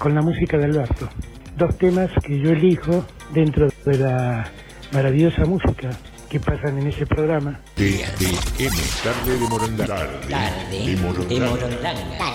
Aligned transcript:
con 0.00 0.14
la 0.14 0.22
música 0.22 0.56
de 0.56 0.64
Alberto. 0.64 1.08
Dos 1.58 1.76
temas 1.76 2.10
que 2.24 2.40
yo 2.40 2.50
elijo 2.50 3.04
dentro 3.34 3.68
de 3.84 3.98
la 3.98 4.50
maravillosa 4.92 5.44
música 5.44 5.90
que 6.30 6.40
pasan 6.40 6.78
en 6.78 6.86
ese 6.86 7.06
programa. 7.06 7.60
TDM, 7.74 8.78
tarde 9.04 9.38
de 9.38 9.46
Morondanga. 9.46 9.86
Tarde 9.86 10.86
de 10.86 10.96
Morondanga. 10.96 12.32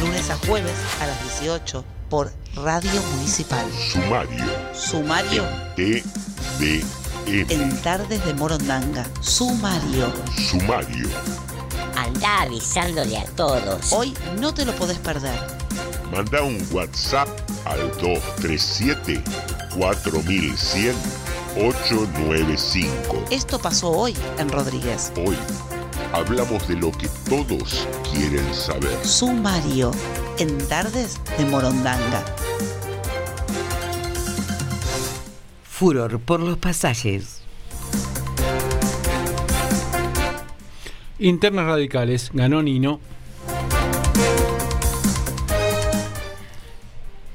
Lunes 0.00 0.30
a 0.30 0.36
jueves 0.46 0.72
a 1.00 1.06
las 1.06 1.20
18 1.40 1.84
por 2.08 2.30
Radio 2.54 3.02
Municipal. 3.16 3.66
Sumario. 3.72 4.44
Sumario 4.72 5.42
TDM. 5.74 6.86
en 7.26 7.82
Tardes 7.82 8.24
de 8.24 8.34
Morondanga. 8.34 9.04
Sumario. 9.20 10.12
Sumario. 10.36 11.08
Anda 11.96 12.42
avisándole 12.42 13.18
a 13.18 13.24
todos. 13.34 13.92
Hoy 13.92 14.14
no 14.40 14.54
te 14.54 14.64
lo 14.64 14.72
podés 14.76 14.98
perder. 14.98 15.66
Manda 16.12 16.42
un 16.42 16.58
WhatsApp 16.72 17.28
al 17.64 17.78
237 18.00 19.22
4100 19.76 20.94
895. 21.56 23.24
Esto 23.30 23.58
pasó 23.58 23.90
hoy 23.90 24.14
en 24.38 24.48
Rodríguez. 24.48 25.12
Hoy 25.16 25.36
hablamos 26.12 26.68
de 26.68 26.76
lo 26.76 26.92
que 26.92 27.08
todos 27.28 27.88
quieren 28.12 28.54
saber. 28.54 29.04
Sumario 29.04 29.90
en 30.38 30.58
Tardes 30.68 31.20
de 31.38 31.46
Morondanga. 31.46 32.24
Furor 35.64 36.20
por 36.20 36.40
los 36.40 36.58
pasajes. 36.58 37.42
Internas 41.18 41.66
radicales, 41.66 42.30
ganó 42.34 42.62
Nino. 42.62 43.00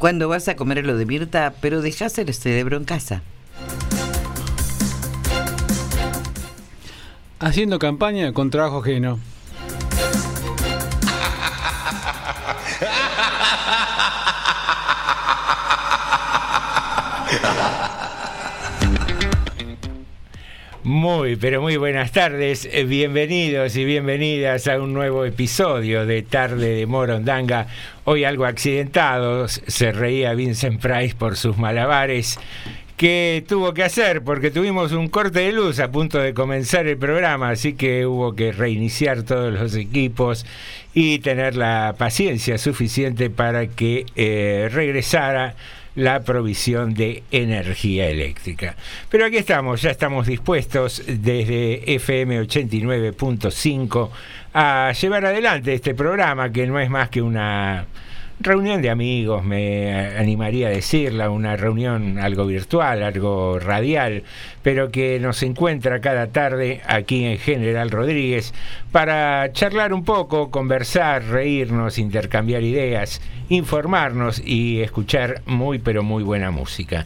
Cuando 0.01 0.28
vas 0.28 0.47
a 0.47 0.56
comer 0.56 0.84
lo 0.84 0.97
de 0.97 1.06
Mirta, 1.06 1.53
pero 1.62 1.84
dejás 1.84 2.17
el 2.17 2.34
cerebro 2.34 2.75
en 2.75 2.85
casa. 2.85 3.22
Haciendo 7.39 7.78
campaña 7.78 8.34
con 8.34 8.50
trabajo 8.50 8.79
ajeno. 8.79 9.19
Muy, 20.91 21.38
pero 21.38 21.62
muy 21.62 21.78
buenas 21.78 22.12
tardes. 22.12 22.68
Eh, 22.69 22.84
Bienvenidos 22.84 23.78
y 23.78 23.85
bienvenidas 23.85 24.68
a 24.68 24.78
un 24.78 24.94
nuevo 24.94 25.24
episodio 25.24 26.06
de 26.06 26.22
Tarde 26.22 26.75
de 26.75 26.85
Morondanga. 26.85 27.68
Hoy 28.03 28.25
algo 28.25 28.44
accidentado. 28.44 29.47
Se 29.47 29.94
reía 29.94 30.34
Vincent 30.34 30.81
Price 30.81 31.16
por 31.16 31.38
sus 31.38 31.57
malabares 31.57 32.38
que 32.97 33.41
tuvo 33.47 33.74
que 33.74 33.85
hacer 33.85 34.22
porque 34.22 34.52
tuvimos 34.52 34.91
un 34.91 35.07
corte 35.07 35.40
de 35.40 35.53
luz 35.53 35.79
a 35.79 35.90
punto 35.90 36.19
de 36.19 36.34
comenzar 36.34 36.85
el 36.88 36.97
programa, 36.97 37.52
así 37.52 37.72
que 37.72 38.06
hubo 38.06 38.35
que 38.35 38.52
reiniciar 38.52 39.23
todos 39.23 39.53
los 39.53 39.75
equipos 39.75 40.46
y 40.94 41.19
tener 41.19 41.56
la 41.56 41.96
paciencia 41.97 42.58
suficiente 42.58 43.29
para 43.29 43.68
que 43.68 44.06
eh, 44.18 44.68
regresara 44.69 45.56
la 45.96 46.22
provisión 46.22 46.94
de 46.94 47.24
energía 47.31 48.09
eléctrica. 48.09 48.75
Pero 49.09 49.25
aquí 49.25 49.38
estamos, 49.38 49.81
ya 49.81 49.91
estamos 49.91 50.28
dispuestos 50.28 51.03
desde 51.06 51.96
FM 51.96 52.41
89.5 52.41 54.09
a 54.53 54.91
llevar 55.00 55.25
adelante 55.25 55.74
este 55.74 55.94
programa 55.94 56.52
que 56.52 56.68
no 56.68 56.79
es 56.79 56.90
más 56.90 57.09
que 57.09 57.22
una 57.22 57.85
reunión 58.44 58.81
de 58.81 58.90
amigos, 58.90 59.44
me 59.44 59.91
animaría 60.18 60.68
a 60.68 60.72
decirla, 60.72 61.29
una 61.29 61.56
reunión 61.56 62.19
algo 62.19 62.46
virtual, 62.46 63.03
algo 63.03 63.59
radial, 63.59 64.24
pero 64.63 64.91
que 64.91 65.19
nos 65.19 65.44
encuentra 65.44 66.02
cada 66.02 66.28
tarde 66.28 66.81
aquí 66.88 67.25
en 67.25 67.38
General 67.38 67.90
Rodríguez 67.90 68.53
para 68.91 69.52
charlar 69.53 69.93
un 69.93 70.03
poco, 70.03 70.52
conversar, 70.52 71.23
reírnos, 71.26 71.97
intercambiar 71.97 72.64
ideas, 72.64 73.22
informarnos 73.49 74.41
y 74.46 74.82
escuchar 74.82 75.41
muy 75.46 75.79
pero 75.79 76.03
muy 76.03 76.23
buena 76.23 76.52
música. 76.52 77.05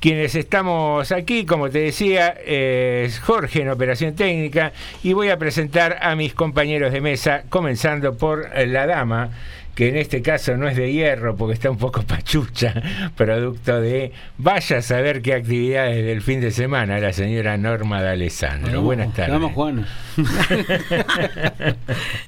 Quienes 0.00 0.34
estamos 0.34 1.12
aquí, 1.12 1.44
como 1.44 1.68
te 1.68 1.80
decía, 1.80 2.28
es 2.46 3.20
Jorge 3.20 3.60
en 3.60 3.68
Operación 3.68 4.14
Técnica 4.14 4.72
y 5.02 5.12
voy 5.12 5.28
a 5.28 5.38
presentar 5.38 5.98
a 6.00 6.16
mis 6.16 6.32
compañeros 6.32 6.90
de 6.90 7.02
mesa, 7.02 7.42
comenzando 7.50 8.16
por 8.16 8.48
la 8.66 8.86
dama 8.86 9.28
que 9.74 9.88
en 9.88 9.96
este 9.96 10.20
caso 10.22 10.56
no 10.56 10.68
es 10.68 10.76
de 10.76 10.92
hierro 10.92 11.36
porque 11.36 11.54
está 11.54 11.70
un 11.70 11.78
poco 11.78 12.02
pachucha, 12.06 12.74
producto 13.16 13.80
de 13.80 14.12
vaya 14.38 14.78
a 14.78 14.82
saber 14.82 15.22
qué 15.22 15.34
actividades 15.34 16.04
del 16.04 16.22
fin 16.22 16.40
de 16.40 16.50
semana, 16.50 16.98
la 16.98 17.12
señora 17.12 17.56
Norma 17.56 18.02
de 18.02 18.10
Alessandro. 18.10 18.82
Buenas 18.82 19.14
tardes. 19.14 19.32
Vamos, 19.32 19.52
Juan. 19.52 19.86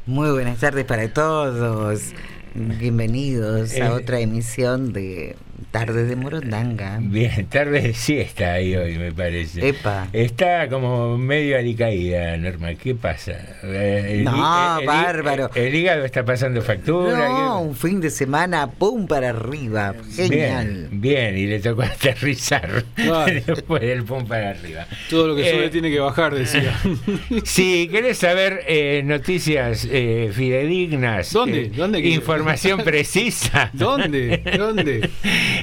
Muy 0.06 0.30
buenas 0.30 0.58
tardes 0.58 0.84
para 0.84 1.08
todos. 1.08 2.12
Bienvenidos 2.54 3.72
Eh. 3.74 3.82
a 3.82 3.92
otra 3.94 4.20
emisión 4.20 4.92
de 4.92 5.36
Tarde 5.72 6.04
de 6.04 6.16
Morondanga. 6.16 6.98
Bien, 7.00 7.46
tarde 7.46 7.80
de 7.80 7.94
siesta 7.94 8.52
ahí 8.52 8.76
hoy, 8.76 8.98
me 8.98 9.10
parece. 9.10 9.66
Epa. 9.66 10.06
Está 10.12 10.68
como 10.68 11.16
medio 11.16 11.56
alicaída, 11.56 12.36
Norma. 12.36 12.74
¿Qué 12.74 12.94
pasa? 12.94 13.32
Eh, 13.62 14.16
el- 14.18 14.24
No, 14.24 14.76
el- 14.76 14.82
el- 14.82 14.86
bárbaro. 14.86 15.50
El, 15.54 15.74
hígado 15.74 16.04
está 16.04 16.26
pasando 16.26 16.60
factura. 16.60 17.26
No, 17.26 17.62
un 17.62 17.74
fin 17.74 18.02
de 18.02 18.10
semana, 18.10 18.70
pum 18.70 19.06
para 19.06 19.30
arriba. 19.30 19.94
Genial. 20.14 20.88
Bien, 20.90 21.00
bien, 21.00 21.38
y 21.38 21.46
le 21.46 21.58
tocó 21.58 21.80
aterrizar 21.90 22.84
Claro. 22.94 23.32
después 23.46 23.80
del 23.80 24.04
pum 24.04 24.26
para 24.26 24.50
arriba. 24.50 24.86
Todo 25.08 25.28
lo 25.28 25.36
que 25.36 25.50
sube 25.50 25.64
Eh, 25.66 25.70
tiene 25.70 25.90
que 25.90 26.00
bajar, 26.00 26.34
decía. 26.34 26.78
Si 27.44 27.88
querés 27.88 28.18
saber 28.18 28.60
eh, 28.68 29.00
noticias 29.06 29.88
eh, 29.90 30.30
fidedignas, 30.34 31.32
¿Dónde? 31.32 31.62
eh, 31.62 31.72
¿Dónde 31.74 32.00
información 32.00 32.80
precisa. 32.84 33.70
¿Dónde? 33.72 34.42
¿Dónde? 34.58 35.08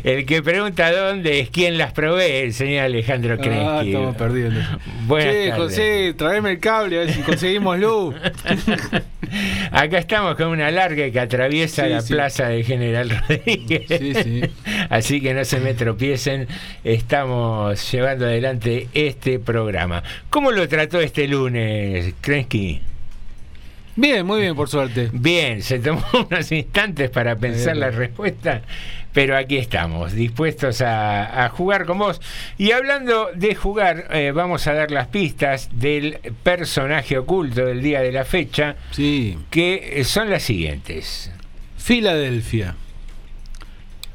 El 0.04 0.25
que 0.25 0.42
pregunta 0.42 0.92
dónde 0.92 1.40
es 1.40 1.50
quien 1.50 1.78
las 1.78 1.92
provee, 1.94 2.44
el 2.44 2.54
señor 2.54 2.86
Alejandro 2.86 3.36
Ah, 3.40 3.42
Kresky. 3.42 3.88
estamos 3.90 4.16
perdiendo. 4.16 4.62
Buenas 5.07 5.34
che, 5.34 5.50
tardes. 5.50 5.56
José, 5.63 6.13
traeme 6.18 6.51
el 6.51 6.60
cable 6.60 6.96
a 6.98 7.00
ver 7.06 7.13
si 7.13 7.22
conseguimos 7.22 7.78
luz. 7.80 8.16
Acá 9.72 10.00
estamos 10.00 10.36
con 10.36 10.48
una 10.48 10.72
larga 10.72 11.10
que 11.12 11.19
atraviesa 11.19 11.84
Sí, 11.84 11.90
la 11.90 12.01
sí. 12.01 12.13
plaza 12.13 12.48
de 12.50 12.63
General 12.63 13.10
Rodríguez. 13.10 13.84
Sí, 13.88 14.13
sí. 14.16 14.42
Así 14.90 15.22
que 15.22 15.34
no 15.34 15.46
se 15.46 15.60
me 15.60 15.74
tropiecen, 15.74 16.48
estamos 16.84 17.92
llevando 17.92 18.25
adelante 18.25 18.88
este 18.94 19.40
programa. 19.40 20.04
¿Cómo 20.30 20.51
lo 20.51 20.68
trató 20.68 21.00
este 21.00 21.28
lunes, 21.28 22.13
Krensky? 22.22 22.81
Bien, 23.96 24.25
muy 24.25 24.42
bien, 24.42 24.56
por 24.56 24.69
suerte. 24.69 25.10
Bien, 25.12 25.62
se 25.62 25.80
tomó 25.80 26.01
unos 26.30 26.51
instantes 26.51 27.10
para 27.10 27.36
pensar 27.36 27.74
Bien. 27.74 27.80
la 27.81 27.92
respuesta, 27.92 28.62
pero 29.13 29.35
aquí 29.38 29.57
estamos, 29.57 30.13
dispuestos 30.13 30.81
a, 30.81 31.45
a 31.45 31.50
jugar 31.50 31.85
con 31.85 31.97
vos. 31.97 32.21
Y 32.57 32.71
hablando 32.71 33.29
de 33.33 33.56
jugar, 33.56 34.06
eh, 34.11 34.31
vamos 34.33 34.67
a 34.67 34.73
dar 34.73 34.91
las 34.91 35.07
pistas 35.07 35.69
del 35.71 36.19
personaje 36.44 37.17
oculto 37.17 37.65
del 37.65 37.81
día 37.81 38.01
de 38.01 38.11
la 38.11 38.23
fecha, 38.25 38.75
Sí. 38.91 39.38
que 39.50 40.03
son 40.06 40.29
las 40.29 40.44
siguientes. 40.44 41.31
Filadelfia. 41.77 42.75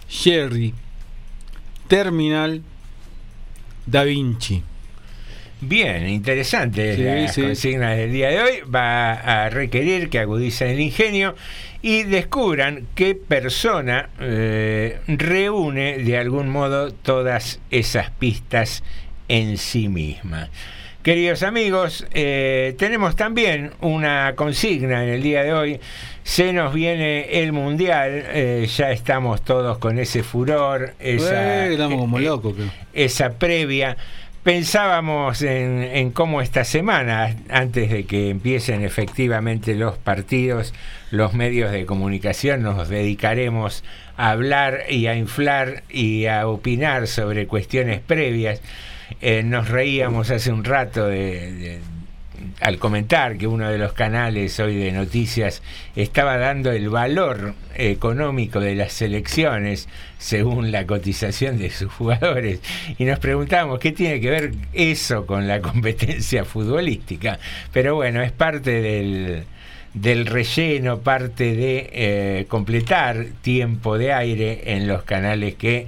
Sherry. 0.09 0.75
Terminal. 1.89 2.63
Da 3.87 4.05
Vinci. 4.05 4.63
Bien, 5.67 6.09
interesante 6.09 6.97
Sí, 6.97 7.03
la 7.03 7.29
sí. 7.29 7.43
consigna 7.43 7.91
del 7.93 8.13
día 8.13 8.29
de 8.31 8.41
hoy. 8.41 8.53
Va 8.73 9.13
a 9.13 9.51
requerir 9.51 10.09
que 10.11 10.19
agudicen 10.19 10.69
el 10.69 10.81
ingenio 10.81 11.35
y 11.83 12.03
descubran 12.05 12.87
qué 12.95 13.15
persona 13.15 14.09
eh, 14.21 14.99
reúne 15.07 15.99
de 15.99 16.19
algún 16.19 16.49
modo 16.49 16.93
todas 16.93 17.61
esas 17.71 18.11
pistas 18.11 18.83
en 19.29 19.59
sí 19.59 19.89
misma. 19.89 20.49
Queridos 21.03 21.43
amigos, 21.43 22.07
eh, 22.15 22.75
tenemos 22.79 23.15
también 23.15 23.73
una 23.83 24.33
consigna 24.37 25.05
en 25.05 25.11
el 25.11 25.23
día 25.23 25.43
de 25.43 25.53
hoy. 25.53 25.81
Se 26.23 26.55
nos 26.55 26.73
viene 26.73 27.43
el 27.43 27.53
mundial, 27.53 28.25
eh, 28.29 28.67
ya 28.75 28.91
estamos 28.91 29.43
todos 29.45 29.77
con 29.77 29.99
ese 29.99 30.23
furor, 30.23 30.95
esa, 30.99 31.67
estamos 31.67 32.01
como 32.01 32.19
locos. 32.19 32.55
esa 32.95 33.35
previa. 33.35 33.99
Pensábamos 34.45 35.41
en, 35.41 35.83
en 35.83 36.11
cómo 36.11 36.43
esta 36.43 36.65
semana, 36.65 37.35
antes 37.49 37.91
de 37.91 38.05
que 38.05 38.29
empiecen 38.29 38.85
efectivamente 38.85 39.75
los 39.75 39.97
partidos, 39.97 40.75
los 41.11 41.33
medios 41.33 41.73
de 41.73 41.87
comunicación, 41.87 42.63
nos 42.63 42.91
dedicaremos 42.91 43.83
a 44.19 44.31
hablar 44.33 44.81
y 44.91 45.07
a 45.07 45.17
inflar 45.17 45.83
y 45.89 46.27
a 46.27 46.47
opinar 46.47 47.07
sobre 47.07 47.47
cuestiones 47.47 48.01
previas. 48.01 48.61
Eh, 49.23 49.43
nos 49.43 49.69
reíamos 49.71 50.31
hace 50.31 50.53
un 50.53 50.63
rato 50.65 51.07
de- 51.07 51.53
de, 51.53 51.79
al 52.61 52.79
comentar 52.79 53.37
que 53.37 53.47
uno 53.47 53.71
de 53.71 53.79
los 53.79 53.93
canales 53.93 54.59
hoy 54.61 54.77
de 54.77 54.93
noticias 54.93 55.63
estaba 55.97 56.37
dando 56.37 56.73
el 56.73 56.89
valor 56.89 57.55
económico 57.75 58.61
de 58.61 58.75
las 58.75 58.93
selecciones 58.93 59.89
según 60.19 60.73
la 60.73 60.87
cotización 60.87 61.59
de 61.59 61.71
sus 61.71 61.93
jugadores 61.93 62.61
y 62.99 63.05
nos 63.05 63.19
preguntábamos 63.19 63.79
qué 63.79 63.93
tiene 63.93 64.21
que 64.21 64.31
ver 64.31 64.53
eso 64.73 65.27
con 65.27 65.47
la 65.49 65.61
competencia 65.61 66.45
futbolística. 66.45 67.39
Pero 67.73 67.97
bueno 67.97 68.23
es 68.23 68.33
parte 68.33 68.81
del 68.81 69.45
del 69.95 70.27
relleno, 70.27 70.99
parte 70.99 71.55
de 71.55 71.91
eh, 71.93 72.47
completar 72.49 73.27
tiempo 73.43 73.97
de 73.97 74.13
aire 74.13 74.75
en 74.75 74.89
los 74.89 75.05
canales 75.05 75.55
que 75.55 75.87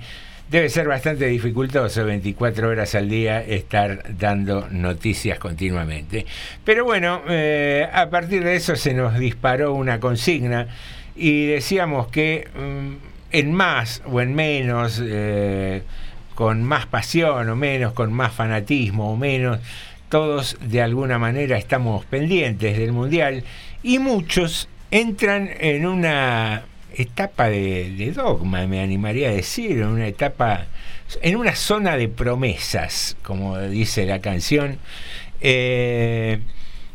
debe 0.50 0.68
ser 0.68 0.86
bastante 0.86 1.26
dificultoso 1.26 2.04
24 2.04 2.68
horas 2.68 2.94
al 2.94 3.08
día 3.08 3.42
estar 3.42 4.16
dando 4.16 4.68
noticias 4.70 5.38
continuamente. 5.38 6.26
Pero 6.64 6.84
bueno, 6.84 7.22
eh, 7.28 7.88
a 7.92 8.08
partir 8.10 8.44
de 8.44 8.56
eso 8.56 8.76
se 8.76 8.94
nos 8.94 9.18
disparó 9.18 9.74
una 9.74 9.98
consigna 9.98 10.68
y 11.16 11.46
decíamos 11.46 12.08
que 12.08 12.48
mm, 12.54 12.94
en 13.32 13.52
más 13.52 14.02
o 14.06 14.20
en 14.20 14.34
menos, 14.34 15.02
eh, 15.04 15.82
con 16.34 16.62
más 16.62 16.86
pasión 16.86 17.48
o 17.48 17.56
menos, 17.56 17.92
con 17.92 18.12
más 18.12 18.32
fanatismo 18.32 19.12
o 19.12 19.16
menos, 19.16 19.58
todos 20.08 20.56
de 20.60 20.82
alguna 20.82 21.18
manera 21.18 21.58
estamos 21.58 22.04
pendientes 22.04 22.78
del 22.78 22.92
Mundial 22.92 23.42
y 23.82 23.98
muchos 23.98 24.68
entran 24.90 25.50
en 25.58 25.86
una 25.86 26.62
etapa 26.94 27.48
de, 27.48 28.12
dogma, 28.14 28.66
me 28.66 28.80
animaría 28.80 29.28
a 29.28 29.32
decir, 29.32 29.72
en 29.72 29.86
una 29.86 30.06
etapa, 30.06 30.66
en 31.22 31.36
una 31.36 31.54
zona 31.54 31.96
de 31.96 32.08
promesas, 32.08 33.16
como 33.22 33.58
dice 33.58 34.06
la 34.06 34.20
canción. 34.20 34.78
Eh, 35.40 36.40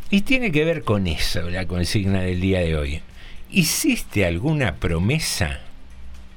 y 0.09 0.21
tiene 0.21 0.51
que 0.51 0.65
ver 0.65 0.83
con 0.83 1.07
eso 1.07 1.49
la 1.49 1.65
consigna 1.65 2.21
del 2.21 2.41
día 2.41 2.59
de 2.59 2.75
hoy. 2.75 3.01
¿Hiciste 3.49 4.25
alguna 4.25 4.75
promesa 4.75 5.59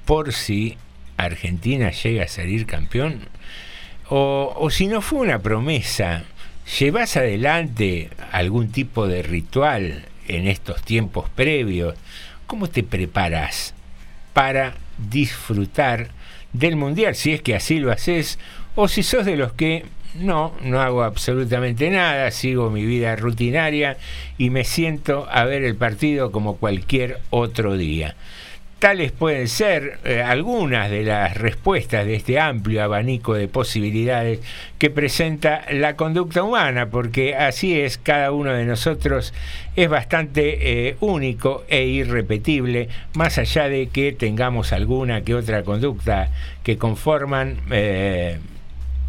por 0.04 0.32
si 0.32 0.76
Argentina 1.16 1.90
llega 1.90 2.24
a 2.24 2.28
salir 2.28 2.66
campeón? 2.66 3.28
O, 4.08 4.54
o 4.56 4.70
si 4.70 4.86
no 4.86 5.00
fue 5.00 5.20
una 5.20 5.40
promesa, 5.40 6.24
¿llevas 6.78 7.16
adelante 7.16 8.10
algún 8.30 8.70
tipo 8.70 9.08
de 9.08 9.22
ritual 9.22 10.04
en 10.28 10.46
estos 10.46 10.82
tiempos 10.82 11.28
previos? 11.30 11.94
¿Cómo 12.46 12.68
te 12.68 12.82
preparas 12.82 13.74
para 14.32 14.74
disfrutar 15.10 16.08
del 16.52 16.76
Mundial? 16.76 17.14
Si 17.14 17.32
es 17.32 17.42
que 17.42 17.54
así 17.54 17.78
lo 17.78 17.90
haces, 17.90 18.38
o 18.74 18.88
si 18.88 19.02
sos 19.02 19.24
de 19.24 19.36
los 19.36 19.52
que 19.52 19.84
no, 20.14 20.52
no 20.62 20.80
hago 20.80 21.02
absolutamente 21.02 21.90
nada, 21.90 22.30
sigo 22.30 22.70
mi 22.70 22.84
vida 22.84 23.16
rutinaria 23.16 23.96
y 24.38 24.50
me 24.50 24.64
siento 24.64 25.26
a 25.30 25.44
ver 25.44 25.64
el 25.64 25.76
partido 25.76 26.30
como 26.30 26.56
cualquier 26.56 27.20
otro 27.30 27.76
día. 27.76 28.14
Tales 28.84 29.12
pueden 29.12 29.48
ser 29.48 29.98
eh, 30.04 30.20
algunas 30.20 30.90
de 30.90 31.04
las 31.04 31.38
respuestas 31.38 32.04
de 32.04 32.16
este 32.16 32.38
amplio 32.38 32.82
abanico 32.82 33.32
de 33.32 33.48
posibilidades 33.48 34.40
que 34.76 34.90
presenta 34.90 35.64
la 35.72 35.96
conducta 35.96 36.42
humana, 36.42 36.90
porque 36.90 37.34
así 37.34 37.80
es, 37.80 37.96
cada 37.96 38.30
uno 38.30 38.52
de 38.52 38.66
nosotros 38.66 39.32
es 39.74 39.88
bastante 39.88 40.88
eh, 40.88 40.96
único 41.00 41.64
e 41.68 41.86
irrepetible, 41.86 42.90
más 43.14 43.38
allá 43.38 43.70
de 43.70 43.86
que 43.86 44.12
tengamos 44.12 44.74
alguna 44.74 45.22
que 45.22 45.34
otra 45.34 45.62
conducta 45.62 46.28
que 46.62 46.76
conforman 46.76 47.56
eh, 47.70 48.38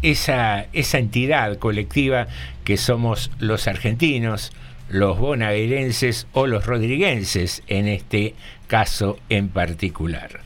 esa, 0.00 0.68
esa 0.72 0.96
entidad 0.96 1.58
colectiva 1.58 2.28
que 2.64 2.78
somos 2.78 3.30
los 3.40 3.68
argentinos, 3.68 4.52
los 4.88 5.18
bonaerenses 5.18 6.28
o 6.32 6.46
los 6.46 6.64
rodriguenses 6.64 7.62
en 7.66 7.88
este 7.88 8.34
caso 8.66 9.18
en 9.28 9.48
particular. 9.48 10.40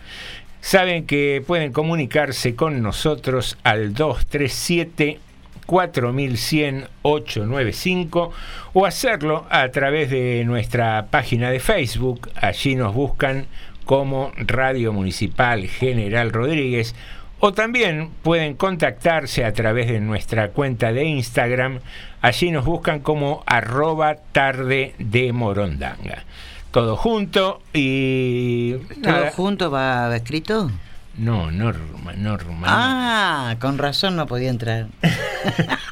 Saben 0.61 1.07
que 1.07 1.43
pueden 1.47 1.73
comunicarse 1.73 2.55
con 2.55 2.83
nosotros 2.83 3.57
al 3.65 3.95
237 3.95 5.19
4100 5.67 6.89
895 7.03 8.33
o 8.73 8.87
hacerlo 8.87 9.47
a 9.51 9.69
través 9.71 10.11
de 10.11 10.43
nuestra 10.45 11.07
página 11.11 11.51
de 11.51 11.61
Facebook. 11.61 12.31
Allí 12.35 12.75
nos 12.75 12.95
buscan 12.95 13.47
como 13.85 14.33
Radio 14.37 14.93
Municipal 14.93 15.67
General 15.67 16.31
Rodríguez 16.31 16.95
o 17.39 17.53
también 17.53 18.11
pueden 18.23 18.55
contactarse 18.55 19.45
a 19.45 19.53
través 19.53 19.89
de 19.89 20.01
nuestra 20.01 20.49
cuenta 20.49 20.93
de 20.93 21.05
Instagram. 21.05 21.81
Allí 22.21 22.51
nos 22.51 22.67
buscan 22.67 23.01
como 23.01 23.43
arroba 23.47 24.17
tarde 24.33 24.95
de 24.99 25.33
morondanga. 25.33 26.25
Todo 26.71 26.97
junto 26.97 27.61
y... 27.73 28.75
¿Todo 29.03 29.31
junto 29.33 29.71
va 29.71 30.15
escrito? 30.15 30.71
No, 31.17 31.51
Norma, 31.51 32.13
Norma. 32.13 32.67
Ah, 32.67 33.57
con 33.61 33.79
razón 33.79 34.17
no 34.17 34.27
podía 34.27 34.51
entrar. 34.51 34.87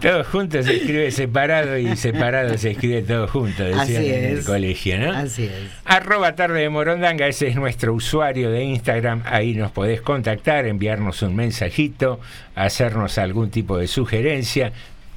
Todo 0.00 0.22
junto 0.24 0.62
se 0.62 0.76
escribe 0.76 1.10
separado 1.10 1.76
y 1.78 1.96
separado 1.96 2.56
se 2.58 2.72
escribe 2.72 3.02
todo 3.02 3.26
junto, 3.26 3.64
decían 3.64 3.80
Así 3.80 4.12
en 4.12 4.24
el 4.24 4.44
colegio, 4.44 4.98
¿no? 4.98 5.12
Así 5.12 5.44
es. 5.44 5.52
Arroba 5.84 6.34
tarde 6.36 6.60
de 6.60 6.68
Morondanga, 6.68 7.26
ese 7.26 7.48
es 7.48 7.56
nuestro 7.56 7.94
usuario 7.94 8.50
de 8.50 8.62
Instagram. 8.64 9.22
Ahí 9.24 9.54
nos 9.54 9.72
podés 9.72 10.00
contactar, 10.02 10.66
enviarnos 10.66 11.22
un 11.22 11.34
mensajito, 11.34 12.20
hacernos 12.54 13.18
algún 13.18 13.50
tipo 13.50 13.78
de 13.78 13.88
sugerencia. 13.88 14.72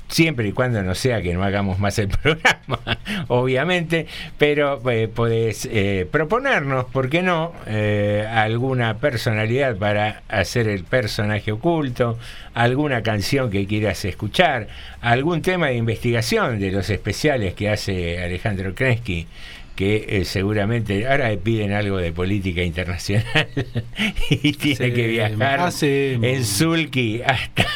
Siempre 0.07 0.47
y 0.47 0.51
cuando 0.53 0.81
no 0.83 0.95
sea 0.95 1.21
que 1.21 1.33
no 1.33 1.43
hagamos 1.43 1.79
más 1.79 1.99
el 1.99 2.07
programa, 2.23 2.79
obviamente, 3.27 4.07
pero 4.37 4.79
eh, 4.89 5.07
podés 5.07 5.67
eh, 5.71 6.07
proponernos, 6.09 6.85
¿por 6.85 7.09
qué 7.09 7.21
no?, 7.21 7.53
eh, 7.65 8.25
alguna 8.29 8.97
personalidad 8.99 9.75
para 9.75 10.23
hacer 10.29 10.69
el 10.69 10.85
personaje 10.85 11.51
oculto, 11.51 12.17
alguna 12.53 13.03
canción 13.03 13.49
que 13.49 13.67
quieras 13.67 14.05
escuchar, 14.05 14.67
algún 15.01 15.41
tema 15.41 15.67
de 15.67 15.75
investigación 15.75 16.59
de 16.59 16.71
los 16.71 16.89
especiales 16.89 17.53
que 17.53 17.69
hace 17.69 18.23
Alejandro 18.23 18.73
Kresky 18.73 19.27
que 19.77 20.05
eh, 20.09 20.25
seguramente 20.25 21.07
ahora 21.07 21.29
le 21.29 21.37
piden 21.37 21.71
algo 21.71 21.97
de 21.97 22.11
política 22.11 22.63
internacional 22.63 23.47
y 24.31 24.51
tiene 24.53 24.91
que 24.91 25.07
viajar 25.07 25.71
en 25.81 26.43
Sulky 26.43 27.21
hasta 27.21 27.67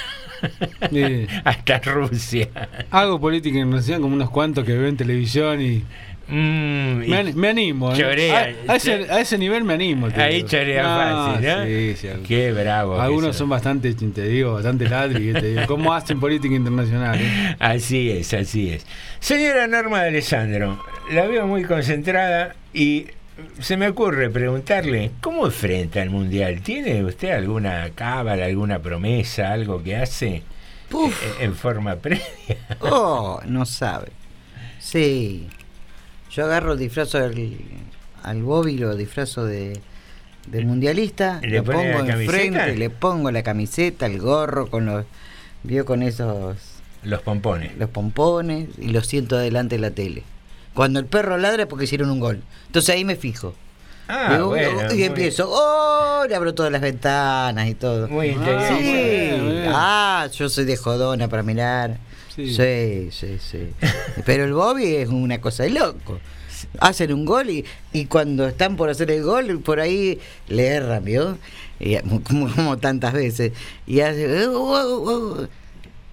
Sí. 0.91 1.27
hasta 1.43 1.79
Rusia. 1.79 2.49
Hago 2.89 3.19
política 3.19 3.57
internacional 3.57 4.01
como 4.01 4.15
unos 4.15 4.29
cuantos 4.29 4.65
que 4.65 4.73
ven 4.77 4.97
televisión 4.97 5.61
y. 5.61 5.83
Mm, 6.27 7.09
me, 7.09 7.17
an- 7.17 7.35
me 7.35 7.49
animo. 7.49 7.91
¿eh? 7.93 7.97
chorea. 7.97 8.53
A, 8.67 8.71
a 8.73 8.75
ese, 8.77 8.93
a 9.11 9.19
ese 9.19 9.37
nivel 9.37 9.63
me 9.65 9.73
animo. 9.73 10.07
Ahí 10.15 10.43
chorea 10.43 10.83
fácil, 10.83 11.45
¿no? 11.47 11.65
Sí, 11.65 11.93
sí. 11.97 12.07
Qué 12.25 12.53
bravo. 12.53 13.01
Algunos 13.01 13.35
son 13.35 13.49
bastante, 13.49 13.93
te 13.93 14.21
digo, 14.27 14.53
bastante 14.53 14.87
ladri. 14.87 15.33
Te 15.33 15.41
digo. 15.41 15.61
¿Cómo 15.67 15.93
hacen 15.93 16.19
política 16.21 16.55
internacional? 16.55 17.17
eh? 17.19 17.55
Así 17.59 18.11
es, 18.11 18.33
así 18.33 18.69
es. 18.69 18.85
Señora 19.19 19.67
Norma 19.67 20.03
de 20.03 20.09
Alessandro, 20.09 20.81
la 21.11 21.25
veo 21.27 21.47
muy 21.47 21.63
concentrada 21.63 22.55
y 22.73 23.07
se 23.59 23.77
me 23.77 23.87
ocurre 23.89 24.29
preguntarle, 24.29 25.11
¿cómo 25.21 25.45
enfrenta 25.45 26.01
el 26.01 26.09
Mundial? 26.09 26.61
¿Tiene 26.61 27.03
usted 27.03 27.31
alguna 27.31 27.89
cábala, 27.95 28.45
alguna 28.45 28.79
promesa, 28.79 29.51
algo 29.51 29.81
que 29.83 29.95
hace 29.95 30.27
eh, 30.35 30.43
en 31.39 31.55
forma 31.55 31.95
previa? 32.01 32.23
Oh, 32.79 33.39
no 33.45 33.65
sabe. 33.65 34.09
Sí. 34.79 35.47
Yo 36.31 36.45
agarro 36.45 36.73
el 36.73 36.79
disfrazo 36.79 37.17
al, 37.17 37.57
al 38.23 38.43
Bobby, 38.43 38.77
lo 38.77 38.95
disfrazo 38.95 39.45
de, 39.45 39.79
de 40.47 40.65
mundialista, 40.65 41.39
¿Le 41.41 41.57
lo 41.57 41.63
pongo 41.63 41.83
la 41.83 42.05
camiseta? 42.05 42.17
enfrente, 42.17 42.75
le 42.77 42.89
pongo 42.89 43.31
la 43.31 43.43
camiseta, 43.43 44.05
el 44.05 44.19
gorro, 44.19 44.67
con 44.69 44.85
los. 44.85 45.05
Vio 45.63 45.85
con 45.85 46.01
esos. 46.01 46.57
Los 47.03 47.21
pompones. 47.21 47.77
Los 47.77 47.89
pompones 47.89 48.69
y 48.79 48.89
lo 48.89 49.01
siento 49.01 49.35
adelante 49.35 49.75
de 49.75 49.81
la 49.81 49.91
tele. 49.91 50.23
Cuando 50.73 50.99
el 50.99 51.05
perro 51.05 51.37
ladra 51.37 51.63
es 51.63 51.67
porque 51.67 51.85
hicieron 51.85 52.09
un 52.11 52.19
gol. 52.19 52.41
Entonces 52.67 52.95
ahí 52.95 53.03
me 53.05 53.15
fijo. 53.15 53.53
Ah, 54.07 54.33
Digo, 54.35 54.47
bueno, 54.47 54.93
y 54.93 55.03
empiezo, 55.03 55.47
¡oh! 55.49 56.25
Le 56.27 56.35
abro 56.35 56.53
todas 56.53 56.71
las 56.71 56.81
ventanas 56.81 57.67
y 57.69 57.75
todo. 57.75 58.07
Muy. 58.09 58.29
Sí. 58.31 58.35
Bueno. 58.37 59.71
Ah, 59.73 60.27
yo 60.33 60.49
soy 60.49 60.65
de 60.65 60.75
jodona 60.77 61.27
para 61.29 61.43
mirar. 61.43 61.97
Sí. 62.35 62.53
Sí, 62.53 63.09
sí, 63.11 63.37
sí. 63.39 63.69
Pero 64.25 64.43
el 64.45 64.53
Bobby 64.53 64.95
es 64.95 65.09
una 65.09 65.39
cosa 65.39 65.63
de 65.63 65.69
loco. 65.71 66.19
Hacen 66.79 67.11
un 67.13 67.25
gol 67.25 67.49
y, 67.49 67.65
y 67.93 68.05
cuando 68.05 68.47
están 68.47 68.75
por 68.75 68.89
hacer 68.89 69.11
el 69.11 69.23
gol, 69.23 69.59
por 69.61 69.79
ahí 69.79 70.19
le 70.47 70.67
erran, 70.67 71.03
¿vio? 71.03 71.37
Y, 71.79 71.95
como, 72.27 72.53
como 72.53 72.77
tantas 72.77 73.13
veces. 73.13 73.53
Y 73.87 74.01
hace. 74.01 74.47
"Uh, 74.47 74.51
uh, 74.57 75.11
uh", 75.41 75.47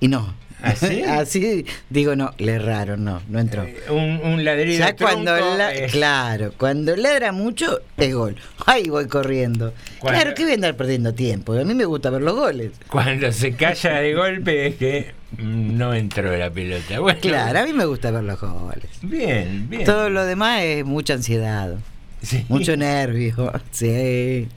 y 0.00 0.09
no. 0.09 0.35
¿Así? 0.62 1.03
Así 1.07 1.65
digo, 1.91 2.17
no, 2.17 2.33
le 2.38 2.53
erraron, 2.55 3.05
no, 3.05 3.23
no 3.29 3.38
entró. 3.38 3.67
Un, 3.91 4.21
un 4.25 4.45
ladrido 4.45 4.79
Ya 4.87 4.97
cuando 4.97 5.37
la- 5.57 5.75
eh, 5.75 5.87
claro, 5.91 6.53
cuando 6.57 6.97
ladra 6.97 7.33
mucho 7.33 7.81
es 7.97 8.15
gol. 8.15 8.37
Ahí 8.67 8.88
voy 8.88 9.07
corriendo. 9.07 9.73
Cuando- 9.99 10.21
Claro 10.21 10.35
que 10.35 10.43
voy 10.43 10.53
a 10.53 10.55
andar 10.57 10.77
perdiendo 10.77 11.15
tiempo. 11.15 11.53
A 11.53 11.65
mí 11.65 11.75
me 11.75 11.85
gusta 11.85 12.11
ver 12.11 12.23
los 12.23 12.35
goles. 12.35 12.73
Cuando 12.88 13.31
se 13.33 13.53
calla 13.55 14.00
de 14.00 14.15
golpe 14.15 14.67
es 14.67 14.75
que 14.77 15.12
no 15.38 15.95
entró 15.95 16.37
la 16.37 16.50
pelota. 16.50 17.00
Bueno, 17.00 17.21
Claro, 17.21 17.59
a 17.61 17.65
mí 17.65 17.73
me 17.73 17.85
gusta 17.85 18.11
ver 18.11 18.25
los 18.25 18.41
goles. 18.41 18.88
Bien, 19.03 19.69
bien. 19.69 19.85
Todo 19.85 20.11
lo 20.11 20.25
demás 20.25 20.62
es 20.62 20.85
mucha 20.85 21.15
ansiedad, 21.15 21.75
Sí. 22.23 22.45
mucho 22.49 22.77
nervio. 22.77 23.53
Sí. 23.71 24.49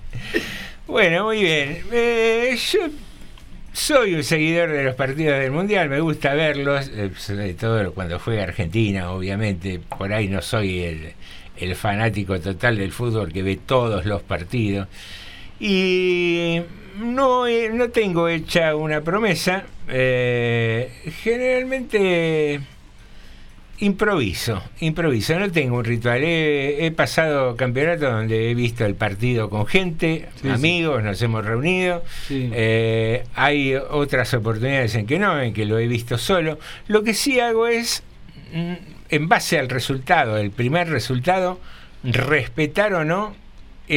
Bueno, 0.87 1.25
muy 1.25 1.41
bien. 1.43 1.83
Eh, 1.91 2.57
yo 2.71 2.79
soy 3.73 4.13
un 4.15 4.23
seguidor 4.23 4.69
de 4.71 4.83
los 4.83 4.95
partidos 4.95 5.39
del 5.39 5.51
Mundial, 5.51 5.89
me 5.89 5.99
gusta 5.99 6.33
verlos, 6.33 6.89
eh, 6.93 7.11
sobre 7.17 7.53
todo 7.53 7.93
cuando 7.93 8.19
juega 8.19 8.43
Argentina, 8.43 9.11
obviamente. 9.11 9.79
Por 9.97 10.11
ahí 10.13 10.27
no 10.27 10.41
soy 10.41 10.81
el, 11.57 11.75
fanático 11.75 12.39
total 12.39 12.77
del 12.77 12.91
fútbol 12.91 13.31
que 13.31 13.43
ve 13.43 13.57
todos 13.65 14.05
los 14.05 14.21
partidos. 14.23 14.87
Y 15.59 16.61
no, 16.99 17.45
he- 17.47 17.69
no 17.69 17.89
tengo 17.89 18.27
hecha 18.27 18.75
una 18.75 19.01
promesa. 19.01 19.63
eh, 19.93 20.89
generalmente 21.23 22.61
improviso, 23.81 24.63
improviso. 24.79 25.37
No 25.37 25.51
tengo 25.51 25.77
un 25.77 25.83
ritual. 25.83 26.23
He, 26.23 26.85
he 26.85 26.91
pasado 26.91 27.55
campeonatos 27.55 28.11
donde 28.11 28.49
he 28.49 28.55
visto 28.55 28.85
el 28.85 28.95
partido 28.95 29.49
con 29.49 29.65
gente, 29.65 30.29
Sí, 30.41 30.49
amigos, 30.49 31.03
nos 31.03 31.21
hemos 31.21 31.45
reunido. 31.45 32.03
Sí. 32.27 32.49
Eh, 32.53 33.23
hay 33.35 33.75
otras 33.75 34.33
oportunidades 34.33 34.95
en 34.95 35.05
que 35.05 35.19
no, 35.19 35.39
en 35.41 35.53
que 35.53 35.65
lo 35.65 35.77
he 35.79 35.87
visto 35.87 36.17
solo. 36.17 36.59
Lo 36.87 37.03
que 37.03 37.13
sí 37.13 37.39
hago 37.39 37.67
es, 37.67 38.03
mm, 38.53 38.73
en 39.09 39.27
base 39.27 39.59
al 39.59 39.69
resultado, 39.69 40.37
el 40.37 40.51
primer 40.51 40.89
resultado, 40.89 41.59
respetar 42.03 42.93
o 42.93 43.03
no 43.03 43.35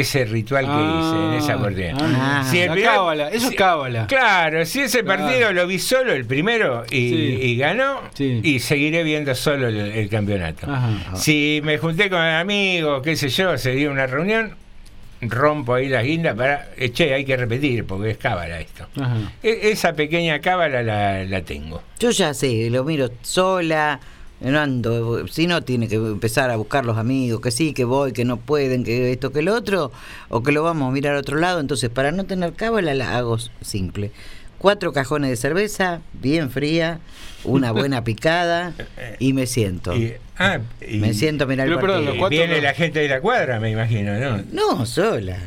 ese 0.00 0.24
ritual 0.24 0.64
que 0.66 0.72
hice 0.72 1.24
en 1.26 1.32
esa 1.34 1.56
oportunidad. 1.56 1.96
Ah, 2.00 2.44
Si 2.50 2.58
el 2.60 2.66
la 2.68 2.72
primer- 2.72 2.90
cábala, 2.90 3.28
eso 3.28 3.36
es 3.44 3.50
si- 3.50 3.56
cábala. 3.56 4.06
Claro, 4.06 4.64
si 4.66 4.80
ese 4.80 5.02
Claro. 5.04 5.22
partido 5.24 5.52
lo 5.52 5.66
vi 5.66 5.78
solo 5.78 6.12
el 6.12 6.24
primero 6.24 6.84
y, 6.90 7.08
Sí. 7.08 7.38
y 7.42 7.56
ganó, 7.56 8.00
Sí. 8.14 8.40
y 8.42 8.58
seguiré 8.60 9.02
viendo 9.04 9.34
solo 9.34 9.68
el, 9.68 9.76
el 9.76 10.08
campeonato. 10.08 10.70
Ajá. 10.70 11.16
Si 11.16 11.60
me 11.64 11.78
junté 11.78 12.10
con 12.10 12.20
amigos, 12.20 13.02
qué 13.02 13.16
sé 13.16 13.28
yo, 13.28 13.56
se 13.58 13.72
dio 13.72 13.90
una 13.90 14.06
reunión, 14.06 14.56
rompo 15.20 15.74
ahí 15.74 15.88
la 15.88 16.02
guinda 16.02 16.34
para, 16.34 16.68
eh, 16.76 16.90
che, 16.92 17.14
hay 17.14 17.24
que 17.24 17.36
repetir 17.36 17.84
porque 17.86 18.10
es 18.10 18.18
cábala 18.18 18.60
esto. 18.60 18.86
Ajá. 19.00 19.16
E- 19.42 19.70
esa 19.70 19.94
pequeña 19.94 20.40
cábala 20.40 20.82
la, 20.82 21.24
la 21.24 21.40
tengo. 21.42 21.82
Yo 21.98 22.10
ya 22.10 22.34
sé, 22.34 22.68
lo 22.70 22.84
miro 22.84 23.08
sola. 23.22 24.00
No 24.44 24.60
ando, 24.60 25.26
si 25.28 25.46
no 25.46 25.62
tiene 25.62 25.88
que 25.88 25.94
empezar 25.96 26.50
a 26.50 26.56
buscar 26.56 26.84
los 26.84 26.98
amigos, 26.98 27.40
que 27.40 27.50
sí, 27.50 27.72
que 27.72 27.84
voy, 27.84 28.12
que 28.12 28.24
no 28.24 28.36
pueden, 28.36 28.84
que 28.84 29.10
esto, 29.10 29.32
que 29.32 29.40
lo 29.42 29.54
otro, 29.54 29.90
o 30.28 30.42
que 30.42 30.52
lo 30.52 30.62
vamos 30.62 30.88
a 30.88 30.92
mirar 30.92 31.16
a 31.16 31.20
otro 31.20 31.38
lado. 31.38 31.60
Entonces, 31.60 31.88
para 31.90 32.12
no 32.12 32.24
tener 32.24 32.52
cábala, 32.52 32.92
la 32.94 33.16
hago 33.16 33.38
simple. 33.62 34.10
Cuatro 34.58 34.92
cajones 34.92 35.30
de 35.30 35.36
cerveza, 35.36 36.00
bien 36.12 36.50
fría, 36.50 36.98
una 37.44 37.72
buena 37.72 38.04
picada, 38.04 38.74
y 39.18 39.32
me 39.32 39.46
siento. 39.46 39.94
Y, 39.96 40.12
ah, 40.38 40.58
y- 40.86 40.98
me 40.98 41.14
siento 41.14 41.44
a 41.44 41.46
mirar 41.46 41.66
el 41.68 41.78
perdón, 41.78 42.04
los 42.04 42.16
cuatro 42.16 42.36
viene 42.38 42.56
no. 42.56 42.62
la 42.62 42.74
gente 42.74 43.00
de 43.00 43.08
la 43.08 43.20
cuadra, 43.20 43.60
me 43.60 43.70
imagino, 43.70 44.18
¿no? 44.18 44.42
No, 44.52 44.84
sola. 44.86 45.38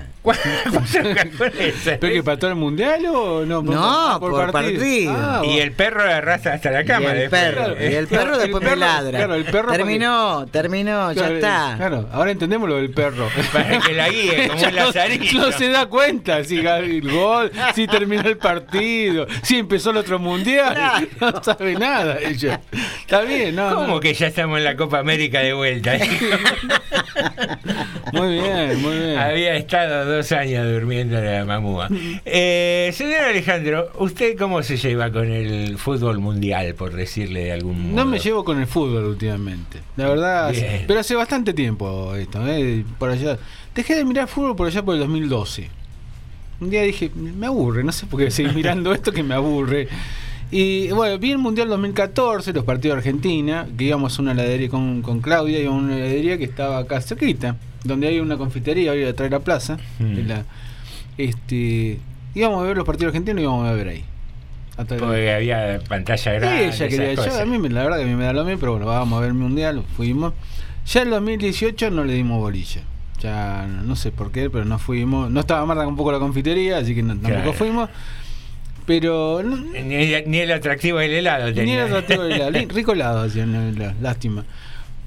¿Pero 1.99 2.13
que 2.13 2.23
para 2.23 2.37
todo 2.37 2.49
el 2.51 2.55
mundial 2.55 3.05
o 3.07 3.45
no? 3.45 3.61
No, 3.61 4.17
por 4.19 4.51
partido. 4.51 5.13
Ah, 5.15 5.41
y 5.45 5.59
el 5.59 5.71
perro 5.71 6.01
arrastra 6.03 6.53
hasta 6.53 6.71
la 6.71 6.83
cama. 6.83 7.15
y 7.15 7.21
el 7.21 7.29
perro, 7.29 7.75
y 7.79 7.93
el 7.93 8.07
perro 8.07 8.33
El 8.35 8.39
después 8.41 8.63
me 8.63 8.69
perro, 8.69 8.79
ladra. 8.79 9.17
claro, 9.17 9.35
el 9.35 9.45
perro 9.45 9.65
para 9.67 9.77
terminó, 9.77 10.45
terminó, 10.51 11.11
ya 11.13 11.21
Claro, 11.21 11.35
está. 11.35 11.73
Claro, 11.77 12.09
ahora 12.11 12.31
entendemos 12.31 12.67
lo 12.69 12.75
del 12.75 12.91
perro. 12.91 13.27
Para 13.53 13.79
que 13.79 13.93
la 13.93 14.09
guíe 14.09 14.47
como 14.47 14.59
Ya 14.59 14.69
un 14.69 14.75
no- 14.75 15.51
se 15.51 15.69
da 15.69 15.85
cuenta 15.85 16.43
si 16.43 16.57
el 16.57 17.09
gol, 17.11 17.51
si 17.75 17.87
terminó 17.87 18.21
el 18.27 18.37
partido, 18.37 19.27
si 19.43 19.57
empezó 19.59 19.91
el 19.91 19.97
otro 19.97 20.19
mundial. 20.19 20.75
No 21.19 21.43
sabe 21.43 21.75
nada 21.75 22.17
ella. 22.19 22.61
Está 23.01 23.21
bien, 23.21 23.55
¿no? 23.55 23.73
¿Cómo 23.73 23.87
no. 23.87 23.99
que 23.99 24.13
ya 24.13 24.27
estamos 24.27 24.57
en 24.59 24.63
la 24.63 24.75
Copa 24.75 24.99
América 24.99 25.39
de 25.39 25.53
vuelta? 25.53 25.93
Muy 28.13 28.33
bien, 28.39 28.81
muy 28.81 28.97
bien. 28.97 29.17
Había 29.17 29.55
estado 29.55 30.16
dos 30.17 30.31
años 30.31 30.69
durmiendo 30.71 31.17
en 31.17 31.25
la 31.25 31.45
mamúa. 31.45 31.87
Eh, 32.25 32.91
señor 32.93 33.21
Alejandro, 33.21 33.91
¿usted 33.99 34.37
cómo 34.37 34.61
se 34.63 34.77
lleva 34.77 35.11
con 35.11 35.31
el 35.31 35.77
fútbol 35.77 36.19
mundial, 36.19 36.75
por 36.75 36.93
decirle 36.93 37.45
de 37.45 37.51
algún 37.53 37.91
modo? 37.91 38.03
No 38.03 38.05
me 38.05 38.19
llevo 38.19 38.43
con 38.43 38.59
el 38.59 38.67
fútbol 38.67 39.05
últimamente. 39.05 39.79
La 39.95 40.09
verdad, 40.09 40.51
Bien. 40.51 40.83
pero 40.87 40.99
hace 40.99 41.15
bastante 41.15 41.53
tiempo 41.53 42.15
esto, 42.15 42.45
¿eh? 42.47 42.83
Por 42.97 43.09
allá. 43.09 43.37
Dejé 43.73 43.95
de 43.95 44.05
mirar 44.05 44.27
fútbol 44.27 44.55
por 44.55 44.67
allá 44.67 44.83
por 44.83 44.95
el 44.95 45.01
2012. 45.01 45.69
Un 46.59 46.69
día 46.71 46.81
dije, 46.81 47.11
me 47.15 47.45
aburre, 47.45 47.83
no 47.83 47.91
sé 47.91 48.07
por 48.07 48.19
qué 48.19 48.31
seguir 48.31 48.53
mirando 48.53 48.91
esto 48.93 49.11
que 49.11 49.23
me 49.23 49.35
aburre. 49.35 49.87
Y 50.49 50.89
bueno, 50.91 51.19
vi 51.19 51.31
el 51.31 51.37
Mundial 51.37 51.67
2014, 51.67 52.53
los 52.53 52.63
partidos 52.63 52.95
de 52.95 52.99
Argentina, 52.99 53.67
que 53.77 53.83
íbamos 53.83 54.17
a 54.17 54.21
una 54.21 54.31
heladería 54.31 54.69
con, 54.69 55.01
con 55.01 55.19
Claudia, 55.19 55.59
íbamos 55.59 55.83
a 55.83 55.85
una 55.85 55.97
heladería 55.97 56.37
que 56.37 56.45
estaba 56.45 56.79
acá 56.79 57.01
cerquita, 57.01 57.57
donde 57.87 58.07
hay 58.07 58.19
una 58.19 58.37
confitería, 58.37 58.91
ahí 58.91 59.03
atrás 59.03 59.29
de 59.29 59.35
la 59.37 59.43
plaza. 59.43 59.77
Mm. 59.99 60.27
la- 60.27 60.43
este, 61.17 61.99
íbamos 62.35 62.61
a 62.63 62.67
ver 62.67 62.77
los 62.77 62.85
partidos 62.85 63.09
argentinos 63.11 63.39
y 63.39 63.43
íbamos 63.43 63.67
a 63.67 63.71
ver 63.73 63.87
ahí. 63.87 64.03
Porque 64.75 65.33
había 65.33 65.79
pantalla 65.89 66.17
Sí, 66.21 66.29
grande. 66.39 66.65
ella 66.67 66.87
quería, 66.87 67.13
yo, 67.15 67.41
a 67.41 67.45
mí 67.45 67.57
me- 67.57 67.69
la 67.69 67.83
verdad 67.83 67.97
que 67.97 68.03
a 68.03 68.07
mí 68.07 68.13
me 68.13 68.25
da 68.25 68.33
lo 68.33 68.43
mismo, 68.45 68.59
pero 68.59 68.73
bueno, 68.73 68.85
vamos 68.85 69.17
a 69.17 69.21
ver 69.21 69.29
el 69.29 69.33
mundial, 69.33 69.83
fuimos. 69.95 70.33
Ya 70.85 71.01
en 71.01 71.09
2018 71.09 71.89
no 71.89 72.03
le 72.03 72.13
dimos 72.13 72.39
bolilla. 72.39 72.81
Ya 73.19 73.65
no 73.65 73.95
sé 73.95 74.11
por 74.11 74.31
qué, 74.31 74.51
pero 74.51 74.65
no 74.65 74.77
fuimos. 74.77 75.31
No 75.31 75.39
estaba 75.39 75.65
Marta 75.65 75.87
un 75.87 75.95
poco 75.95 76.11
la 76.11 76.19
confitería, 76.19 76.77
así 76.77 76.93
que 76.93 77.01
no- 77.01 77.13
tampoco 77.15 77.33
Claro. 77.33 77.53
fuimos. 77.53 77.89
Pero 78.85 79.41
no- 79.43 79.57
Ni, 79.57 80.21
ni 80.27 80.37
el 80.37 80.51
atractivo 80.51 80.99
del 80.99 81.11
helado 81.11 81.51
ni 81.51 81.71
era 81.71 81.85
atractivo 81.85 82.23
el 82.23 82.33
helado. 82.33 82.51
Rico 82.73 82.93
helado 82.93 83.21
hacían, 83.21 83.53
eh, 83.55 83.73
la- 83.77 83.95
lástima. 83.99 84.45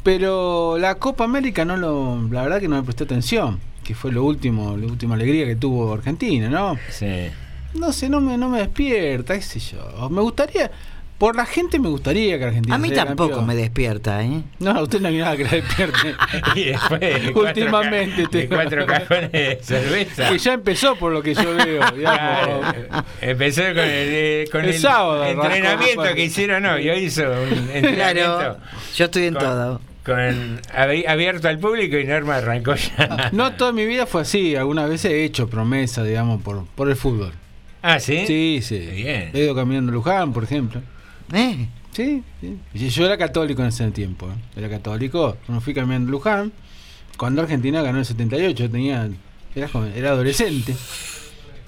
Pero 0.03 0.77
la 0.79 0.95
Copa 0.97 1.25
América 1.25 1.65
no 1.65 1.77
lo, 1.77 2.19
la 2.31 2.43
verdad 2.43 2.61
que 2.61 2.69
no 2.69 2.77
me 2.77 2.83
presté 2.83 3.05
atención, 3.05 3.61
que 3.85 3.95
fue 3.95 4.13
lo 4.13 4.25
último, 4.25 4.77
la 4.77 4.87
última 4.87 5.15
alegría 5.15 5.45
que 5.47 5.57
tuvo 5.57 5.93
Argentina, 5.93 6.49
¿no? 6.49 6.79
Sí. 6.89 7.27
No 7.75 7.93
sé, 7.93 8.09
no 8.09 8.21
me, 8.21 8.37
no 8.39 8.49
me 8.49 8.59
despierta, 8.61 9.35
qué 9.35 9.43
sé 9.43 9.61
yo. 9.61 10.09
Me 10.11 10.21
gustaría, 10.23 10.71
por 11.19 11.37
la 11.37 11.45
gente 11.45 11.79
me 11.79 11.89
gustaría 11.89 12.39
que 12.39 12.45
Argentina 12.47 12.75
A 12.75 12.79
mí 12.79 12.89
sea 12.89 13.05
tampoco 13.05 13.31
campeón. 13.37 13.47
me 13.47 13.55
despierta, 13.55 14.25
¿eh? 14.25 14.43
No, 14.59 14.81
usted 14.83 15.01
no 15.03 15.09
hay 15.09 15.19
nada 15.19 15.37
que 15.37 15.45
la 15.45 15.51
despierte. 15.51 16.15
Y 16.57 16.65
después 16.65 16.99
de 17.01 17.33
cuatro 17.35 17.43
Últimamente 17.43 18.23
ca- 18.25 18.39
de 18.39 18.49
cuatro 18.49 18.87
cajones 18.87 19.31
de 19.33 19.59
cerveza. 19.63 20.31
Que 20.31 20.39
ya 20.39 20.55
empezó 20.55 20.97
por 20.97 21.13
lo 21.13 21.23
que 21.23 21.35
yo 21.35 21.55
veo. 21.55 21.83
Claro, 21.95 22.61
Empezó 23.21 23.63
con 23.63 23.79
el, 23.79 23.85
eh, 23.87 24.45
con 24.51 24.63
El 24.65 24.71
el, 24.71 24.79
sábado 24.79 25.25
entrenamiento 25.27 26.03
que 26.15 26.25
hicieron 26.25 26.65
hoy. 26.65 26.89
Hoy 26.89 26.99
hizo 27.05 27.23
un 27.23 27.71
entrenamiento 27.71 28.37
Claro, 28.39 28.57
yo 28.97 29.05
estoy 29.05 29.25
en 29.27 29.35
con- 29.35 29.43
todo. 29.45 29.81
Con 30.05 30.61
abi- 30.75 31.07
abierto 31.07 31.49
al 31.49 31.59
público 31.59 31.97
y 31.99 32.05
Norma 32.05 32.37
arrancó 32.37 32.75
ya. 32.75 33.31
No 33.33 33.53
toda 33.55 33.73
mi 33.73 33.85
vida 33.87 34.07
fue 34.07 34.23
así, 34.23 34.57
algunas 34.57 34.89
veces 34.89 35.13
he 35.13 35.25
hecho 35.25 35.49
promesas, 35.49 36.07
digamos, 36.07 36.43
por, 36.43 36.65
por 36.67 36.89
el 36.89 36.97
fútbol. 36.97 37.33
Ah, 37.83 37.99
¿sí? 38.01 38.25
Sí, 38.27 38.61
sí. 38.63 38.79
Bien. 38.79 39.31
He 39.33 39.41
ido 39.45 39.55
caminando 39.55 39.91
a 39.91 39.95
Luján, 39.95 40.33
por 40.33 40.45
ejemplo. 40.45 40.83
¿Eh? 41.33 41.67
Sí, 41.93 42.23
sí. 42.41 42.89
Yo 42.91 43.05
era 43.07 43.17
católico 43.19 43.63
en 43.63 43.69
ese 43.69 43.91
tiempo. 43.91 44.27
¿eh? 44.29 44.59
Era 44.59 44.69
católico. 44.69 45.37
Cuando 45.47 45.61
fui 45.63 45.75
caminando 45.75 46.09
a 46.09 46.13
Luján, 46.13 46.53
cuando 47.17 47.43
Argentina 47.43 47.83
ganó 47.83 47.99
el 47.99 48.05
78, 48.05 48.65
yo 48.65 48.71
tenía, 48.71 49.09
era, 49.55 49.69
joven, 49.69 49.93
era 49.97 50.11
adolescente. 50.11 50.75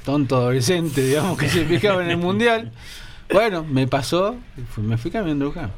Tonto 0.05 0.37
adolescente, 0.37 1.05
digamos, 1.05 1.39
que 1.39 1.49
se 1.49 1.65
fijaba 1.65 2.03
en 2.05 2.11
el 2.11 2.17
mundial. 2.17 2.73
Bueno, 3.33 3.65
me 3.65 3.87
pasó, 3.87 4.37
y 4.59 4.63
fui- 4.63 4.85
me 4.85 4.97
fui 4.97 5.11
caminando 5.11 5.45
a 5.45 5.49
Luján. 5.49 5.71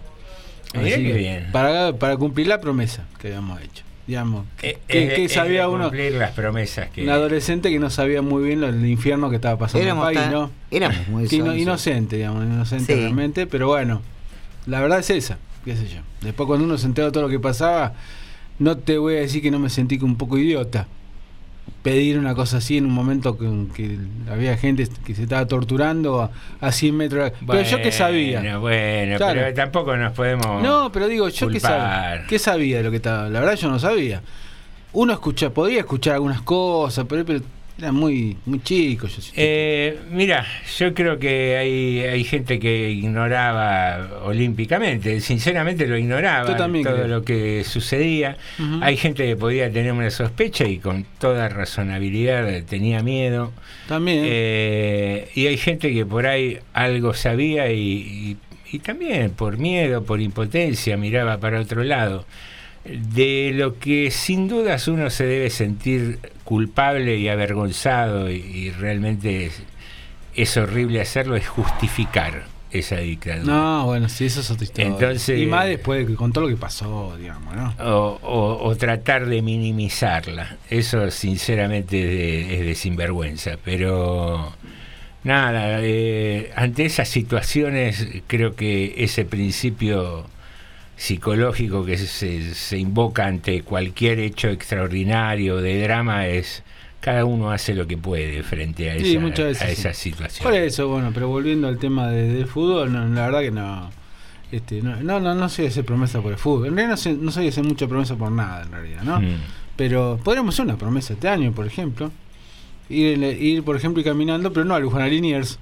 Así 0.81 0.91
que, 1.03 1.13
bien. 1.13 1.47
Para, 1.53 1.93
para 1.95 2.17
cumplir 2.17 2.47
la 2.49 2.61
promesa 2.61 3.05
que 3.21 3.29
habíamos 3.29 3.61
hecho. 3.63 3.85
Digamos, 4.07 4.45
Eh, 4.63 4.77
que, 4.87 5.05
eh, 5.05 5.15
que 5.17 5.25
eh, 5.25 5.29
sabía 5.31 5.67
uno, 5.69 5.85
cumplir 5.85 6.13
las 6.13 6.33
promesas 6.33 6.91
que 6.91 7.03
un 7.05 7.09
adolescente 7.09 7.71
que 7.71 7.79
no 7.79 7.89
sabía 7.89 8.21
muy 8.21 8.43
bien 8.45 8.61
lo 8.61 8.67
del 8.71 8.85
infierno 8.85 9.31
que 9.31 9.37
estaba 9.37 9.57
pasando 9.59 9.83
Éramos 9.83 10.05
en 10.05 10.09
el 10.11 10.15
país, 10.17 10.31
tan- 10.31 10.41
¿no? 10.41 10.51
éramos 10.71 11.09
muy 11.09 11.27
Que 11.27 11.37
ino- 11.37 11.45
sonsos. 11.47 11.63
inocente, 11.63 12.17
digamos, 12.17 12.45
inocente 12.45 12.95
Sí. 12.95 13.01
realmente, 13.01 13.47
pero 13.47 13.69
bueno, 13.69 14.03
la 14.67 14.81
verdad 14.81 14.99
es 14.99 15.09
esa, 15.09 15.39
qué 15.65 15.75
sé 15.75 15.89
yo. 15.89 16.01
Después 16.21 16.47
cuando 16.47 16.67
uno 16.67 16.77
se 16.77 16.85
entera 16.87 17.07
de 17.07 17.13
todo 17.13 17.23
lo 17.23 17.29
que 17.31 17.41
pasaba, 17.41 17.95
no 18.59 18.77
te 18.77 18.99
voy 18.99 19.15
a 19.17 19.21
decir 19.21 19.41
que 19.41 19.51
no 19.51 19.59
me 19.59 19.71
sentí 19.71 19.99
que 19.99 20.05
un 20.05 20.17
poco 20.17 20.37
idiota. 20.37 20.87
Pedir 21.85 22.19
una 22.19 22.35
cosa 22.35 22.57
así 22.57 22.79
en 22.79 22.87
un 22.87 22.93
momento 22.93 23.37
que, 23.39 23.47
que 23.77 23.99
había 24.33 24.57
gente 24.57 24.89
que 25.05 25.15
se 25.15 25.23
estaba 25.25 25.47
torturando 25.47 26.23
a, 26.23 26.31
a 26.61 26.73
100 26.73 26.97
metros. 26.97 27.31
pero 27.47 27.63
yo 27.63 27.81
que 27.81 27.93
sabía. 27.93 28.57
Bueno, 28.59 29.17
Claro. 29.19 29.41
pero 29.43 29.55
tampoco 29.55 29.95
nos 29.97 30.13
podemos. 30.13 30.63
No, 30.63 30.91
pero 30.91 31.07
digo, 31.09 31.29
yo 31.29 31.49
qué 31.49 31.61
sabía, 31.61 32.25
qué 32.27 32.39
sabía 32.39 32.79
de 32.79 32.85
lo 32.85 32.91
que 32.91 32.97
estaba. 32.97 33.29
La 33.29 33.39
verdad 33.41 33.55
yo 33.57 33.69
no 33.69 33.79
sabía. 33.79 34.23
Uno 34.95 35.13
escucha, 35.13 35.51
podía 35.51 35.81
escuchar 35.81 36.15
algunas 36.15 36.41
cosas, 36.41 37.05
pero, 37.09 37.25
pero 37.25 37.41
era 37.79 37.91
muy, 37.93 38.37
muy 38.47 38.61
chico. 38.63 39.07
Yo, 39.09 39.21
Eh, 39.35 39.99
mira, 40.11 40.47
yo 40.79 40.95
creo 40.95 41.19
que 41.19 41.57
hay, 41.57 42.01
hay 42.01 42.23
gente 42.25 42.59
que 42.61 42.91
ignoraba 42.91 44.23
olímpicamente, 44.25 45.21
sinceramente 45.21 45.87
lo 45.87 45.99
ignoraba 45.99 46.47
todo 46.85 46.95
creo. 46.95 47.09
lo 47.09 47.23
que 47.25 47.65
sucedía. 47.65 48.37
Hay 48.81 48.97
gente 48.97 49.27
que 49.27 49.37
podía 49.37 49.71
tener 49.73 49.93
una 49.93 50.11
sospecha 50.11 50.65
y 50.67 50.79
con 50.79 51.05
toda 51.19 51.49
razonabilidad 51.49 52.63
tenía 52.65 53.03
miedo. 53.03 53.53
También. 53.89 54.21
Eh, 54.25 55.29
y 55.35 55.47
hay 55.47 55.57
gente 55.57 55.93
que 55.93 56.07
por 56.07 56.27
ahí 56.27 56.59
algo 56.73 57.13
sabía 57.15 57.71
y, 57.73 57.79
y- 57.81 58.37
y 58.73 58.79
también 58.81 59.31
por 59.31 59.57
miedo, 59.57 60.03
por 60.05 60.21
impotencia, 60.21 60.97
miraba 60.97 61.39
para 61.39 61.61
otro 61.61 61.85
lado. 61.85 62.25
De 62.85 63.53
lo 63.55 63.79
que 63.79 64.11
sin 64.11 64.47
dudas 64.49 64.89
uno 64.89 65.09
se 65.11 65.25
debe 65.25 65.49
sentir 65.51 66.19
culpable 66.45 67.17
y 67.17 67.29
avergonzado 67.29 68.31
y, 68.31 68.35
y 68.37 68.71
realmente 68.73 69.47
es, 69.47 69.63
es 70.35 70.57
horrible 70.59 71.01
hacerlo, 71.01 71.37
es 71.37 71.49
justificar 71.49 72.45
esa 72.71 72.97
dictadura. 72.97 73.45
No, 73.45 73.87
bueno, 73.87 74.09
sí, 74.09 74.27
eso 74.27 74.41
es 74.41 74.51
otra 74.51 74.65
historia. 74.65 74.89
Entonces- 74.91 75.41
y 75.41 75.47
más 75.47 75.67
después, 75.67 76.07
de- 76.07 76.15
con 76.17 76.33
todo 76.33 76.45
lo 76.45 76.51
que 76.51 76.57
pasó, 76.61 77.17
digamos, 77.19 77.55
¿no? 77.55 77.73
o, 77.79 78.19
o- 78.23 78.65
o 78.69 78.77
tratar 78.77 79.27
de 79.27 79.41
minimizarla. 79.43 80.57
Eso 80.69 81.11
sinceramente 81.11 82.03
es 82.03 82.09
de, 82.49 82.55
es 82.61 82.67
de 82.67 82.75
sinvergüenza, 82.75 83.53
pero 83.65 84.53
nada, 85.23 85.79
eh, 85.83 86.51
ante 86.57 86.85
esas 86.85 87.09
situaciones 87.09 88.09
creo 88.27 88.57
que 88.57 88.95
ese 88.99 89.25
principio 89.25 90.27
psicológico 90.97 91.85
que 91.85 91.99
se, 91.99 92.55
se 92.55 92.79
invoca 92.79 93.27
ante 93.27 93.63
cualquier 93.63 94.19
hecho 94.21 94.49
extraordinario 94.49 95.57
de 95.59 95.83
drama 95.83 96.27
es 96.29 96.63
cada 97.01 97.25
uno 97.25 97.51
hace 97.51 97.75
lo 97.75 97.87
que 97.87 97.99
puede 97.99 98.43
frente 98.43 98.91
a, 98.91 98.99
Sí, 98.99 99.17
esa, 99.17 99.45
veces 99.45 99.63
a 99.63 99.65
sí. 99.67 99.73
esa 99.73 99.89
Por 99.89 99.95
situación. 99.97 100.55
eso, 100.55 100.89
bueno, 100.89 101.11
pero 101.13 101.29
volviendo 101.29 101.69
al 101.69 101.79
tema 101.79 102.09
de- 102.09 102.33
del 102.33 102.47
fútbol, 102.47 102.93
no, 102.93 103.07
la 103.09 103.27
verdad 103.27 103.41
que 103.41 103.51
no. 103.51 103.91
Este, 104.53 104.81
no, 104.83 104.97
no, 105.03 105.21
no, 105.21 105.35
no 105.35 105.49
soy 105.49 105.67
hacer 105.67 105.85
promesa 105.85 106.23
por 106.23 106.33
el 106.33 106.39
fútbol. 106.39 106.69
En 106.69 106.77
realidad 106.77 106.91
no, 106.93 106.97
soy- 106.97 107.19
no 107.21 107.31
soy 107.33 107.49
hacer 107.49 107.65
mucha 107.65 107.87
promesa 107.89 108.15
por 108.17 108.31
nada, 108.33 108.63
en 108.63 108.71
realidad, 108.73 109.03
¿no? 109.03 109.21
Mm. 109.21 109.37
Pero 109.77 110.19
podríamos 110.23 110.55
hacer 110.55 110.65
una 110.67 110.77
promesa 110.79 111.15
este 111.15 111.29
año, 111.29 111.53
por 111.53 111.67
ejemplo. 111.67 112.11
Ir, 112.89 113.23
ir 113.23 113.63
por 113.65 113.77
ejemplo, 113.77 114.01
y 114.01 114.05
caminando, 114.05 114.53
pero 114.53 114.65
no 114.65 114.75
a 114.75 114.79
Luján, 114.79 115.11
Liniers. 115.11 115.59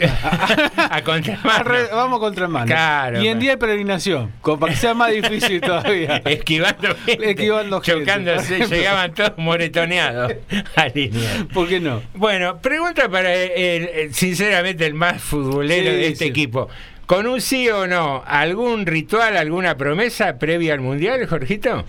A 0.00 1.02
contramano. 1.02 1.64
Vamos 1.92 2.18
contra 2.20 2.48
mano. 2.48 2.66
Claro, 2.66 3.16
y 3.22 3.28
en 3.28 3.34
pero- 3.34 3.40
día 3.40 3.50
de 3.52 3.56
peregrinación, 3.58 4.32
como 4.42 4.60
para 4.60 4.72
que 4.74 4.78
sea 4.78 4.94
más 4.94 5.10
difícil 5.10 5.60
todavía. 5.60 6.16
Esquivando 6.24 6.94
gente, 7.04 7.30
Esquivando 7.30 7.80
gente, 7.80 8.00
chocándose, 8.00 8.66
llegaban 8.68 9.14
todos 9.14 9.32
moretoneados 9.38 10.34
a 10.76 10.88
línea. 10.88 11.46
¿Por 11.52 11.68
qué 11.68 11.80
no? 11.80 12.02
Bueno, 12.14 12.58
pregunta 12.60 13.08
para 13.08 13.34
el, 13.34 13.88
el- 13.88 14.14
sinceramente 14.14 14.84
el 14.86 14.94
más 14.94 15.22
futbolero 15.22 15.90
Sí, 15.90 15.96
de 15.96 16.06
este 16.08 16.24
sí. 16.24 16.30
equipo. 16.30 16.68
¿Con 17.06 17.26
un 17.28 17.40
sí 17.40 17.68
o 17.70 17.86
no, 17.86 18.22
algún 18.26 18.84
ritual, 18.84 19.36
alguna 19.36 19.76
promesa 19.76 20.38
previa 20.38 20.74
al 20.74 20.80
Mundial, 20.80 21.24
Jorgito? 21.26 21.84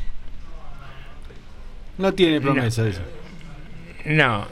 No 1.97 2.13
tiene 2.13 2.39
promesa 2.39 2.87
eso. 2.87 3.01
No. 4.05 4.45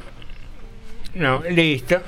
No, 1.13 1.43
listo. 1.49 2.01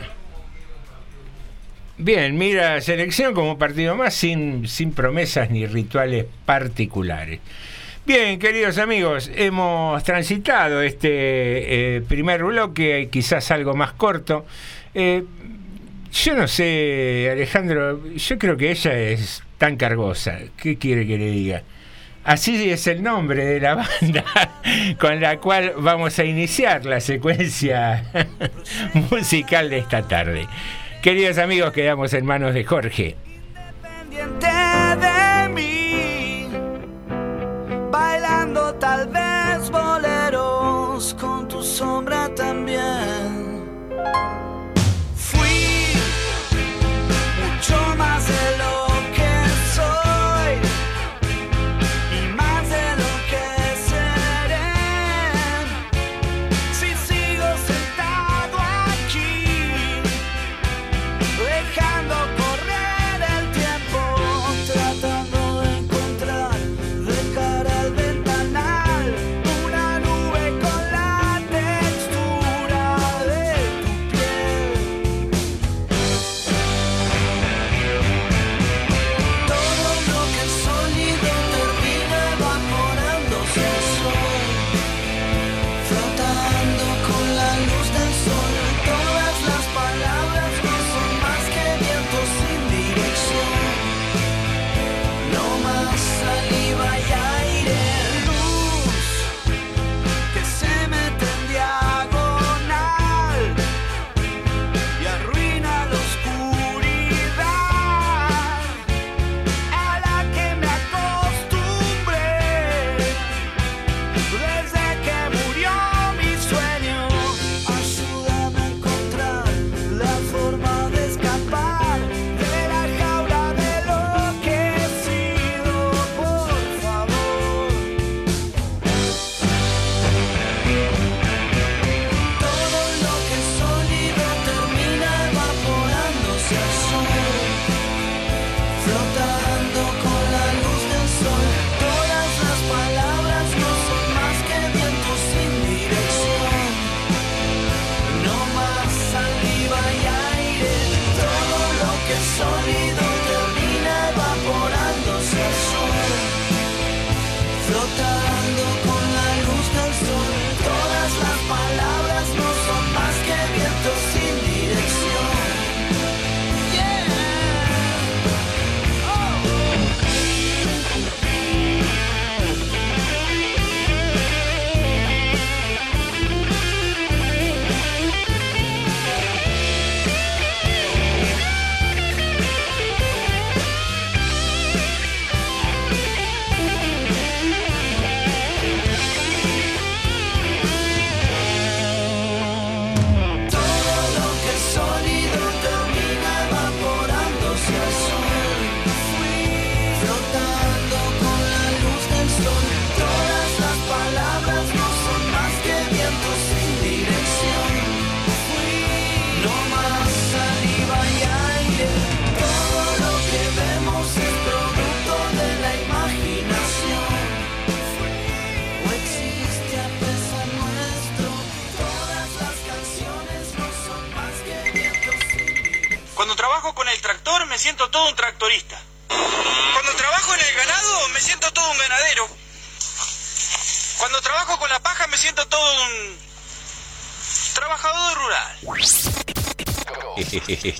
Bien, 1.99 2.37
mira 2.37 2.79
selección 2.79 3.33
como 3.33 3.57
partido 3.57 3.95
más 3.95 4.13
sin, 4.13 4.67
sin 4.67 4.91
promesas 4.91 5.49
ni 5.49 5.65
rituales 5.65 6.27
particulares. 6.45 7.39
Bien, 8.05 8.37
queridos 8.37 8.77
amigos, 8.77 9.31
hemos 9.35 10.03
transitado 10.03 10.83
este 10.83 11.07
eh, 11.97 12.01
primer 12.01 12.43
bloque, 12.43 13.09
quizás 13.11 13.49
algo 13.49 13.73
más 13.73 13.93
corto. 13.93 14.45
Eh, 14.93 15.23
yo 16.13 16.35
no 16.35 16.47
sé, 16.47 17.29
Alejandro, 17.31 18.13
yo 18.15 18.37
creo 18.37 18.55
que 18.55 18.69
ella 18.69 18.93
es 18.93 19.41
tan 19.57 19.75
cargosa. 19.75 20.37
¿Qué 20.55 20.77
quiere 20.77 21.07
que 21.07 21.17
le 21.17 21.31
diga? 21.31 21.63
Así 22.23 22.69
es 22.69 22.85
el 22.85 23.01
nombre 23.01 23.43
de 23.43 23.59
la 23.59 23.73
banda 24.01 24.23
con 24.99 25.19
la 25.19 25.39
cual 25.39 25.73
vamos 25.77 26.19
a 26.19 26.25
iniciar 26.25 26.85
la 26.85 26.99
secuencia 26.99 28.05
musical 29.09 29.71
de 29.71 29.79
esta 29.79 30.07
tarde. 30.07 30.47
Queridos 31.01 31.37
amigos, 31.37 31.71
quedamos 31.71 32.13
en 32.13 32.25
manos 32.25 32.53
de 32.53 32.63
Jorge. 32.63 33.15
de 34.99 35.49
mí, 35.49 36.47
bailando 37.91 38.73
tal 38.75 39.07
vez 39.07 39.69
boleros 39.69 41.15
con 41.19 41.47
tu 41.47 41.63
sombra 41.63 42.29
también. 42.35 43.57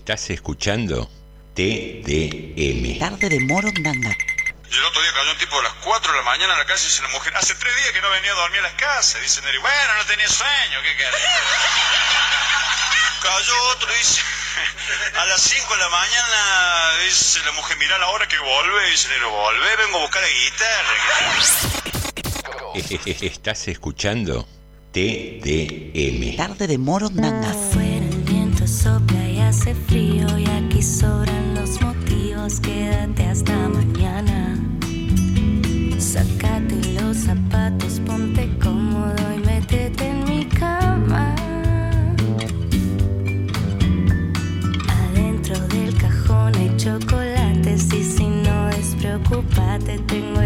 Estás 0.08 0.30
escuchando 0.30 1.12
TDM. 1.54 2.98
Tarde 2.98 3.28
de 3.28 3.42
Morondanga. 3.42 4.16
Y 4.72 4.74
el 4.74 4.84
otro 4.86 5.02
día 5.02 5.12
cayó 5.12 5.32
un 5.34 5.38
tipo 5.38 5.60
a 5.60 5.64
las 5.64 5.74
4 5.84 6.12
de 6.14 6.18
la 6.18 6.24
mañana 6.24 6.54
en 6.54 6.60
la 6.60 6.66
calle 6.66 6.82
y 6.82 6.86
dice 6.86 7.02
la 7.02 7.10
mujer, 7.10 7.36
hace 7.36 7.54
tres 7.56 7.76
días 7.76 7.92
que 7.92 8.00
no 8.00 8.10
venía 8.12 8.32
a 8.32 8.36
dormir 8.36 8.62
a 8.62 8.72
las 8.72 8.74
casas. 8.76 9.22
Dice 9.22 9.42
Neri, 9.42 9.58
bueno, 9.58 9.96
no 9.98 10.06
tenía 10.06 10.30
sueño, 10.30 10.80
¿qué 10.82 10.96
querés? 10.96 11.22
cayó 13.22 13.52
otro 13.76 13.90
y 13.94 13.98
dice, 13.98 14.22
a 15.20 15.26
las 15.26 15.42
5 15.42 15.74
de 15.74 15.80
la 15.82 15.90
mañana, 15.90 17.04
dice 17.04 17.42
la 17.44 17.52
mujer, 17.52 17.76
mira 17.78 17.98
la 17.98 18.08
hora 18.08 18.26
que 18.30 18.40
vuelve. 18.40 18.90
Dice 18.92 19.10
Neri, 19.10 19.26
volvé, 19.26 19.76
vengo 19.76 19.98
a 19.98 20.02
buscar 20.04 20.22
la 20.22 20.30
guitarra. 20.32 20.96
Estás 23.28 23.68
escuchando 23.68 24.48
TDM. 24.94 26.38
Tarde 26.38 26.66
de 26.66 26.78
Morondanga. 26.78 27.67
Hace 29.68 29.76
frío 29.76 30.26
y 30.38 30.46
aquí 30.46 30.82
sobran 30.82 31.56
los 31.56 31.82
motivos. 31.82 32.60
Quédate 32.62 33.26
hasta 33.26 33.54
mañana. 33.68 34.56
Sácate 36.00 36.94
los 37.02 37.18
zapatos, 37.18 38.00
ponte 38.06 38.50
cómodo 38.64 39.16
y 39.36 39.40
métete 39.46 40.08
en 40.08 40.24
mi 40.24 40.46
cama. 40.46 41.36
Adentro 44.88 45.60
del 45.68 45.94
cajón 45.98 46.56
hay 46.56 46.74
chocolates 46.78 47.94
y 47.94 48.04
si 48.04 48.26
no 48.26 48.68
despreocúpate 48.68 50.00
tengo 50.08 50.42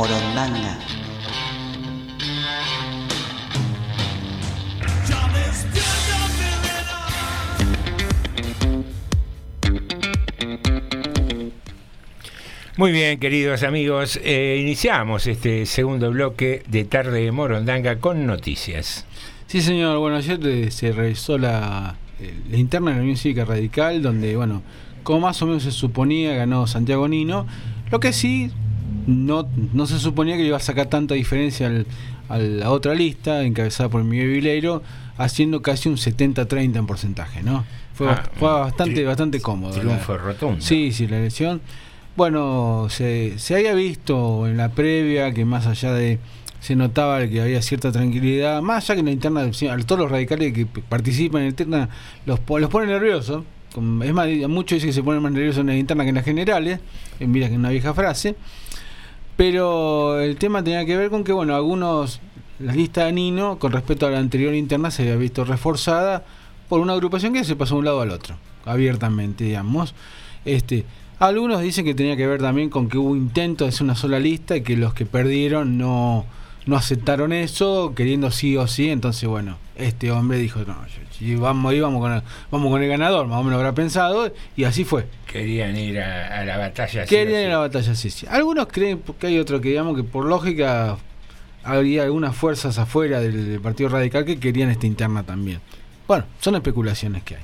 Morondanga. 0.00 0.78
Muy 12.78 12.92
bien, 12.92 13.20
queridos 13.20 13.62
amigos, 13.62 14.18
eh, 14.24 14.56
iniciamos 14.58 15.26
este 15.26 15.66
segundo 15.66 16.10
bloque 16.10 16.62
de 16.66 16.84
Tarde 16.84 17.24
de 17.24 17.30
Morondanga 17.30 17.98
con 17.98 18.24
noticias. 18.24 19.04
Sí, 19.48 19.60
señor. 19.60 19.98
Bueno, 19.98 20.16
ayer 20.16 20.40
eh, 20.46 20.70
se 20.70 20.92
realizó 20.92 21.36
la, 21.36 21.96
eh, 22.20 22.32
la 22.50 22.56
interna 22.56 22.92
de 22.92 22.96
la 22.96 23.02
Unión 23.02 23.18
Cívica 23.18 23.44
Radical, 23.44 24.00
donde, 24.00 24.34
bueno, 24.34 24.62
como 25.02 25.20
más 25.20 25.42
o 25.42 25.46
menos 25.46 25.64
se 25.64 25.72
suponía, 25.72 26.34
ganó 26.36 26.66
Santiago 26.66 27.06
Nino. 27.06 27.46
Lo 27.90 28.00
que 28.00 28.14
sí, 28.14 28.50
no, 29.06 29.48
no 29.72 29.86
se 29.86 29.98
suponía 29.98 30.36
que 30.36 30.44
iba 30.44 30.56
a 30.56 30.60
sacar 30.60 30.86
tanta 30.86 31.14
diferencia 31.14 31.66
al- 31.66 31.86
a 32.28 32.38
la 32.38 32.70
otra 32.70 32.94
lista, 32.94 33.42
encabezada 33.42 33.88
por 33.88 34.04
Miguel 34.04 34.28
Vileiro, 34.28 34.82
haciendo 35.18 35.62
casi 35.62 35.88
un 35.88 35.96
70-30 35.96 36.78
en 36.78 36.86
porcentaje, 36.86 37.42
¿no? 37.42 37.64
Fue, 37.94 38.08
Ah, 38.08 38.22
bast- 38.24 38.38
fue 38.38 38.48
bastante, 38.48 39.04
bastante 39.04 39.40
cómodo. 39.40 39.78
triunfo 39.78 40.16
rotundo. 40.16 40.60
Sí, 40.60 40.92
sí, 40.92 41.06
la 41.08 41.18
elección. 41.18 41.60
Bueno, 42.16 42.86
se, 42.90 43.38
se 43.38 43.54
había 43.56 43.74
visto 43.74 44.46
en 44.46 44.56
la 44.56 44.68
previa 44.70 45.32
que 45.32 45.44
más 45.44 45.66
allá 45.66 45.92
de 45.92 46.18
se 46.60 46.76
notaba 46.76 47.26
que 47.26 47.40
había 47.40 47.62
cierta 47.62 47.90
tranquilidad, 47.90 48.60
más 48.62 48.84
allá 48.84 48.94
que 48.96 49.00
en 49.00 49.06
la 49.06 49.12
interna, 49.12 49.50
todos 49.86 49.98
los 50.02 50.10
radicales 50.10 50.52
que 50.52 50.66
participan 50.66 51.40
en 51.40 51.46
la 51.46 51.50
interna 51.50 51.88
los, 52.26 52.40
los 52.48 52.70
pone 52.70 52.86
nerviosos. 52.86 53.44
Es 54.02 54.12
más, 54.12 54.28
muchos 54.48 54.76
dicen 54.76 54.90
que 54.90 54.92
se 54.92 55.02
ponen 55.02 55.22
más 55.22 55.32
nerviosos 55.32 55.60
en 55.60 55.66
la 55.68 55.76
interna 55.76 56.02
que 56.04 56.10
en 56.10 56.14
las 56.16 56.24
generales, 56.24 56.80
mira 57.20 57.46
que 57.48 57.54
es 57.54 57.58
una 57.58 57.70
vieja 57.70 57.94
frase. 57.94 58.34
Pero 59.36 60.20
el 60.20 60.36
tema 60.36 60.62
tenía 60.62 60.84
que 60.84 60.96
ver 60.96 61.10
con 61.10 61.24
que, 61.24 61.32
bueno, 61.32 61.54
algunos, 61.54 62.20
la 62.58 62.74
lista 62.74 63.06
de 63.06 63.12
Nino, 63.12 63.58
con 63.58 63.72
respecto 63.72 64.06
a 64.06 64.10
la 64.10 64.18
anterior 64.18 64.54
interna, 64.54 64.90
se 64.90 65.02
había 65.02 65.16
visto 65.16 65.44
reforzada 65.44 66.24
por 66.68 66.80
una 66.80 66.92
agrupación 66.92 67.32
que 67.32 67.44
se 67.44 67.56
pasó 67.56 67.74
de 67.74 67.78
un 67.80 67.84
lado 67.86 68.00
al 68.00 68.10
otro, 68.10 68.36
abiertamente, 68.64 69.44
digamos. 69.44 69.94
Este, 70.44 70.84
algunos 71.18 71.60
dicen 71.60 71.84
que 71.84 71.94
tenía 71.94 72.16
que 72.16 72.26
ver 72.26 72.40
también 72.40 72.70
con 72.70 72.88
que 72.88 72.98
hubo 72.98 73.16
intentos 73.16 73.66
de 73.66 73.68
hacer 73.70 73.84
una 73.84 73.94
sola 73.94 74.18
lista 74.18 74.56
y 74.56 74.62
que 74.62 74.76
los 74.76 74.94
que 74.94 75.06
perdieron 75.06 75.78
no, 75.78 76.26
no 76.66 76.76
aceptaron 76.76 77.32
eso, 77.32 77.94
queriendo 77.94 78.30
sí 78.30 78.56
o 78.56 78.66
sí. 78.66 78.90
Entonces, 78.90 79.28
bueno, 79.28 79.58
este 79.76 80.10
hombre 80.10 80.38
dijo, 80.38 80.60
no, 80.60 80.76
vamos 81.40 81.72
ahí, 81.72 81.80
vamos 81.80 82.00
con, 82.00 82.12
el, 82.12 82.22
vamos 82.50 82.70
con 82.70 82.82
el 82.82 82.88
ganador, 82.88 83.26
más 83.26 83.40
o 83.40 83.42
menos 83.42 83.58
habrá 83.58 83.74
pensado, 83.74 84.32
y 84.56 84.64
así 84.64 84.84
fue. 84.84 85.06
Querían 85.26 85.76
ir 85.76 86.00
a, 86.00 86.40
a 86.40 86.44
la 86.44 86.56
batalla. 86.58 87.04
Querían 87.04 87.40
ir 87.42 87.46
a 87.48 87.50
la 87.50 87.58
batalla, 87.58 87.94
sí, 87.94 88.10
sí. 88.10 88.26
Algunos 88.28 88.66
creen 88.68 89.02
que 89.18 89.26
hay 89.26 89.38
otro 89.38 89.60
que 89.60 89.70
digamos 89.70 89.96
que 89.96 90.04
por 90.04 90.24
lógica 90.24 90.98
habría 91.62 92.04
algunas 92.04 92.34
fuerzas 92.34 92.78
afuera 92.78 93.20
del, 93.20 93.48
del 93.50 93.60
Partido 93.60 93.90
Radical 93.90 94.24
que 94.24 94.38
querían 94.38 94.70
esta 94.70 94.86
interna 94.86 95.22
también. 95.22 95.60
Bueno, 96.08 96.24
son 96.40 96.56
especulaciones 96.56 97.22
que 97.22 97.36
hay. 97.36 97.42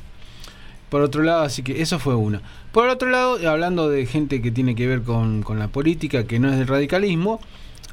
Por 0.88 1.02
otro 1.02 1.22
lado, 1.22 1.42
así 1.42 1.62
que 1.62 1.83
eso 1.83 1.98
fue 1.98 2.14
una. 2.14 2.40
Por 2.72 2.88
otro 2.88 3.11
lado, 3.11 3.38
hablando 3.48 3.88
de 3.88 4.07
gente 4.07 4.40
que 4.40 4.50
tiene 4.50 4.74
que 4.74 4.87
ver 4.87 5.02
con, 5.02 5.42
con 5.42 5.59
la 5.59 5.68
política, 5.68 6.24
que 6.24 6.38
no 6.38 6.50
es 6.50 6.59
del 6.59 6.68
radicalismo, 6.68 7.40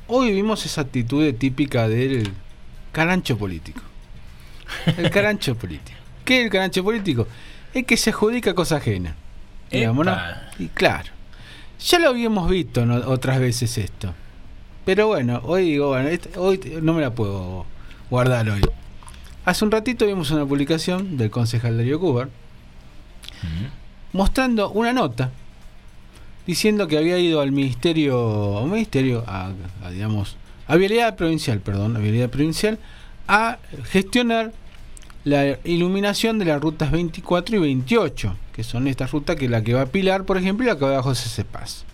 hoy 0.07 0.31
vimos 0.31 0.65
esa 0.65 0.81
actitud 0.81 1.33
típica 1.35 1.87
del 1.87 2.31
carancho 2.91 3.37
político. 3.37 3.81
El 4.97 5.09
carancho 5.09 5.55
político. 5.59 5.97
¿Qué 6.25 6.39
es 6.39 6.45
el 6.45 6.51
carancho 6.51 6.83
político? 6.83 7.27
Es 7.73 7.85
que 7.85 7.97
se 7.97 8.11
adjudica 8.11 8.53
cosa 8.53 8.77
ajena. 8.77 9.15
Digamos, 9.71 10.05
¿no? 10.05 10.15
Y 10.59 10.67
claro. 10.67 11.09
Ya 11.87 11.99
lo 11.99 12.09
habíamos 12.09 12.49
visto 12.49 12.85
¿no? 12.85 12.95
otras 13.09 13.39
veces 13.39 13.77
esto. 13.77 14.13
Pero 14.85 15.07
bueno, 15.07 15.41
hoy 15.45 15.63
digo, 15.71 15.89
bueno, 15.89 16.09
este- 16.09 16.37
hoy 16.37 16.59
no 16.81 16.93
me 16.93 17.01
la 17.01 17.11
puedo 17.13 17.65
guardar 18.09 18.49
hoy. 18.49 18.61
Hace 19.45 19.65
un 19.65 19.71
ratito 19.71 20.05
vimos 20.05 20.29
una 20.31 20.45
publicación 20.45 21.17
del 21.17 21.29
concejal 21.29 21.77
Darío 21.77 21.99
Cubar 21.99 22.29
mostrando 24.13 24.69
una 24.71 24.93
nota 24.93 25.31
diciendo 26.45 26.87
que 26.87 26.97
había 26.97 27.17
ido 27.19 27.41
al 27.41 27.51
ministerio, 27.51 28.17
a 28.57 28.61
un 28.61 28.71
ministerio, 28.71 29.23
a, 29.27 29.51
digamos, 29.91 30.37
a 30.67 30.75
vialidad 30.75 31.15
provincial, 31.15 31.59
perdón, 31.59 31.95
a 31.95 32.27
provincial, 32.27 32.79
a 33.27 33.57
gestionar 33.85 34.51
la 35.23 35.57
iluminación 35.63 36.39
de 36.39 36.45
las 36.45 36.61
rutas 36.61 36.91
24 36.91 37.55
y 37.55 37.59
28, 37.59 38.35
que 38.53 38.63
son 38.63 38.87
estas 38.87 39.11
rutas 39.11 39.35
que 39.37 39.47
la 39.47 39.63
que 39.63 39.73
va 39.73 39.81
a 39.81 39.85
Pilar, 39.85 40.25
por 40.25 40.37
ejemplo, 40.37 40.65
y 40.65 40.67
la 40.67 40.77
que 40.77 40.85
va 40.85 40.97
a 40.97 41.03
José 41.03 41.29
Cepaz. 41.29 41.85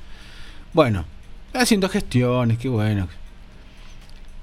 Bueno, 0.73 1.05
haciendo 1.53 1.89
gestiones, 1.89 2.57
qué 2.57 2.69
bueno. 2.69 3.07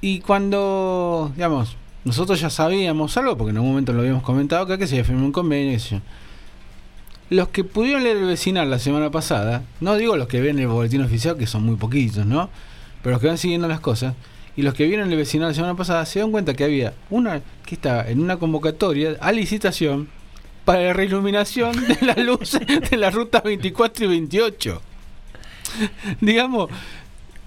Y 0.01 0.21
cuando, 0.21 1.33
digamos, 1.35 1.77
nosotros 2.05 2.40
ya 2.40 2.51
sabíamos 2.51 3.16
algo, 3.16 3.37
porque 3.37 3.51
en 3.51 3.57
algún 3.57 3.71
momento 3.71 3.92
lo 3.92 4.01
habíamos 4.01 4.23
comentado 4.23 4.62
acá, 4.62 4.79
que 4.79 4.87
se 4.87 4.95
había 4.95 5.05
firmado 5.05 5.27
un 5.27 5.33
convenio. 5.33 5.79
Los 7.29 7.49
que 7.49 7.65
pudieron 7.65 8.05
leer 8.05 8.19
el 8.19 8.25
vecinal 8.25 8.71
la 8.71 8.79
semana 8.79 9.11
pasada, 9.11 9.65
no 9.81 9.97
digo 9.97 10.17
los 10.17 10.29
que 10.29 10.41
ven 10.41 10.59
el 10.59 10.69
boletín 10.69 11.03
oficial, 11.03 11.37
que 11.37 11.47
son 11.47 11.65
muy 11.65 11.77
poquitos, 11.77 12.25
¿no? 12.25 12.51
Pero 13.03 13.15
los 13.15 13.21
que 13.21 13.29
van 13.29 13.39
siguiendo 13.39 13.67
las 13.67 13.81
cosas, 13.81 14.15
y 14.57 14.62
los 14.62 14.75
que 14.75 14.87
vieron 14.87 15.11
el 15.11 15.17
vecinal 15.17 15.49
la 15.49 15.55
semana 15.55 15.75
pasada, 15.75 16.07
se 16.07 16.21
dan 16.21 16.31
cuenta 16.31 16.55
que 16.55 16.65
había 16.65 16.95
una 17.11 17.43
que 17.65 17.75
está 17.75 18.09
en 18.09 18.21
una 18.21 18.37
convocatoria 18.39 19.17
a 19.21 19.33
licitación 19.33 20.09
para 20.65 20.81
la 20.83 20.93
reiluminación 20.93 21.73
de 21.87 21.99
las 22.03 22.19
luces 22.25 22.61
de 22.67 22.97
las 22.97 23.15
rutas 23.15 23.43
24 23.43 24.05
y 24.05 24.09
28. 24.09 24.83
Digamos, 26.21 26.71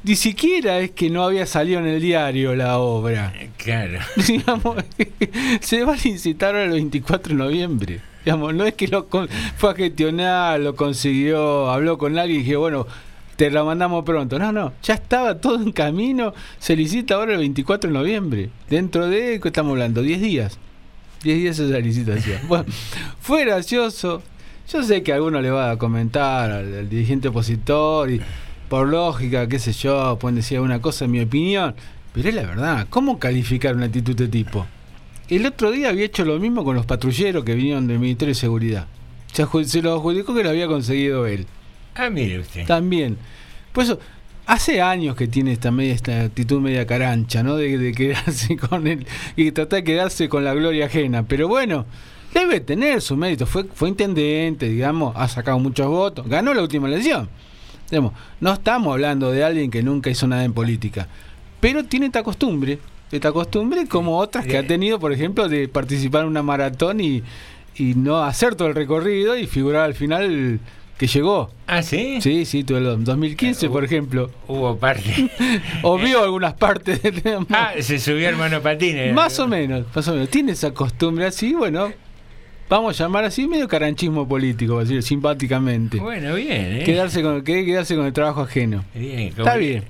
ni 0.04 0.16
siquiera 0.16 0.80
es 0.80 0.92
que 0.92 1.10
no 1.10 1.24
había 1.24 1.46
salido 1.46 1.80
en 1.80 1.88
el 1.88 2.02
diario 2.02 2.56
la 2.56 2.80
obra. 2.80 3.34
Claro. 3.58 4.00
Digamos, 4.28 4.84
se 5.62 5.84
va 5.84 5.94
a 5.94 5.98
licitar 5.98 6.56
el 6.56 6.72
24 6.72 7.34
de 7.34 7.44
noviembre. 7.44 8.02
Digamos, 8.26 8.54
no 8.54 8.66
es 8.66 8.74
que 8.74 8.88
lo 8.88 9.08
con- 9.08 9.30
fue 9.58 9.72
a 9.72 9.76
gestionar, 9.76 10.60
lo 10.60 10.76
consiguió, 10.76 11.70
habló 11.70 11.98
con 11.98 12.18
alguien 12.18 12.42
y 12.42 12.44
dije, 12.44 12.56
bueno, 12.58 12.86
te 13.36 13.50
la 13.50 13.64
mandamos 13.64 14.04
pronto. 14.04 14.38
No, 14.38 14.52
no, 14.52 14.74
ya 14.84 14.96
estaba 14.96 15.40
todo 15.40 15.56
en 15.62 15.72
camino, 15.72 16.34
se 16.60 16.76
licita 16.76 17.16
ahora 17.16 17.34
el 17.34 17.40
24 17.40 17.90
de 17.90 17.98
noviembre. 17.98 18.50
Dentro 18.70 19.08
de, 19.08 19.40
¿qué 19.42 19.48
estamos 19.48 19.72
hablando? 19.72 20.02
10 20.02 20.22
días. 20.22 20.58
10 21.24 21.38
días 21.38 21.60
es 21.60 21.70
la 21.70 21.80
licitación. 21.80 22.40
Bueno, 22.48 22.66
fue 23.22 23.46
gracioso. 23.46 24.22
Yo 24.72 24.84
sé 24.84 25.02
que 25.02 25.14
alguno 25.14 25.42
le 25.42 25.50
va 25.50 25.72
a 25.72 25.78
comentar 25.78 26.52
al, 26.52 26.74
al 26.80 26.90
dirigente 26.90 27.30
opositor 27.30 28.12
y 28.12 28.22
por 28.70 28.88
lógica, 28.88 29.48
qué 29.48 29.58
sé 29.58 29.74
yo, 29.74 30.18
pueden 30.20 30.36
decir 30.36 30.58
alguna 30.58 30.80
cosa 30.80 31.06
en 31.06 31.12
mi 31.12 31.22
opinión, 31.22 31.74
pero 32.14 32.30
es 32.30 32.36
la 32.36 32.44
verdad, 32.44 32.88
¿cómo 32.90 33.18
calificar 33.18 33.76
una 33.76 33.86
actitud 33.88 34.16
de 34.16 34.28
tipo? 34.28 34.68
El 35.30 35.46
otro 35.46 35.70
día 35.72 35.90
había 35.90 36.06
hecho 36.06 36.26
lo 36.26 36.40
mismo 36.40 36.64
con 36.64 36.76
los 36.76 36.88
patrulleros 36.88 37.44
que 37.44 37.54
vinieron 37.54 37.88
del 37.88 38.00
Ministerio 38.00 38.34
de 38.34 38.40
Seguridad. 38.40 38.88
Se, 39.32 39.46
se 39.66 39.82
lo 39.84 39.94
adjudicó 39.94 40.34
que 40.34 40.44
lo 40.44 40.50
había 40.50 40.66
conseguido 40.66 41.28
él. 41.28 41.46
Ah, 41.94 42.10
mire 42.10 42.40
usted. 42.40 42.66
También. 42.66 43.18
Por 43.72 43.84
eso, 43.84 44.00
hace 44.48 44.82
años 44.82 45.16
que 45.16 45.28
tiene 45.28 45.52
esta 45.52 45.70
media, 45.70 45.94
esta 45.94 46.22
actitud 46.22 46.60
media 46.60 46.88
carancha, 46.88 47.44
¿no? 47.44 47.56
De, 47.56 47.78
de 47.78 47.94
quedarse 47.94 48.58
con 48.70 48.88
él 48.88 49.06
y 49.36 49.52
tratar 49.52 49.78
de 49.78 49.84
quedarse 49.84 50.30
con 50.30 50.44
la 50.44 50.56
gloria 50.56 50.88
ajena. 50.88 51.22
Pero 51.22 51.48
bueno, 51.48 51.86
debe 52.34 52.60
tener 52.60 53.00
su 53.02 53.16
mérito. 53.16 53.46
Fue, 53.46 53.66
fue 53.66 53.90
intendente, 53.90 54.68
digamos, 54.68 55.16
ha 55.16 55.28
sacado 55.28 55.60
muchos 55.60 55.88
votos, 55.88 56.28
ganó 56.28 56.56
la 56.56 56.64
última 56.64 56.88
elección. 56.88 57.30
Digamos, 57.92 58.14
no 58.40 58.54
estamos 58.54 58.94
hablando 58.94 59.32
de 59.32 59.44
alguien 59.44 59.70
que 59.70 59.84
nunca 59.84 60.10
hizo 60.10 60.26
nada 60.28 60.44
en 60.44 60.54
política, 60.54 61.08
pero 61.60 61.84
tiene 61.86 62.08
esta 62.08 62.24
costumbre, 62.24 62.80
esta 63.12 63.32
costumbre 63.32 63.88
como 63.88 64.18
otras 64.18 64.46
que 64.46 64.58
ha 64.58 64.66
tenido, 64.68 65.00
por 65.00 65.12
ejemplo, 65.14 65.48
de 65.50 65.68
participar 65.68 66.22
en 66.24 66.28
una 66.30 66.44
maratón 66.44 67.02
y, 67.02 67.24
y 67.76 67.94
no 67.96 68.24
hacer 68.24 68.56
todo 68.56 68.68
el 68.68 68.76
recorrido 68.76 69.38
y 69.38 69.48
figurar 69.48 69.84
al 69.84 69.94
final 69.96 70.60
que 70.98 71.08
llegó. 71.08 71.50
¿Ah, 71.66 71.82
sí? 71.82 72.20
Sí, 72.22 72.44
sí, 72.46 72.64
tuve 72.66 72.80
el 72.80 73.04
2015, 73.06 73.70
por 73.70 73.86
ejemplo. 73.86 74.30
Hubo 74.50 74.78
parte. 74.78 75.30
o 75.82 75.98
vio 75.98 76.24
algunas 76.24 76.54
partes. 76.56 77.02
de- 77.04 77.46
Ah, 77.52 77.72
se 77.80 78.00
subió 78.00 78.28
el 78.30 78.36
monopatines. 78.36 79.14
Más 79.14 79.40
o 79.40 79.48
menos, 79.48 79.86
más 79.96 80.08
o 80.10 80.14
menos. 80.14 80.30
Tiene 80.30 80.52
esa 80.52 80.72
costumbre 80.74 81.26
así, 81.26 81.54
bueno, 81.54 81.90
vamos 82.68 83.00
a 83.00 83.04
llamar 83.06 83.24
así, 83.24 83.48
medio 83.48 83.68
caranchismo 83.70 84.28
político, 84.28 84.80
decir, 84.82 85.02
simpáticamente. 85.02 86.00
Bueno, 86.00 86.36
bien, 86.36 86.82
¿eh? 86.82 86.84
Quedarse 86.86 87.22
con, 87.24 87.44
que- 87.46 87.66
quedarse 87.66 87.96
con 87.96 88.06
el 88.06 88.12
trabajo 88.14 88.42
ajeno. 88.42 88.84
Bien, 88.94 89.30
Está 89.30 89.56
bien. 89.56 89.86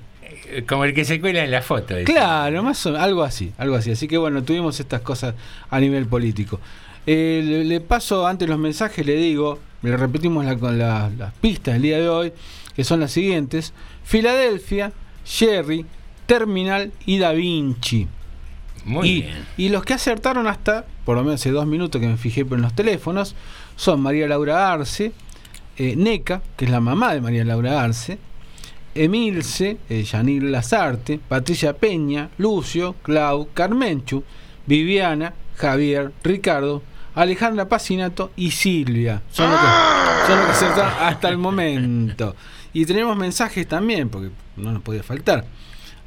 Como 0.68 0.84
el 0.84 0.94
que 0.94 1.04
se 1.04 1.20
cuela 1.20 1.44
en 1.44 1.50
la 1.50 1.62
foto. 1.62 1.94
Claro, 2.04 2.62
más 2.62 2.84
o 2.86 2.96
algo 2.96 3.22
así, 3.22 3.52
algo 3.58 3.76
así. 3.76 3.90
Así 3.92 4.06
que 4.08 4.18
bueno, 4.18 4.42
tuvimos 4.42 4.78
estas 4.80 5.00
cosas 5.02 5.34
a 5.70 5.80
nivel 5.80 6.06
político. 6.06 6.60
Eh, 7.06 7.42
le, 7.44 7.64
le 7.64 7.80
paso 7.80 8.26
antes 8.26 8.48
los 8.48 8.58
mensajes, 8.58 9.04
le 9.06 9.14
digo, 9.16 9.58
le 9.82 9.96
repetimos 9.96 10.44
la- 10.44 10.56
con 10.56 10.78
la- 10.78 11.10
las 11.16 11.32
pistas 11.34 11.74
del 11.74 11.82
día 11.82 11.98
de 11.98 12.08
hoy, 12.08 12.32
que 12.76 12.84
son 12.84 13.00
las 13.00 13.10
siguientes: 13.12 13.72
Filadelfia, 14.04 14.92
Sherry, 15.24 15.86
Terminal 16.26 16.92
y 17.06 17.18
Da 17.18 17.32
Vinci. 17.32 18.06
Muy 18.84 19.08
y, 19.08 19.22
bien. 19.22 19.46
y 19.56 19.68
los 19.68 19.84
que 19.84 19.94
acertaron 19.94 20.46
hasta, 20.46 20.84
por 21.04 21.16
lo 21.16 21.22
menos 21.24 21.40
hace 21.40 21.50
dos 21.50 21.66
minutos 21.66 22.00
que 22.00 22.06
me 22.06 22.16
fijé 22.16 22.42
en 22.42 22.62
los 22.62 22.74
teléfonos, 22.74 23.34
son 23.76 24.00
María 24.00 24.26
Laura 24.26 24.72
Arce, 24.72 25.12
eh, 25.76 25.94
Neca, 25.96 26.42
que 26.56 26.64
es 26.66 26.70
la 26.70 26.80
mamá 26.80 27.12
de 27.14 27.20
María 27.20 27.44
Laura 27.44 27.82
Arce, 27.82 28.18
Emilce, 28.94 29.78
eh, 29.88 30.02
Yanil 30.02 30.50
Lazarte, 30.50 31.18
Patricia 31.18 31.74
Peña, 31.74 32.30
Lucio, 32.38 32.96
Clau, 33.02 33.48
Carmenchu, 33.54 34.24
Viviana, 34.66 35.32
Javier, 35.56 36.12
Ricardo, 36.22 36.82
Alejandra 37.14 37.68
Pacinato 37.68 38.30
y 38.36 38.50
Silvia. 38.50 39.22
Son 39.30 39.50
los 39.50 39.60
que, 39.60 39.66
son 40.26 40.38
los 40.38 40.46
que 40.46 40.52
acertaron 40.52 40.92
hasta 41.00 41.28
el 41.28 41.38
momento. 41.38 42.34
Y 42.72 42.86
tenemos 42.86 43.16
mensajes 43.16 43.66
también, 43.66 44.08
porque 44.08 44.30
no 44.56 44.72
nos 44.72 44.82
podía 44.82 45.02
faltar. 45.02 45.44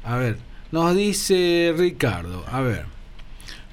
A 0.02 0.16
ver, 0.16 0.38
nos 0.72 0.94
dice 0.94 1.74
Ricardo, 1.76 2.44
a 2.50 2.60
ver. 2.60 2.86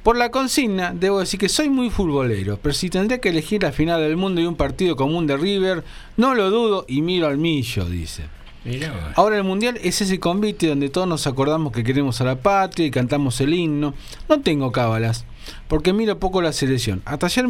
Por 0.03 0.17
la 0.17 0.31
consigna, 0.31 0.93
debo 0.93 1.19
decir 1.19 1.39
que 1.39 1.47
soy 1.47 1.69
muy 1.69 1.91
futbolero, 1.91 2.57
pero 2.61 2.73
si 2.73 2.89
tendría 2.89 3.21
que 3.21 3.29
elegir 3.29 3.61
la 3.61 3.71
final 3.71 4.01
del 4.01 4.17
mundo 4.17 4.41
y 4.41 4.45
un 4.45 4.55
partido 4.55 4.95
común 4.95 5.27
de 5.27 5.37
River, 5.37 5.83
no 6.17 6.33
lo 6.33 6.49
dudo 6.49 6.85
y 6.87 7.03
miro 7.03 7.27
al 7.27 7.37
millo, 7.37 7.85
dice. 7.85 8.23
Mirá. 8.63 9.13
Ahora 9.15 9.37
el 9.37 9.43
mundial 9.43 9.79
es 9.81 10.01
ese 10.01 10.19
convite 10.19 10.67
donde 10.67 10.89
todos 10.89 11.07
nos 11.07 11.25
acordamos 11.25 11.73
que 11.73 11.83
queremos 11.83 12.21
a 12.21 12.25
la 12.25 12.35
patria 12.35 12.85
y 12.85 12.91
cantamos 12.91 13.41
el 13.41 13.53
himno. 13.53 13.93
No 14.29 14.41
tengo 14.41 14.71
cábalas, 14.71 15.25
porque 15.67 15.93
miro 15.93 16.19
poco 16.19 16.41
la 16.41 16.53
selección. 16.53 17.01
Hasta 17.05 17.25
ayer 17.25 17.47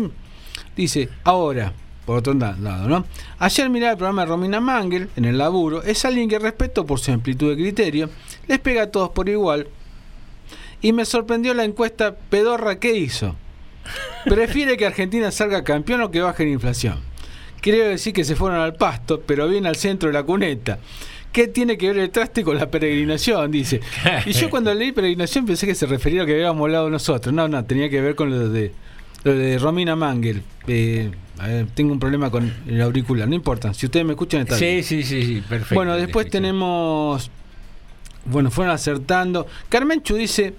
dice, 0.76 1.10
ahora, 1.24 1.74
por 2.06 2.17
otro 2.17 2.34
lado, 2.34 2.88
¿no? 2.88 3.06
Ayer 3.39 3.69
miraba 3.69 3.91
el 3.91 3.97
programa 3.97 4.24
de 4.24 4.28
Romina 4.30 4.62
Mangel 4.62 5.10
en 5.15 5.26
el 5.26 5.38
laburo. 5.38 5.84
Es 5.84 6.06
alguien 6.06 6.30
que 6.30 6.39
respeto 6.39 6.86
por 6.86 7.00
su 7.00 7.12
amplitud 7.12 7.50
de 7.50 7.56
criterio, 7.56 8.10
les 8.47 8.60
pega 8.60 8.84
a 8.84 8.91
todos 8.91 9.10
por 9.10 9.28
igual, 9.30 9.67
Y 10.82 10.93
me 10.93 11.06
sorprendió 11.06 11.54
la 11.54 11.63
encuesta 11.63 12.15
pedorra 12.15 12.80
que 12.80 12.95
hizo. 12.95 13.36
Prefiere 14.26 14.78
que 14.78 14.86
Argentina 14.86 15.30
salga 15.30 15.63
campeón 15.63 16.02
o 16.02 16.12
que 16.12 16.21
baje 16.21 16.45
la 16.45 16.52
inflación. 16.52 17.11
Quiero 17.62 17.88
decir 17.88 18.13
que 18.13 18.24
se 18.24 18.36
fueron 18.36 18.60
al 18.60 18.76
pasto, 18.76 19.21
pero 19.26 19.47
bien 19.47 19.65
al 19.65 19.76
centro 19.76 20.10
de 20.10 20.13
la 20.13 20.24
cuneta. 20.24 20.80
¿Qué 21.32 21.47
tiene 21.47 21.78
que 21.78 21.88
ver 21.88 22.00
el 22.00 22.10
traste 22.10 22.43
con 22.43 22.58
la 22.58 22.69
peregrinación? 22.69 23.52
Dice. 23.52 23.80
Y 24.26 24.34
yo 24.34 24.50
cuando 24.50 24.74
leí 24.74 24.91
peregrinación 24.91 25.45
pensé 25.45 25.65
que 25.65 25.76
se 25.76 25.86
refería 25.86 26.21
a 26.21 26.24
lo 26.24 26.28
que 26.28 26.34
habíamos 26.34 26.62
hablado 26.62 26.89
nosotros. 26.89 27.34
No, 27.34 27.47
no, 27.47 27.63
tenía 27.63 27.89
que 27.89 28.02
ver 28.02 28.15
con 28.15 28.30
lo 28.30 28.50
de, 28.50 28.74
lo 29.24 29.34
de 29.34 29.58
Romina 29.58 29.95
Mangel. 29.95 30.43
Eh, 30.67 31.12
a 31.39 31.47
ver, 31.47 31.67
tengo 31.74 31.93
un 31.93 32.00
problema 32.00 32.30
con 32.30 32.54
el 32.67 32.82
auricular, 32.82 33.28
no 33.28 33.36
importa. 33.36 33.74
Si 33.74 33.86
ustedes 33.86 34.06
me 34.06 34.13
escuchan, 34.13 34.41
está 34.41 34.58
bien. 34.58 34.84
Sí, 34.84 35.04
sí, 35.04 35.04
sí, 35.04 35.26
sí, 35.26 35.41
perfecto. 35.47 35.76
Bueno, 35.76 35.95
después 35.95 36.30
tenemos. 36.30 37.32
Bueno, 38.26 38.52
fueron 38.52 38.74
acertando. 38.74 39.47
Carmenchu 39.69 40.15
dice: 40.15 40.54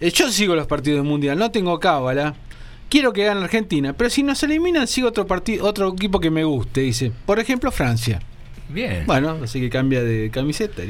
eh, 0.00 0.10
Yo 0.10 0.30
sigo 0.30 0.54
los 0.54 0.66
partidos 0.66 0.98
del 0.98 1.08
mundial, 1.08 1.38
no 1.38 1.50
tengo 1.50 1.80
cábala. 1.80 2.34
Quiero 2.88 3.12
que 3.12 3.24
gane 3.24 3.42
Argentina, 3.42 3.92
pero 3.92 4.08
si 4.10 4.22
nos 4.22 4.42
eliminan, 4.42 4.86
sigo 4.86 5.08
otro 5.08 5.26
partido, 5.26 5.66
otro 5.66 5.92
equipo 5.92 6.20
que 6.20 6.30
me 6.30 6.44
guste, 6.44 6.82
dice. 6.82 7.10
Por 7.26 7.40
ejemplo, 7.40 7.70
Francia. 7.72 8.20
Bien. 8.68 9.04
Bueno, 9.06 9.36
así 9.42 9.60
que 9.60 9.68
cambia 9.68 10.02
de 10.02 10.30
camiseta. 10.30 10.82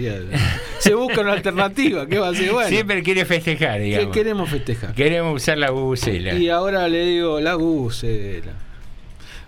Se 0.79 0.95
busca 0.95 1.23
una 1.23 1.33
alternativa. 1.33 2.07
¿Qué 2.07 2.19
va 2.19 2.29
a 2.29 2.31
hacer? 2.31 2.53
Bueno, 2.53 2.69
Siempre 2.69 3.03
quiere 3.03 3.25
festejar, 3.25 3.79
¿qué 3.79 3.85
digamos. 3.85 4.13
queremos 4.15 4.49
festejar? 4.51 4.95
Queremos 4.95 5.43
usar 5.43 5.59
la 5.59 5.71
bubucela. 5.71 6.35
Y 6.35 6.49
ahora 6.51 6.87
le 6.89 7.05
digo 7.07 7.41
la 7.41 7.57
bucela. 7.57 8.53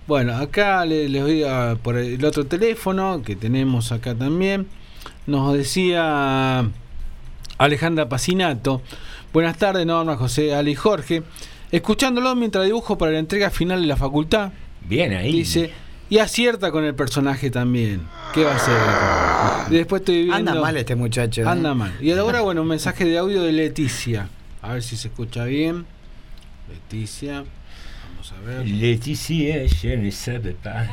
Bueno, 0.06 0.36
acá 0.36 0.84
le- 0.86 1.08
les 1.08 1.22
voy 1.22 1.42
a 1.44 1.76
por 1.82 1.96
el 1.98 2.24
otro 2.24 2.46
teléfono 2.46 3.22
que 3.24 3.36
tenemos 3.36 3.92
acá 3.92 4.14
también. 4.14 4.66
Nos 5.26 5.56
decía 5.56 6.68
Alejandra 7.58 8.08
Pacinato. 8.08 8.82
Buenas 9.32 9.58
tardes, 9.58 9.84
Norma, 9.86 10.16
José, 10.16 10.54
Ali 10.54 10.72
y 10.72 10.74
Jorge. 10.74 11.22
Escuchándolo 11.76 12.34
mientras 12.34 12.64
dibujo 12.64 12.96
para 12.96 13.12
la 13.12 13.18
entrega 13.18 13.50
final 13.50 13.82
de 13.82 13.86
la 13.86 13.98
facultad. 13.98 14.50
Bien 14.88 15.12
ahí. 15.12 15.30
Dice, 15.30 15.70
y 16.08 16.16
acierta 16.16 16.70
con 16.70 16.84
el 16.84 16.94
personaje 16.94 17.50
también. 17.50 18.00
¿Qué 18.32 18.44
va 18.44 18.52
a 18.52 18.56
hacer? 18.56 19.70
Y 19.70 19.74
Después 19.76 20.00
estoy 20.00 20.22
viendo... 20.22 20.36
Anda 20.36 20.54
mal 20.54 20.74
este 20.78 20.94
muchacho. 20.96 21.42
¿eh? 21.42 21.44
Anda 21.46 21.74
mal. 21.74 21.92
Y 22.00 22.12
ahora, 22.12 22.40
bueno, 22.40 22.62
un 22.62 22.68
mensaje 22.68 23.04
de 23.04 23.18
audio 23.18 23.42
de 23.42 23.52
Leticia. 23.52 24.30
A 24.62 24.72
ver 24.72 24.82
si 24.82 24.96
se 24.96 25.08
escucha 25.08 25.44
bien. 25.44 25.84
Leticia. 26.66 27.44
Vamos 28.08 28.32
a 28.32 28.40
ver. 28.40 28.66
Leticia, 28.66 29.68
je 29.68 29.98
ne 29.98 30.10
savais 30.10 30.54
pas. 30.54 30.88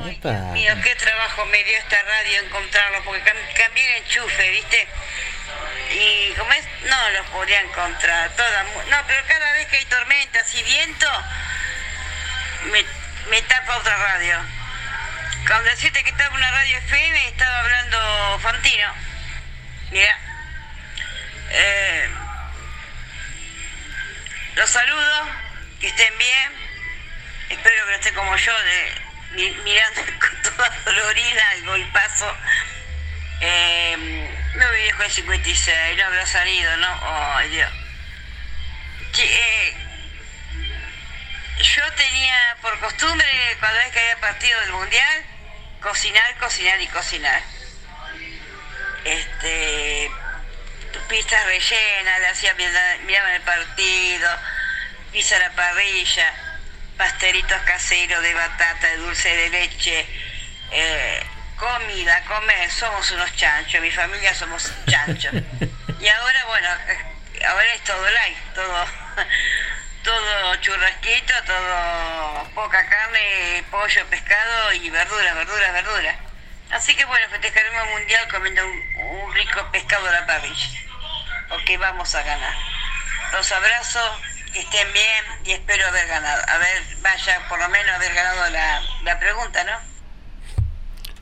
Bien. 0.00 0.14
Epa. 0.16 0.30
Mío, 0.52 0.74
qué 0.82 0.94
trabajo 0.96 1.44
me 1.46 1.62
dio 1.64 1.76
esta 1.78 2.02
radio 2.02 2.40
encontrarlo, 2.40 3.04
porque 3.04 3.22
cam- 3.22 3.52
cambié 3.56 3.96
el 3.96 4.02
enchufe, 4.04 4.50
¿viste? 4.50 4.88
Y 5.92 6.32
como 6.36 6.52
es, 6.52 6.64
no 6.84 7.10
los 7.10 7.26
podía 7.28 7.60
encontrar. 7.60 8.30
Toda, 8.30 8.62
no, 8.64 9.06
pero 9.06 9.24
cada 9.26 9.52
vez 9.52 9.66
que 9.68 9.76
hay 9.76 9.84
tormentas 9.86 10.54
y 10.54 10.62
viento, 10.62 11.06
me, 12.72 12.84
me 13.30 13.42
tapa 13.42 13.76
otra 13.76 13.96
radio. 13.96 14.38
Cuando 15.46 15.70
decirte 15.70 16.02
que 16.02 16.10
estaba 16.10 16.34
una 16.34 16.50
radio 16.50 16.78
FM, 16.78 17.28
estaba 17.28 17.60
hablando 17.60 18.38
Fantino. 18.42 18.94
Mira. 19.90 20.18
Eh, 21.50 22.08
los 24.56 24.70
saludo, 24.70 25.28
que 25.80 25.88
estén 25.88 26.16
bien. 26.18 26.52
Espero 27.50 27.84
que 27.84 27.90
no 27.90 27.96
esté 27.96 28.12
como 28.14 28.36
yo, 28.36 28.58
de, 28.62 28.92
mirando 29.34 30.00
con 30.20 30.42
toda 30.42 30.70
dolorida 30.84 31.52
el 31.54 31.66
golpazo. 31.66 32.36
Eh, 33.40 33.96
no 34.54 34.70
mi 34.70 34.76
viejo 34.76 35.02
de 35.02 35.10
56, 35.10 35.96
no 35.98 36.04
habrá 36.04 36.26
salido, 36.26 36.76
¿no? 36.76 37.00
Ay, 37.36 37.50
Dios. 37.50 37.70
Eh, 39.18 39.76
yo 41.60 41.92
tenía 41.92 42.56
por 42.62 42.78
costumbre, 42.80 43.26
cada 43.60 43.78
vez 43.78 43.92
que 43.92 44.00
había 44.00 44.20
partido 44.20 44.60
del 44.60 44.72
mundial, 44.72 45.24
cocinar, 45.80 46.36
cocinar 46.38 46.80
y 46.80 46.86
cocinar. 46.88 47.42
Este, 49.04 50.10
pistas 51.08 51.44
rellenas, 51.46 52.20
le 52.20 52.26
hacía 52.28 52.54
miraban 53.04 53.34
el 53.34 53.42
partido, 53.42 54.30
pizza 55.12 55.36
a 55.36 55.40
la 55.40 55.50
parrilla, 55.50 56.32
pastelitos 56.96 57.60
caseros 57.62 58.22
de 58.22 58.34
batata, 58.34 58.88
de 58.88 58.96
dulce 58.98 59.34
de 59.34 59.48
leche, 59.50 60.06
eh, 60.70 61.26
comida, 61.56 62.22
comer, 62.24 62.70
somos 62.70 63.10
unos 63.12 63.34
chanchos, 63.36 63.80
mi 63.80 63.90
familia 63.90 64.34
somos 64.34 64.72
chanchos. 64.86 65.32
Y 66.00 66.08
ahora, 66.08 66.44
bueno, 66.46 66.68
eh, 66.88 67.44
ahora 67.46 67.74
es 67.74 67.82
todo 67.84 68.10
light, 68.10 68.38
todo, 68.54 68.86
todo 70.04 70.56
churrasquito, 70.56 71.34
todo 71.46 72.50
poca 72.54 72.88
carne, 72.88 73.64
pollo, 73.70 74.06
pescado 74.06 74.72
y 74.72 74.90
verduras, 74.90 75.34
verduras, 75.34 75.72
verduras. 75.72 76.16
Así 76.70 76.94
que 76.94 77.04
bueno, 77.04 77.28
festejaremos 77.30 77.88
mundial 77.90 78.28
comiendo 78.28 78.66
un, 78.66 78.96
un 78.96 79.34
rico 79.34 79.68
pescado 79.70 80.08
a 80.08 80.12
la 80.12 80.26
parrilla, 80.26 80.80
porque 81.48 81.76
vamos 81.76 82.14
a 82.14 82.22
ganar. 82.22 82.54
Los 83.32 83.50
abrazo, 83.52 84.20
que 84.54 84.60
estén 84.60 84.86
bien 84.92 85.24
y 85.44 85.50
espero 85.50 85.86
haber 85.86 86.06
ganado. 86.06 86.42
A 86.48 86.58
ver, 86.58 86.82
vaya 87.02 87.40
por 87.48 87.58
lo 87.58 87.68
menos 87.68 87.94
haber 87.96 88.14
ganado 88.14 88.50
la, 88.50 88.80
la 89.04 89.18
pregunta, 89.18 89.64
¿no? 89.64 89.72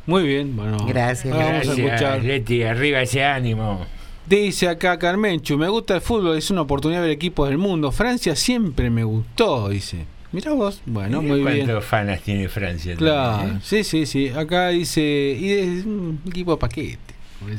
Muy 0.07 0.25
bien, 0.25 0.55
bueno. 0.55 0.85
Gracias. 0.87 1.33
Vamos 1.33 1.49
a 1.49 1.53
Gracias, 1.53 1.79
escuchar. 1.79 2.23
Leti, 2.23 2.63
arriba 2.63 3.01
ese 3.01 3.25
ánimo. 3.25 3.87
Dice 4.27 4.69
acá 4.69 4.99
Carmenchu, 4.99 5.59
me 5.59 5.69
gusta 5.69 5.95
el 5.97 6.01
fútbol, 6.01 6.39
es 6.39 6.51
una 6.51 6.63
oportunidad 6.63 7.01
de 7.01 7.09
ver 7.09 7.17
equipos 7.17 7.49
del 7.49 7.59
mundo. 7.59 7.91
Francia 7.91 8.37
siempre 8.37 8.91
me 8.91 9.03
gustó, 9.05 9.69
dice. 9.69 10.07
Mirá 10.31 10.53
vos, 10.53 10.81
bueno, 10.87 11.21
Mirá 11.23 11.35
muy 11.35 11.53
bien. 11.53 11.67
¿Cuántos 11.67 11.85
fanas 11.85 12.23
tiene 12.23 12.49
Francia? 12.49 12.97
Claro, 12.97 13.39
también, 13.39 13.57
eh? 13.57 13.61
sí, 13.63 13.85
sí, 13.85 14.07
sí. 14.07 14.29
Acá 14.29 14.69
dice, 14.69 15.03
y 15.03 15.53
es 15.53 15.85
un 15.85 16.21
equipo 16.27 16.53
de 16.53 16.59
paquete. 16.59 17.15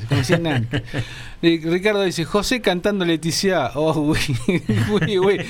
como 0.10 0.22
Ricardo 1.44 2.04
dice, 2.04 2.24
José 2.24 2.62
cantando 2.62 3.04
Leticia. 3.04 3.72
Oh, 3.76 4.00
uy, 4.16 4.18
uy, 4.90 5.20
uy. 5.20 5.46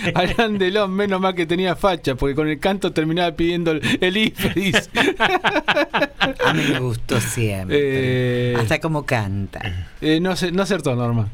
Delon, 0.58 0.92
menos 0.92 1.22
mal 1.22 1.36
que 1.36 1.46
tenía 1.46 1.76
facha, 1.76 2.16
porque 2.16 2.34
con 2.34 2.48
el 2.48 2.60
canto 2.60 2.92
terminaba 2.92 3.32
pidiendo 3.36 3.72
el, 3.72 3.82
el. 4.02 4.34
A 6.44 6.54
mí 6.54 6.64
me 6.68 6.80
gustó 6.80 7.22
siempre. 7.22 7.78
Eh, 7.80 8.56
Hasta 8.60 8.80
como 8.80 9.06
canta. 9.06 9.90
eh, 10.02 10.20
no, 10.20 10.34
no 10.52 10.64
acertó, 10.64 10.96
Norma. 10.96 11.30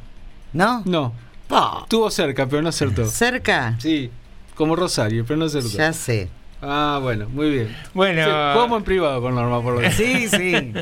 ¿No? 0.51 0.83
No. 0.85 1.13
Estuvo 1.83 2.11
cerca, 2.11 2.45
pero 2.47 2.61
no 2.61 2.67
acertó. 2.69 3.05
¿Cerca? 3.05 3.75
Sí, 3.79 4.11
como 4.55 4.75
Rosario, 4.75 5.23
pero 5.25 5.37
no 5.37 5.45
acertó. 5.45 5.69
Ya 5.69 5.93
sé. 5.93 6.27
Ah, 6.61 6.99
bueno, 7.01 7.29
muy 7.29 7.49
bien. 7.49 7.75
Bueno. 7.93 8.25
Sí, 8.25 8.29
jugamos 8.53 8.79
en 8.79 8.83
privado 8.83 9.21
con 9.21 9.35
Norma, 9.35 9.61
por 9.61 9.75
lo 9.75 9.79
menos. 9.79 9.95
Sí, 9.95 10.27
sí. 10.27 10.53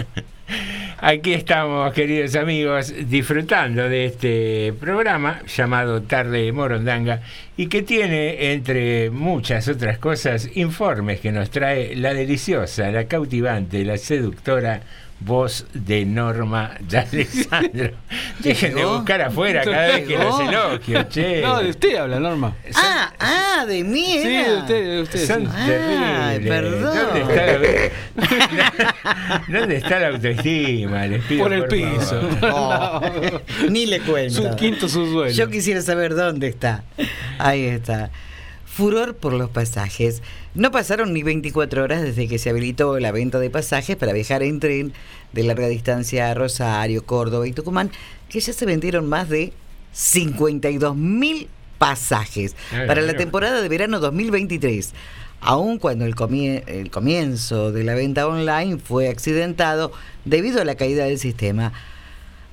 Aquí 0.99 1.33
estamos, 1.33 1.93
queridos 1.93 2.35
amigos, 2.35 2.93
disfrutando 3.07 3.87
de 3.87 4.05
este 4.05 4.73
programa 4.79 5.41
llamado 5.45 6.01
Tarde 6.01 6.43
de 6.43 6.51
Morondanga 6.51 7.21
y 7.55 7.67
que 7.67 7.83
tiene, 7.83 8.53
entre 8.53 9.09
muchas 9.09 9.67
otras 9.67 9.99
cosas, 9.99 10.49
informes 10.55 11.19
que 11.19 11.31
nos 11.31 11.51
trae 11.51 11.95
la 11.95 12.13
deliciosa, 12.13 12.89
la 12.91 13.05
cautivante, 13.05 13.85
la 13.85 13.97
seductora 13.97 14.81
voz 15.19 15.65
de 15.73 16.05
Norma 16.05 16.71
de 16.79 16.97
Alessandro. 16.99 17.91
Dejen 18.39 18.75
de 18.75 18.85
buscar 18.85 19.21
afuera 19.21 19.63
cada 19.63 19.87
vez 19.87 20.07
que 20.07 20.17
los 20.17 20.39
elogio, 20.39 21.03
che. 21.09 21.41
No, 21.41 21.59
de 21.61 21.69
usted 21.69 21.95
habla, 21.95 22.19
Norma. 22.19 22.55
Ah, 22.75 23.13
ah, 23.19 23.65
de 23.65 23.83
mí 23.83 24.19
Sí, 24.21 24.27
era. 24.35 24.51
de 24.53 24.57
usted, 24.59 24.83
de 24.85 25.01
usted. 25.01 25.27
Son 25.27 25.45
sí. 25.45 25.51
Ay, 25.55 26.39
terribles. 26.39 26.49
perdón. 26.49 26.97
¿Dónde 27.07 27.35
está 27.35 27.45
la, 29.03 29.43
¿Dónde 29.59 29.75
está 29.77 29.99
la 29.99 30.07
autoestima? 30.09 31.07
Les 31.07 31.23
pido, 31.25 31.43
Por 31.43 31.53
el 31.53 31.65
piso. 31.65 32.21
Oh, 32.49 33.01
Ni 33.69 33.85
le 33.85 33.99
cuento. 34.01 34.33
Su 34.49 34.55
quinto 34.55 34.87
subsuelo. 34.87 35.31
Yo 35.31 35.49
quisiera 35.49 35.81
saber 35.81 36.15
dónde 36.15 36.47
está. 36.47 36.83
Ahí 37.39 37.65
está. 37.65 38.09
Furor 38.77 39.15
por 39.15 39.33
los 39.33 39.49
pasajes. 39.49 40.21
No 40.53 40.69
pasaron 40.69 41.11
ni 41.11 41.23
24 41.23 41.83
horas 41.83 42.03
desde 42.03 42.27
que 42.27 42.37
se 42.37 42.51
habilitó 42.51 42.99
la 42.99 43.11
venta 43.11 43.39
de 43.39 43.49
pasajes 43.49 43.95
para 43.95 44.13
viajar 44.13 44.43
en 44.43 44.59
tren 44.59 44.93
de 45.33 45.43
larga 45.43 45.67
distancia 45.67 46.29
a 46.29 46.35
Rosario, 46.35 47.03
Córdoba 47.03 47.47
y 47.47 47.53
Tucumán, 47.53 47.89
que 48.29 48.39
ya 48.39 48.53
se 48.53 48.65
vendieron 48.67 49.09
más 49.09 49.29
de 49.29 49.51
52 49.93 50.95
mil 50.95 51.49
pasajes 51.79 52.55
Ah, 52.71 52.83
para 52.87 53.01
la 53.01 53.15
temporada 53.17 53.61
de 53.61 53.69
verano 53.69 53.99
2023. 53.99 54.93
Aun 55.41 55.79
cuando 55.79 56.05
el, 56.05 56.15
comie- 56.15 56.63
el 56.67 56.91
comienzo 56.91 57.71
de 57.71 57.83
la 57.83 57.95
venta 57.95 58.27
online 58.27 58.77
fue 58.77 59.09
accidentado 59.09 59.91
debido 60.25 60.61
a 60.61 60.65
la 60.65 60.75
caída 60.75 61.05
del 61.05 61.17
sistema. 61.19 61.73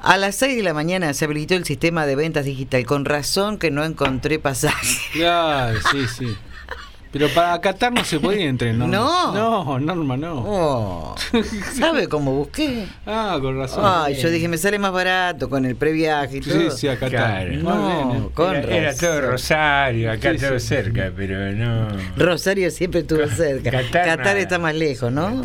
A 0.04 0.18
las 0.18 0.34
6 0.34 0.56
de 0.56 0.62
la 0.62 0.74
mañana 0.74 1.14
se 1.14 1.24
habilitó 1.24 1.54
el 1.54 1.64
sistema 1.64 2.04
de 2.04 2.14
ventas 2.14 2.44
digital. 2.44 2.84
Con 2.84 3.06
razón 3.06 3.56
que 3.56 3.70
no 3.70 3.84
encontré 3.84 4.38
pasaje. 4.38 4.98
Claro, 5.12 5.80
sí, 5.90 6.06
sí. 6.06 6.36
Pero 7.14 7.28
para 7.28 7.60
Qatar 7.60 7.92
no 7.92 8.04
se 8.04 8.18
podía 8.18 8.46
en 8.46 8.58
tren, 8.58 8.76
¿no? 8.80 8.88
No. 8.88 9.32
No, 9.32 9.78
Norma, 9.78 10.16
no. 10.16 10.34
Oh, 10.44 11.14
¿Sabe 11.78 12.08
cómo 12.08 12.34
busqué? 12.34 12.86
Ah, 13.06 13.38
con 13.40 13.56
razón. 13.56 13.84
Ay, 13.86 14.16
yo 14.16 14.28
dije, 14.30 14.48
me 14.48 14.58
sale 14.58 14.80
más 14.80 14.90
barato 14.92 15.48
con 15.48 15.64
el 15.64 15.76
previaje 15.76 16.38
y 16.38 16.42
Sí, 16.42 16.50
todo. 16.50 16.70
sí, 16.72 16.88
a 16.88 16.98
Qatar. 16.98 17.48
Claro. 17.50 17.54
No, 17.62 18.30
con 18.34 18.56
era, 18.56 18.76
era 18.76 18.94
todo 18.96 19.20
Rosario, 19.20 20.10
acá 20.10 20.32
Sí, 20.32 20.38
todo 20.40 20.58
sí. 20.58 20.66
cerca, 20.66 21.12
pero 21.16 21.52
no. 21.52 21.86
Rosario 22.16 22.68
siempre 22.72 23.02
estuvo 23.02 23.24
cerca. 23.28 23.70
Qatar 23.70 23.90
Qatar, 24.04 24.18
nada. 24.18 24.38
está 24.40 24.58
más 24.58 24.74
lejos, 24.74 25.12
¿no? 25.12 25.44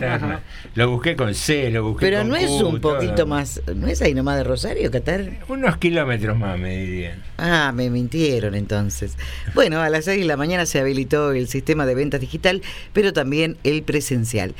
Lo 0.74 0.90
busqué 0.90 1.16
con 1.16 1.36
C, 1.36 1.70
lo 1.70 1.84
busqué 1.84 2.08
Pero 2.08 2.18
con 2.20 2.30
no 2.30 2.36
es 2.36 2.48
Q, 2.48 2.68
un 2.68 2.82
todo. 2.82 2.96
poquito 2.96 3.28
más, 3.28 3.62
¿no 3.76 3.86
es 3.88 4.02
ahí 4.02 4.16
nomás 4.16 4.38
de 4.38 4.44
Rosario, 4.44 4.90
Qatar? 4.90 5.30
Unos 5.48 5.78
kilómetros 5.78 6.36
más, 6.36 6.58
me 6.58 6.78
dirían. 6.78 7.22
Ah, 7.38 7.72
me 7.76 7.92
mintieron 7.92 8.56
entonces. 8.56 9.16
Bueno, 9.54 9.82
a 9.82 9.90
las 9.90 10.06
6 10.06 10.22
de 10.22 10.26
la 10.26 10.36
mañana 10.36 10.66
se 10.66 10.80
habilitó 10.80 11.32
el 11.32 11.48
sistema 11.60 11.86
de 11.86 11.96
ventas 11.96 12.22
digital, 12.22 12.62
pero 12.94 13.14
también 13.14 13.58
el 13.64 13.84
presencial. 13.84 14.56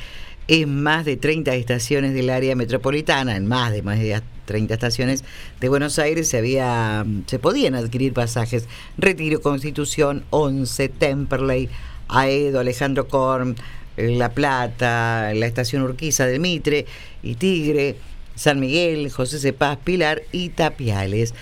En 0.48 0.82
más 0.82 1.04
de 1.04 1.16
30 1.16 1.54
estaciones 1.54 2.12
del 2.14 2.30
área 2.30 2.56
metropolitana, 2.56 3.36
en 3.36 3.46
más 3.46 3.72
de 3.72 3.82
más 3.82 3.98
de 3.98 4.20
30 4.46 4.74
estaciones 4.74 5.24
de 5.60 5.68
Buenos 5.68 5.98
Aires 6.00 6.28
se 6.28 6.38
había 6.38 7.06
se 7.26 7.38
podían 7.38 7.76
adquirir 7.76 8.12
pasajes 8.12 8.66
Retiro, 8.98 9.40
Constitución, 9.40 10.24
11, 10.30 10.88
Temperley, 10.88 11.68
Aedo, 12.08 12.58
Alejandro 12.58 13.06
Korn, 13.06 13.54
La 13.96 14.30
Plata, 14.30 15.32
la 15.34 15.46
estación 15.46 15.82
Urquiza 15.82 16.26
del 16.26 16.40
Mitre 16.40 16.86
y 17.22 17.36
Tigre, 17.36 17.94
San 18.34 18.58
Miguel, 18.58 19.10
José 19.12 19.38
Cepaz, 19.38 19.78
Pilar 19.78 20.22
y 20.32 20.48
Tapiales. 20.48 21.32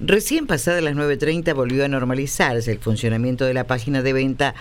Recién 0.00 0.46
pasadas 0.46 0.82
las 0.82 0.94
9.30 0.94 1.54
volvió 1.54 1.84
a 1.84 1.88
normalizarse 1.88 2.70
el 2.72 2.78
funcionamiento 2.78 3.44
de 3.44 3.54
la 3.54 3.68
página 3.68 4.02
de 4.02 4.12
venta 4.12 4.54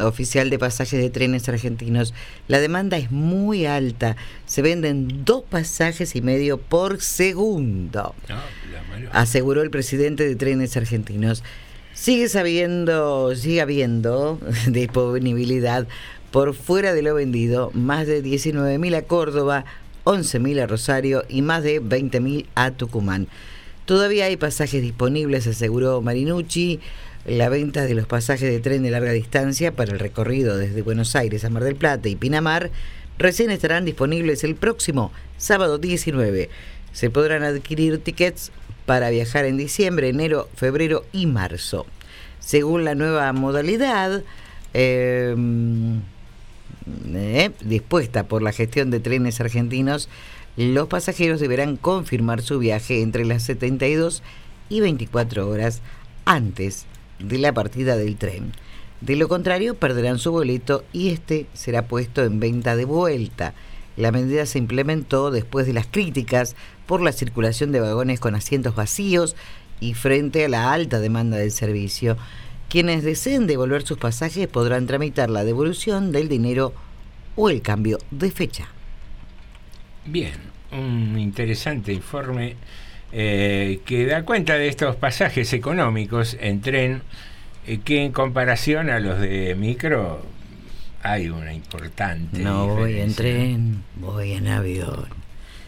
oficial 0.00 0.50
de 0.50 0.58
pasajes 0.58 1.00
de 1.00 1.10
trenes 1.10 1.48
argentinos. 1.48 2.14
La 2.48 2.60
demanda 2.60 2.96
es 2.96 3.10
muy 3.10 3.66
alta. 3.66 4.16
Se 4.46 4.62
venden 4.62 5.24
dos 5.24 5.44
pasajes 5.48 6.16
y 6.16 6.22
medio 6.22 6.58
por 6.58 7.00
segundo, 7.00 8.14
aseguró 9.12 9.62
el 9.62 9.70
presidente 9.70 10.26
de 10.26 10.36
Trenes 10.36 10.76
Argentinos. 10.76 11.42
Sigue 11.92 12.28
sabiendo, 12.28 13.34
sigue 13.36 13.60
habiendo 13.60 14.40
disponibilidad 14.66 15.86
por 16.32 16.54
fuera 16.54 16.92
de 16.92 17.02
lo 17.02 17.14
vendido, 17.14 17.70
más 17.74 18.08
de 18.08 18.22
19.000 18.22 18.96
a 18.96 19.02
Córdoba, 19.02 19.64
11.000 20.02 20.62
a 20.62 20.66
Rosario 20.66 21.24
y 21.28 21.42
más 21.42 21.62
de 21.62 21.80
20.000 21.80 22.46
a 22.56 22.72
Tucumán. 22.72 23.28
Todavía 23.84 24.24
hay 24.24 24.36
pasajes 24.36 24.82
disponibles, 24.82 25.46
aseguró 25.46 26.00
Marinucci. 26.00 26.80
La 27.26 27.48
venta 27.48 27.86
de 27.86 27.94
los 27.94 28.06
pasajes 28.06 28.50
de 28.50 28.60
tren 28.60 28.82
de 28.82 28.90
larga 28.90 29.12
distancia 29.12 29.72
para 29.72 29.92
el 29.92 29.98
recorrido 29.98 30.58
desde 30.58 30.82
Buenos 30.82 31.16
Aires 31.16 31.42
a 31.46 31.48
Mar 31.48 31.64
del 31.64 31.74
Plata 31.74 32.10
y 32.10 32.16
Pinamar 32.16 32.70
recién 33.16 33.50
estarán 33.50 33.86
disponibles 33.86 34.44
el 34.44 34.56
próximo 34.56 35.10
sábado 35.38 35.78
19. 35.78 36.50
Se 36.92 37.08
podrán 37.08 37.42
adquirir 37.42 37.96
tickets 37.96 38.52
para 38.84 39.08
viajar 39.08 39.46
en 39.46 39.56
diciembre, 39.56 40.10
enero, 40.10 40.50
febrero 40.54 41.06
y 41.12 41.24
marzo. 41.24 41.86
Según 42.40 42.84
la 42.84 42.94
nueva 42.94 43.32
modalidad, 43.32 44.22
eh, 44.74 45.34
eh, 47.14 47.50
dispuesta 47.64 48.24
por 48.24 48.42
la 48.42 48.52
gestión 48.52 48.90
de 48.90 49.00
trenes 49.00 49.40
argentinos, 49.40 50.10
los 50.58 50.88
pasajeros 50.88 51.40
deberán 51.40 51.78
confirmar 51.78 52.42
su 52.42 52.58
viaje 52.58 53.00
entre 53.00 53.24
las 53.24 53.44
72 53.44 54.22
y 54.68 54.80
24 54.80 55.48
horas 55.48 55.80
antes 56.26 56.84
de 57.28 57.38
la 57.38 57.52
partida 57.52 57.96
del 57.96 58.16
tren. 58.16 58.52
De 59.00 59.16
lo 59.16 59.28
contrario, 59.28 59.74
perderán 59.74 60.18
su 60.18 60.32
boleto 60.32 60.84
y 60.92 61.10
este 61.10 61.46
será 61.52 61.86
puesto 61.86 62.24
en 62.24 62.40
venta 62.40 62.76
de 62.76 62.84
vuelta. 62.84 63.54
La 63.96 64.12
medida 64.12 64.46
se 64.46 64.58
implementó 64.58 65.30
después 65.30 65.66
de 65.66 65.72
las 65.72 65.86
críticas 65.86 66.56
por 66.86 67.00
la 67.00 67.12
circulación 67.12 67.70
de 67.70 67.80
vagones 67.80 68.18
con 68.18 68.34
asientos 68.34 68.74
vacíos 68.74 69.36
y 69.80 69.94
frente 69.94 70.44
a 70.44 70.48
la 70.48 70.72
alta 70.72 71.00
demanda 71.00 71.36
del 71.36 71.50
servicio. 71.50 72.16
Quienes 72.68 73.04
deseen 73.04 73.46
devolver 73.46 73.82
sus 73.82 73.98
pasajes 73.98 74.48
podrán 74.48 74.86
tramitar 74.86 75.30
la 75.30 75.44
devolución 75.44 76.10
del 76.10 76.28
dinero 76.28 76.72
o 77.36 77.50
el 77.50 77.62
cambio 77.62 77.98
de 78.10 78.30
fecha. 78.30 78.68
Bien, 80.06 80.34
un 80.72 81.18
interesante 81.18 81.92
informe 81.92 82.56
eh, 83.16 83.80
que 83.86 84.06
da 84.06 84.24
cuenta 84.24 84.54
de 84.54 84.66
estos 84.66 84.96
pasajes 84.96 85.52
económicos 85.52 86.36
en 86.40 86.60
tren 86.60 87.02
eh, 87.64 87.78
que 87.84 88.04
en 88.04 88.10
comparación 88.10 88.90
a 88.90 88.98
los 88.98 89.20
de 89.20 89.54
micro 89.54 90.20
hay 91.00 91.28
una 91.28 91.54
importante 91.54 92.40
No 92.40 92.66
voy 92.66 92.98
en 92.98 93.14
tren, 93.14 93.84
voy 93.96 94.32
en 94.32 94.48
avión. 94.48 95.06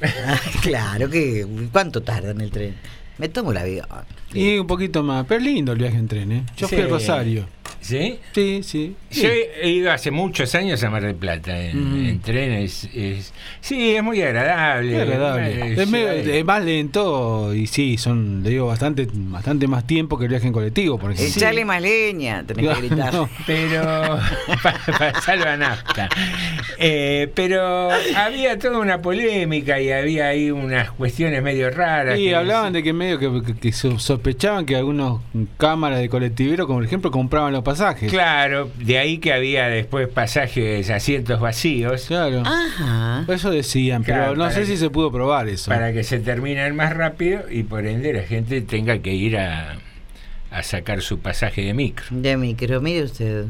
Ah, 0.03 0.39
claro 0.61 1.09
que. 1.09 1.47
¿Cuánto 1.73 2.03
tarda 2.03 2.33
en 2.33 2.43
el 2.43 2.51
tren? 2.51 2.75
Me 3.17 3.31
tomo 3.31 3.53
el 3.53 3.57
avión. 3.57 3.87
Y 4.35 4.59
un 4.59 4.67
poquito 4.67 5.03
más. 5.03 5.25
Pero 5.27 5.41
es 5.41 5.47
lindo 5.47 5.73
el 5.73 5.79
viaje 5.79 5.97
en 5.97 6.09
tren, 6.09 6.33
¿eh? 6.33 6.43
Yo 6.57 6.69
fui 6.69 6.79
Sí. 6.79 6.85
a 6.85 6.87
Rosario. 6.89 7.47
¿Sí? 7.81 8.19
Sí, 8.33 8.61
sí. 8.65 8.97
Yo 9.13 9.29
he 9.29 9.51
he 9.63 9.71
ido 9.71 9.93
hace 9.93 10.11
muchos 10.11 10.55
años 10.57 10.83
a 10.83 10.91
Mar 10.91 11.03
del 11.05 11.15
Plata 11.15 11.57
en, 11.61 12.19
tren. 12.21 12.53
Es, 12.53 12.89
es- 12.93 13.33
sí, 13.61 13.95
es 13.95 14.03
muy 14.03 14.21
agradable. 14.23 14.97
Es 14.97 15.03
agradable. 15.03 15.53
Eh, 15.53 15.75
Es, 15.83 15.89
medio- 15.89 16.25
sí, 16.25 16.31
es 16.33 16.45
más 16.45 16.65
lento 16.65 17.55
y 17.55 17.67
sí, 17.69 17.97
son, 17.97 18.43
le 18.43 18.51
digo, 18.51 18.67
bastante, 18.67 19.07
bastante 19.13 19.69
más 19.69 19.87
tiempo 19.87 20.19
que 20.19 20.25
el 20.25 20.31
viaje 20.31 20.49
en 20.49 20.53
colectivo, 20.53 20.99
por 20.99 21.13
ejemplo. 21.13 21.33
Echale 21.37 21.65
más 21.65 21.81
leña, 21.81 22.45
tenés 22.45 22.69
que 22.77 22.87
gritar. 22.89 23.15
No. 23.15 23.29
pero 23.47 23.83
para 24.63 25.13
pasarlo 25.13 25.49
a 25.49 25.57
nafta. 25.57 26.09
Eh, 26.79 27.31
pero 27.35 27.91
había 28.17 28.59
toda 28.59 28.79
una 28.79 29.01
polémica 29.01 29.81
y 29.81 29.91
había 29.93 30.29
ahí 30.29 30.51
unas 30.51 30.91
cuestiones 30.93 31.41
medio 31.43 31.71
raras. 31.71 32.19
Y 32.19 32.33
hablaban 32.35 32.73
de 32.73 32.83
que 32.83 32.93
medio 32.93 33.19
que, 33.19 33.43
que- 33.53 33.59
que 33.61 33.73
so- 33.73 33.99
sospechaban 34.17 34.67
que 34.67 34.77
algunos 34.77 35.21
cámaras 35.59 36.01
de 36.01 36.09
colectiveros, 36.09 36.67
como 36.67 36.79
por 36.79 36.85
ejemplo, 36.87 37.11
compraban 37.11 37.53
los 37.53 37.63
pasajes. 37.63 38.11
Claro, 38.11 38.71
de 38.79 38.99
ahí 38.99 39.19
que 39.19 39.33
había 39.33 39.69
después 39.69 40.09
pasajes, 40.09 40.89
asientos 40.91 41.39
vacíos. 41.41 42.07
Claro. 42.09 42.43
Ajá. 42.45 43.25
Eso 43.33 43.51
decían, 43.51 44.03
pero 44.05 44.19
Claro, 44.19 44.33
no 44.37 44.45
para 44.45 44.55
sé 44.55 44.61
que- 44.61 44.67
si 44.67 44.77
se 44.77 44.91
pudo 44.91 45.13
probar 45.13 45.49
eso. 45.49 45.71
Para 45.71 45.93
que 45.93 46.03
se 46.05 46.19
terminen 46.19 46.75
más 46.77 46.95
rápido 46.97 47.43
y 47.51 47.63
por 47.63 47.87
ende 47.87 48.13
la 48.13 48.23
gente 48.23 48.61
tenga 48.63 48.99
que 48.99 49.15
ir 49.15 49.37
a, 49.39 49.77
a 50.51 50.63
sacar 50.63 51.03
su 51.03 51.19
pasaje 51.19 51.63
de 51.63 51.75
micro. 51.75 52.07
De 52.11 52.37
micro, 52.37 52.81
mire 52.81 53.05
usted. 53.05 53.45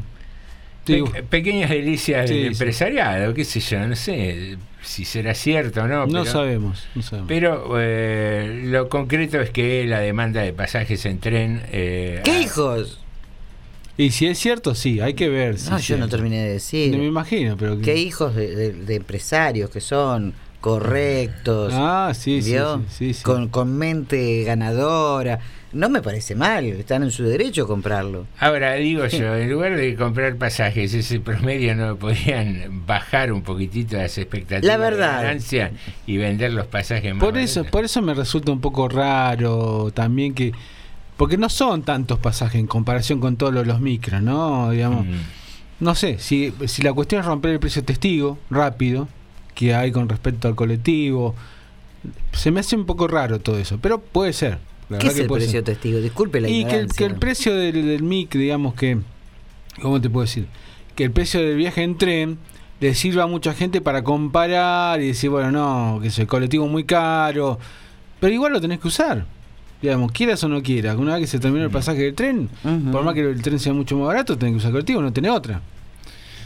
Pe- 0.85 1.23
pequeñas 1.29 1.69
delicias 1.69 2.29
Sí, 2.29 2.33
del 2.35 2.43
sí. 2.43 2.47
empresariado, 2.53 3.33
qué 3.33 3.43
sé 3.43 3.59
yo, 3.59 3.85
no 3.87 3.95
sé 3.95 4.57
si 4.87 5.03
será 5.05 5.33
cierto 5.35 5.81
o 5.83 5.87
no. 5.87 6.05
no 6.05 6.21
pero- 6.23 6.25
sabemos, 6.25 6.85
no 6.95 7.01
sabemos. 7.01 7.27
Pero 7.27 7.75
eh, 7.79 8.61
lo 8.65 8.87
concreto 8.89 9.39
es 9.41 9.49
que 9.49 9.85
la 9.85 9.99
demanda 9.99 10.41
de 10.41 10.53
pasajes 10.53 11.05
en 11.05 11.19
tren... 11.19 11.61
eh, 11.71 12.21
¿Qué 12.23 12.39
hijos? 12.41 12.99
y 13.97 14.11
si 14.11 14.27
es 14.27 14.37
cierto, 14.39 14.75
sí, 14.75 14.99
hay 15.01 15.13
que 15.15 15.27
ver. 15.29 15.57
si 15.59 15.69
No, 15.71 15.79
yo 15.79 15.97
no 15.97 16.07
terminé 16.07 16.43
de 16.43 16.53
decir. 16.53 16.91
No 16.91 16.99
me 16.99 17.05
imagino, 17.07 17.57
pero... 17.57 17.79
¿Qué 17.81 17.97
hijos 17.97 18.35
de, 18.35 18.55
de- 18.55 18.73
de 18.73 18.95
empresarios 18.95 19.69
que 19.71 19.81
son 19.81 20.33
correctos? 20.61 21.73
Ah, 21.75 22.11
sí, 22.15 22.41
sí, 22.41 22.55
sí, 22.89 23.13
sí. 23.13 23.23
Con, 23.23 23.49
con 23.49 23.75
mente 23.77 24.43
ganadora. 24.43 25.39
No 25.73 25.89
me 25.89 26.01
parece 26.01 26.33
mal, 26.33 26.63
están 26.65 27.03
en 27.03 27.11
su 27.11 27.23
derecho 27.23 27.63
a 27.63 27.67
comprarlo. 27.67 28.25
Ahora, 28.39 28.73
digo 28.75 29.05
yo, 29.07 29.35
en 29.35 29.49
lugar 29.49 29.75
de 29.75 29.95
comprar 29.95 30.35
pasajes, 30.37 30.93
ese 30.93 31.19
promedio 31.19 31.75
no 31.75 31.97
podrían 31.97 32.85
bajar 32.85 33.31
un 33.33 33.41
poquitito 33.41 33.97
las 33.97 34.17
expectativas 34.17 34.63
La 34.65 34.77
verdad. 34.77 35.17
de 35.19 35.25
ganancia 35.25 35.71
y 36.05 36.17
vender 36.17 36.53
los 36.53 36.67
pasajes 36.67 37.13
más 37.13 37.23
Por 37.23 37.37
eso, 37.37 37.65
por 37.65 37.83
eso 37.83 38.01
me 38.01 38.13
resulta 38.13 38.51
un 38.51 38.61
poco 38.61 38.87
raro 38.87 39.91
también 39.93 40.33
que... 40.33 40.53
Porque 41.17 41.37
no 41.37 41.49
son 41.49 41.81
tantos 41.83 42.19
pasajes 42.19 42.59
en 42.61 42.67
comparación 42.67 43.19
con 43.19 43.35
todos 43.37 43.53
los, 43.53 43.65
los 43.67 43.81
micros, 43.81 44.21
¿no? 44.21 44.69
Digamos, 44.71 45.05
Mm. 45.05 45.15
no 45.81 45.95
sé, 45.95 46.17
si, 46.19 46.53
si 46.67 46.81
la 46.81 46.93
cuestión 46.93 47.21
es 47.21 47.25
romper 47.27 47.51
el 47.51 47.59
precio 47.59 47.83
testigo 47.83 48.37
rápido, 48.49 49.07
que 49.55 49.73
hay 49.75 49.91
con 49.91 50.07
respecto 50.07 50.47
al 50.47 50.55
colectivo, 50.55 51.35
se 52.31 52.51
me 52.51 52.59
hace 52.61 52.75
un 52.75 52.85
poco 52.85 53.07
raro 53.07 53.39
todo 53.39 53.57
eso, 53.57 53.79
pero 53.81 53.99
puede 53.99 54.31
ser. 54.31 54.59
La 54.89 54.97
¿Qué 54.99 55.07
es 55.07 55.13
que 55.15 55.21
el 55.21 55.27
precio 55.27 55.51
ser. 55.51 55.63
testigo? 55.63 55.99
Disculpe 55.99 56.41
la 56.41 56.49
Y 56.49 56.65
que 56.65 56.79
el, 56.79 56.87
que 56.93 57.05
el 57.05 57.15
precio 57.15 57.55
del, 57.55 57.85
del 57.85 58.03
MIC, 58.03 58.35
digamos 58.35 58.73
que, 58.73 58.99
¿cómo 59.81 59.99
te 59.99 60.09
puedo 60.09 60.25
decir? 60.25 60.47
Que 60.95 61.03
el 61.03 61.11
precio 61.11 61.41
del 61.41 61.57
viaje 61.57 61.83
en 61.83 61.97
tren 61.97 62.37
le 62.79 62.93
sirva 62.95 63.23
a 63.23 63.27
mucha 63.27 63.53
gente 63.53 63.81
para 63.81 64.03
comparar 64.03 65.01
y 65.01 65.07
decir, 65.07 65.29
bueno, 65.29 65.51
no, 65.51 65.99
que 66.01 66.07
es 66.09 66.19
el 66.19 66.27
colectivo 66.27 66.67
muy 66.67 66.83
caro, 66.83 67.59
pero 68.19 68.33
igual 68.33 68.53
lo 68.53 68.61
tenés 68.61 68.79
que 68.79 68.87
usar. 68.87 69.25
Digamos, 69.81 70.11
quieras 70.11 70.43
o 70.43 70.47
no 70.47 70.63
quieras, 70.63 70.95
una 70.97 71.13
vez 71.13 71.21
que 71.21 71.27
se 71.27 71.39
termina 71.39 71.65
el 71.65 71.69
pasaje 71.71 72.01
del 72.01 72.15
tren, 72.15 72.49
por 72.91 73.03
más 73.03 73.13
que 73.13 73.21
el 73.21 73.41
tren 73.43 73.59
sea 73.59 73.73
mucho 73.73 73.95
más 73.97 74.07
barato, 74.07 74.37
tenés 74.37 74.53
que 74.53 74.57
usar 74.57 74.69
el 74.69 74.73
colectivo, 74.73 75.01
no 75.01 75.13
tenés 75.13 75.31
otra. 75.31 75.61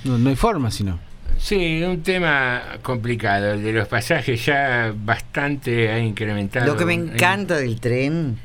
No, 0.03 0.17
no 0.17 0.29
hay 0.29 0.35
forma, 0.35 0.69
sino. 0.71 0.99
Sí, 1.41 1.81
un 1.83 2.01
tema 2.03 2.61
complicado. 2.83 3.53
El 3.53 3.63
de 3.63 3.73
los 3.73 3.87
pasajes 3.87 4.45
ya 4.45 4.93
bastante 4.95 5.89
ha 5.89 5.99
incrementado. 5.99 6.65
Lo 6.67 6.77
que 6.77 6.85
me 6.85 6.93
en- 6.93 7.09
encanta 7.13 7.57
del 7.57 7.79
tren 7.79 8.37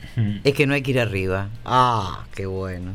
es 0.44 0.54
que 0.54 0.66
no 0.66 0.74
hay 0.74 0.82
que 0.82 0.92
ir 0.92 1.00
arriba. 1.00 1.50
Ah, 1.64 2.24
qué 2.34 2.46
bueno. 2.46 2.94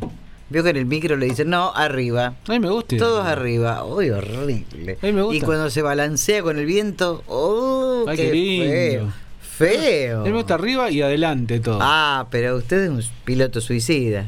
Vio 0.49 0.63
que 0.63 0.71
en 0.71 0.77
el 0.77 0.85
micro 0.85 1.15
le 1.15 1.27
dicen, 1.27 1.49
no, 1.49 1.71
arriba. 1.73 2.33
A 2.47 2.51
mí 2.51 2.59
me 2.59 2.69
gusta. 2.69 2.97
Todos 2.97 3.25
arriba. 3.25 3.85
Uy, 3.85 4.09
horrible. 4.09 4.97
A 5.01 5.05
mí 5.05 5.13
me 5.13 5.21
gusta. 5.21 5.37
Y 5.37 5.41
cuando 5.41 5.69
se 5.69 5.81
balancea 5.81 6.41
con 6.41 6.57
el 6.57 6.65
viento, 6.65 7.23
¡oh! 7.27 8.03
Ay, 8.07 8.17
qué, 8.17 8.23
qué 8.25 8.33
lindo. 8.33 9.11
feo! 9.11 9.13
Feo. 9.39 10.23
Me 10.23 10.31
gusta 10.31 10.55
arriba 10.55 10.89
y 10.89 11.01
adelante 11.03 11.59
todo. 11.59 11.77
Ah, 11.79 12.25
pero 12.31 12.57
usted 12.57 12.83
es 12.85 12.89
un 12.89 13.03
piloto 13.23 13.61
suicida. 13.61 14.25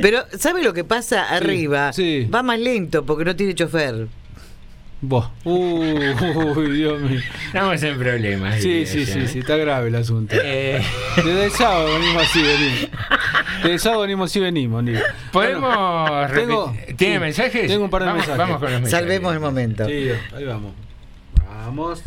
Pero, 0.00 0.20
¿sabe 0.38 0.62
lo 0.62 0.72
que 0.72 0.84
pasa 0.84 1.24
arriba? 1.28 1.90
Va 2.32 2.42
más 2.44 2.58
lento 2.60 3.04
porque 3.04 3.24
no 3.24 3.34
tiene 3.34 3.54
chofer. 3.54 4.06
Vos. 5.06 5.30
Uy, 5.44 5.96
Dios 6.78 7.00
mío. 7.00 7.20
Estamos 7.46 7.82
en 7.82 7.98
problemas. 7.98 8.60
Sí, 8.60 8.86
sí, 8.86 9.04
sí, 9.04 9.28
sí, 9.28 9.40
está 9.40 9.56
grave 9.56 9.88
el 9.88 9.94
asunto. 9.96 10.34
Eh. 10.42 10.82
Desde 11.16 11.44
el 11.44 11.50
sábado 11.50 11.92
venimos 11.98 12.22
así, 12.22 12.42
venimos. 12.42 12.88
Desde 13.58 13.72
el 13.72 13.80
sábado 13.80 14.00
venimos 14.02 14.30
así, 14.30 14.40
venimos. 14.40 14.82
Nico. 14.82 15.00
¿Podemos 15.30 15.60
Bueno, 15.76 16.26
repetir? 16.28 16.96
¿Tiene 16.96 17.18
mensajes? 17.20 17.66
Tengo 17.68 17.84
un 17.84 17.90
par 17.90 18.00
de 18.02 18.06
Vamos- 18.06 18.18
mensajes. 18.26 18.38
vamos 18.38 18.60
con 18.60 18.72
los 18.72 18.80
mensajes. 18.80 18.98
Salvemos 19.06 19.32
el 19.34 19.40
momento. 19.40 19.86
Sí, 19.86 20.10
ahí 20.36 20.44
vamos. 20.44 20.72
Vamos. 21.46 22.02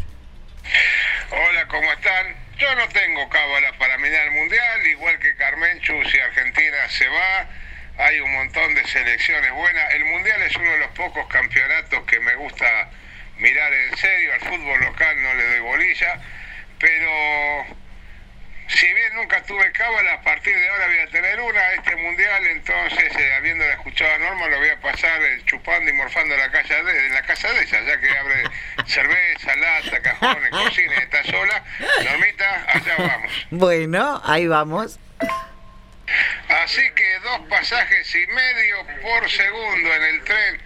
Hola, 1.31 1.67
¿cómo 1.67 1.91
están? 1.91 2.25
Yo 2.57 2.67
no 2.75 2.87
tengo 2.91 3.29
cábala 3.29 3.77
para 3.77 3.97
mirar 3.99 4.27
el 4.27 4.33
mundial, 4.33 4.87
igual 4.91 5.19
que 5.19 5.35
Carmenchu, 5.35 5.93
si 6.11 6.17
Argentina 6.17 6.77
se 6.89 7.05
va, 7.07 7.47
hay 7.97 8.19
un 8.19 8.31
montón 8.31 8.75
de 8.75 8.85
selecciones 8.87 9.51
buenas. 9.53 9.93
El 9.93 10.05
mundial 10.05 10.41
es 10.43 10.55
uno 10.55 10.71
de 10.71 10.79
los 10.79 10.89
pocos 10.91 11.27
campeonatos 11.27 12.03
que 12.05 12.19
me 12.19 12.35
gusta 12.35 12.89
mirar 13.39 13.73
en 13.73 13.97
serio, 13.97 14.33
al 14.33 14.39
fútbol 14.41 14.79
local 14.81 15.21
no 15.21 15.33
le 15.35 15.43
doy 15.43 15.59
bolilla, 15.59 16.19
pero 16.79 17.65
si 18.67 18.93
bien 18.93 19.15
nunca 19.15 19.41
tuve 19.43 19.71
cábala, 19.71 20.13
a 20.13 20.21
partir 20.21 20.55
de 20.55 20.69
ahora 20.69 20.87
voy 20.87 20.99
a 20.99 21.07
tener 21.07 21.39
una, 21.39 21.73
este 21.73 21.95
mundial, 21.95 22.47
entonces, 22.47 23.15
eh, 23.15 23.33
habiéndola 23.35 23.73
escuchado 23.73 24.13
a 24.13 24.17
Norma, 24.17 24.47
lo 24.47 24.57
voy 24.57 24.69
a 24.69 24.79
pasar 24.79 25.21
eh, 25.21 25.41
chupando 25.45 25.89
y 25.89 25.93
morfando 25.93 26.33
en 26.33 26.39
la, 26.41 26.51
casa 26.51 26.83
de, 26.83 27.07
en 27.07 27.13
la 27.13 27.21
casa 27.21 27.53
de 27.53 27.63
ella, 27.63 27.81
ya 27.81 27.99
que 27.99 28.17
abre 28.17 28.43
cerveza, 28.85 29.55
lata, 29.55 30.01
cajones, 30.01 30.49
cocina 30.49 30.93
y 30.97 31.03
está 31.03 31.23
sola. 31.23 31.63
Normita, 32.03 32.65
allá 32.67 32.95
vamos. 32.97 33.47
Bueno, 33.51 34.21
ahí 34.25 34.47
vamos. 34.47 34.99
Así 36.63 36.81
que 36.95 37.19
dos 37.19 37.41
pasajes 37.49 38.15
y 38.15 38.27
medio 38.27 38.77
por 39.01 39.29
segundo 39.29 39.93
en 39.93 40.03
el 40.03 40.23
tren. 40.23 40.61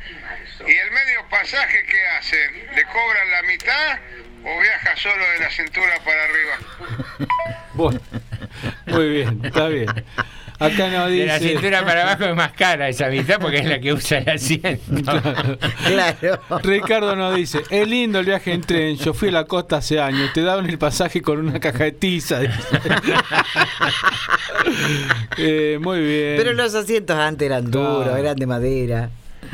¿Y 0.68 0.72
el 0.72 0.92
medio 0.92 1.28
pasaje 1.30 1.84
qué 1.86 2.08
hacen? 2.08 2.76
¿Le 2.76 2.84
cobran 2.86 3.32
la 3.32 3.42
mitad 3.44 4.00
o 4.44 4.60
viaja 4.60 4.96
solo 4.96 5.28
de 5.32 5.40
la 5.40 5.50
cintura 5.50 6.00
para 6.06 6.24
arriba? 6.24 7.28
Bueno, 7.74 8.02
muy 8.88 9.10
bien, 9.10 9.42
está 9.46 9.68
bien. 9.70 10.06
Acá 10.62 10.90
nos 10.90 11.08
De 11.08 11.14
dice. 11.14 11.26
la 11.28 11.40
cintura 11.40 11.86
para 11.86 12.04
abajo 12.04 12.26
es 12.26 12.36
más 12.36 12.52
cara 12.54 12.88
esa 12.90 13.08
mitad 13.10 13.40
porque 13.40 13.58
es 13.58 13.66
la 13.66 13.80
que 13.80 13.94
usa 13.94 14.20
el 14.20 14.30
asiento. 14.30 14.80
Claro. 15.86 16.40
Ricardo 16.64 17.16
nos 17.16 17.36
dice, 17.36 17.62
es 17.70 17.88
lindo 17.88 18.20
el 18.20 18.26
viaje 18.26 18.54
en 18.54 18.62
tren, 18.62 18.96
yo 18.98 19.14
fui 19.14 19.30
a 19.30 19.32
la 19.32 19.44
costa 19.46 19.78
hace 19.78 20.00
años, 20.00 20.32
te 20.34 20.42
daban 20.42 20.70
el 20.70 20.78
pasaje 20.78 21.22
con 21.22 21.40
una 21.40 21.60
caja 21.60 21.86
de 21.86 21.92
tiza. 21.94 22.40
Eh, 25.38 25.80
muy 25.82 26.00
bien. 26.00 26.36
Pero 26.38 26.54
los 26.54 26.74
asientos 26.76 27.18
antes 27.18 27.46
eran 27.46 27.70
duros, 27.72 28.16
eran 28.18 28.36
de 28.36 28.46
madera. 28.46 29.10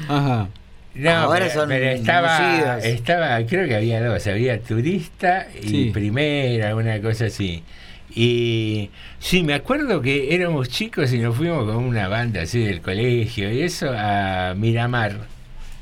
Ajá. 0.07 0.47
No, 0.95 1.09
Ahora 1.11 1.45
pero, 1.47 1.53
son 1.59 1.69
pero 1.69 1.85
estaba, 1.91 2.79
estaba, 2.79 3.45
creo 3.45 3.67
que 3.67 3.75
había 3.75 4.03
dos, 4.03 4.25
había 4.27 4.59
turista 4.59 5.47
y 5.61 5.67
Sí. 5.67 5.89
primera, 5.93 6.75
una 6.75 6.99
cosa 7.01 7.25
así. 7.25 7.63
Y 8.13 8.89
sí, 9.19 9.43
me 9.43 9.53
acuerdo 9.53 10.01
que 10.01 10.33
éramos 10.33 10.69
chicos 10.69 11.13
y 11.13 11.19
nos 11.19 11.35
fuimos 11.35 11.65
con 11.65 11.83
una 11.83 12.07
banda 12.07 12.41
así 12.41 12.63
del 12.63 12.81
colegio 12.81 13.51
y 13.51 13.61
eso 13.61 13.91
a 13.95 14.53
Miramar. 14.55 15.27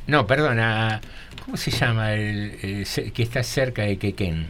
No, 0.08 0.28
perdón, 0.28 0.60
a, 0.60 1.02
¿cómo 1.44 1.58
se 1.58 1.72
llama 1.72 2.14
el, 2.14 2.86
que 3.14 3.24
está 3.24 3.44
cerca 3.44 3.84
de 3.84 3.98
Quequén? 3.98 4.48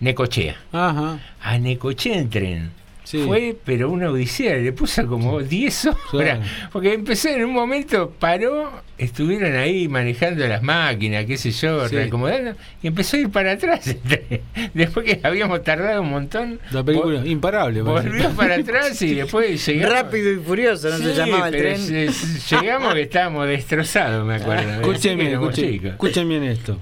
Necochea. 0.00 0.56
Ajá. 0.72 1.20
A 1.40 1.58
Necochea 1.58 2.18
en 2.18 2.30
tren. 2.30 2.79
Sí. 3.10 3.24
Fue, 3.26 3.56
pero 3.64 3.90
una 3.90 4.08
odisea, 4.08 4.54
le 4.54 4.72
puso 4.72 5.04
como 5.08 5.40
10 5.40 5.88
horas. 6.12 6.38
Porque 6.72 6.94
empezó 6.94 7.28
en 7.28 7.44
un 7.44 7.52
momento, 7.52 8.12
paró, 8.20 8.70
estuvieron 8.98 9.56
ahí 9.56 9.88
manejando 9.88 10.46
las 10.46 10.62
máquinas, 10.62 11.24
qué 11.24 11.36
sé 11.36 11.50
yo, 11.50 11.88
Sí. 11.88 11.96
reacomodando, 11.96 12.52
y 12.80 12.86
empezó 12.86 13.16
a 13.16 13.20
ir 13.20 13.30
para 13.30 13.50
atrás. 13.52 13.96
Después 14.74 15.04
que 15.06 15.18
habíamos 15.24 15.64
tardado 15.64 16.02
un 16.02 16.10
montón, 16.10 16.60
La 16.70 16.84
película, 16.84 17.20
vol- 17.20 17.26
imparable. 17.28 17.82
parece. 17.82 18.08
volvió 18.10 18.30
para 18.30 18.54
atrás 18.54 19.02
y 19.02 19.14
después 19.16 19.66
llegamos. 19.66 19.92
Rápido 19.92 20.30
y 20.32 20.36
furioso, 20.36 20.88
no 20.90 20.98
se 20.98 21.12
llamaba 21.12 21.48
el 21.48 21.54
pero 21.56 21.74
tren. 21.82 22.10
llegamos 22.60 22.94
que 22.94 23.00
estábamos 23.02 23.48
destrozados, 23.48 24.24
me 24.24 24.36
acuerdo. 24.36 24.70
Escuchen 24.82 25.16
bien, 25.18 25.30
éramos 25.30 25.50
escuchen, 25.50 25.72
chicos. 25.72 25.90
escuchen 25.90 26.28
bien 26.28 26.44
esto. 26.44 26.78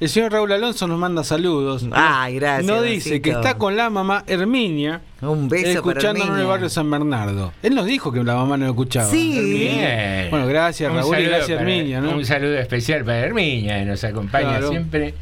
El 0.00 0.08
señor 0.08 0.32
Raúl 0.32 0.50
Alonso 0.52 0.86
nos 0.86 0.98
manda 0.98 1.22
saludos. 1.24 1.86
Ay, 1.92 2.34
gracias, 2.34 2.66
Nos 2.66 2.84
dice 2.84 3.22
que 3.22 3.30
está 3.30 3.56
con 3.56 3.76
la 3.76 3.88
mamá 3.90 4.24
Herminia. 4.26 5.00
Un 5.22 5.48
beso 5.48 5.82
para 5.82 5.98
Escuchándonos 5.98 6.34
en 6.36 6.40
el 6.42 6.46
barrio 6.46 6.68
San 6.68 6.90
Bernardo. 6.90 7.52
Él 7.62 7.74
nos 7.74 7.86
dijo 7.86 8.12
que 8.12 8.22
la 8.24 8.34
mamá 8.34 8.56
no 8.56 8.64
lo 8.66 8.72
escuchaba. 8.72 9.08
Sí. 9.08 9.40
Bien. 9.40 10.28
Bueno, 10.30 10.46
gracias 10.46 10.90
Un 10.90 10.96
Raúl 10.98 11.18
y 11.20 11.24
gracias 11.24 11.58
para- 11.58 11.60
Herminia, 11.60 12.00
¿no? 12.00 12.10
Un 12.16 12.24
saludo 12.24 12.58
especial 12.58 13.04
para 13.04 13.20
Herminia, 13.20 13.78
que 13.78 13.84
nos 13.86 14.02
acompaña 14.04 14.48
Claro. 14.50 14.68
siempre. 14.70 15.14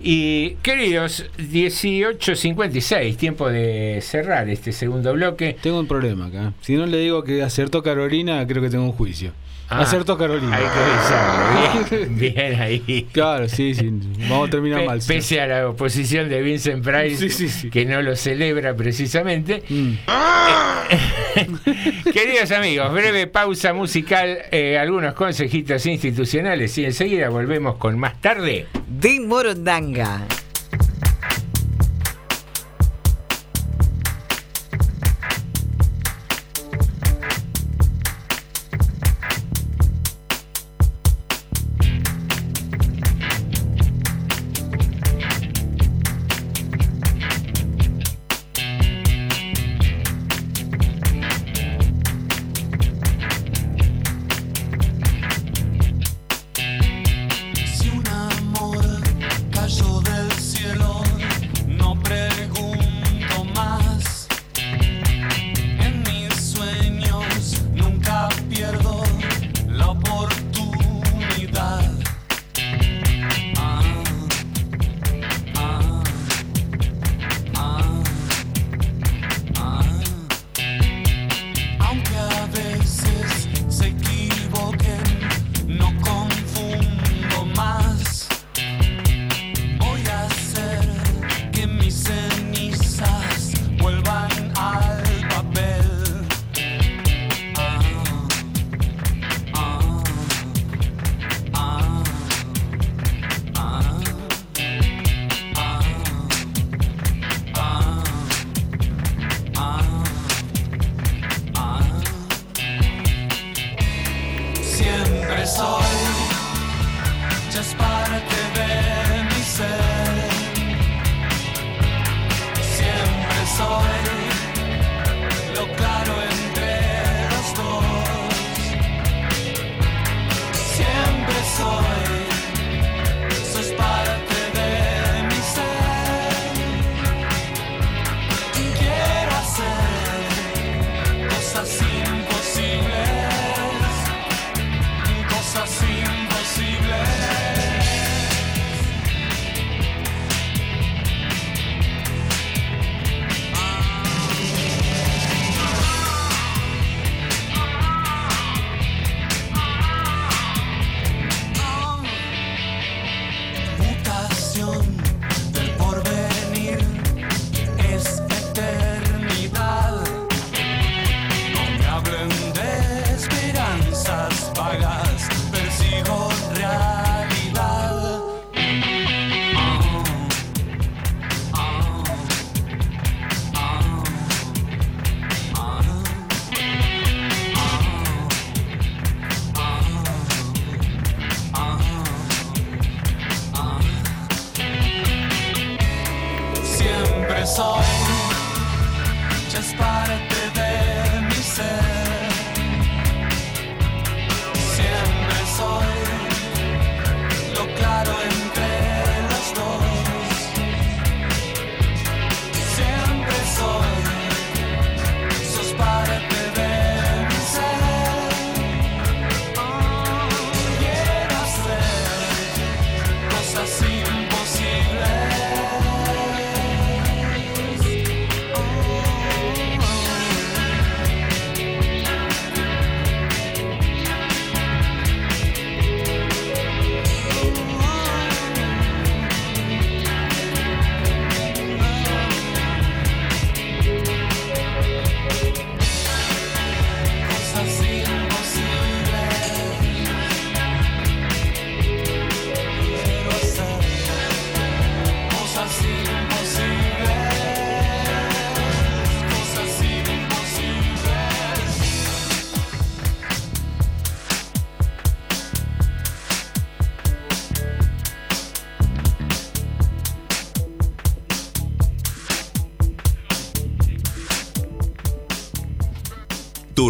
Y 0.00 0.50
queridos, 0.62 1.24
18.56, 1.38 3.16
tiempo 3.16 3.48
de 3.48 4.00
cerrar 4.02 4.48
este 4.48 4.72
segundo 4.72 5.12
bloque. 5.12 5.56
Tengo 5.60 5.80
un 5.80 5.86
problema 5.86 6.26
acá. 6.26 6.52
Si 6.60 6.74
no 6.76 6.86
le 6.86 6.98
digo 6.98 7.22
que 7.24 7.42
acertó 7.42 7.82
Carolina, 7.82 8.46
creo 8.46 8.62
que 8.62 8.70
tengo 8.70 8.84
un 8.84 8.92
juicio. 8.92 9.32
Ah, 9.70 9.80
acertó 9.82 10.16
Carolina. 10.16 10.56
Hay 10.56 10.64
que 10.64 10.80
revisarlo. 10.80 11.88
Bien, 12.18 12.18
bien 12.18 12.60
ahí. 12.60 13.08
Claro, 13.12 13.48
sí, 13.48 13.74
sí. 13.74 13.90
Vamos 14.28 14.48
a 14.48 14.50
terminar 14.50 14.80
Pe- 14.80 14.86
mal. 14.86 15.02
sí. 15.02 15.12
Pese 15.12 15.40
a 15.40 15.46
la 15.46 15.68
oposición 15.68 16.28
de 16.28 16.40
Vincent 16.42 16.84
Price, 16.84 17.68
que 17.70 17.84
no 17.84 18.02
lo 18.02 18.16
celebra 18.16 18.74
precisamente. 18.74 19.62
Mm. 19.68 19.92
Queridos 22.12 22.50
amigos, 22.52 22.92
breve 22.92 23.26
pausa 23.26 23.72
musical, 23.74 24.38
eh, 24.50 24.78
algunos 24.78 25.14
consejitos 25.14 25.84
institucionales 25.86 26.76
y 26.78 26.84
enseguida 26.86 27.28
volvemos 27.28 27.76
con 27.76 27.98
más 27.98 28.20
tarde. 28.20 28.66
De 28.88 29.20
Morondanga. 29.20 30.22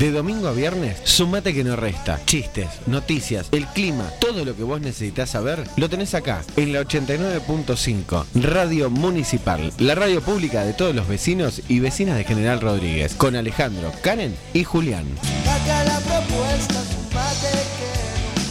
De 0.00 0.10
domingo 0.10 0.48
a 0.48 0.52
viernes, 0.52 0.96
sumate 1.04 1.52
que 1.52 1.62
no 1.62 1.76
resta. 1.76 2.18
Chistes, 2.24 2.70
noticias, 2.86 3.48
el 3.52 3.66
clima, 3.66 4.10
todo 4.18 4.46
lo 4.46 4.56
que 4.56 4.62
vos 4.62 4.80
necesitas 4.80 5.28
saber, 5.28 5.62
lo 5.76 5.90
tenés 5.90 6.14
acá, 6.14 6.42
en 6.56 6.72
la 6.72 6.80
89.5, 6.80 8.24
Radio 8.36 8.88
Municipal, 8.88 9.70
la 9.76 9.94
radio 9.94 10.22
pública 10.22 10.64
de 10.64 10.72
todos 10.72 10.94
los 10.94 11.06
vecinos 11.06 11.60
y 11.68 11.80
vecinas 11.80 12.16
de 12.16 12.24
General 12.24 12.62
Rodríguez, 12.62 13.14
con 13.14 13.36
Alejandro, 13.36 13.92
Karen 14.02 14.34
y 14.54 14.64
Julián. 14.64 15.04
Sumate 15.22 15.70
a 15.70 15.84
la 15.84 15.98
propuesta, 15.98 16.82
sumate 16.82 17.50
que 17.76 17.92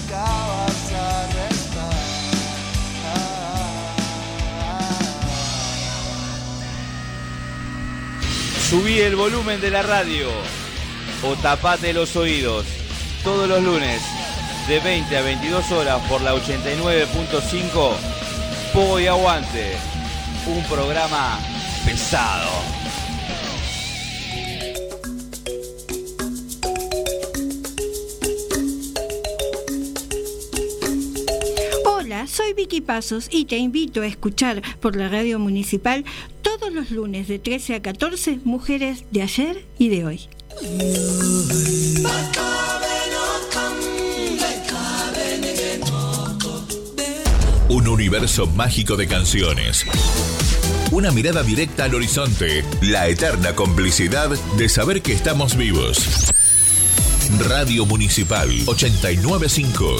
nunca 0.05 0.21
vas 0.21 0.91
a 0.93 1.25
restar. 1.49 1.95
Subí 8.69 8.99
el 8.99 9.15
volumen 9.15 9.59
de 9.59 9.71
la 9.71 9.81
radio 9.81 10.29
o 11.23 11.35
tapate 11.35 11.93
los 11.93 12.15
oídos. 12.15 12.65
Todos 13.23 13.47
los 13.47 13.61
lunes 13.63 14.01
de 14.67 14.79
20 14.79 15.17
a 15.17 15.21
22 15.21 15.71
horas 15.71 16.01
por 16.07 16.21
la 16.21 16.35
89.5 16.35 17.93
Pogo 18.73 18.99
y 18.99 19.07
Aguante. 19.07 19.77
Un 20.47 20.63
programa 20.65 21.39
pesado. 21.85 22.49
Hola, 31.85 32.27
soy 32.27 32.53
Vicky 32.53 32.81
Pasos 32.81 33.27
y 33.31 33.45
te 33.45 33.57
invito 33.57 34.01
a 34.01 34.07
escuchar 34.07 34.61
por 34.79 34.95
la 34.95 35.09
radio 35.09 35.39
municipal 35.39 36.05
todos 36.41 36.71
los 36.71 36.91
lunes 36.91 37.27
de 37.27 37.39
13 37.39 37.75
a 37.75 37.81
14 37.81 38.39
Mujeres 38.43 39.05
de 39.11 39.21
ayer 39.21 39.65
y 39.77 39.89
de 39.89 40.05
hoy. 40.05 40.29
Un 47.69 47.87
universo 47.87 48.45
mágico 48.47 48.97
de 48.97 49.07
canciones. 49.07 49.85
Una 50.91 51.11
mirada 51.11 51.43
directa 51.43 51.85
al 51.85 51.95
horizonte. 51.95 52.65
La 52.81 53.07
eterna 53.07 53.55
complicidad 53.55 54.29
de 54.29 54.67
saber 54.67 55.01
que 55.01 55.13
estamos 55.13 55.55
vivos. 55.55 56.33
Radio 57.47 57.85
Municipal 57.85 58.49
895. 58.65 59.95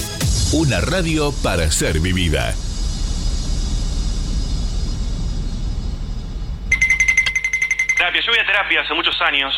Una 0.54 0.82
radio 0.82 1.32
para 1.42 1.72
ser 1.72 2.02
vivida. 2.02 2.54
Terapia, 7.96 8.22
yo 8.22 8.32
voy 8.32 8.40
a 8.40 8.46
terapia 8.46 8.82
hace 8.82 8.94
muchos 8.94 9.16
años. 9.22 9.54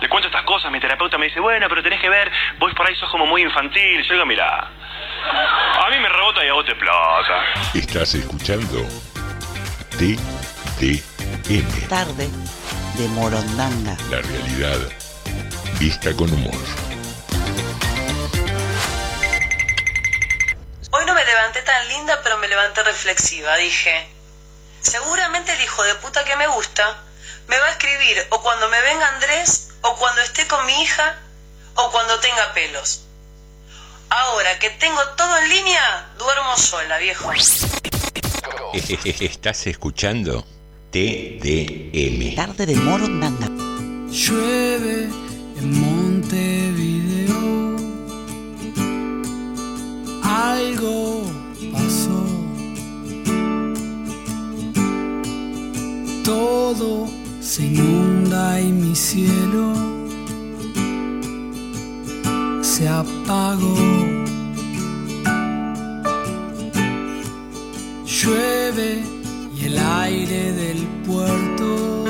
Le 0.00 0.08
cuento 0.08 0.28
estas 0.28 0.44
cosas, 0.44 0.70
mi 0.70 0.80
terapeuta 0.80 1.18
me 1.18 1.26
dice, 1.26 1.40
bueno, 1.40 1.68
pero 1.68 1.82
tenés 1.82 2.00
que 2.00 2.08
ver, 2.08 2.30
vos 2.58 2.72
por 2.74 2.86
ahí 2.86 2.94
sos 2.96 3.10
como 3.10 3.26
muy 3.26 3.42
infantil. 3.42 4.02
Yo 4.02 4.14
digo, 4.14 4.26
mira, 4.26 4.58
a 4.58 5.90
mí 5.90 5.98
me 5.98 6.08
rebota 6.08 6.44
y 6.44 6.48
a 6.48 6.52
vos 6.52 6.64
te 6.64 6.72
explota. 6.72 7.44
Estás 7.74 8.14
escuchando 8.14 8.86
TDM, 9.98 11.88
Tarde 11.88 12.28
de 12.98 13.08
Morondanga. 13.08 13.96
la 14.10 14.20
realidad 14.22 14.78
vista 15.78 16.14
con 16.14 16.32
humor. 16.32 16.54
Hoy 20.90 21.04
no 21.06 21.14
me 21.14 21.24
levanté 21.24 21.62
tan 21.62 21.88
linda, 21.88 22.20
pero 22.22 22.38
me 22.38 22.48
levanté 22.48 22.82
reflexiva. 22.82 23.56
Dije, 23.56 24.08
seguramente 24.80 25.52
el 25.52 25.60
hijo 25.60 25.82
de 25.82 25.94
puta 25.96 26.24
que 26.24 26.36
me 26.36 26.46
gusta 26.46 26.96
me 27.48 27.58
va 27.58 27.66
a 27.66 27.70
escribir 27.70 28.26
o 28.30 28.42
cuando 28.42 28.68
me 28.68 28.80
venga 28.80 29.08
Andrés, 29.08 29.75
o 29.86 29.96
cuando 29.96 30.20
esté 30.22 30.46
con 30.46 30.64
mi 30.66 30.82
hija, 30.82 31.18
o 31.76 31.90
cuando 31.90 32.18
tenga 32.20 32.52
pelos. 32.54 33.02
Ahora 34.08 34.58
que 34.58 34.70
tengo 34.70 35.00
todo 35.16 35.38
en 35.38 35.48
línea, 35.48 36.08
duermo 36.18 36.56
sola, 36.56 36.98
viejo. 36.98 37.30
Estás 38.72 39.66
escuchando 39.66 40.44
TDM. 40.90 42.34
Tarde 42.34 42.66
de 42.66 42.76
Morondanga. 42.76 43.48
Llueve 44.10 45.08
en 45.58 45.80
Montevideo. 45.80 47.76
Algo 50.22 51.22
pasó. 51.72 52.24
Todo 56.24 57.08
se 57.46 57.62
inunda 57.62 58.60
y 58.60 58.72
mi 58.72 58.96
cielo 58.96 59.72
se 62.60 62.88
apagó. 62.88 63.76
Llueve 68.04 69.00
y 69.56 69.64
el 69.66 69.78
aire 69.78 70.52
del 70.52 70.80
puerto 71.06 72.04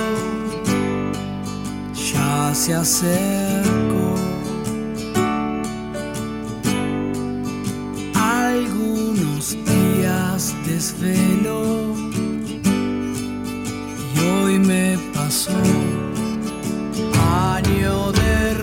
ya 1.95 2.55
se 2.55 2.75
acercó. 2.75 4.15
Algunos 8.15 9.55
días 9.67 10.55
desvelo 10.65 12.06
hoy 14.21 14.59
me 14.59 14.99
pasó. 15.15 15.51
Año 17.55 18.13
de 18.13 18.55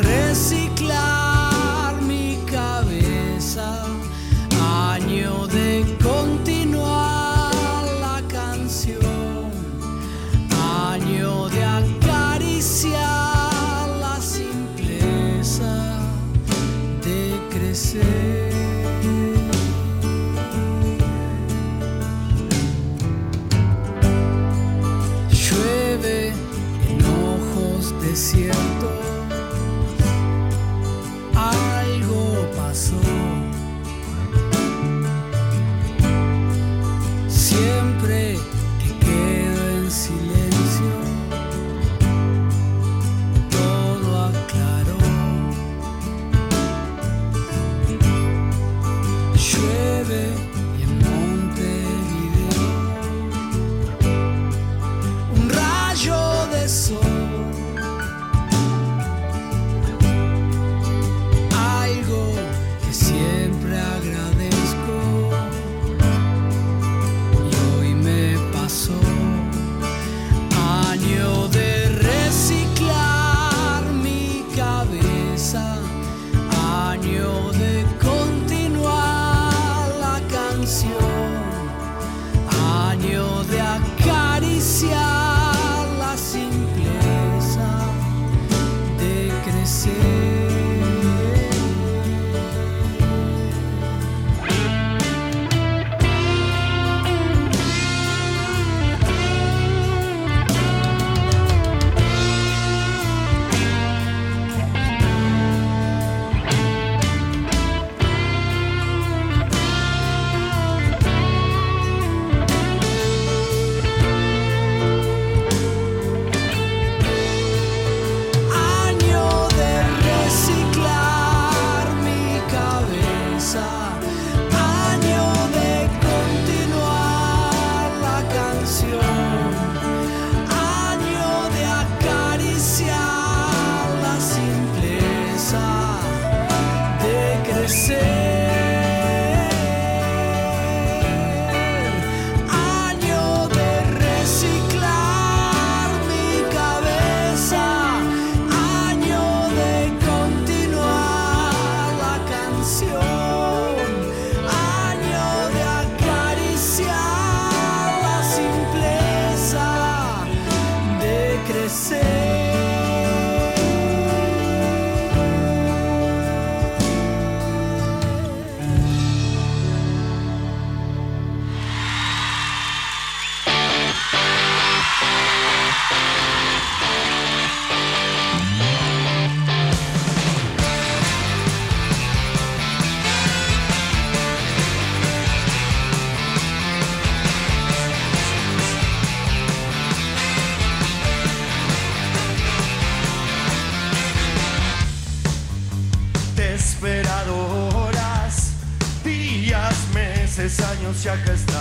всякость. 201.03 201.52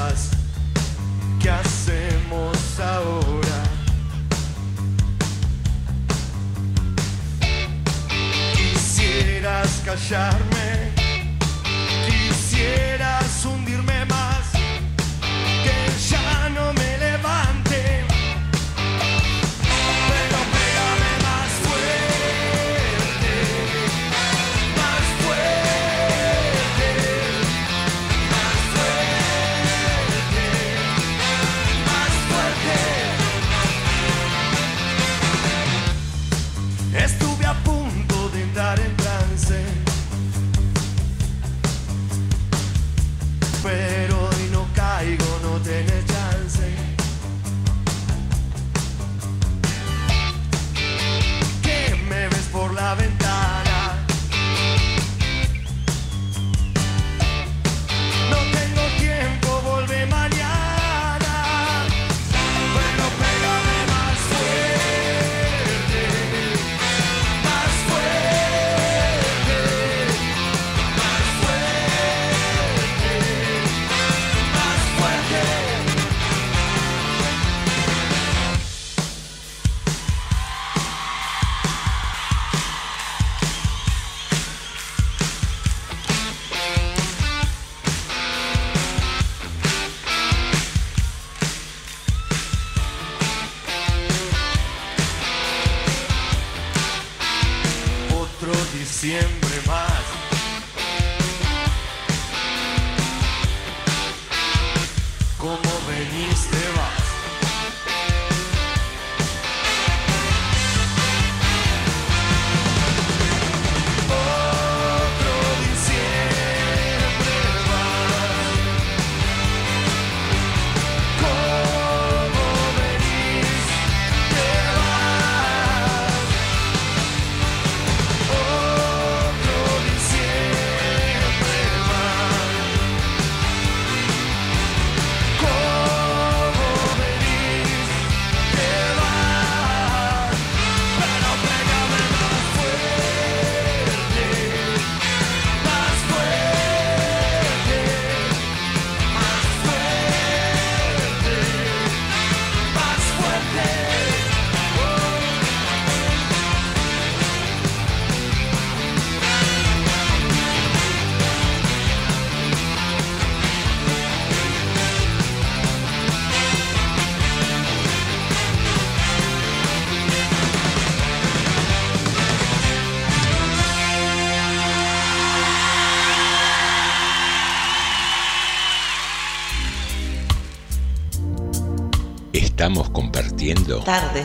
Tarde 183.84 184.24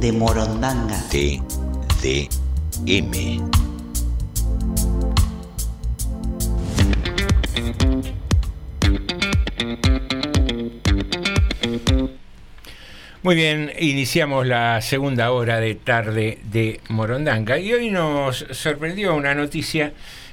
de 0.00 0.10
Morondanga. 0.10 1.00
TDM. 2.02 2.28
Muy 13.22 13.36
bien, 13.36 13.70
iniciamos 13.78 14.44
la 14.48 14.80
segunda 14.80 15.30
hora 15.30 15.60
de 15.60 15.76
tarde 15.76 16.40
de 16.42 16.80
Morondanga 16.88 17.56
y 17.60 17.72
hoy 17.72 17.90
nos 17.90 18.46
sorprendió 18.50 19.14
una 19.14 19.36
noticia 19.36 19.92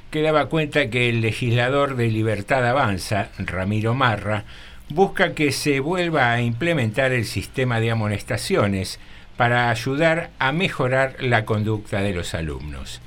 que 0.10 0.24
daba 0.24 0.48
cuenta 0.48 0.90
que 0.90 1.10
el 1.10 1.22
legislador 1.22 1.96
de 1.96 2.08
Libertad 2.08 2.66
Avanza, 2.68 3.30
Ramiro 3.38 3.94
Marra, 3.94 4.46
busca 4.90 5.34
que 5.34 5.52
se 5.52 5.80
vuelva 5.80 6.32
a 6.32 6.42
implementar 6.42 7.12
el 7.12 7.26
sistema 7.26 7.80
de 7.80 7.92
amonestaciones 7.92 9.00
para 9.36 9.70
ayudar 9.70 10.32
a 10.40 10.52
mejorar 10.52 11.18
la 11.20 11.46
conducta 11.46 12.02
de 12.02 12.14
los 12.14 12.34
alumnos. 12.34 13.02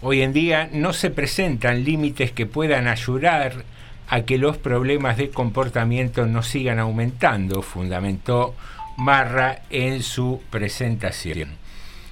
Hoy 0.00 0.22
en 0.22 0.32
día 0.32 0.68
no 0.72 0.92
se 0.92 1.10
presentan 1.10 1.84
límites 1.84 2.32
que 2.32 2.46
puedan 2.46 2.86
ayudar 2.86 3.64
a 4.08 4.22
que 4.22 4.36
los 4.36 4.58
problemas 4.58 5.16
de 5.16 5.30
comportamiento 5.30 6.26
no 6.26 6.42
sigan 6.42 6.78
aumentando, 6.78 7.62
fundamentó 7.62 8.54
Marra 8.98 9.62
en 9.70 10.02
su 10.02 10.42
presentación. 10.50 11.56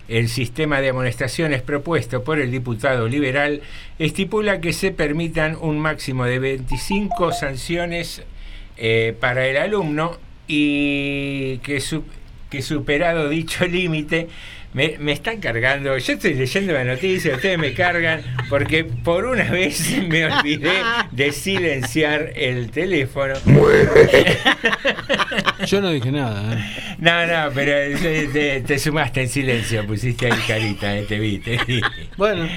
El 0.08 0.28
sistema 0.28 0.80
de 0.80 0.88
amonestaciones 0.88 1.62
propuesto 1.62 2.24
por 2.24 2.40
el 2.40 2.50
diputado 2.50 3.06
liberal 3.06 3.60
estipula 3.98 4.60
que 4.60 4.72
se 4.72 4.92
permitan 4.92 5.56
un 5.60 5.78
máximo 5.78 6.24
de 6.24 6.38
25 6.38 7.32
sanciones 7.32 8.22
eh, 8.80 9.14
para 9.20 9.46
el 9.46 9.56
alumno 9.58 10.18
y 10.48 11.58
que, 11.58 11.80
su- 11.80 12.04
que 12.50 12.62
superado 12.62 13.28
dicho 13.28 13.64
límite, 13.68 14.28
me, 14.72 14.96
me 15.00 15.10
están 15.12 15.40
cargando, 15.40 15.98
yo 15.98 16.12
estoy 16.12 16.34
leyendo 16.34 16.72
la 16.72 16.84
noticia, 16.84 17.34
ustedes 17.34 17.58
me 17.58 17.72
cargan, 17.74 18.22
porque 18.48 18.84
por 18.84 19.24
una 19.24 19.50
vez 19.50 19.96
me 20.08 20.26
olvidé 20.26 20.70
de 21.10 21.32
silenciar 21.32 22.32
el 22.36 22.70
teléfono. 22.70 23.34
Yo 25.66 25.80
no 25.80 25.90
dije 25.90 26.10
nada. 26.12 26.54
¿eh? 26.54 26.64
No, 26.98 27.26
no, 27.26 27.50
pero 27.54 27.98
te, 27.98 28.28
te- 28.28 28.60
te 28.60 28.78
sumaste 28.78 29.22
en 29.22 29.28
silencio, 29.28 29.86
pusiste 29.86 30.26
ahí 30.26 30.38
carita, 30.46 30.96
eh, 30.96 31.04
te 31.08 31.18
vi, 31.18 31.38
te 31.38 31.58
vi. 31.66 31.80
Bueno. 32.16 32.48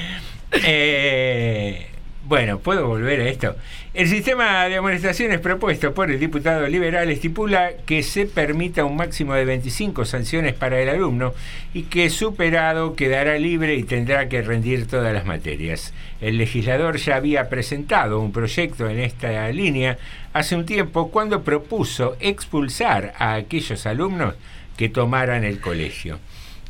Eh, 0.66 1.88
bueno, 2.34 2.58
¿puedo 2.58 2.88
volver 2.88 3.22
a 3.22 3.30
esto? 3.30 3.56
El 3.94 4.08
sistema 4.08 4.68
de 4.68 4.78
amonestaciones 4.78 5.40
propuesto 5.40 5.94
por 5.94 6.10
el 6.10 6.20
diputado 6.20 6.66
liberal 6.66 7.12
estipula 7.12 7.74
que 7.86 8.02
se 8.02 8.26
permita 8.26 8.86
un 8.86 8.96
máximo 8.96 9.36
de 9.36 9.46
25 9.46 10.04
sanciones 10.04 10.56
para 10.56 10.80
el 10.80 10.90
alumno 10.90 11.36
y 11.76 11.84
que 11.84 12.10
superado 12.10 12.96
quedará 12.96 13.38
libre 13.38 13.76
y 13.76 13.84
tendrá 13.84 14.30
que 14.30 14.42
rendir 14.42 14.88
todas 14.88 15.14
las 15.14 15.28
materias. 15.28 15.94
El 16.22 16.40
legislador 16.40 16.98
ya 16.98 17.18
había 17.18 17.50
presentado 17.50 18.20
un 18.20 18.32
proyecto 18.32 18.90
en 18.90 18.98
esta 18.98 19.48
línea 19.52 20.00
hace 20.34 20.56
un 20.56 20.66
tiempo 20.66 21.12
cuando 21.12 21.44
propuso 21.44 22.18
expulsar 22.20 23.14
a 23.20 23.36
aquellos 23.36 23.86
alumnos 23.86 24.34
que 24.76 24.90
tomaran 24.90 25.44
el 25.44 25.60
colegio. 25.60 26.18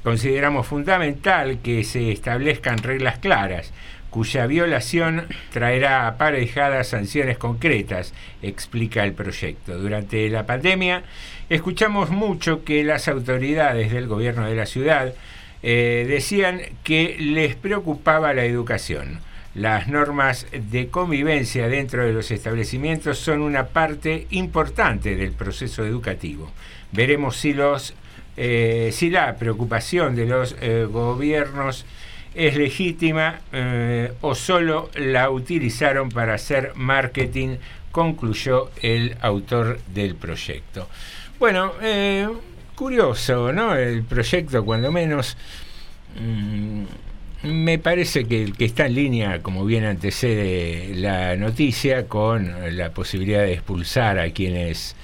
Consideramos 0.04 0.68
fundamental 0.68 1.60
que 1.64 1.86
se 1.86 2.12
establezcan 2.12 2.80
reglas 2.80 3.20
claras, 3.20 3.72
cuya 4.14 4.46
violación 4.46 5.26
traerá 5.52 6.06
aparejadas 6.06 6.90
sanciones 6.90 7.40
concretas, 7.40 8.14
explica 8.44 9.04
el 9.04 9.14
proyecto. 9.14 9.76
Durante 9.80 10.30
la 10.30 10.46
pandemia 10.46 11.02
escuchamos 11.50 12.12
mucho 12.12 12.64
que 12.64 12.84
las 12.84 13.08
autoridades 13.08 13.92
del 13.92 14.06
gobierno 14.06 14.46
de 14.46 14.56
la 14.56 14.68
ciudad 14.68 15.16
eh, 15.64 16.06
decían 16.08 16.62
que 16.84 17.18
les 17.20 17.56
preocupaba 17.56 18.36
la 18.36 18.46
educación. 18.46 19.20
Las 19.56 19.88
normas 19.88 20.46
de 20.52 20.90
convivencia 20.90 21.68
dentro 21.68 22.06
de 22.06 22.14
los 22.14 22.30
establecimientos 22.30 23.18
son 23.18 23.42
una 23.42 23.66
parte 23.70 24.28
importante 24.30 25.16
del 25.16 25.32
proceso 25.32 25.86
educativo. 25.86 26.52
Veremos 26.92 27.38
si 27.38 27.54
los 27.54 27.96
eh, 28.38 28.90
si 28.94 29.10
la 29.10 29.36
preocupación 29.38 30.16
de 30.16 30.26
los 30.26 30.56
eh, 30.62 30.88
gobiernos 30.90 31.86
es 32.36 32.56
legítima 32.56 33.40
eh, 33.52 34.12
o 34.22 34.36
solo 34.36 34.90
la 34.96 35.30
utilizaron 35.30 36.10
para 36.10 36.36
hacer 36.36 36.72
marketing, 36.76 37.58
concluyó 37.92 38.72
el 38.82 39.16
autor 39.22 39.80
del 39.94 40.16
proyecto. 40.16 40.88
Bueno, 41.40 41.74
eh, 41.82 42.28
curioso, 42.76 43.52
¿no? 43.54 43.76
El 43.76 44.04
proyecto, 44.04 44.66
cuando 44.66 44.92
menos, 44.92 45.38
mm, 46.20 46.84
me 47.44 47.78
parece 47.78 48.26
que, 48.26 48.52
que 48.58 48.66
está 48.66 48.86
en 48.86 48.96
línea, 48.96 49.42
como 49.42 49.66
bien 49.66 49.84
antecede 49.84 50.96
la 50.96 51.36
noticia, 51.36 52.08
con 52.08 52.78
la 52.78 52.92
posibilidad 52.92 53.42
de 53.42 53.54
expulsar 53.54 54.18
a 54.18 54.32
quienes 54.32 54.96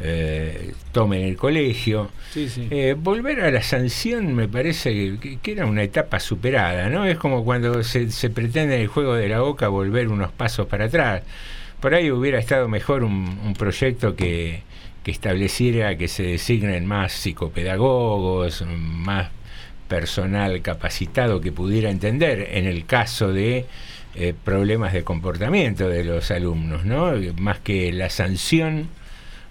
eh, 0.00 0.74
tomen 0.92 1.22
el 1.22 1.36
colegio. 1.36 2.10
Sí, 2.32 2.48
sí. 2.48 2.68
Eh, 2.70 2.94
volver 2.98 3.40
a 3.40 3.50
la 3.50 3.62
sanción 3.62 4.34
me 4.34 4.48
parece 4.48 5.18
que, 5.18 5.38
que 5.38 5.52
era 5.52 5.66
una 5.66 5.82
etapa 5.82 6.20
superada, 6.20 6.88
¿no? 6.90 7.06
Es 7.06 7.18
como 7.18 7.44
cuando 7.44 7.82
se, 7.82 8.10
se 8.10 8.30
pretende 8.30 8.76
en 8.76 8.82
el 8.82 8.88
juego 8.88 9.14
de 9.14 9.28
la 9.28 9.40
boca 9.40 9.68
volver 9.68 10.08
unos 10.08 10.32
pasos 10.32 10.66
para 10.66 10.86
atrás. 10.86 11.22
Por 11.80 11.94
ahí 11.94 12.10
hubiera 12.10 12.38
estado 12.38 12.68
mejor 12.68 13.04
un, 13.04 13.38
un 13.44 13.54
proyecto 13.54 14.16
que, 14.16 14.62
que 15.04 15.10
estableciera 15.10 15.96
que 15.96 16.08
se 16.08 16.24
designen 16.24 16.84
más 16.86 17.12
psicopedagogos, 17.12 18.64
más 18.66 19.30
personal 19.88 20.62
capacitado 20.62 21.40
que 21.40 21.52
pudiera 21.52 21.90
entender 21.90 22.48
en 22.52 22.66
el 22.66 22.86
caso 22.86 23.32
de 23.32 23.66
eh, 24.16 24.34
problemas 24.44 24.92
de 24.92 25.04
comportamiento 25.04 25.88
de 25.88 26.02
los 26.02 26.30
alumnos, 26.30 26.84
¿no? 26.84 27.12
Más 27.38 27.60
que 27.60 27.92
la 27.92 28.10
sanción 28.10 28.88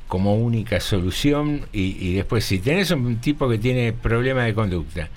como 0.07 0.35
única 0.35 0.79
solución 0.79 1.61
y, 1.73 1.97
y 1.99 2.13
después 2.13 2.45
si 2.45 2.59
tenés 2.59 2.91
un 2.91 3.17
tipo 3.17 3.49
que 3.49 3.57
tiene 3.57 3.91
problemas 3.93 4.45
de 4.45 4.53
conducta 4.53 5.09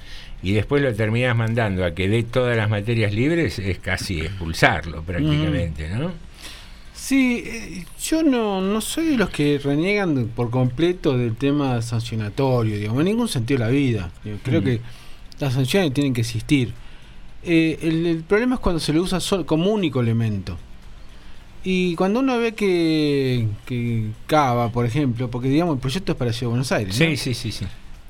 y 0.42 0.52
después 0.52 0.82
lo 0.82 0.94
terminás 0.94 1.36
mandando 1.36 1.84
a 1.84 1.94
que 1.94 2.08
dé 2.08 2.22
todas 2.22 2.56
las 2.56 2.70
materias 2.70 3.12
libres, 3.12 3.58
es 3.58 3.78
casi 3.78 4.20
expulsarlo 4.20 5.02
prácticamente, 5.02 5.88
¿no? 5.90 6.12
Sí, 6.94 7.42
eh, 7.46 7.84
yo 8.02 8.22
no, 8.22 8.60
no 8.60 8.80
soy 8.80 9.06
de 9.10 9.16
los 9.16 9.30
que 9.30 9.58
reniegan 9.62 10.28
por 10.34 10.50
completo 10.50 11.16
del 11.16 11.36
tema 11.36 11.80
sancionatorio, 11.82 12.76
digamos, 12.76 13.00
en 13.00 13.06
ningún 13.06 13.28
sentido 13.28 13.58
de 13.60 13.64
la 13.66 13.70
vida. 13.70 14.10
Yo 14.24 14.36
creo 14.42 14.60
Mm. 14.60 14.64
que 14.64 14.80
las 15.38 15.54
sanciones 15.54 15.92
tienen 15.94 16.12
que 16.12 16.20
existir. 16.22 16.72
Eh, 17.44 17.78
el, 17.82 18.04
el 18.06 18.22
problema 18.24 18.56
es 18.56 18.60
cuando 18.60 18.80
se 18.80 18.92
lo 18.92 19.02
usa 19.02 19.20
sol- 19.20 19.46
como 19.46 19.70
único 19.70 20.00
elemento. 20.00 20.58
Y 21.64 21.96
cuando 21.96 22.20
uno 22.20 22.38
ve 22.38 22.54
que, 22.54 23.48
que 23.66 24.10
Cava, 24.26 24.70
por 24.70 24.86
ejemplo, 24.86 25.30
porque 25.30 25.48
digamos 25.48 25.74
el 25.74 25.80
proyecto 25.80 26.12
es 26.12 26.18
para 26.18 26.32
Ciudad 26.32 26.48
de 26.48 26.50
Buenos 26.50 26.72
Aires, 26.72 26.98
¿no? 26.98 27.06
Sí, 27.06 27.16
sí, 27.16 27.34
sí, 27.34 27.52
sí. 27.52 27.66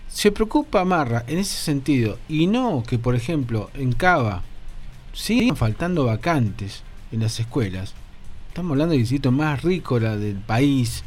se 0.08 0.32
preocupa 0.32 0.84
Marra 0.84 1.24
en 1.28 1.38
ese 1.38 1.56
sentido 1.56 2.18
y 2.28 2.46
no 2.46 2.82
que 2.86 2.98
por 2.98 3.14
ejemplo 3.14 3.70
en 3.74 3.92
Cava 3.92 4.42
siguen 5.12 5.54
faltando 5.54 6.06
vacantes 6.06 6.82
en 7.12 7.20
las 7.20 7.38
escuelas 7.38 7.94
estamos 8.48 8.72
hablando 8.72 8.92
del 8.92 9.02
distrito 9.02 9.30
más 9.30 9.62
rícola 9.62 10.16
del 10.16 10.36
país 10.36 11.04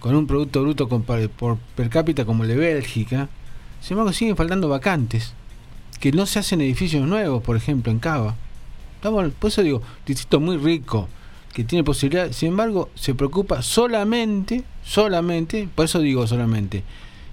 con 0.00 0.14
un 0.14 0.26
producto 0.26 0.62
bruto 0.62 0.88
por 0.88 1.58
per 1.76 1.88
cápita 1.90 2.24
como 2.24 2.42
el 2.42 2.50
de 2.50 2.56
Bélgica 2.56 3.28
sin 3.80 3.92
embargo 3.92 4.12
siguen 4.12 4.36
faltando 4.36 4.68
vacantes 4.68 5.32
que 6.00 6.12
no 6.12 6.26
se 6.26 6.40
hacen 6.40 6.60
edificios 6.60 7.06
nuevos 7.06 7.42
por 7.42 7.56
ejemplo 7.56 7.92
en 7.92 8.00
Cava 8.00 8.34
estamos, 8.96 9.32
por 9.38 9.48
eso 9.48 9.62
digo 9.62 9.80
distrito 10.04 10.40
muy 10.40 10.56
rico 10.56 11.08
que 11.52 11.64
tiene 11.64 11.84
posibilidad 11.84 12.30
sin 12.32 12.50
embargo 12.50 12.90
se 12.94 13.14
preocupa 13.14 13.62
solamente 13.62 14.64
solamente 14.84 15.68
por 15.74 15.86
eso 15.86 16.00
digo 16.00 16.26
solamente 16.26 16.84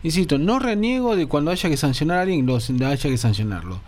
Insisto, 0.05 0.38
no 0.38 0.59
reniego 0.59 1.16
de 1.16 1.26
cuando 1.26 1.49
haya 1.49 1.68
que 1.68 1.78
sancionar 1.78 2.20
a 2.20 2.22
alguien, 2.22 2.45
lo, 2.45 2.57
haya 2.57 3.09
que 3.09 3.18
sancionarlo. 3.18 3.82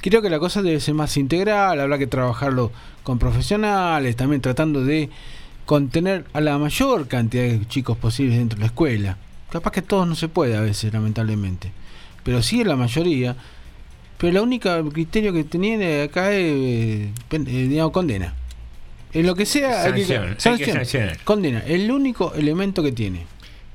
Creo 0.00 0.22
que 0.22 0.30
la 0.30 0.38
cosa 0.38 0.62
debe 0.62 0.78
ser 0.78 0.94
más 0.94 1.16
integral, 1.16 1.80
habrá 1.80 1.98
que 1.98 2.06
trabajarlo 2.06 2.70
con 3.02 3.18
profesionales, 3.18 4.14
también 4.14 4.40
tratando 4.40 4.84
de 4.84 5.10
contener 5.66 6.26
a 6.32 6.40
la 6.40 6.56
mayor 6.58 7.08
cantidad 7.08 7.42
de 7.42 7.66
chicos 7.66 7.98
posibles 7.98 8.38
dentro 8.38 8.56
de 8.56 8.60
la 8.60 8.66
escuela. 8.66 9.16
Capaz 9.50 9.72
que 9.72 9.82
todos 9.82 10.06
no 10.06 10.14
se 10.14 10.28
puede 10.28 10.56
a 10.56 10.60
veces, 10.60 10.92
lamentablemente. 10.92 11.72
Pero 12.22 12.40
sí 12.40 12.62
la 12.62 12.76
mayoría. 12.76 13.34
Pero 14.16 14.34
la 14.34 14.42
única 14.42 14.80
criterio 14.92 15.32
que 15.32 15.42
tiene 15.42 16.02
acá 16.02 16.30
es, 16.30 16.52
eh, 16.52 17.12
eh, 17.32 17.38
digamos, 17.38 17.90
condena. 17.90 18.32
En 19.12 19.26
lo 19.26 19.34
que 19.34 19.46
sea, 19.46 19.84
hay 19.84 19.92
que- 19.92 20.04
Sanción, 20.04 20.36
hay 20.52 20.58
que 20.58 20.72
sancionar. 20.72 21.18
Condena, 21.24 21.60
el 21.66 21.90
único 21.90 22.34
elemento 22.34 22.82
que 22.82 22.92
tiene. 22.92 23.26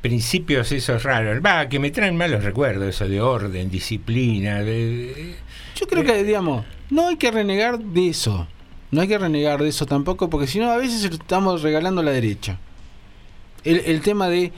Principios 0.01 0.71
esos 0.71 1.03
raros. 1.03 1.41
Va, 1.43 1.69
que 1.69 1.79
me 1.79 1.89
traen 1.89 2.17
malos 2.17 2.43
recuerdos, 2.43 2.89
eso 2.89 3.07
de 3.07 3.21
orden, 3.21 3.69
disciplina. 3.71 4.61
de- 4.61 5.35
Yo 5.75 5.87
creo 5.87 6.03
que, 6.03 6.23
digamos, 6.23 6.65
no 6.89 7.07
hay 7.07 7.15
que 7.17 7.31
renegar 7.31 7.79
de 7.79 8.09
eso. 8.09 8.47
No 8.91 9.01
hay 9.01 9.07
que 9.07 9.17
renegar 9.17 9.61
de 9.63 9.69
eso 9.69 9.85
tampoco, 9.87 10.29
porque 10.29 10.45
si 10.45 10.59
no, 10.59 10.69
a 10.71 10.77
veces 10.77 11.03
estamos 11.05 11.61
regalando 11.63 12.01
a 12.01 12.03
la 12.03 12.11
derecha. 12.11 12.59
El, 13.63 13.79
el 13.85 14.01
tema 14.01 14.27
de, 14.29 14.51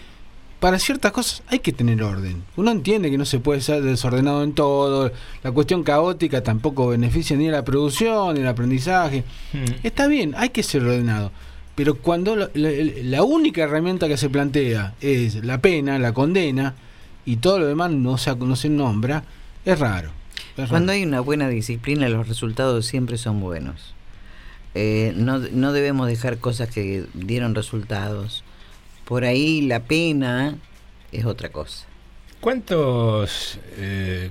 para 0.59 0.79
ciertas 0.79 1.11
cosas 1.11 1.43
hay 1.47 1.59
que 1.59 1.71
tener 1.73 2.01
orden. 2.01 2.43
Uno 2.55 2.71
entiende 2.71 3.11
que 3.11 3.17
no 3.17 3.25
se 3.25 3.39
puede 3.39 3.61
ser 3.61 3.83
desordenado 3.83 4.43
en 4.43 4.53
todo. 4.53 5.11
La 5.43 5.51
cuestión 5.51 5.83
caótica 5.83 6.41
tampoco 6.43 6.87
beneficia 6.87 7.35
ni 7.37 7.49
a 7.49 7.51
la 7.51 7.65
producción, 7.65 8.33
ni 8.35 8.41
al 8.41 8.47
aprendizaje. 8.47 9.23
Está 9.83 10.07
bien, 10.07 10.33
hay 10.37 10.49
que 10.49 10.63
ser 10.63 10.81
ordenado. 10.83 11.31
Pero 11.75 11.95
cuando 11.95 12.35
la, 12.37 12.49
la- 12.53 12.69
la 13.03 13.23
única 13.23 13.63
herramienta 13.63 14.07
que 14.07 14.15
se 14.17 14.29
plantea 14.29 14.93
es 15.01 15.43
la 15.43 15.57
pena, 15.59 15.99
la 15.99 16.13
condena, 16.13 16.73
y 17.25 17.35
todo 17.35 17.59
lo 17.59 17.67
demás 17.67 17.91
no 17.91 18.17
se, 18.17 18.33
no 18.35 18.55
se 18.55 18.69
nombra, 18.69 19.25
es 19.65 19.77
raro. 19.77 20.11
Es 20.55 20.69
Cuando 20.69 20.93
raro. 20.93 20.97
hay 20.99 21.03
una 21.03 21.19
buena 21.19 21.49
disciplina, 21.49 22.07
los 22.07 22.29
resultados 22.29 22.85
siempre 22.85 23.17
son 23.17 23.41
buenos. 23.41 23.93
Eh, 24.73 25.11
no, 25.17 25.39
no 25.39 25.73
debemos 25.73 26.07
dejar 26.07 26.37
cosas 26.37 26.69
que 26.69 27.03
dieron 27.13 27.55
resultados. 27.55 28.44
Por 29.05 29.23
ahí 29.23 29.61
la 29.61 29.81
pena 29.81 30.55
es 31.11 31.25
otra 31.25 31.49
cosa. 31.49 31.85
¿Cuántos 32.41 33.59
eh, 33.77 34.29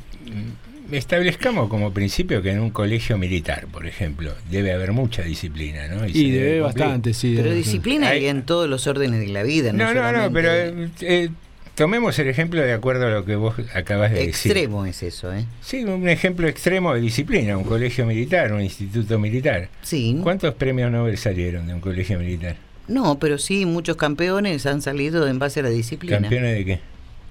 establezcamos 0.93 1.69
como 1.69 1.93
principio 1.93 2.43
que 2.43 2.51
en 2.53 2.61
un 2.61 2.71
colegio 2.71 3.19
militar, 3.19 3.67
por 3.73 3.87
ejemplo, 3.87 4.33
debe 4.51 4.73
haber 4.73 4.93
mucha 4.93 5.23
disciplina, 5.23 5.89
¿no? 5.89 6.07
Y 6.07 6.13
se 6.13 6.19
debe 6.33 6.61
bastante, 6.61 7.15
sí. 7.15 7.33
Pero 7.37 7.49
debe- 7.51 7.57
disciplina 7.57 8.09
hay 8.11 8.27
en 8.27 8.43
todos 8.45 8.69
los 8.69 8.87
órdenes 8.87 9.21
de 9.21 9.29
la 9.29 9.43
vida. 9.43 9.73
No, 9.73 9.93
No, 9.93 10.13
no, 10.13 10.13
no, 10.13 10.33
pero 10.33 10.53
eh, 10.53 10.89
eh, 11.01 11.31
tomemos 11.75 12.17
el 12.19 12.29
ejemplo 12.29 12.61
de 12.61 12.73
acuerdo 12.73 13.07
a 13.07 13.11
lo 13.11 13.25
que 13.25 13.35
vos 13.37 13.55
acabas 13.75 14.13
de 14.13 14.27
decir. 14.27 14.53
Extremo 14.53 14.87
es 14.87 15.03
eso, 15.03 15.33
¿eh? 15.35 15.45
Sí, 15.61 15.83
un 15.85 16.09
ejemplo 16.09 16.47
extremo 16.47 16.95
de 16.95 17.01
disciplina, 17.01 17.57
un 17.57 17.65
colegio 17.65 18.07
militar, 18.07 18.53
un 18.53 18.61
instituto 18.63 19.19
militar. 19.19 19.69
Sí. 19.83 20.19
¿Cuántos 20.23 20.55
premios 20.55 20.91
Nobel 20.93 21.17
salieron 21.19 21.67
de 21.67 21.75
un 21.75 21.81
colegio 21.81 22.19
militar? 22.19 22.57
No, 22.89 23.19
pero 23.19 23.39
sí, 23.39 23.65
muchos 23.67 23.97
campeones 23.97 24.67
han 24.67 24.83
salido 24.83 25.27
en 25.27 25.39
base 25.39 25.61
a 25.61 25.63
la 25.63 25.71
disciplina. 25.71 26.21
¿Campeones 26.21 26.55
de 26.57 26.65
qué? 26.65 26.81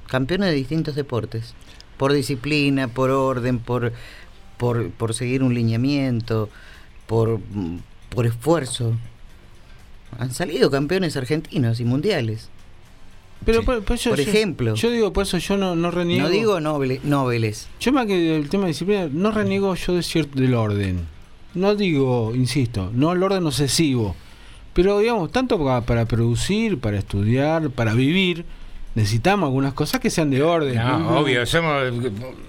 Campeones 0.07 0.49
de 0.49 0.55
distintos 0.55 0.95
deportes. 0.95 1.53
Por 1.97 2.11
disciplina, 2.13 2.87
por 2.87 3.11
orden, 3.11 3.59
por, 3.59 3.93
por, 4.57 4.89
por 4.91 5.13
seguir 5.13 5.43
un 5.43 5.53
lineamiento, 5.53 6.49
por, 7.07 7.39
por 8.09 8.25
esfuerzo. 8.25 8.93
Han 10.19 10.33
salido 10.33 10.69
campeones 10.71 11.15
argentinos 11.17 11.79
y 11.79 11.85
mundiales. 11.85 12.49
Pero 13.45 13.63
por, 13.63 13.83
por 13.83 13.95
eso 13.97 14.09
Por 14.11 14.19
yo- 14.19 14.29
ejemplo. 14.29 14.73
Yo 14.75 14.89
digo, 14.89 15.11
por 15.13 15.23
eso 15.23 15.37
yo 15.37 15.57
no, 15.57 15.75
no 15.75 15.91
reniego. 15.91 16.23
No 16.23 16.29
digo 16.29 16.59
noble- 16.61 17.01
nobeles. 17.03 17.67
Yo 17.79 17.91
más 17.91 18.05
que 18.07 18.35
el 18.37 18.49
tema 18.49 18.63
de 18.63 18.69
disciplina, 18.69 19.09
no 19.11 19.31
reniego 19.31 19.75
yo 19.75 19.95
de 19.95 20.03
cierto 20.03 20.39
del 20.39 20.53
orden. 20.55 21.01
No 21.53 21.75
digo, 21.75 22.33
insisto, 22.33 22.89
no 22.93 23.11
el 23.11 23.21
orden 23.21 23.45
obsesivo. 23.45 24.15
Pero 24.73 24.99
digamos, 24.99 25.31
tanto 25.31 25.63
para, 25.63 25.81
para 25.81 26.05
producir, 26.05 26.79
para 26.79 26.97
estudiar, 26.97 27.69
para 27.69 27.93
vivir, 27.93 28.45
necesitamos 28.95 29.47
algunas 29.47 29.73
cosas 29.73 29.99
que 29.99 30.09
sean 30.09 30.29
de 30.31 30.41
orden. 30.41 30.75
No, 30.75 31.19
obvio, 31.19 31.45
somos, 31.45 31.83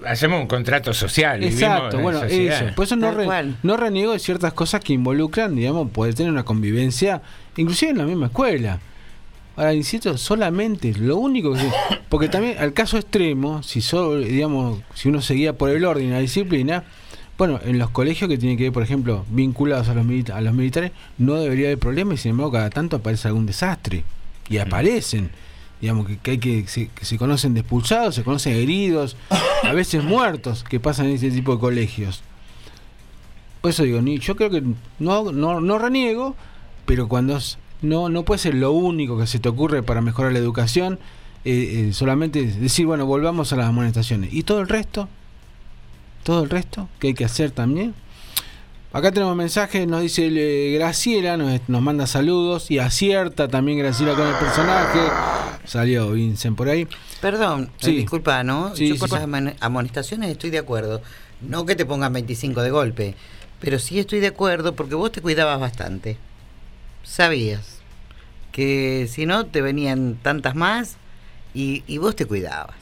hacemos 0.07 0.41
un 0.41 0.47
contrato 0.47 0.95
social. 0.95 1.43
Exacto, 1.45 1.99
bueno, 1.99 2.23
eso. 2.25 2.65
Por 2.75 2.85
eso 2.85 2.97
no, 2.97 3.11
re- 3.13 3.55
no 3.63 3.77
reniego 3.77 4.13
de 4.13 4.19
ciertas 4.19 4.53
cosas 4.53 4.81
que 4.83 4.93
involucran, 4.95 5.55
digamos, 5.55 5.91
poder 5.91 6.15
tener 6.15 6.33
una 6.33 6.45
convivencia, 6.45 7.23
inclusive 7.57 7.93
en 7.93 7.99
la 7.99 8.05
misma 8.05 8.27
escuela. 8.27 8.81
Ahora, 9.57 9.73
insisto, 9.73 10.19
solamente 10.19 10.93
lo 10.99 11.17
único 11.17 11.53
que... 11.53 11.71
Porque 12.09 12.29
también 12.29 12.59
al 12.59 12.73
caso 12.73 12.99
extremo, 12.99 13.63
si 13.63 13.81
solo, 13.81 14.19
digamos, 14.19 14.81
si 14.95 15.09
uno 15.09 15.21
seguía 15.21 15.53
por 15.57 15.71
el 15.71 15.85
orden 15.85 16.09
y 16.09 16.11
la 16.11 16.19
disciplina, 16.19 16.85
bueno, 17.37 17.61
en 17.65 17.79
los 17.79 17.91
colegios 17.91 18.29
que 18.29 18.39
tienen 18.39 18.57
que 18.57 18.65
ver, 18.65 18.73
por 18.73 18.83
ejemplo, 18.83 19.25
vinculados 19.29 19.89
a 19.89 19.95
los, 19.95 20.07
a 20.31 20.41
los 20.41 20.55
militares, 20.55 20.93
no 21.19 21.35
debería 21.35 21.67
haber 21.67 21.79
problema 21.79 22.15
y 22.15 22.17
sin 22.17 22.33
embargo 22.33 22.53
cada 22.53 22.71
tanto 22.71 22.97
aparece 22.97 23.29
algún 23.29 23.47
desastre. 23.47 24.05
Y 24.49 24.59
aparecen. 24.59 25.31
Digamos 25.81 26.07
que, 26.07 26.19
que 26.19 26.31
hay 26.33 26.39
que, 26.39 26.67
se, 26.67 26.89
que 26.89 27.05
se 27.05 27.19
conocen 27.19 27.55
de 27.55 27.61
expulsados, 27.61 28.15
se 28.15 28.23
conocen 28.23 28.55
heridos, 28.55 29.17
a 29.63 29.73
veces 29.73 30.05
muertos 30.05 30.65
que 30.65 30.81
pasan 30.81 31.07
en 31.07 31.13
este 31.13 31.31
tipo 31.31 31.55
de 31.55 31.61
colegios. 31.61 32.23
Por 33.61 33.71
eso 33.71 33.83
digo, 33.83 34.01
ni, 34.01 34.19
yo 34.19 34.37
creo 34.37 34.51
que 34.51 34.63
no, 34.99 35.33
no, 35.33 35.61
no 35.61 35.79
reniego, 35.79 36.37
pero 36.87 37.09
cuando 37.09 37.39
no, 37.83 38.09
no 38.09 38.25
puede 38.25 38.39
ser 38.39 38.55
lo 38.55 38.73
único 38.73 39.19
que 39.19 39.27
se 39.27 39.39
te 39.39 39.49
ocurre 39.49 39.83
para 39.83 40.01
mejorar 40.01 40.33
la 40.33 40.39
educación, 40.39 40.99
eh, 41.45 41.89
eh, 41.89 41.93
solamente 41.93 42.45
decir, 42.45 42.87
bueno, 42.87 43.07
volvamos 43.07 43.53
a 43.53 43.57
las 43.57 43.67
amonestaciones. 43.67 44.33
¿Y 44.33 44.43
todo 44.45 44.61
el 44.61 44.69
resto? 44.69 45.09
¿Todo 46.25 46.43
el 46.43 46.51
resto? 46.51 46.89
que 46.99 47.09
hay 47.09 47.15
que 47.15 47.25
hacer 47.25 47.53
también? 47.53 47.95
Acá 48.93 49.11
tenemos 49.13 49.35
mensajes, 49.37 49.87
nos 49.89 50.03
dice 50.03 50.27
eh, 50.27 50.73
Graciela, 50.75 51.37
nos, 51.37 51.61
nos 51.69 51.83
manda 51.83 52.07
saludos 52.07 52.71
y 52.71 52.79
acierta 52.79 53.49
también 53.49 53.79
Graciela 53.79 54.15
con 54.15 54.27
el 54.27 54.35
personaje. 54.35 55.01
Salió 55.65 56.11
Vincent 56.13 56.57
por 56.57 56.69
ahí. 56.69 56.87
Perdón, 57.21 57.71
Sí. 57.79 57.91
eh, 57.91 57.95
disculpa, 58.01 58.45
¿no? 58.45 58.75
Sí, 58.77 58.89
Yo 58.89 58.95
sí, 58.95 59.01
con 59.01 59.11
las 59.11 59.23
amon- 59.23 59.57
amonestaciones 59.61 60.31
estoy 60.31 60.51
de 60.51 60.59
acuerdo. 60.59 61.03
No 61.41 61.67
que 61.67 61.75
te 61.75 61.85
pongan 61.85 62.13
25 62.13 62.63
de 62.63 62.71
golpe, 62.71 63.15
pero 63.61 63.79
sí 63.79 63.99
estoy 63.99 64.21
de 64.21 64.29
acuerdo 64.29 64.75
porque 64.77 64.95
vos 64.95 65.11
te 65.11 65.21
cuidabas 65.21 65.59
bastante. 65.59 66.17
Sabías 67.03 67.79
que 68.53 69.09
si 69.11 69.27
no 69.27 69.47
te 69.47 69.61
venían 69.61 70.17
tantas 70.23 70.55
más 70.55 70.97
y, 71.53 71.83
y 71.87 71.99
vos 71.99 72.15
te 72.15 72.27
cuidabas. 72.27 72.77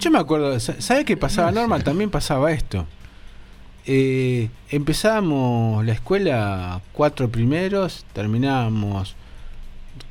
Yo 0.00 0.10
me 0.10 0.18
acuerdo, 0.18 0.58
sa- 0.60 0.80
¿sabes 0.80 1.04
qué 1.04 1.16
pasaba, 1.16 1.50
Norma? 1.50 1.80
También 1.80 2.10
pasaba 2.10 2.52
esto. 2.52 2.86
Eh, 3.86 4.50
empezábamos 4.70 5.84
la 5.84 5.92
escuela 5.92 6.80
cuatro 6.92 7.28
primeros, 7.30 8.04
terminábamos 8.12 9.16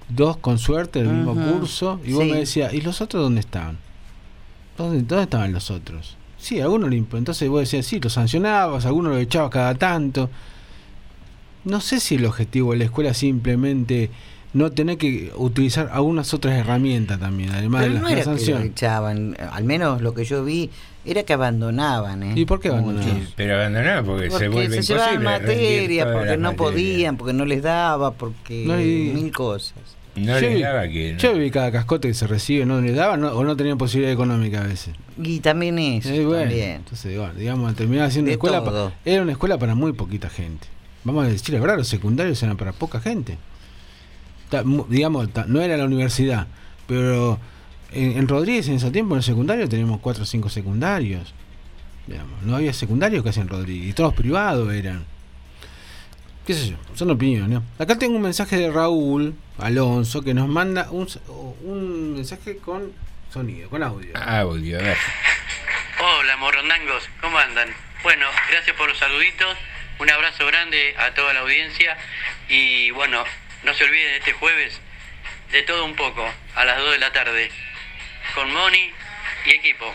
dos 0.10 0.38
con 0.38 0.58
suerte 0.58 1.00
el 1.00 1.10
mismo 1.10 1.36
curso, 1.36 2.00
y 2.04 2.14
vos 2.14 2.24
sí. 2.24 2.32
me 2.32 2.38
decías, 2.40 2.74
¿y 2.74 2.82
los 2.82 3.02
otros 3.02 3.22
dónde 3.24 3.40
estaban? 3.42 3.78
¿Dónde, 4.78 5.02
dónde 5.04 5.24
estaban 5.24 5.52
los 5.54 5.70
otros? 5.70 6.18
Sí, 6.40 6.60
algunos 6.60 6.92
entonces 6.92 7.50
vos 7.50 7.62
decías, 7.62 7.86
sí, 7.86 8.00
los 8.00 8.14
sancionabas, 8.14 8.86
algunos 8.86 9.12
lo 9.14 9.18
echabas 9.20 9.52
cada 9.52 9.76
tanto. 9.76 10.30
No 11.64 11.82
sé 11.82 12.00
si 12.00 12.16
el 12.16 12.26
objetivo 12.26 12.72
de 12.72 12.78
la 12.80 12.84
escuela 12.86 13.12
es 13.12 13.18
simplemente 13.18 14.10
no 14.54 14.72
tener 14.72 14.98
que 14.98 15.32
utilizar 15.36 15.90
algunas 15.92 16.34
otras 16.34 16.56
herramientas 16.56 17.20
también, 17.20 17.52
además 17.52 17.82
Pero 17.84 17.94
de 17.96 18.00
no 18.00 18.08
era 18.08 18.24
que 18.36 18.52
lo 18.52 18.60
echaban, 18.60 19.38
al 19.52 19.64
menos 19.64 20.02
lo 20.02 20.14
que 20.14 20.24
yo 20.26 20.44
vi 20.44 20.70
era 21.06 21.24
que 21.24 21.34
abandonaban. 21.34 22.24
¿eh? 22.24 22.34
¿Y 22.36 22.46
por 22.46 22.60
qué 22.60 22.70
abandonaban? 22.70 23.28
Pero 23.36 23.56
abandonado 23.56 24.06
porque, 24.06 24.28
Porque 24.28 24.46
se 24.46 24.50
vuelve 24.50 24.82
se 24.84 24.94
imposible. 24.94 25.24
materia, 25.24 26.12
porque 26.14 26.38
no 26.38 26.52
materias. 26.52 26.56
podían, 26.56 27.18
porque 27.18 27.34
no 27.34 27.46
les 27.46 27.62
daba, 27.64 28.12
porque 28.14 28.64
No, 28.66 28.80
y- 28.82 29.12
mil 29.14 29.32
cosas. 29.32 29.74
No 30.16 30.34
Yo 30.34 30.40
les 30.48 30.56
vi- 30.56 30.62
daba 30.64 30.88
que. 30.88 31.16
Yo 31.20 31.34
vi 31.36 31.52
cada 31.52 31.72
cascote 31.72 32.08
que 32.08 32.14
se 32.16 32.26
recibe, 32.26 32.66
no 32.66 32.82
les 32.82 32.96
daban 32.96 33.22
no- 33.22 33.30
o 33.34 33.44
no 33.44 33.56
tenían 33.56 33.78
posibilidad 33.78 34.12
económica 34.12 34.62
a 34.62 34.68
veces. 34.68 34.96
Y 35.22 35.42
también 35.42 35.78
eso, 35.78 36.10
Eh, 36.10 36.26
bueno, 36.26 36.42
también. 36.44 36.72
Entonces, 36.78 37.16
bueno, 37.18 37.34
digamos, 37.36 37.76
terminaba 37.76 38.10
siendo 38.10 38.30
una 38.30 38.34
escuela. 38.34 38.64
pa- 38.64 38.92
era 39.06 39.22
una 39.22 39.34
escuela 39.34 39.60
para 39.60 39.76
muy 39.76 39.94
poquita 39.94 40.28
gente. 40.30 40.66
Vamos 41.04 41.26
a 41.26 41.30
decir 41.30 41.54
la 41.54 41.62
verdad, 41.62 41.78
los 41.78 41.88
secundarios 41.88 42.42
eran 42.42 42.58
para 42.58 42.72
poca 42.72 43.00
gente. 43.00 43.38
Digamos, 44.90 45.32
ta- 45.34 45.46
no 45.48 45.62
era 45.62 45.78
la 45.78 45.86
universidad, 45.86 46.48
pero 46.88 47.40
en, 47.92 48.18
en 48.18 48.28
Rodríguez 48.28 48.68
en 48.68 48.76
ese 48.76 48.92
tiempo, 48.92 49.16
en 49.16 49.18
el 49.20 49.24
secundario, 49.24 49.68
teníamos 49.68 50.00
cuatro 50.00 50.24
o 50.24 50.26
cinco 50.26 50.50
secundarios. 50.50 51.34
Digamos, 52.08 52.42
no 52.44 52.56
había 52.56 52.72
secundarios 52.74 53.24
casi 53.24 53.42
en 53.42 53.50
Rodríguez, 53.50 53.90
y 53.90 53.94
todos 53.94 54.14
privados 54.14 54.72
eran. 54.74 55.06
qué 56.46 56.54
sé 56.54 56.70
yo, 56.70 56.78
son 56.96 57.12
opiniones. 57.12 57.50
¿no? 57.50 57.64
Acá 57.84 57.98
tengo 57.98 58.16
un 58.16 58.22
mensaje 58.22 58.56
de 58.58 58.72
Raúl 58.72 59.36
Alonso 59.58 60.22
que 60.22 60.34
nos 60.34 60.48
manda 60.48 60.90
un, 60.92 61.08
un 61.66 62.14
mensaje 62.14 62.58
con 62.58 62.94
sonido, 63.34 63.70
con 63.70 63.84
audio. 63.84 64.16
Audio, 64.18 64.80
a 64.80 64.84
ver. 64.84 64.98
Hola 66.00 66.38
morondangos, 66.38 67.04
¿cómo 67.20 67.38
andan? 67.38 67.68
Bueno, 68.04 68.26
gracias 68.52 68.76
por 68.78 68.88
los 68.88 68.98
saluditos, 68.98 69.58
un 70.00 70.10
abrazo 70.10 70.46
grande 70.46 70.96
a 70.98 71.14
toda 71.14 71.34
la 71.34 71.42
audiencia 71.42 71.98
y 72.48 72.92
bueno, 72.92 73.24
no 73.64 73.74
se 73.74 73.84
olviden 73.84 74.16
este 74.16 74.34
jueves 74.34 74.80
de 75.52 75.62
todo 75.64 75.86
un 75.86 75.96
poco, 75.96 76.24
a 76.56 76.66
las 76.66 76.78
2 76.80 76.92
de 76.92 77.00
la 77.00 77.12
tarde, 77.14 77.50
con 78.36 78.52
Moni 78.52 78.90
y 79.46 79.50
equipo. 79.52 79.86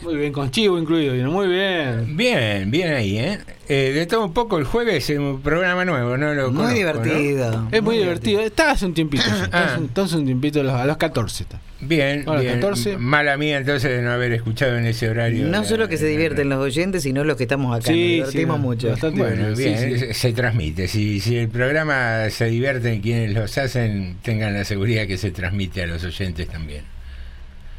Muy 0.00 0.16
bien, 0.16 0.32
con 0.32 0.50
chivo 0.50 0.78
incluido, 0.78 1.14
muy 1.30 1.46
bien. 1.48 2.16
Bien, 2.16 2.70
bien 2.70 2.92
ahí, 2.94 3.18
¿eh? 3.18 3.38
Eh, 3.68 3.92
De 3.94 4.06
todo 4.06 4.24
un 4.24 4.34
poco 4.34 4.58
el 4.58 4.64
jueves 4.64 5.08
en 5.08 5.20
un 5.22 5.40
programa 5.42 5.84
nuevo, 5.84 6.16
¿no? 6.16 6.34
Lo 6.34 6.46
conozco, 6.46 6.62
¿no? 6.64 7.68
Es 7.72 7.82
muy, 7.82 7.96
divertido. 7.98 8.40
Está 8.40 8.72
hace 8.72 8.84
un 8.86 8.92
tiempito. 8.94 9.22
sí, 9.22 9.30
está 9.44 9.74
Ah. 9.74 9.78
un- 9.78 9.86
está 9.86 10.02
hace 10.02 10.16
un 10.16 10.24
tiempito, 10.26 10.60
a 10.60 10.64
los, 10.64 10.74
a 10.74 10.84
los 10.84 10.96
14 10.96 11.44
está. 11.44 11.60
Bien, 11.86 12.24
bien. 12.40 12.54
14. 12.54 12.96
Mala 12.98 13.36
mía 13.36 13.58
entonces 13.58 13.90
de 13.90 14.02
no 14.02 14.10
haber 14.12 14.32
escuchado 14.32 14.76
en 14.78 14.86
ese 14.86 15.08
horario. 15.08 15.44
No 15.46 15.50
la- 15.60 15.64
solo 15.64 15.88
que 15.88 15.96
se 15.96 16.06
divierten 16.06 16.48
los 16.48 16.58
oyentes, 16.58 17.02
sino 17.02 17.24
los 17.24 17.36
que 17.36 17.44
estamos 17.44 17.76
acá. 17.76 17.86
Sí, 17.92 18.18
Nos 18.20 18.30
sí, 18.30 18.38
divertimos 18.38 18.60
mucho. 18.60 18.88
bastante 18.90 19.18
Bueno, 19.20 19.54
bien, 19.56 19.78
Se, 19.98 20.14
se 20.14 20.32
transmite. 20.32 20.88
Si, 20.88 21.20
si 21.20 21.36
el 21.36 21.48
programa 21.48 22.28
se 22.30 22.46
divierten 22.46 23.00
quienes 23.00 23.32
los 23.34 23.56
hacen, 23.58 24.16
tengan 24.22 24.54
la 24.54 24.64
seguridad 24.64 25.06
que 25.06 25.16
se 25.18 25.30
transmite 25.30 25.82
a 25.82 25.86
los 25.86 26.04
oyentes 26.04 26.48
también. 26.48 26.82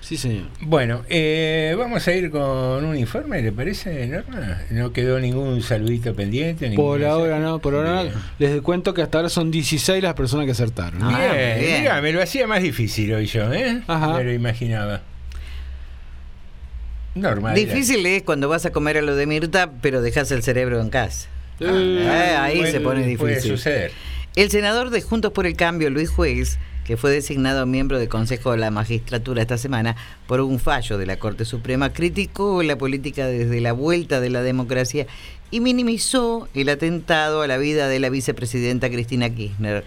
Sí, 0.05 0.17
señor. 0.17 0.45
Bueno, 0.61 1.01
eh, 1.09 1.73
vamos 1.79 2.07
a 2.07 2.13
ir 2.13 2.29
con 2.29 2.85
un 2.85 2.95
informe, 2.95 3.41
¿le 3.41 3.51
parece, 3.51 4.05
Norma? 4.05 4.61
No 4.69 4.93
quedó 4.93 5.19
ningún 5.19 5.63
saludito 5.63 6.13
pendiente. 6.13 6.69
ningún 6.69 6.85
Por 6.85 7.03
ahora 7.03 7.39
no, 7.39 7.57
por 7.57 7.73
ahora 7.73 8.03
no. 8.03 8.11
Les 8.37 8.61
cuento 8.61 8.93
que 8.93 9.01
hasta 9.01 9.17
ahora 9.17 9.29
son 9.29 9.49
16 9.49 10.03
las 10.03 10.13
personas 10.13 10.45
que 10.45 10.51
acertaron. 10.51 10.99
bien, 11.07 11.81
mirá, 11.81 12.01
me 12.03 12.11
lo 12.13 12.21
hacía 12.21 12.45
más 12.45 12.61
difícil 12.61 13.11
hoy 13.15 13.25
yo, 13.25 13.51
¿eh? 13.51 13.81
Me 13.87 14.23
lo 14.23 14.31
imaginaba. 14.31 15.01
Normal. 17.15 17.55
Difícil 17.55 18.05
es 18.05 18.21
cuando 18.21 18.47
vas 18.47 18.65
a 18.67 18.71
comer 18.71 18.97
a 18.97 19.01
lo 19.01 19.15
de 19.15 19.25
Mirta, 19.25 19.71
pero 19.81 20.03
dejas 20.03 20.29
el 20.31 20.43
cerebro 20.43 20.81
en 20.81 20.89
casa. 20.89 21.29
Eh, 21.59 21.65
Eh, 22.05 22.35
ahí 22.37 22.57
puede- 22.59 22.71
se 22.71 22.79
pone 22.81 22.99
difícil. 22.99 23.17
puede 23.17 23.41
suceder. 23.41 23.91
El 24.35 24.51
senador 24.51 24.91
de 24.91 25.01
Juntos 25.01 25.31
por 25.31 25.47
el 25.47 25.55
Cambio, 25.55 25.89
Luis 25.89 26.09
Juez, 26.11 26.59
que 26.85 26.97
fue 26.97 27.11
designado 27.11 27.65
miembro 27.65 27.99
del 27.99 28.07
Consejo 28.07 28.51
de 28.51 28.57
la 28.57 28.71
Magistratura 28.71 29.41
esta 29.41 29.57
semana 29.57 29.95
por 30.27 30.39
un 30.39 30.59
fallo 30.59 30.97
de 30.99 31.07
la 31.07 31.17
Corte 31.17 31.43
Suprema, 31.43 31.91
criticó 31.91 32.61
la 32.61 32.77
política 32.77 33.25
desde 33.25 33.59
la 33.59 33.73
vuelta 33.73 34.21
de 34.21 34.29
la 34.29 34.43
democracia 34.43 35.07
y 35.49 35.59
minimizó 35.59 36.47
el 36.53 36.69
atentado 36.69 37.41
a 37.41 37.47
la 37.47 37.57
vida 37.57 37.87
de 37.87 37.99
la 37.99 38.09
vicepresidenta 38.09 38.89
Cristina 38.89 39.29
Kirchner. 39.29 39.83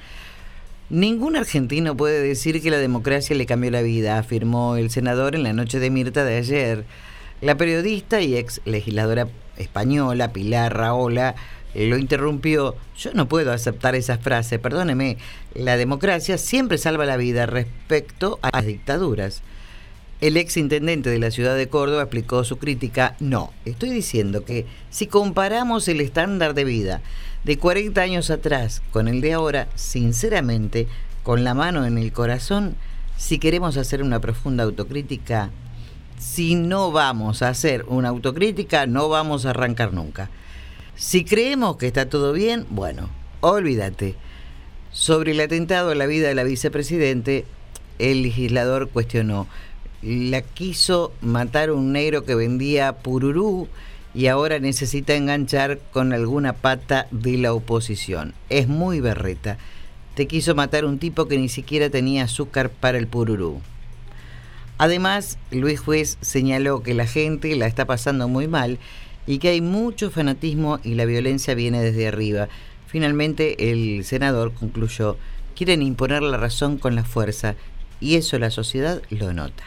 Ningún 0.90 1.36
argentino 1.36 1.96
puede 1.96 2.20
decir 2.20 2.60
que 2.60 2.70
la 2.70 2.78
democracia 2.78 3.36
le 3.36 3.46
cambió 3.46 3.70
la 3.70 3.82
vida, 3.82 4.18
afirmó 4.18 4.76
el 4.76 4.90
senador 4.90 5.36
en 5.36 5.44
la 5.44 5.52
noche 5.52 5.78
de 5.78 5.90
Mirta 5.90 6.24
de 6.24 6.36
ayer. 6.36 6.84
La 7.40 7.56
periodista 7.56 8.20
y 8.20 8.36
ex 8.36 8.60
legisladora 8.64 9.28
española 9.56 10.32
Pilar 10.32 10.76
Raola 10.76 11.36
lo 11.74 11.98
interrumpió. 11.98 12.76
Yo 12.96 13.12
no 13.14 13.28
puedo 13.28 13.52
aceptar 13.52 13.94
esa 13.94 14.18
frase, 14.18 14.58
perdóneme. 14.58 15.18
La 15.54 15.76
democracia 15.76 16.38
siempre 16.38 16.78
salva 16.78 17.06
la 17.06 17.16
vida 17.16 17.46
respecto 17.46 18.38
a 18.42 18.50
las 18.52 18.66
dictaduras. 18.66 19.42
El 20.20 20.36
ex 20.36 20.56
intendente 20.56 21.10
de 21.10 21.18
la 21.20 21.30
ciudad 21.30 21.56
de 21.56 21.68
Córdoba 21.68 22.02
explicó 22.02 22.42
su 22.42 22.58
crítica. 22.58 23.14
No, 23.20 23.52
estoy 23.64 23.90
diciendo 23.90 24.44
que 24.44 24.66
si 24.90 25.06
comparamos 25.06 25.86
el 25.86 26.00
estándar 26.00 26.54
de 26.54 26.64
vida 26.64 27.02
de 27.44 27.56
40 27.56 28.00
años 28.00 28.30
atrás 28.30 28.82
con 28.90 29.06
el 29.06 29.20
de 29.20 29.34
ahora, 29.34 29.68
sinceramente, 29.76 30.88
con 31.22 31.44
la 31.44 31.54
mano 31.54 31.86
en 31.86 31.98
el 31.98 32.12
corazón, 32.12 32.74
si 33.16 33.38
queremos 33.38 33.76
hacer 33.76 34.02
una 34.02 34.20
profunda 34.20 34.64
autocrítica, 34.64 35.50
si 36.18 36.56
no 36.56 36.90
vamos 36.90 37.42
a 37.42 37.50
hacer 37.50 37.84
una 37.86 38.08
autocrítica, 38.08 38.86
no 38.86 39.08
vamos 39.08 39.46
a 39.46 39.50
arrancar 39.50 39.92
nunca. 39.92 40.30
Si 40.98 41.24
creemos 41.24 41.76
que 41.76 41.86
está 41.86 42.08
todo 42.08 42.32
bien, 42.32 42.66
bueno, 42.70 43.08
olvídate. 43.40 44.16
Sobre 44.90 45.30
el 45.30 45.38
atentado 45.38 45.92
a 45.92 45.94
la 45.94 46.06
vida 46.06 46.26
de 46.26 46.34
la 46.34 46.42
vicepresidente, 46.42 47.44
el 48.00 48.22
legislador 48.22 48.88
cuestionó. 48.88 49.46
La 50.02 50.42
quiso 50.42 51.12
matar 51.20 51.70
un 51.70 51.92
negro 51.92 52.24
que 52.24 52.34
vendía 52.34 52.94
pururú 52.94 53.68
y 54.12 54.26
ahora 54.26 54.58
necesita 54.58 55.14
enganchar 55.14 55.78
con 55.92 56.12
alguna 56.12 56.52
pata 56.52 57.06
de 57.12 57.38
la 57.38 57.52
oposición. 57.52 58.34
Es 58.48 58.66
muy 58.66 58.98
berreta. 58.98 59.56
Te 60.16 60.26
quiso 60.26 60.56
matar 60.56 60.84
un 60.84 60.98
tipo 60.98 61.28
que 61.28 61.38
ni 61.38 61.48
siquiera 61.48 61.90
tenía 61.90 62.24
azúcar 62.24 62.70
para 62.70 62.98
el 62.98 63.06
pururú. 63.06 63.60
Además, 64.78 65.38
Luis 65.52 65.78
Juez 65.78 66.18
señaló 66.22 66.82
que 66.82 66.94
la 66.94 67.06
gente 67.06 67.54
la 67.54 67.68
está 67.68 67.84
pasando 67.84 68.26
muy 68.26 68.48
mal 68.48 68.80
y 69.28 69.38
que 69.38 69.50
hay 69.50 69.60
mucho 69.60 70.10
fanatismo 70.10 70.80
y 70.82 70.94
la 70.94 71.04
violencia 71.04 71.54
viene 71.54 71.80
desde 71.82 72.08
arriba. 72.08 72.48
Finalmente, 72.88 73.70
el 73.70 74.04
senador 74.04 74.52
concluyó 74.54 75.16
quieren 75.54 75.82
imponer 75.82 76.22
la 76.22 76.36
razón 76.38 76.78
con 76.78 76.94
la 76.96 77.04
fuerza 77.04 77.54
y 78.00 78.14
eso 78.16 78.38
la 78.38 78.50
sociedad 78.50 79.02
lo 79.10 79.32
nota. 79.34 79.62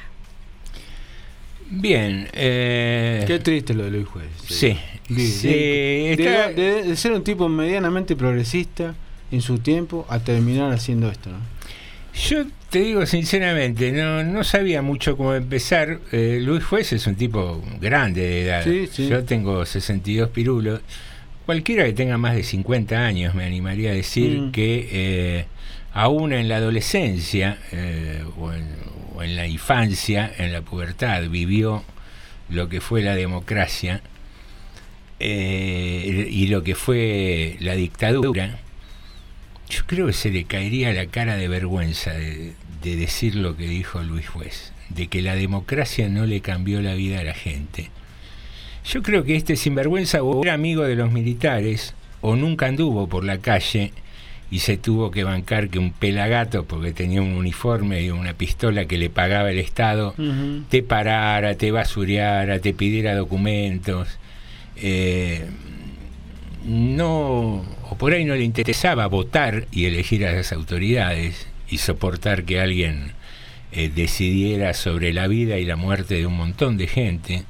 Bien. 1.70 2.28
eh, 2.34 3.24
Qué 3.28 3.40
triste 3.40 3.74
lo 3.74 3.84
de 3.84 3.92
Luis 3.92 4.08
Juez. 4.08 4.28
Sí. 4.50 4.78
De, 5.10 5.26
Sí, 5.28 5.48
de- 5.48 6.12
está- 6.14 6.48
de- 6.50 6.54
de- 6.54 6.84
de 6.84 6.96
ser 6.96 7.12
un 7.14 7.24
tipo 7.24 7.48
medianamente 7.50 8.16
progresista 8.16 8.96
en 9.32 9.42
su 9.42 9.60
tiempo 9.60 10.06
a 10.10 10.20
terminar 10.20 10.72
haciendo 10.74 11.10
esto. 11.10 11.30
¿no? 11.30 11.38
Yo 12.14 12.46
te 12.70 12.80
digo 12.80 13.06
sinceramente, 13.06 13.92
no, 13.92 14.24
no 14.24 14.44
sabía 14.44 14.82
mucho 14.82 15.16
cómo 15.18 15.34
empezar. 15.34 16.00
Eh, 16.12 16.40
Luis 16.42 16.64
Juez 16.64 16.94
es 16.94 17.08
un 17.08 17.16
tipo 17.16 17.64
grande 17.80 18.22
de 18.22 18.42
edad. 18.44 18.64
Sí, 18.64 18.88
sí. 18.92 19.08
Yo 19.08 19.24
tengo 19.24 19.66
62 19.66 20.30
pirulos. 20.30 20.82
Cualquiera 21.46 21.86
que 21.86 21.94
tenga 21.94 22.18
más 22.18 22.36
de 22.36 22.44
50 22.44 22.98
años 23.06 23.34
me 23.36 23.46
animaría 23.46 23.92
a 23.92 23.94
decir 23.94 24.40
Mm. 24.42 24.52
que 24.52 24.90
eh, 24.92 25.46
aún 25.94 26.34
en 26.34 26.48
la 26.48 26.58
adolescencia 26.58 27.58
eh, 27.72 28.24
o, 28.38 28.54
en, 28.54 28.68
o 29.16 29.24
en 29.24 29.36
la 29.36 29.48
infancia, 29.48 30.32
en 30.38 30.54
la 30.54 30.62
pubertad, 30.62 31.24
vivió 31.30 31.84
lo 32.50 32.70
que 32.70 32.80
fue 32.82 33.02
la 33.02 33.16
democracia 33.16 34.02
eh, 35.20 36.28
y 36.30 36.48
lo 36.48 36.64
que 36.64 36.76
fue 36.76 37.56
la 37.60 37.76
dictadura. 37.76 38.60
Yo 39.72 39.84
creo 39.88 40.08
que 40.08 40.14
se 40.14 40.32
le 40.32 40.44
caería 40.44 40.92
la 40.92 41.06
cara 41.06 41.38
de 41.38 41.48
vergüenza 41.48 42.12
de, 42.12 42.52
de 42.84 42.96
decir 42.98 43.36
lo 43.36 43.56
que 43.56 43.68
dijo 43.68 44.04
Luis 44.04 44.28
Juez, 44.28 44.74
de 44.90 45.08
que 45.08 45.22
la 45.22 45.36
democracia 45.36 46.10
no 46.10 46.26
le 46.26 46.42
cambió 46.42 46.82
la 46.82 46.94
vida 46.94 47.22
a 47.22 47.24
la 47.24 47.34
gente. 47.34 47.90
Yo 48.84 49.02
creo 49.02 49.24
que 49.24 49.38
este 49.38 49.56
sinvergüenza 49.56 50.24
o 50.24 50.44
era 50.44 50.54
amigo 50.54 50.84
de 50.84 50.96
los 50.96 51.12
militares 51.12 51.94
o 52.20 52.36
nunca 52.36 52.66
anduvo 52.68 53.08
por 53.08 53.24
la 53.24 53.38
calle 53.38 53.94
y 54.50 54.60
se 54.60 54.76
tuvo 54.76 55.12
que 55.12 55.24
bancar 55.24 55.70
que 55.70 55.80
un 55.80 55.94
pelagato, 55.94 56.66
porque 56.66 56.92
tenía 56.92 57.22
un 57.22 57.34
uniforme 57.34 58.02
y 58.02 58.12
una 58.12 58.34
pistola 58.34 58.84
que 58.84 58.98
le 58.98 59.10
pagaba 59.10 59.50
el 59.50 59.60
Estado, 59.60 60.14
te 60.70 60.84
parara, 60.84 61.56
te 61.56 61.72
basureara, 61.72 62.60
te 62.60 62.74
pidiera 62.74 63.16
documentos. 63.16 64.10
Eh, 64.76 65.48
no, 66.66 67.64
o 67.92 67.96
por 67.96 68.14
ahí 68.14 68.24
no 68.24 68.36
le 68.36 68.46
interesaba 68.46 69.06
votar 69.08 69.68
y 69.70 69.84
elegir 69.84 70.26
a 70.26 70.32
las 70.32 70.54
autoridades 70.54 71.46
y 71.70 71.80
soportar 71.80 72.46
que 72.46 72.62
alguien 72.62 73.12
eh, 73.74 73.92
decidiera 73.94 74.74
sobre 74.74 75.12
la 75.12 75.28
vida 75.28 75.58
y 75.58 75.66
la 75.66 75.76
muerte 75.76 76.16
de 76.16 76.26
un 76.26 76.38
montón 76.38 76.78
de 76.78 76.88
gente, 76.88 77.44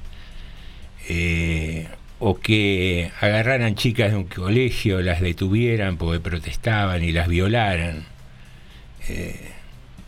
eh, 1.07 1.87
o 2.17 2.39
que 2.39 3.11
agarraran 3.21 3.75
chicas 3.75 4.11
de 4.11 4.17
un 4.17 4.23
colegio, 4.23 5.01
las 5.01 5.21
detuvieran 5.21 5.97
porque 5.97 6.19
protestaban 6.19 7.03
y 7.03 7.11
las 7.11 7.27
violaran. 7.27 8.05
Eh, 9.09 9.51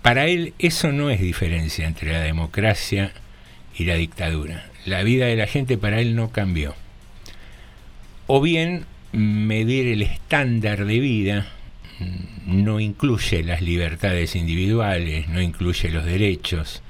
para 0.01 0.25
él 0.25 0.55
eso 0.57 0.91
no 0.91 1.11
es 1.11 1.21
diferencia 1.21 1.85
entre 1.85 2.11
la 2.11 2.21
democracia 2.21 3.13
y 3.77 3.83
la 3.83 3.93
dictadura. 3.93 4.65
La 4.87 5.03
vida 5.03 5.27
de 5.27 5.35
la 5.35 5.45
gente 5.45 5.77
para 5.77 6.01
él 6.01 6.15
no 6.15 6.31
cambió. 6.31 6.73
O 8.25 8.41
bien 8.41 8.87
medir 9.13 9.87
el 9.87 10.01
estándar 10.01 10.85
de 10.85 10.99
vida 10.99 11.47
no 12.45 12.79
incluye 12.79 13.43
las 13.43 13.61
libertades 13.61 14.35
individuales, 14.35 15.29
no 15.29 15.41
incluye 15.41 15.89
los 15.89 16.03
derechos. 16.03 16.81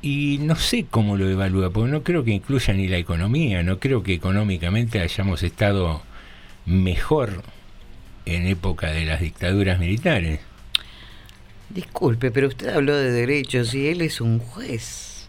Y 0.00 0.38
no 0.40 0.56
sé 0.56 0.86
cómo 0.90 1.16
lo 1.16 1.28
evalúa, 1.28 1.70
porque 1.70 1.92
no 1.92 2.02
creo 2.02 2.24
que 2.24 2.32
incluya 2.32 2.74
ni 2.74 2.88
la 2.88 2.96
economía, 2.96 3.62
no 3.62 3.78
creo 3.78 4.02
que 4.02 4.14
económicamente 4.14 5.00
hayamos 5.00 5.42
estado 5.44 6.02
mejor 6.66 7.42
en 8.24 8.46
época 8.46 8.90
de 8.90 9.04
las 9.04 9.20
dictaduras 9.20 9.78
militares. 9.78 10.40
Disculpe, 11.70 12.30
pero 12.30 12.48
usted 12.48 12.68
habló 12.70 12.96
de 12.96 13.12
derechos 13.12 13.74
y 13.74 13.88
él 13.88 14.00
es 14.00 14.20
un 14.20 14.40
juez. 14.40 15.28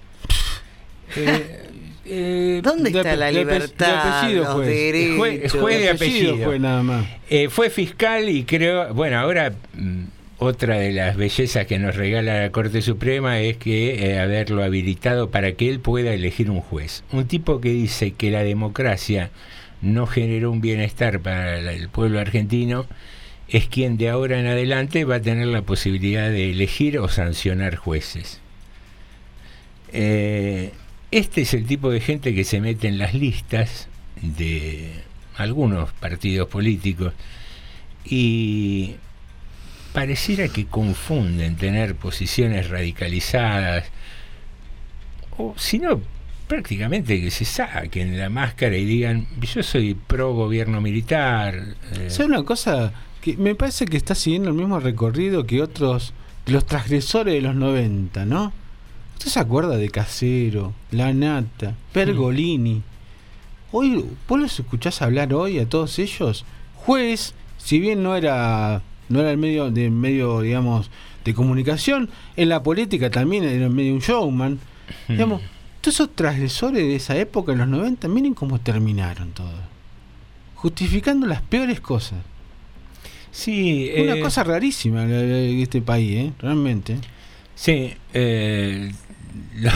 ¿Dónde 2.06 2.92
de 2.92 2.98
está 2.98 3.16
la 3.16 3.28
de 3.28 3.34
libertad, 3.34 4.20
apellido, 4.20 4.44
los 4.44 4.54
juez. 4.56 4.68
derechos? 4.68 5.18
Juez, 5.18 5.52
juez 5.54 5.82
de 5.82 5.90
apellido. 5.90 6.38
fue 6.38 6.60
nada 6.60 6.84
más. 6.84 7.06
Eh, 7.30 7.48
fue 7.50 7.70
fiscal 7.70 8.28
y 8.30 8.44
creo, 8.44 8.94
bueno, 8.94 9.20
ahora 9.20 9.54
mm, 9.74 10.04
otra 10.38 10.78
de 10.78 10.92
las 10.92 11.16
bellezas 11.16 11.66
que 11.66 11.80
nos 11.80 11.96
regala 11.96 12.42
la 12.42 12.52
Corte 12.52 12.82
Suprema 12.82 13.40
es 13.40 13.58
que 13.58 14.12
eh, 14.12 14.20
haberlo 14.20 14.64
habilitado 14.64 15.30
para 15.32 15.54
que 15.54 15.70
él 15.70 15.80
pueda 15.80 16.14
elegir 16.14 16.52
un 16.52 16.60
juez. 16.60 17.04
Un 17.12 17.28
tipo 17.28 17.62
que 17.62 17.70
dice 17.70 18.12
que 18.12 18.32
la 18.32 18.44
democracia 18.44 19.32
no 19.82 20.06
generó 20.06 20.52
un 20.52 20.62
bienestar 20.62 21.22
para 21.22 21.58
el 21.60 21.90
pueblo 21.90 22.20
argentino 22.20 22.86
es 23.48 23.68
quien 23.68 23.98
de 23.98 24.10
ahora 24.10 24.40
en 24.40 24.48
adelante 24.48 25.06
va 25.06 25.16
a 25.16 25.22
tener 25.22 25.48
la 25.48 25.62
posibilidad 25.62 26.30
de 26.30 26.50
elegir 26.50 26.98
o 27.00 27.08
sancionar 27.08 27.76
jueces. 27.76 28.42
Eh, 29.92 30.72
este 31.18 31.42
es 31.42 31.54
el 31.54 31.66
tipo 31.66 31.92
de 31.92 32.00
gente 32.00 32.34
que 32.34 32.44
se 32.44 32.60
mete 32.60 32.88
en 32.88 32.98
las 32.98 33.14
listas 33.14 33.88
de 34.22 34.92
algunos 35.38 35.92
partidos 35.94 36.48
políticos 36.48 37.14
y 38.04 38.96
pareciera 39.94 40.48
que 40.48 40.66
confunden 40.66 41.56
tener 41.56 41.96
posiciones 41.96 42.70
radicalizadas 42.70 43.86
o 45.38 45.54
si 45.56 45.78
no 45.78 46.02
prácticamente 46.48 47.22
que 47.22 47.30
se 47.30 47.46
saquen 47.46 48.18
la 48.18 48.30
máscara 48.30 48.76
y 48.76 48.86
digan 48.86 49.28
yo 49.40 49.62
soy 49.62 49.94
pro 49.94 50.34
gobierno 50.34 50.82
militar 50.82 51.76
eh, 51.94 52.10
¿Sabe 52.10 52.30
una 52.30 52.44
cosa? 52.44 52.92
Que 53.22 53.38
me 53.38 53.54
parece 53.54 53.86
que 53.86 53.98
está 53.98 54.16
siguiendo 54.16 54.50
el 54.50 54.56
mismo 54.56 54.80
recorrido 54.80 55.46
que 55.46 55.62
otros, 55.62 56.14
los 56.48 56.66
transgresores 56.66 57.36
de 57.36 57.42
los 57.42 57.56
90, 57.56 58.26
¿no? 58.26 58.52
¿Usted 59.18 59.30
se 59.32 59.40
acuerda 59.40 59.78
de 59.78 59.90
Casero, 59.90 60.74
La 60.92 61.14
Nata, 61.14 61.76
Pergolini? 61.92 62.82
Hoy, 63.72 64.06
vos 64.28 64.40
los 64.40 64.60
escuchás 64.60 65.02
hablar 65.02 65.34
hoy 65.34 65.60
a 65.60 65.68
todos 65.68 65.98
ellos. 66.00 66.46
Juez, 66.76 67.34
si 67.58 67.80
bien 67.80 68.04
no 68.04 68.16
era, 68.16 68.82
no 69.10 69.20
era 69.22 69.32
el 69.32 69.38
medio 69.38 69.72
de 69.72 69.90
medio, 69.90 70.42
digamos, 70.42 70.92
de 71.26 71.34
comunicación, 71.34 72.10
en 72.36 72.50
la 72.50 72.62
política 72.62 73.10
también 73.10 73.44
era 73.46 73.70
medio 73.70 73.94
un 73.94 74.00
showman. 74.00 74.60
Digamos, 75.08 75.42
todos 75.82 75.96
esos 75.96 76.14
transgresores 76.16 76.84
de 76.84 76.96
esa 76.96 77.16
época, 77.18 77.54
en 77.54 77.60
los 77.60 77.68
90, 77.68 78.08
miren 78.10 78.34
cómo 78.34 78.60
terminaron 78.60 79.32
todos. 79.32 79.52
Justificando 80.56 81.26
las 81.28 81.42
peores 81.42 81.80
cosas. 81.80 82.20
Sí, 83.32 83.90
Una 83.98 84.16
eh, 84.16 84.20
cosa 84.20 84.44
rarísima 84.44 85.06
la- 85.06 85.22
este 85.24 85.82
país, 85.82 86.12
¿eh? 86.28 86.34
Realmente. 86.40 86.98
Sí, 87.56 87.94
eh, 88.14 88.92
lo, 89.56 89.72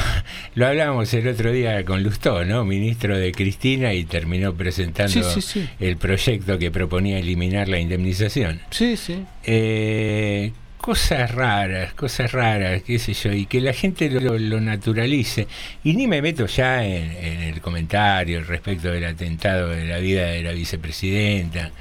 lo 0.56 0.68
hablábamos 0.68 1.14
el 1.14 1.28
otro 1.28 1.52
día 1.52 1.84
con 1.86 2.04
Lustó, 2.04 2.44
¿no? 2.46 2.66
Ministro 2.66 3.18
de 3.18 3.32
Cristina 3.32 3.94
y 3.94 4.06
terminó 4.06 4.54
presentando 4.56 5.12
Sí, 5.12 5.42
sí, 5.42 5.42
sí. 5.42 5.70
el 5.80 5.98
proyecto 5.98 6.58
que 6.60 6.72
proponía 6.72 7.20
eliminar 7.20 7.68
la 7.70 7.80
indemnización. 7.80 8.62
Sí, 8.72 8.98
sí. 8.98 9.24
Eh, 9.44 10.52
cosas 10.78 11.32
raras, 11.32 11.94
cosas 11.94 12.32
raras, 12.32 12.82
qué 12.84 12.98
sé 13.00 13.14
yo, 13.14 13.32
y 13.34 13.46
que 13.46 13.62
la 13.62 13.74
gente 13.74 14.10
lo, 14.10 14.38
lo 14.40 14.60
naturalice. 14.62 15.48
Y 15.84 15.94
ni 15.94 16.08
me 16.08 16.22
meto 16.22 16.46
ya 16.48 16.84
en, 16.86 17.12
en 17.12 17.42
el 17.42 17.62
comentario 17.62 18.44
respecto 18.44 18.92
del 18.92 19.06
atentado 19.06 19.70
de 19.70 19.86
la 19.86 19.98
vida 20.00 20.28
de 20.28 20.44
la 20.44 20.52
vicepresidenta. 20.52 21.72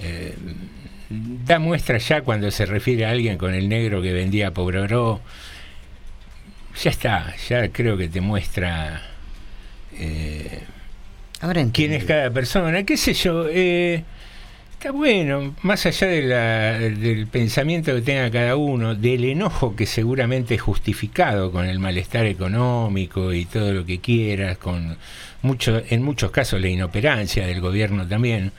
Eh, 0.00 0.34
da 1.12 1.58
muestra 1.58 1.98
ya 1.98 2.22
cuando 2.22 2.50
se 2.50 2.66
refiere 2.66 3.04
a 3.06 3.10
alguien 3.10 3.38
con 3.38 3.54
el 3.54 3.68
negro 3.68 4.00
que 4.02 4.12
vendía 4.12 4.52
Pobroró. 4.52 5.20
Ya 6.82 6.90
está, 6.90 7.34
ya 7.48 7.68
creo 7.68 7.96
que 7.98 8.08
te 8.08 8.20
muestra 8.20 9.02
eh, 9.98 10.60
Ahora 11.40 11.64
quién 11.72 11.92
es 11.92 12.04
cada 12.04 12.30
persona, 12.30 12.84
qué 12.84 12.96
sé 12.96 13.12
yo. 13.14 13.46
eh, 13.48 14.04
está 14.72 14.90
bueno, 14.92 15.54
más 15.62 15.84
allá 15.86 16.06
de 16.06 16.22
la- 16.22 16.78
del 16.78 17.26
pensamiento 17.26 17.94
que 17.94 18.00
tenga 18.02 18.30
cada 18.30 18.56
uno, 18.56 18.94
del 18.94 19.24
enojo 19.24 19.76
que 19.76 19.86
seguramente 19.86 20.54
es 20.54 20.60
justificado 20.62 21.52
con 21.52 21.66
el 21.66 21.78
malestar 21.78 22.26
económico 22.26 23.32
y 23.32 23.44
todo 23.44 23.72
lo 23.72 23.84
que 23.84 23.98
quieras, 24.00 24.56
con 24.58 24.96
mucho, 25.42 25.82
en 25.90 26.02
muchos 26.02 26.30
casos 26.30 26.60
la 26.60 26.68
inoperancia 26.68 27.46
del 27.46 27.60
gobierno 27.60 28.06
también, 28.08 28.52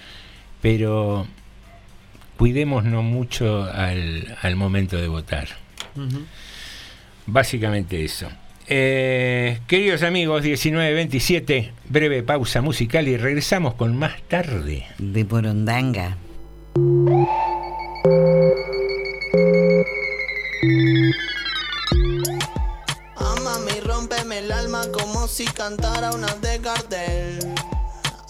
pero 0.61 1.25
cuidémonos 2.44 3.06
mucho 3.06 3.64
al, 3.64 4.38
al 4.41 4.57
momento 4.57 4.98
de 4.98 5.07
votar. 5.07 5.48
Básicamente 7.26 8.03
eso. 8.03 8.28
Eh, 8.68 9.61
queridos 9.65 10.03
amigos, 10.03 10.44
19.27, 10.44 11.72
breve 11.88 12.22
pausa 12.22 12.60
musical 12.60 13.07
y 13.07 13.15
regresamos 13.15 13.76
con 13.76 13.95
más 13.95 14.22
tarde. 14.24 14.86
De 14.98 15.24
Morondanga. 15.24 16.18
Amame 23.15 23.72
y 23.78 23.80
rómpeme 23.88 24.40
el 24.40 24.52
alma 24.52 24.84
como 24.91 25.30
si 25.30 25.45
cantara 25.45 26.11
una 26.11 26.28
de 26.41 26.60
Gardel. 26.60 27.40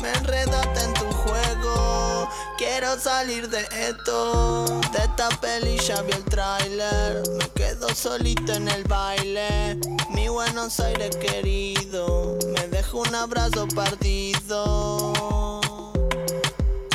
Me 0.00 0.12
enredaste 0.12 0.80
en 0.84 0.94
tu 0.94 1.06
juego. 1.12 2.28
Quiero 2.58 2.98
salir 2.98 3.48
de 3.48 3.66
esto. 3.70 4.64
De 4.92 4.98
esta 4.98 5.28
peli 5.40 5.78
ya 5.78 6.02
vi 6.02 6.12
el 6.12 6.24
tráiler. 6.24 7.22
Me 7.38 7.48
quedo 7.50 7.88
solito 7.94 8.52
en 8.52 8.68
el 8.68 8.84
baile. 8.84 9.78
Mi 10.10 10.28
Buenos 10.28 10.80
Aires 10.80 11.16
querido. 11.16 12.38
Me 12.54 12.68
dejo 12.68 12.98
un 12.98 13.14
abrazo 13.14 13.66
partido. 13.68 15.12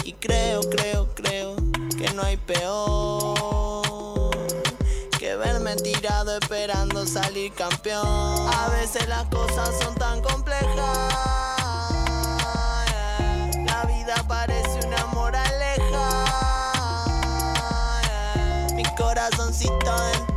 Y 0.03 0.13
creo, 0.13 0.61
creo, 0.61 1.07
creo 1.15 1.55
que 1.97 2.11
no 2.15 2.23
hay 2.23 2.37
peor 2.37 3.51
que 5.21 5.35
verme 5.35 5.75
tirado 5.75 6.35
esperando 6.35 7.05
salir 7.05 7.53
campeón. 7.53 8.05
A 8.05 8.69
veces 8.69 9.07
las 9.07 9.25
cosas 9.25 9.69
son 9.79 9.93
tan 9.93 10.19
complejas. 10.21 11.60
Corazoncito 19.31 19.71
dentro 19.79 20.30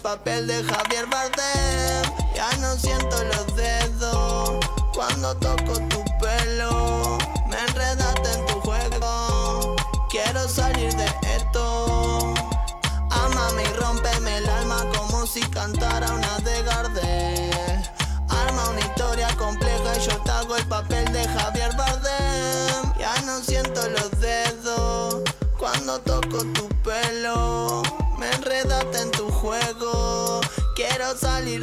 papel 0.00 0.46
de 0.46 0.64
Javier 0.64 1.06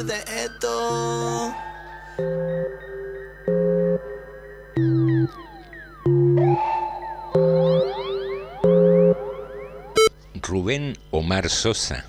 de 0.08 0.44
esto. 0.44 1.54
Rubén 10.40 10.96
Omar 11.10 11.50
Sosa 11.50 12.06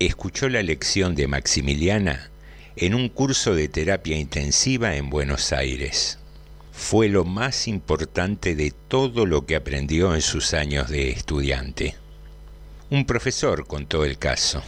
escuchó 0.00 0.48
la 0.48 0.62
lección 0.62 1.14
de 1.14 1.28
Maximiliana 1.28 2.30
en 2.74 2.94
un 2.94 3.08
curso 3.08 3.54
de 3.54 3.68
terapia 3.68 4.18
intensiva 4.18 4.96
en 4.96 5.08
Buenos 5.08 5.52
Aires. 5.52 6.18
Fue 6.72 7.08
lo 7.08 7.24
más 7.24 7.68
importante 7.68 8.56
de 8.56 8.72
todo 8.88 9.24
lo 9.24 9.46
que 9.46 9.54
aprendió 9.54 10.14
en 10.16 10.20
sus 10.20 10.52
años 10.52 10.90
de 10.90 11.10
estudiante. 11.10 11.94
Un 12.90 13.06
profesor 13.06 13.66
contó 13.66 14.04
el 14.04 14.18
caso. 14.18 14.62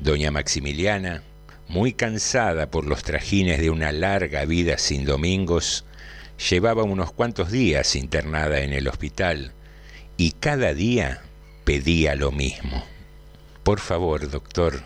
Doña 0.00 0.30
Maximiliana, 0.30 1.22
muy 1.70 1.92
cansada 1.92 2.68
por 2.68 2.84
los 2.84 3.04
trajines 3.04 3.60
de 3.60 3.70
una 3.70 3.92
larga 3.92 4.44
vida 4.44 4.76
sin 4.76 5.04
domingos, 5.04 5.84
llevaba 6.50 6.82
unos 6.82 7.12
cuantos 7.12 7.52
días 7.52 7.94
internada 7.94 8.62
en 8.62 8.72
el 8.72 8.88
hospital 8.88 9.52
y 10.16 10.32
cada 10.32 10.74
día 10.74 11.22
pedía 11.64 12.16
lo 12.16 12.32
mismo. 12.32 12.84
Por 13.62 13.78
favor, 13.78 14.28
doctor, 14.28 14.82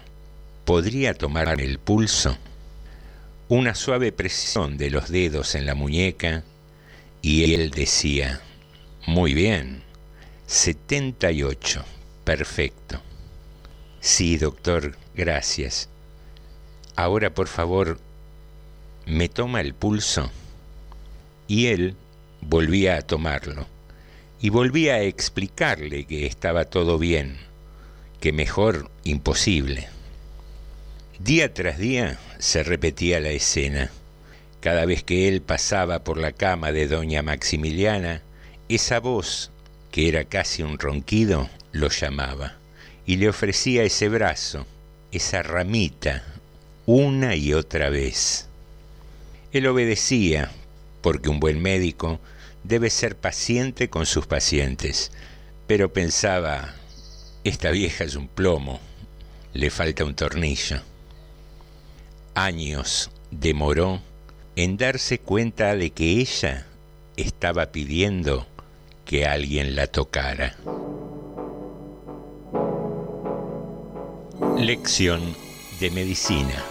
¿podría 0.66 1.14
tomar 1.14 1.58
el 1.58 1.78
pulso? 1.78 2.36
Una 3.48 3.74
suave 3.74 4.12
presión 4.12 4.76
de 4.76 4.90
los 4.90 5.08
dedos 5.08 5.54
en 5.54 5.64
la 5.64 5.74
muñeca 5.74 6.44
y 7.22 7.54
él 7.54 7.70
decía, 7.70 8.42
muy 9.06 9.32
bien, 9.32 9.82
78, 10.48 11.82
perfecto. 12.24 13.00
Sí, 14.00 14.36
doctor, 14.36 14.98
gracias. 15.14 15.88
Ahora, 16.96 17.34
por 17.34 17.48
favor, 17.48 17.98
¿me 19.06 19.28
toma 19.28 19.60
el 19.60 19.74
pulso? 19.74 20.30
Y 21.48 21.66
él 21.66 21.96
volvía 22.40 22.96
a 22.96 23.02
tomarlo 23.02 23.66
y 24.40 24.50
volvía 24.50 24.94
a 24.94 25.02
explicarle 25.02 26.04
que 26.04 26.26
estaba 26.26 26.66
todo 26.66 26.98
bien, 26.98 27.38
que 28.20 28.32
mejor 28.32 28.90
imposible. 29.02 29.88
Día 31.18 31.54
tras 31.54 31.78
día 31.78 32.18
se 32.38 32.62
repetía 32.62 33.20
la 33.20 33.30
escena. 33.30 33.90
Cada 34.60 34.84
vez 34.84 35.02
que 35.02 35.28
él 35.28 35.40
pasaba 35.40 36.04
por 36.04 36.18
la 36.18 36.32
cama 36.32 36.72
de 36.72 36.86
doña 36.86 37.22
Maximiliana, 37.22 38.22
esa 38.68 39.00
voz, 39.00 39.50
que 39.90 40.08
era 40.08 40.24
casi 40.24 40.62
un 40.62 40.78
ronquido, 40.78 41.48
lo 41.72 41.88
llamaba 41.88 42.56
y 43.06 43.16
le 43.16 43.28
ofrecía 43.28 43.82
ese 43.82 44.08
brazo, 44.08 44.66
esa 45.12 45.42
ramita, 45.42 46.22
una 46.86 47.34
y 47.34 47.54
otra 47.54 47.88
vez. 47.90 48.48
Él 49.52 49.66
obedecía, 49.66 50.50
porque 51.00 51.28
un 51.28 51.40
buen 51.40 51.62
médico 51.62 52.20
debe 52.62 52.90
ser 52.90 53.16
paciente 53.16 53.88
con 53.88 54.06
sus 54.06 54.26
pacientes, 54.26 55.12
pero 55.66 55.92
pensaba, 55.92 56.74
esta 57.44 57.70
vieja 57.70 58.04
es 58.04 58.16
un 58.16 58.28
plomo, 58.28 58.80
le 59.52 59.70
falta 59.70 60.04
un 60.04 60.14
tornillo. 60.14 60.80
Años 62.34 63.10
demoró 63.30 64.00
en 64.56 64.76
darse 64.76 65.18
cuenta 65.18 65.76
de 65.76 65.90
que 65.90 66.20
ella 66.20 66.66
estaba 67.16 67.70
pidiendo 67.70 68.46
que 69.04 69.26
alguien 69.26 69.76
la 69.76 69.86
tocara. 69.86 70.56
Lección 74.58 75.34
de 75.80 75.90
Medicina, 75.90 76.64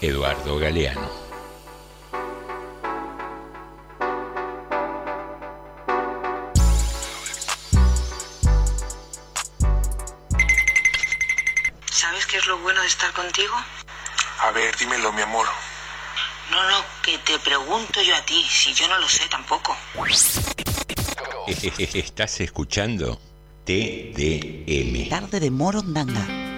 Eduardo 0.00 0.58
Galeano. 0.58 1.10
¿Sabes 11.90 12.26
qué 12.26 12.36
es 12.36 12.46
lo 12.46 12.58
bueno 12.58 12.80
de 12.80 12.86
estar 12.86 13.12
contigo? 13.12 13.54
A 14.40 14.52
ver, 14.52 14.76
dímelo, 14.76 15.12
mi 15.12 15.22
amor. 15.22 15.46
No, 16.50 16.70
no, 16.70 16.84
que 17.02 17.18
te 17.18 17.38
pregunto 17.40 18.00
yo 18.00 18.14
a 18.14 18.22
ti, 18.22 18.44
si 18.48 18.72
yo 18.74 18.86
no 18.88 18.98
lo 18.98 19.08
sé 19.08 19.28
tampoco. 19.28 19.76
Estás 21.48 22.40
escuchando 22.40 23.20
TDM. 23.64 25.08
Tarde 25.08 25.40
de 25.40 25.50
Morondanga. 25.50 26.57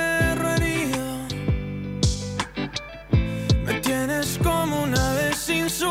Tienes 4.21 4.37
como 4.37 4.83
una 4.83 5.13
vez 5.13 5.35
sin 5.35 5.67
su 5.67 5.89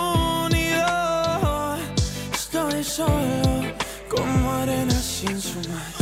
nido. 0.52 1.76
Estoy 2.32 2.84
solo 2.84 3.64
como 4.08 4.52
arena 4.52 4.94
sin 4.94 5.40
su 5.40 5.58
mar. 5.68 5.92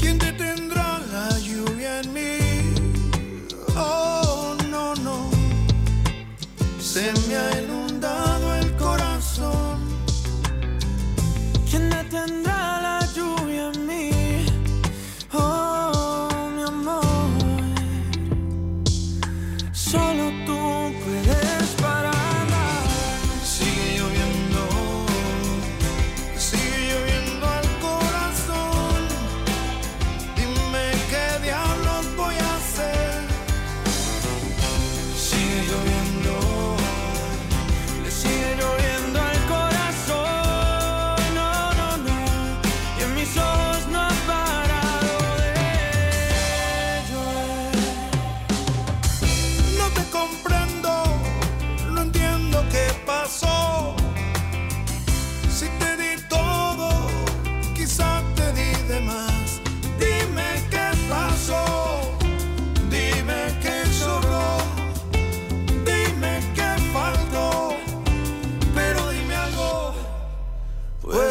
¿Quién 0.00 0.18
detendrá 0.18 0.98
la 1.12 1.38
lluvia 1.40 2.00
en 2.00 2.12
mí? 2.14 2.38
Oh, 3.76 4.56
no, 4.70 4.94
no. 4.94 5.28
Se 6.80 7.12
me 7.28 7.36
ha 7.36 7.60
inundado 7.60 7.81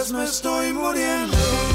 pues 0.02 0.14
me 0.14 0.24
estoy 0.24 0.74
muriendo. 0.74 1.71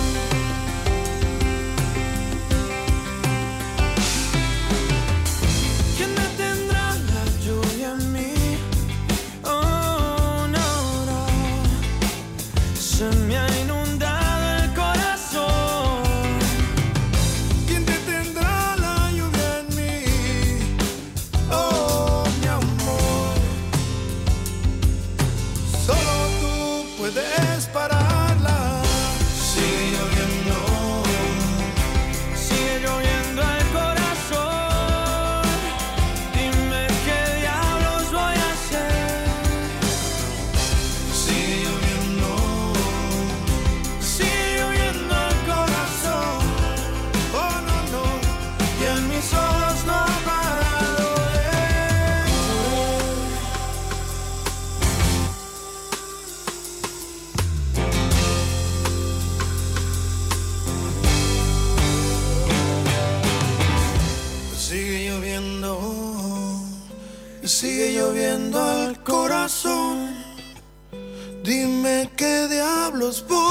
Dime 71.44 72.10
qué 72.16 72.48
diablos 72.48 73.24
voy 73.28 73.45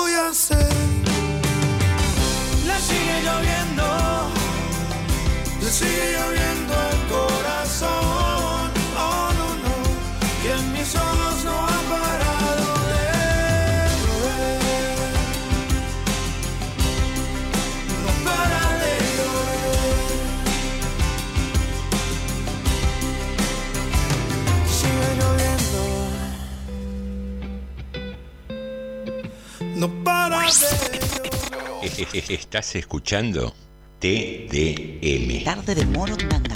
Estás 32.29 32.75
escuchando 32.75 33.53
TDM. 33.99 35.43
Tarde 35.43 35.75
de 35.75 35.85
Morondanga. 35.85 36.55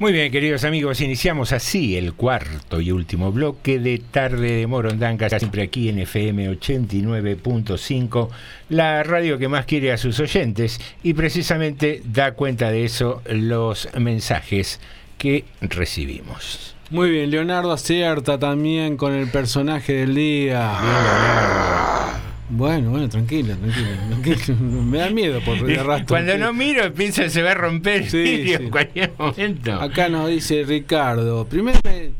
Muy 0.00 0.12
bien, 0.12 0.32
queridos 0.32 0.64
amigos, 0.64 1.00
iniciamos 1.00 1.52
así 1.52 1.96
el 1.96 2.14
cuarto 2.14 2.80
y 2.80 2.90
último 2.90 3.30
bloque 3.30 3.78
de 3.78 3.98
Tarde 3.98 4.56
de 4.56 4.66
Morondanga, 4.66 5.28
siempre 5.28 5.62
aquí 5.62 5.90
en 5.90 6.00
FM 6.00 6.50
89.5, 6.50 8.30
la 8.70 9.04
radio 9.04 9.38
que 9.38 9.46
más 9.46 9.66
quiere 9.66 9.92
a 9.92 9.98
sus 9.98 10.18
oyentes 10.18 10.80
y 11.04 11.14
precisamente 11.14 12.02
da 12.04 12.32
cuenta 12.32 12.72
de 12.72 12.84
eso 12.84 13.22
los 13.26 13.88
mensajes 13.96 14.80
que 15.18 15.44
recibimos. 15.60 16.79
Muy 16.90 17.10
bien, 17.10 17.30
Leonardo 17.30 17.70
acierta 17.72 18.38
también 18.38 18.96
con 18.96 19.12
el 19.14 19.28
personaje 19.28 19.92
del 19.92 20.14
día. 20.16 20.72
Bueno, 22.48 22.90
bueno, 22.90 23.08
tranquilo, 23.08 23.54
tranquilo, 23.56 23.88
tranquilo. 24.08 24.56
Me 24.58 24.98
da 24.98 25.10
miedo 25.10 25.40
por 25.40 25.56
el 25.56 25.78
arrastro. 25.78 26.08
Cuando 26.08 26.36
no 26.36 26.52
miro, 26.52 26.92
pienso 26.92 27.22
que 27.22 27.30
se 27.30 27.42
va 27.42 27.52
a 27.52 27.54
romper 27.54 28.02
el 28.02 28.10
Sí, 28.10 28.18
vidrio 28.22 28.58
sí. 28.58 28.64
en 28.64 28.70
cualquier 28.70 29.12
momento. 29.16 29.72
Acá 29.74 30.08
nos 30.08 30.28
dice 30.28 30.64
Ricardo. 30.66 31.44
Primero 31.46 31.78
me, 31.84 32.10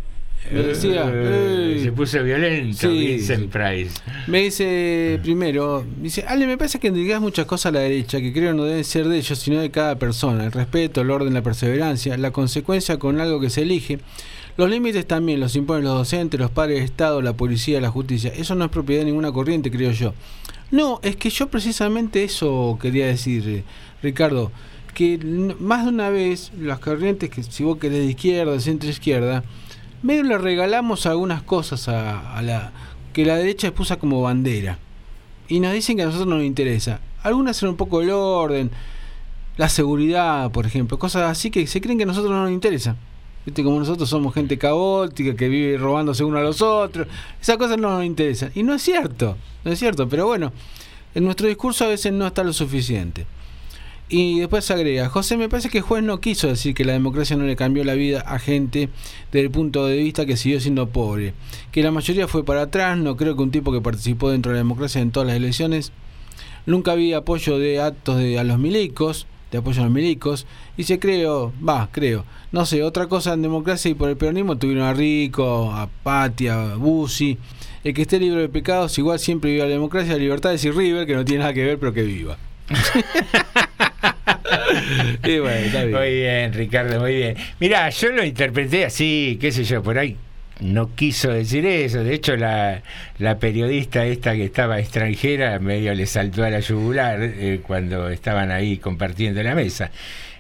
me 0.53 0.63
decía. 0.63 1.11
Eh, 1.13 1.81
se 1.83 1.91
puso 1.91 2.23
violento 2.23 2.79
Sí, 2.79 3.07
Vincent. 3.09 3.51
Price. 3.51 4.01
Me 4.29 4.43
dice 4.43 5.19
primero, 5.21 5.85
dice, 6.01 6.25
Ale, 6.29 6.47
me 6.47 6.57
parece 6.57 6.79
que 6.79 6.87
indicás 6.89 7.21
muchas 7.21 7.47
cosas 7.47 7.67
a 7.67 7.73
la 7.73 7.81
derecha 7.81 8.21
que 8.21 8.33
creo 8.33 8.55
no 8.55 8.63
deben 8.63 8.85
ser 8.85 9.09
de 9.09 9.19
ellos, 9.19 9.37
sino 9.37 9.59
de 9.61 9.73
cada 9.73 9.97
persona. 9.97 10.45
El 10.45 10.53
respeto, 10.53 11.01
el 11.01 11.11
orden, 11.11 11.35
la 11.35 11.43
perseverancia, 11.43 12.17
la 12.17 12.31
consecuencia 12.31 13.01
con 13.01 13.21
algo 13.21 13.41
que 13.41 13.51
se 13.51 13.63
elige. 13.63 13.99
Los 14.61 14.69
límites 14.69 15.07
también 15.07 15.41
los 15.41 15.57
imponen 15.57 15.85
los 15.85 15.95
docentes, 15.95 16.39
los 16.39 16.51
padres 16.51 16.81
de 16.81 16.85
Estado, 16.85 17.23
la 17.23 17.33
policía, 17.33 17.81
la 17.81 17.89
justicia. 17.89 18.31
Eso 18.37 18.55
no 18.55 18.67
es 18.67 18.71
propiedad 18.71 19.01
de 19.01 19.07
ninguna 19.07 19.33
corriente, 19.33 19.71
creo 19.71 19.91
yo. 19.91 20.13
No, 20.71 21.01
es 21.03 21.17
que 21.17 21.31
yo 21.31 21.49
precisamente 21.49 22.25
eso 22.25 22.79
quería 22.79 23.07
decir, 23.07 23.43
eh, 23.49 23.65
Ricardo, 24.03 24.53
que 24.93 25.17
más 25.59 25.85
de 25.85 25.89
una 25.89 26.11
vez 26.11 26.53
las 26.61 26.79
corrientes 26.79 27.31
que 27.31 27.43
si 27.43 27.65
vos 27.65 27.79
querés 27.79 28.01
de 28.01 28.11
izquierda, 28.11 28.53
de 28.53 28.61
centro 28.61 28.91
izquierda, 28.91 29.45
medio 30.03 30.25
le 30.25 30.37
regalamos 30.37 31.07
algunas 31.07 31.43
cosas 31.43 31.89
a, 31.89 32.37
a 32.37 32.43
la 32.43 32.71
que 33.15 33.25
la 33.25 33.37
derecha 33.37 33.73
puso 33.73 33.99
como 33.99 34.21
bandera. 34.21 34.79
Y 35.49 35.61
nos 35.61 35.73
dicen 35.73 35.97
que 35.97 36.03
a 36.03 36.05
nosotros 36.05 36.29
no 36.29 36.37
nos 36.37 36.45
interesa. 36.45 37.01
Algunas 37.23 37.57
son 37.57 37.71
un 37.71 37.77
poco 37.77 38.03
el 38.03 38.11
orden, 38.11 38.71
la 39.57 39.71
seguridad, 39.71 40.51
por 40.53 40.67
ejemplo, 40.67 40.99
cosas 40.99 41.31
así 41.31 41.51
que 41.51 41.67
se 41.67 41.81
creen 41.81 41.97
que 41.97 42.05
a 42.05 42.09
nosotros 42.09 42.31
no 42.31 42.43
nos 42.43 42.53
interesa. 42.53 42.97
¿Viste? 43.47 43.65
Como 43.65 43.79
nosotros 43.79 44.09
somos 44.09 44.35
gente 44.35 44.59
caótica 44.59 45.35
que 45.35 45.49
vive 45.49 45.79
robándose 45.79 46.25
uno 46.25 46.39
a 46.39 46.43
los 46.43 46.61
otros. 46.61 47.07
Esas 47.41 47.57
cosas 47.57 47.79
no 47.79 47.91
nos 47.91 48.05
interesan. 48.05 48.53
Y 48.55 48.63
no 48.63 48.75
es 48.75 48.83
cierto, 48.83 49.37
no 49.65 49.73
es 49.73 49.79
cierto, 49.79 50.09
pero 50.09 50.27
bueno, 50.27 50.53
en 51.15 51.25
nuestro 51.25 51.49
discurso 51.49 51.85
a 51.85 51.89
veces 51.89 52.13
no 52.13 52.27
está 52.27 52.45
lo 52.45 52.53
suficiente. 52.53 53.27
Y 54.13 54.41
después 54.41 54.69
agrega, 54.73 55.09
José, 55.09 55.37
me 55.37 55.49
parece 55.49 55.69
que 55.69 55.79
el 55.79 55.85
juez 55.85 56.03
no 56.03 56.21
quiso 56.21 56.49
decir 56.49 56.75
que 56.75 56.85
la 56.85 56.93
democracia 56.93 57.37
no 57.37 57.45
le 57.45 57.55
cambió 57.55 57.85
la 57.85 57.95
vida 57.95 58.21
a 58.23 58.41
gente 58.41 58.89
desde 59.31 59.47
el 59.47 59.53
punto 59.53 59.87
de 59.87 59.99
vista 59.99 60.27
que 60.27 60.37
siguió 60.37 60.61
siendo 60.61 60.89
pobre. 60.89 61.33
Que 61.71 61.85
la 61.85 61.93
mayoría 61.93 62.27
fue 62.27 62.45
para 62.45 62.63
atrás, 62.63 62.99
no 62.99 63.17
creo 63.17 63.37
que 63.37 63.43
un 63.43 63.53
tipo 63.53 63.71
que 63.71 63.81
participó 63.81 64.31
dentro 64.31 64.51
de 64.51 64.57
la 64.57 64.63
democracia 64.65 65.01
en 65.01 65.13
todas 65.13 65.29
las 65.29 65.37
elecciones. 65.37 65.93
Nunca 66.67 66.91
había 66.91 67.19
apoyo 67.19 67.59
de 67.61 67.81
actos 67.81 68.19
de, 68.19 68.37
a 68.41 68.43
los 68.43 68.59
milicos, 68.59 69.29
de 69.51 69.59
apoyo 69.59 69.81
a 69.81 69.85
los 69.85 69.93
milicos. 69.93 70.47
Y 70.77 70.85
se 70.85 70.99
creo, 70.99 71.53
va, 71.67 71.89
creo. 71.91 72.25
No 72.53 72.67
sé, 72.67 72.83
otra 72.83 73.07
cosa 73.07 73.35
en 73.35 73.43
democracia 73.43 73.91
y 73.91 73.95
por 73.95 74.09
el 74.09 74.17
peronismo 74.17 74.57
tuvieron 74.57 74.85
a 74.85 74.93
Rico, 74.93 75.73
a 75.73 75.89
Patia, 76.03 76.73
a 76.73 76.77
Bussi. 76.77 77.39
El 77.85 77.95
que 77.95 78.03
esté 78.03 78.19
libre 78.19 78.43
de 78.43 78.49
pecados, 78.49 78.99
igual 78.99 79.19
siempre 79.19 79.53
viva 79.53 79.65
la 79.65 79.71
democracia, 79.71 80.13
la 80.13 80.19
libertad 80.19 80.53
y 80.53 80.71
River, 80.71 81.07
que 81.07 81.15
no 81.15 81.25
tiene 81.25 81.41
nada 81.41 81.55
que 81.55 81.65
ver, 81.65 81.79
pero 81.79 81.93
que 81.93 82.03
viva. 82.03 82.37
Y 85.23 85.39
bueno, 85.39 85.67
está 85.67 85.85
bien. 85.85 85.99
Muy 85.99 86.11
bien, 86.11 86.53
Ricardo, 86.53 87.01
muy 87.01 87.15
bien. 87.15 87.37
Mirá, 87.59 87.91
yo 87.91 88.11
lo 88.11 88.25
interpreté 88.25 88.85
así, 88.85 89.39
qué 89.41 89.53
sé 89.53 89.65
yo, 89.65 89.83
por 89.83 89.99
ahí 89.99 90.17
no 90.61 90.95
quiso 90.95 91.31
decir 91.31 91.67
eso. 91.67 92.05
De 92.05 92.15
hecho, 92.15 92.37
la, 92.37 92.83
la 93.19 93.39
periodista 93.39 94.05
esta 94.07 94.35
que 94.35 94.45
estaba 94.45 94.79
extranjera 94.79 95.59
medio 95.59 95.95
le 95.95 96.07
saltó 96.07 96.45
a 96.45 96.51
la 96.51 96.61
yugular 96.61 97.23
eh, 97.23 97.61
cuando 97.67 98.09
estaban 98.11 98.51
ahí 98.51 98.79
compartiendo 98.79 99.43
la 99.43 99.55
mesa. 99.55 99.91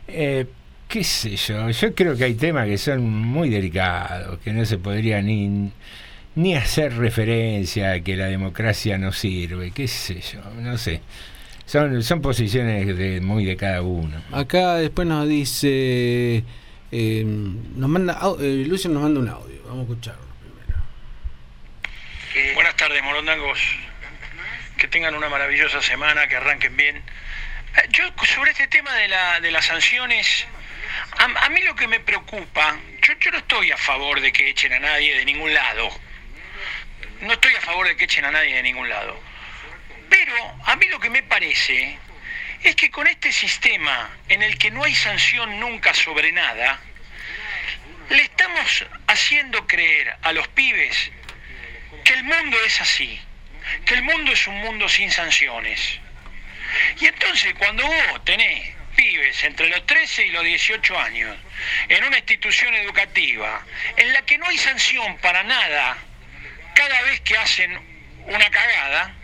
Eh, 0.09 0.47
qué 0.88 1.05
sé 1.05 1.36
yo, 1.36 1.70
yo 1.70 1.94
creo 1.94 2.16
que 2.16 2.24
hay 2.24 2.34
temas 2.34 2.66
que 2.66 2.76
son 2.76 3.09
muy 3.09 3.48
delicados, 3.48 4.38
que 4.40 4.52
no 4.52 4.64
se 4.64 4.76
podría 4.78 5.22
ni, 5.22 5.70
ni 6.34 6.55
hacer 6.55 6.97
referencia 6.97 7.92
a 7.92 8.01
que 8.01 8.16
la 8.16 8.26
democracia 8.26 8.98
no 8.98 9.12
sirve, 9.12 9.70
qué 9.70 9.86
sé 9.86 10.20
yo, 10.20 10.40
no 10.60 10.76
sé. 10.76 11.01
Son, 11.64 12.02
son 12.02 12.20
posiciones 12.20 12.97
de, 12.98 13.20
muy 13.20 13.44
de 13.44 13.56
cada 13.56 13.82
uno. 13.82 14.16
Acá 14.32 14.74
después 14.74 15.06
nos 15.06 15.28
dice. 15.28 16.42
Eh, 16.92 17.22
nos 17.24 17.88
manda, 17.88 18.18
eh, 18.40 18.64
Lucio 18.66 18.90
nos 18.90 19.02
manda 19.02 19.20
un 19.20 19.28
audio. 19.28 19.62
Vamos 19.64 19.80
a 19.80 19.82
escucharlo. 19.92 20.30
Buenas 22.54 22.76
tardes, 22.76 23.02
morondangos. 23.02 23.58
Que 24.76 24.88
tengan 24.88 25.14
una 25.14 25.28
maravillosa 25.28 25.82
semana, 25.82 26.28
que 26.28 26.36
arranquen 26.36 26.76
bien. 26.76 26.96
Eh, 26.96 27.88
Yo 27.90 28.04
sobre 28.24 28.52
este 28.52 28.66
tema 28.68 28.94
de, 28.94 29.08
la, 29.08 29.40
de 29.40 29.50
las 29.50 29.66
sanciones, 29.66 30.46
a, 31.18 31.24
a 31.24 31.48
mí 31.50 31.60
lo 31.62 31.74
que 31.74 31.86
me 31.88 32.00
preocupa, 32.00 32.78
yo, 33.06 33.14
yo 33.20 33.30
no 33.32 33.38
estoy 33.38 33.70
a 33.72 33.76
favor 33.76 34.20
de 34.20 34.32
que 34.32 34.48
echen 34.50 34.72
a 34.72 34.78
nadie 34.78 35.16
de 35.16 35.24
ningún 35.24 35.52
lado. 35.52 35.88
No 37.20 37.32
estoy 37.32 37.54
a 37.54 37.60
favor 37.60 37.86
de 37.86 37.96
que 37.96 38.04
echen 38.04 38.24
a 38.24 38.30
nadie 38.30 38.54
de 38.54 38.62
ningún 38.62 38.88
lado. 38.88 39.20
Pero 40.08 40.32
a 40.64 40.76
mí 40.76 40.86
lo 40.88 40.98
que 40.98 41.10
me 41.10 41.22
parece 41.22 41.98
es 42.62 42.77
que 42.77 42.91
con 42.91 43.07
este 43.07 43.32
sistema 43.32 44.11
en 44.28 44.43
el 44.43 44.59
que 44.59 44.70
no 44.70 44.85
hay 44.85 44.95
sanción 44.95 45.61
nunca 45.61 45.95
sobre 45.95 46.32
nada, 46.32 46.81
le 48.11 48.23
estamos 48.23 48.87
haciendo 49.07 49.66
creer 49.66 50.16
a 50.23 50.32
los 50.32 50.47
pibes 50.49 51.11
que 52.05 52.12
el 52.12 52.24
mundo 52.24 52.57
es 52.66 52.81
así, 52.81 53.20
que 53.85 53.95
el 53.95 54.03
mundo 54.03 54.32
es 54.32 54.47
un 54.47 54.59
mundo 54.59 54.89
sin 54.89 55.11
sanciones. 55.11 56.01
Y 57.01 57.07
entonces 57.07 57.55
cuando 57.55 57.85
vos 57.85 58.24
tenés 58.24 58.74
pibes 58.97 59.45
entre 59.45 59.69
los 59.69 59.87
13 59.87 60.27
y 60.27 60.31
los 60.31 60.45
18 60.45 60.99
años 60.99 61.37
en 61.89 62.05
una 62.05 62.19
institución 62.19 62.74
educativa 62.74 63.65
en 63.97 64.12
la 64.12 64.23
que 64.23 64.39
no 64.39 64.47
hay 64.47 64.59
sanción 64.59 65.16
para 65.19 65.43
nada 65.43 65.97
cada 66.74 67.03
vez 67.03 67.20
que 67.20 67.37
hacen 67.37 67.78
una 68.27 68.51
cagada, 68.51 69.15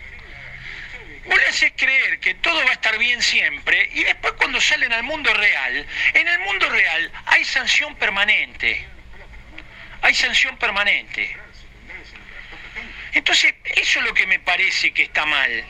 vos 1.27 1.39
le 1.39 1.47
haces 1.47 1.73
creer 1.77 2.21
que 2.21 2.35
todo 2.35 2.63
va 2.65 2.71
a 2.71 2.75
estar 2.75 2.99
bien 2.99 3.23
siempre 3.23 3.91
y 3.93 4.05
después 4.05 4.35
cuando 4.35 4.61
salen 4.61 4.93
al 4.93 5.03
mundo 5.03 5.33
real, 5.35 5.87
en 6.15 6.29
el 6.29 6.39
mundo 6.41 6.69
real 6.69 7.13
hay 7.27 7.45
sanción 7.45 7.97
permanente. 7.97 8.87
Hay 10.03 10.15
sanción 10.15 10.57
permanente. 10.57 11.37
Entonces, 13.13 13.55
eso 13.65 13.99
es 14.01 14.05
lo 14.05 14.15
que 14.15 14.27
me 14.27 14.39
parece 14.39 14.93
que 14.93 15.05
está 15.05 15.25
mal. 15.25 15.65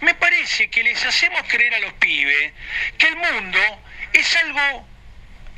Me 0.00 0.14
parece 0.14 0.68
que 0.68 0.82
les 0.82 1.04
hacemos 1.04 1.42
creer 1.48 1.74
a 1.74 1.78
los 1.78 1.92
pibes 1.94 2.52
que 2.98 3.06
el 3.06 3.16
mundo 3.16 3.60
es 4.12 4.36
algo 4.36 4.86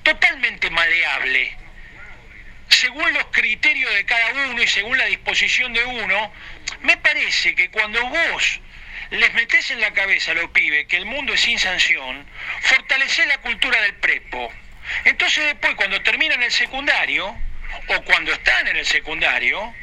totalmente 0.02 0.70
maleable. 0.70 1.56
Según 2.68 3.12
los 3.14 3.24
criterios 3.26 3.92
de 3.94 4.04
cada 4.04 4.32
uno 4.50 4.62
y 4.62 4.66
según 4.66 4.98
la 4.98 5.06
disposición 5.06 5.72
de 5.72 5.84
uno, 5.84 6.32
me 6.82 6.96
parece 6.98 7.54
que 7.54 7.70
cuando 7.70 8.04
vos 8.06 8.60
les 9.10 9.32
metés 9.34 9.70
en 9.70 9.80
la 9.80 9.92
cabeza 9.92 10.32
a 10.32 10.34
los 10.34 10.50
pibes 10.50 10.86
que 10.86 10.96
el 10.96 11.06
mundo 11.06 11.32
es 11.32 11.40
sin 11.40 11.58
sanción, 11.58 12.26
fortalecés 12.60 13.26
la 13.26 13.38
cultura 13.38 13.80
del 13.80 13.94
prepo. 13.94 14.52
Entonces 15.04 15.44
después, 15.44 15.74
cuando 15.74 16.00
terminan 16.02 16.42
el 16.42 16.52
secundario, 16.52 17.36
o 17.88 18.02
cuando 18.02 18.32
están 18.32 18.66
en 18.68 18.76
el 18.76 18.86
secundario, 18.86 19.74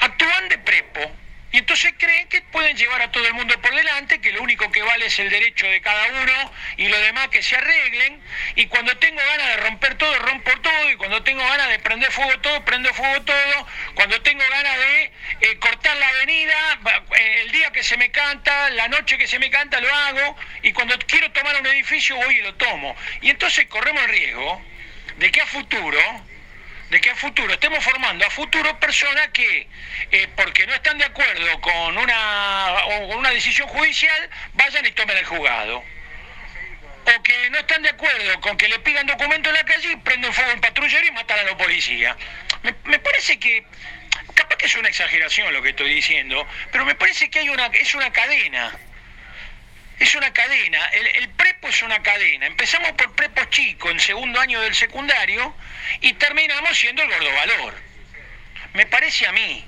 actúan 0.00 0.48
de 0.48 0.58
prepo. 0.58 1.16
Y 1.52 1.58
entonces 1.58 1.92
creen 1.98 2.28
que 2.28 2.40
pueden 2.40 2.76
llevar 2.78 3.02
a 3.02 3.12
todo 3.12 3.26
el 3.26 3.34
mundo 3.34 3.60
por 3.60 3.74
delante, 3.74 4.20
que 4.22 4.32
lo 4.32 4.42
único 4.42 4.72
que 4.72 4.80
vale 4.80 5.06
es 5.06 5.18
el 5.18 5.28
derecho 5.28 5.66
de 5.66 5.82
cada 5.82 6.06
uno 6.06 6.52
y 6.78 6.88
lo 6.88 6.98
demás 6.98 7.28
que 7.28 7.42
se 7.42 7.54
arreglen. 7.56 8.22
Y 8.56 8.66
cuando 8.66 8.96
tengo 8.96 9.20
ganas 9.20 9.48
de 9.48 9.56
romper 9.58 9.96
todo, 9.96 10.18
rompo 10.20 10.50
todo. 10.62 10.90
Y 10.90 10.96
cuando 10.96 11.22
tengo 11.22 11.44
ganas 11.44 11.68
de 11.68 11.78
prender 11.78 12.10
fuego 12.10 12.40
todo, 12.40 12.64
prendo 12.64 12.92
fuego 12.94 13.20
todo. 13.22 13.66
Cuando 13.94 14.20
tengo 14.22 14.42
ganas 14.48 14.78
de 14.78 15.12
eh, 15.42 15.58
cortar 15.58 15.94
la 15.98 16.08
avenida, 16.08 16.80
eh, 17.18 17.42
el 17.42 17.52
día 17.52 17.70
que 17.70 17.82
se 17.82 17.98
me 17.98 18.10
canta, 18.10 18.70
la 18.70 18.88
noche 18.88 19.18
que 19.18 19.26
se 19.26 19.38
me 19.38 19.50
canta, 19.50 19.78
lo 19.78 19.94
hago. 19.94 20.36
Y 20.62 20.72
cuando 20.72 20.98
quiero 21.00 21.30
tomar 21.32 21.60
un 21.60 21.66
edificio, 21.66 22.16
voy 22.16 22.36
y 22.36 22.40
lo 22.40 22.54
tomo. 22.54 22.96
Y 23.20 23.28
entonces 23.28 23.66
corremos 23.66 24.02
el 24.04 24.08
riesgo 24.08 24.62
de 25.18 25.30
que 25.30 25.42
a 25.42 25.46
futuro 25.46 26.00
de 26.92 27.00
que 27.00 27.08
a 27.08 27.16
futuro 27.16 27.50
estemos 27.54 27.82
formando 27.82 28.22
a 28.26 28.28
futuro 28.28 28.78
personas 28.78 29.28
que, 29.28 29.66
eh, 30.10 30.28
porque 30.36 30.66
no 30.66 30.74
están 30.74 30.98
de 30.98 31.06
acuerdo 31.06 31.58
con 31.62 31.96
una, 31.96 32.84
o 32.84 33.08
con 33.08 33.16
una 33.16 33.30
decisión 33.30 33.66
judicial, 33.66 34.28
vayan 34.52 34.84
y 34.84 34.92
tomen 34.92 35.16
el 35.16 35.24
juzgado. 35.24 35.78
O 35.78 37.22
que 37.22 37.48
no 37.48 37.60
están 37.60 37.80
de 37.80 37.88
acuerdo 37.88 38.38
con 38.42 38.58
que 38.58 38.68
le 38.68 38.78
pidan 38.80 39.06
documento 39.06 39.48
en 39.48 39.54
la 39.54 39.64
calle 39.64 39.90
y 39.90 39.96
prenden 39.96 40.34
fuego 40.34 40.50
a 40.50 40.54
un 40.54 40.60
patrullero 40.60 41.06
y 41.06 41.10
matan 41.12 41.38
a 41.38 41.42
los 41.44 41.54
policías. 41.54 42.14
Me, 42.62 42.74
me 42.84 42.98
parece 42.98 43.38
que, 43.38 43.64
capaz 44.34 44.56
que 44.56 44.66
es 44.66 44.76
una 44.76 44.90
exageración 44.90 45.50
lo 45.50 45.62
que 45.62 45.70
estoy 45.70 45.94
diciendo, 45.94 46.46
pero 46.70 46.84
me 46.84 46.94
parece 46.94 47.30
que 47.30 47.38
hay 47.38 47.48
una, 47.48 47.68
es 47.68 47.94
una 47.94 48.12
cadena. 48.12 48.70
Es 50.02 50.14
una 50.16 50.32
cadena, 50.32 50.84
el, 50.88 51.28
prepo 51.30 51.68
es 51.68 51.82
una 51.82 52.02
cadena. 52.02 52.46
Empezamos 52.46 52.92
por 52.92 53.14
prepo 53.14 53.44
chico 53.46 53.88
en 53.88 54.00
segundo 54.00 54.40
año 54.40 54.60
del 54.60 54.74
secundario 54.74 55.54
y 56.00 56.12
terminamos 56.14 56.76
siendo 56.76 57.02
el 57.02 57.08
gordovalor. 57.08 57.74
Me 58.74 58.86
parece 58.86 59.26
a 59.26 59.32
mí. 59.32 59.64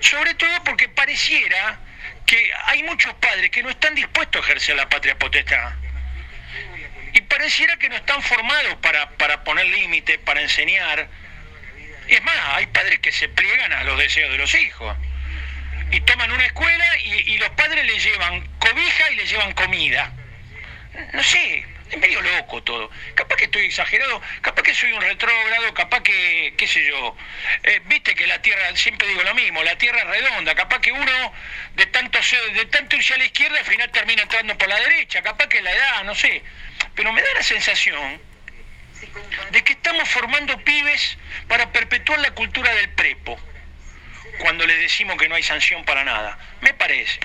Sobre 0.00 0.34
todo 0.34 0.64
porque 0.64 0.88
pareciera 0.88 1.80
que 2.24 2.50
hay 2.64 2.82
muchos 2.84 3.12
padres 3.14 3.50
que 3.50 3.62
no 3.62 3.68
están 3.68 3.94
dispuestos 3.94 4.40
a 4.40 4.44
ejercer 4.46 4.76
la 4.76 4.88
patria 4.88 5.18
potestad. 5.18 5.72
Y 7.12 7.20
pareciera 7.22 7.76
que 7.76 7.88
no 7.88 7.96
están 7.96 8.22
formados 8.22 8.74
para, 8.76 9.10
para 9.10 9.44
poner 9.44 9.66
límites, 9.66 10.18
para 10.18 10.40
enseñar. 10.40 11.08
Es 12.06 12.22
más, 12.22 12.36
hay 12.52 12.66
padres 12.68 13.00
que 13.00 13.12
se 13.12 13.28
pliegan 13.28 13.72
a 13.72 13.84
los 13.84 13.98
deseos 13.98 14.30
de 14.30 14.38
los 14.38 14.54
hijos. 14.54 14.96
Y 15.90 16.00
toman 16.02 16.30
una 16.30 16.44
escuela 16.44 16.84
y, 16.98 17.38
los 17.38 17.50
padres 17.50 17.84
le 17.84 17.98
llevan 17.98 18.46
cobija 18.58 19.10
y 19.10 19.16
le 19.16 19.26
llevan 19.26 19.52
comida. 19.52 20.12
No 21.12 21.22
sé, 21.22 21.64
es 21.90 21.98
medio 21.98 22.20
loco 22.20 22.62
todo. 22.62 22.90
Capaz 23.14 23.36
que 23.36 23.44
estoy 23.44 23.66
exagerado, 23.66 24.20
capaz 24.42 24.62
que 24.62 24.74
soy 24.74 24.92
un 24.92 25.00
retrógrado, 25.00 25.72
capaz 25.74 26.02
que, 26.02 26.54
qué 26.56 26.66
sé 26.66 26.84
yo. 26.86 27.16
Eh, 27.62 27.80
Viste 27.86 28.14
que 28.14 28.26
la 28.26 28.42
Tierra, 28.42 28.76
siempre 28.76 29.08
digo 29.08 29.22
lo 29.22 29.34
mismo, 29.34 29.62
la 29.62 29.76
Tierra 29.78 30.00
es 30.00 30.06
redonda. 30.06 30.54
Capaz 30.54 30.80
que 30.80 30.92
uno, 30.92 31.32
de 31.76 31.86
tanto, 31.86 32.18
de 32.52 32.66
tanto 32.66 32.96
irse 32.96 33.14
a 33.14 33.18
la 33.18 33.24
izquierda, 33.24 33.58
al 33.58 33.64
final 33.64 33.90
termina 33.90 34.22
entrando 34.22 34.58
por 34.58 34.68
la 34.68 34.76
derecha. 34.76 35.22
Capaz 35.22 35.46
que 35.48 35.62
la 35.62 35.72
edad, 35.72 36.04
no 36.04 36.14
sé. 36.14 36.42
Pero 36.94 37.12
me 37.12 37.22
da 37.22 37.28
la 37.34 37.42
sensación 37.42 38.20
de 39.50 39.64
que 39.64 39.72
estamos 39.72 40.08
formando 40.08 40.58
pibes 40.64 41.16
para 41.46 41.70
perpetuar 41.72 42.18
la 42.20 42.32
cultura 42.32 42.74
del 42.74 42.90
prepo. 42.90 43.38
Cuando 44.40 44.66
les 44.66 44.80
decimos 44.80 45.16
que 45.16 45.28
no 45.28 45.34
hay 45.34 45.42
sanción 45.42 45.84
para 45.84 46.04
nada. 46.04 46.38
Me 46.62 46.74
parece. 46.74 47.20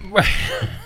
Bueno, 0.00 0.28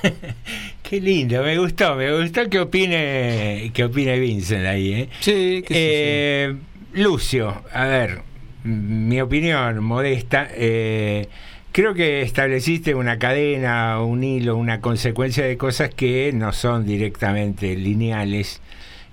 qué 0.83 1.01
lindo, 1.01 1.43
me 1.43 1.59
gustó, 1.59 1.95
me 1.97 2.19
gustó 2.19 2.49
que 2.49 2.59
opine, 2.59 3.71
que 3.75 3.85
opine 3.85 4.19
Vincent 4.19 4.67
ahí, 4.67 4.95
¿eh? 4.95 5.09
Sí, 5.21 5.63
Eh, 5.69 6.57
Lucio, 6.95 7.63
a 7.73 7.87
ver, 7.87 8.23
mi 8.65 9.21
opinión 9.21 9.85
modesta, 9.85 10.49
eh, 10.55 11.29
creo 11.73 11.93
que 11.95 12.23
estableciste 12.23 12.95
una 12.95 13.19
cadena, 13.19 14.01
un 14.01 14.25
hilo, 14.25 14.57
una 14.57 14.81
consecuencia 14.81 15.45
de 15.45 15.57
cosas 15.59 15.91
que 15.95 16.33
no 16.33 16.53
son 16.55 16.87
directamente 16.87 17.77
lineales 17.77 18.62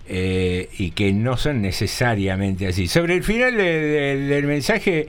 eh, 0.09 0.69
y 0.77 0.91
que 0.91 1.13
no 1.13 1.37
son 1.37 1.61
necesariamente 1.61 2.67
así. 2.67 2.87
Sobre 2.87 3.13
el 3.15 3.23
final 3.23 3.55
de- 3.55 3.63
de- 3.81 4.17
del 4.17 4.45
mensaje 4.47 5.07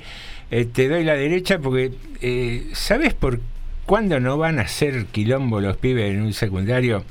eh, 0.51 0.67
te 0.73 0.89
doy 0.89 1.05
la 1.05 1.15
derecha 1.15 1.59
porque 1.59 1.91
eh, 2.21 2.67
¿sabes 2.75 3.15
por 3.15 3.41
cuándo 3.87 4.21
no 4.21 4.37
van 4.37 4.59
a 4.59 4.69
ser 4.69 5.07
quilombo 5.07 5.61
los 5.61 5.77
pibes 5.79 6.11
en 6.13 6.21
un 6.23 6.33
secundario? 6.35 7.05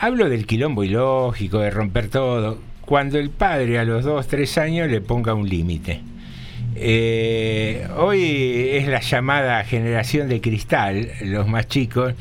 Hablo 0.00 0.28
del 0.28 0.46
quilombo 0.46 0.84
ilógico, 0.84 1.58
de 1.60 1.70
romper 1.70 2.08
todo. 2.08 2.60
Cuando 2.82 3.18
el 3.18 3.30
padre 3.30 3.78
a 3.78 3.84
los 3.84 4.04
2, 4.04 4.26
3 4.28 4.58
años 4.58 4.90
le 4.90 5.00
ponga 5.00 5.34
un 5.34 5.48
límite. 5.48 6.00
Hoy 7.96 8.68
es 8.72 8.86
la 8.88 9.00
llamada 9.00 9.62
generación 9.64 10.28
de 10.28 10.40
cristal, 10.40 11.08
los 11.22 11.46
más 11.48 11.66
chicos, 11.68 12.14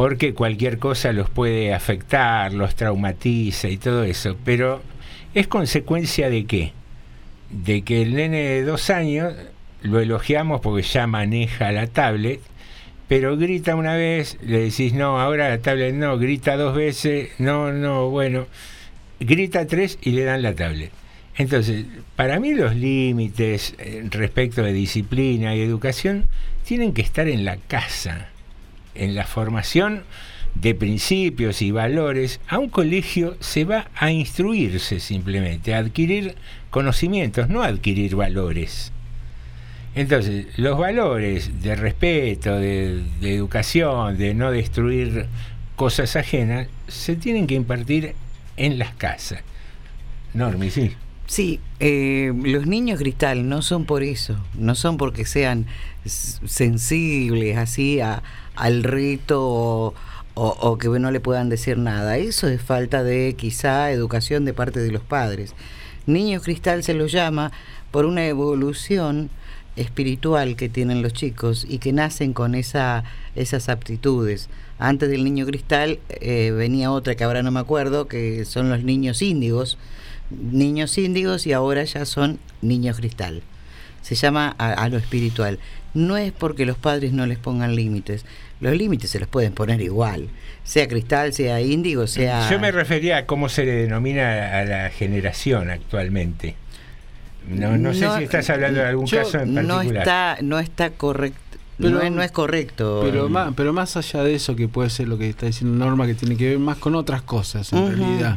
porque 0.00 0.32
cualquier 0.32 0.78
cosa 0.78 1.12
los 1.12 1.28
puede 1.28 1.74
afectar, 1.74 2.54
los 2.54 2.74
traumatiza 2.74 3.68
y 3.68 3.76
todo 3.76 4.04
eso. 4.04 4.34
Pero 4.46 4.80
¿es 5.34 5.46
consecuencia 5.46 6.30
de 6.30 6.46
qué? 6.46 6.72
De 7.50 7.82
que 7.82 8.00
el 8.00 8.14
nene 8.14 8.38
de 8.38 8.62
dos 8.62 8.88
años 8.88 9.34
lo 9.82 10.00
elogiamos 10.00 10.62
porque 10.62 10.80
ya 10.80 11.06
maneja 11.06 11.70
la 11.70 11.86
tablet, 11.86 12.40
pero 13.08 13.36
grita 13.36 13.76
una 13.76 13.94
vez, 13.94 14.38
le 14.42 14.60
decís 14.60 14.94
no, 14.94 15.20
ahora 15.20 15.50
la 15.50 15.58
tablet 15.58 15.94
no, 15.94 16.16
grita 16.16 16.56
dos 16.56 16.74
veces, 16.74 17.28
no, 17.36 17.70
no, 17.70 18.08
bueno, 18.08 18.46
grita 19.18 19.66
tres 19.66 19.98
y 20.00 20.12
le 20.12 20.24
dan 20.24 20.40
la 20.40 20.54
tablet. 20.54 20.92
Entonces, 21.36 21.84
para 22.16 22.40
mí 22.40 22.54
los 22.54 22.74
límites 22.74 23.74
eh, 23.76 24.02
respecto 24.08 24.62
de 24.62 24.72
disciplina 24.72 25.54
y 25.54 25.60
educación 25.60 26.24
tienen 26.64 26.94
que 26.94 27.02
estar 27.02 27.28
en 27.28 27.44
la 27.44 27.58
casa, 27.58 28.29
en 29.00 29.14
la 29.14 29.26
formación 29.26 30.04
de 30.54 30.74
principios 30.74 31.62
y 31.62 31.70
valores. 31.70 32.40
A 32.48 32.58
un 32.58 32.68
colegio 32.68 33.36
se 33.40 33.64
va 33.64 33.90
a 33.94 34.10
instruirse 34.10 35.00
simplemente, 35.00 35.74
a 35.74 35.78
adquirir 35.78 36.36
conocimientos, 36.70 37.48
no 37.48 37.62
a 37.62 37.66
adquirir 37.66 38.14
valores. 38.14 38.92
Entonces, 39.94 40.46
los 40.56 40.78
valores 40.78 41.62
de 41.62 41.74
respeto, 41.74 42.56
de, 42.56 43.02
educación, 43.22 44.16
de 44.18 44.34
no 44.34 44.52
destruir 44.52 45.26
cosas 45.74 46.14
ajenas, 46.14 46.68
se 46.86 47.16
tienen 47.16 47.46
que 47.46 47.54
impartir 47.54 48.14
en 48.56 48.78
las 48.78 48.92
casas. 48.94 49.40
Normi, 50.32 50.70
sí. 50.70 50.92
Sí, 51.26 51.60
eh, 51.78 52.32
los 52.44 52.66
niños 52.66 52.98
cristal 52.98 53.48
no 53.48 53.62
son 53.62 53.84
por 53.84 54.02
eso, 54.02 54.36
no 54.54 54.74
son 54.74 54.96
porque 54.96 55.24
sean 55.24 55.66
sensibles 56.04 57.56
así 57.56 58.00
a, 58.00 58.22
al 58.60 58.84
rito 58.84 59.94
o, 60.34 60.78
que 60.78 60.88
no 60.88 61.10
le 61.10 61.20
puedan 61.20 61.48
decir 61.48 61.78
nada. 61.78 62.18
Eso 62.18 62.46
es 62.46 62.60
falta 62.60 63.02
de 63.02 63.34
quizá 63.36 63.90
educación 63.90 64.44
de 64.44 64.52
parte 64.52 64.80
de 64.80 64.92
los 64.92 65.02
padres. 65.02 65.54
Niños 66.06 66.42
cristal 66.42 66.82
se 66.82 66.94
los 66.94 67.10
llama 67.10 67.52
por 67.90 68.04
una 68.04 68.26
evolución 68.26 69.30
espiritual 69.76 70.56
que 70.56 70.68
tienen 70.68 71.00
los 71.02 71.14
chicos 71.14 71.66
y 71.68 71.78
que 71.78 71.92
nacen 71.92 72.32
con 72.34 72.54
esa, 72.54 73.04
esas 73.34 73.68
aptitudes. 73.68 74.50
Antes 74.78 75.08
del 75.08 75.24
niño 75.24 75.46
cristal 75.46 75.98
eh, 76.08 76.52
venía 76.54 76.90
otra 76.90 77.14
que 77.14 77.24
ahora 77.24 77.42
no 77.42 77.50
me 77.50 77.60
acuerdo, 77.60 78.08
que 78.08 78.44
son 78.44 78.68
los 78.68 78.82
niños 78.82 79.22
índigos, 79.22 79.78
niños 80.30 80.96
índigos 80.98 81.46
y 81.46 81.52
ahora 81.54 81.84
ya 81.84 82.04
son 82.04 82.38
niños 82.60 82.98
cristal. 82.98 83.42
Se 84.02 84.14
llama 84.14 84.54
a 84.58 84.88
lo 84.88 84.96
espiritual. 84.96 85.58
No 85.92 86.16
es 86.16 86.32
porque 86.32 86.64
los 86.64 86.78
padres 86.78 87.12
no 87.12 87.26
les 87.26 87.38
pongan 87.38 87.74
límites. 87.74 88.24
Los 88.60 88.76
límites 88.76 89.10
se 89.10 89.18
los 89.18 89.28
pueden 89.28 89.52
poner 89.52 89.80
igual. 89.80 90.28
Sea 90.64 90.86
cristal, 90.86 91.32
sea 91.32 91.60
índigo, 91.60 92.06
sea... 92.06 92.50
Yo 92.50 92.58
me 92.60 92.70
refería 92.70 93.18
a 93.18 93.26
cómo 93.26 93.48
se 93.48 93.64
le 93.64 93.72
denomina 93.72 94.58
a 94.58 94.64
la 94.64 94.90
generación 94.90 95.70
actualmente. 95.70 96.56
No, 97.48 97.78
no 97.78 97.94
sé 97.94 98.00
No, 98.04 98.18
si 98.18 98.24
estás 98.24 98.50
hablando 98.50 98.80
de 98.80 98.86
algún 98.86 99.06
yo- 99.06 99.18
caso 99.22 99.40
en 99.40 99.54
no 99.54 99.76
particular. 99.76 100.02
está, 100.02 100.38
no 100.42 100.58
está 100.58 100.90
correcto. 100.90 101.38
Pero- 101.78 101.90
no, 101.92 102.00
es, 102.02 102.12
no 102.12 102.22
es 102.22 102.30
correcto. 102.30 103.00
Pero 103.02 103.30
más, 103.30 103.54
pero 103.56 103.72
más 103.72 103.96
allá 103.96 104.22
de 104.22 104.34
eso, 104.34 104.54
que 104.54 104.68
puede 104.68 104.90
ser 104.90 105.08
lo 105.08 105.16
que 105.16 105.30
está 105.30 105.46
diciendo 105.46 105.82
Norma, 105.82 106.06
que 106.06 106.12
tiene 106.14 106.36
que 106.36 106.50
ver 106.50 106.58
más 106.58 106.76
con 106.76 106.94
otras 106.94 107.22
cosas, 107.22 107.72
en 107.72 107.96
realidad. 107.96 108.36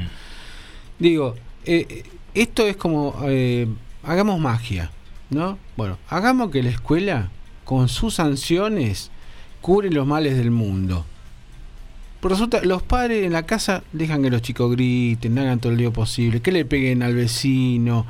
Digo, 1.00 1.36
eh, 1.66 1.86
eh, 1.90 2.04
esto 2.34 2.66
es 2.66 2.78
como, 2.78 3.14
eh, 3.26 3.68
hagamos 4.04 4.40
magia, 4.40 4.92
¿no? 5.30 5.60
Bueno, 5.76 5.98
hagamos 6.10 6.52
que 6.52 6.64
la 6.64 6.70
escuela, 6.70 7.30
con 7.66 7.90
sus 7.90 8.14
sanciones, 8.16 9.12
cure 9.64 9.90
los 9.90 10.06
males 10.06 10.38
del 10.38 10.52
mundo. 10.52 11.06
Por 12.20 12.32
resulta, 12.32 12.62
los 12.64 12.84
padres 12.84 13.26
en 13.26 13.34
la 13.34 13.44
casa 13.44 13.82
dejan 13.94 14.22
que 14.22 14.30
los 14.30 14.42
chicos 14.42 14.72
griten, 14.72 15.40
hagan 15.40 15.60
todo 15.60 15.72
el 15.72 15.78
lío 15.80 15.92
posible, 15.92 16.42
que 16.42 16.52
le 16.52 16.64
peguen 16.66 17.02
al 17.02 17.16
vecino, 17.16 18.06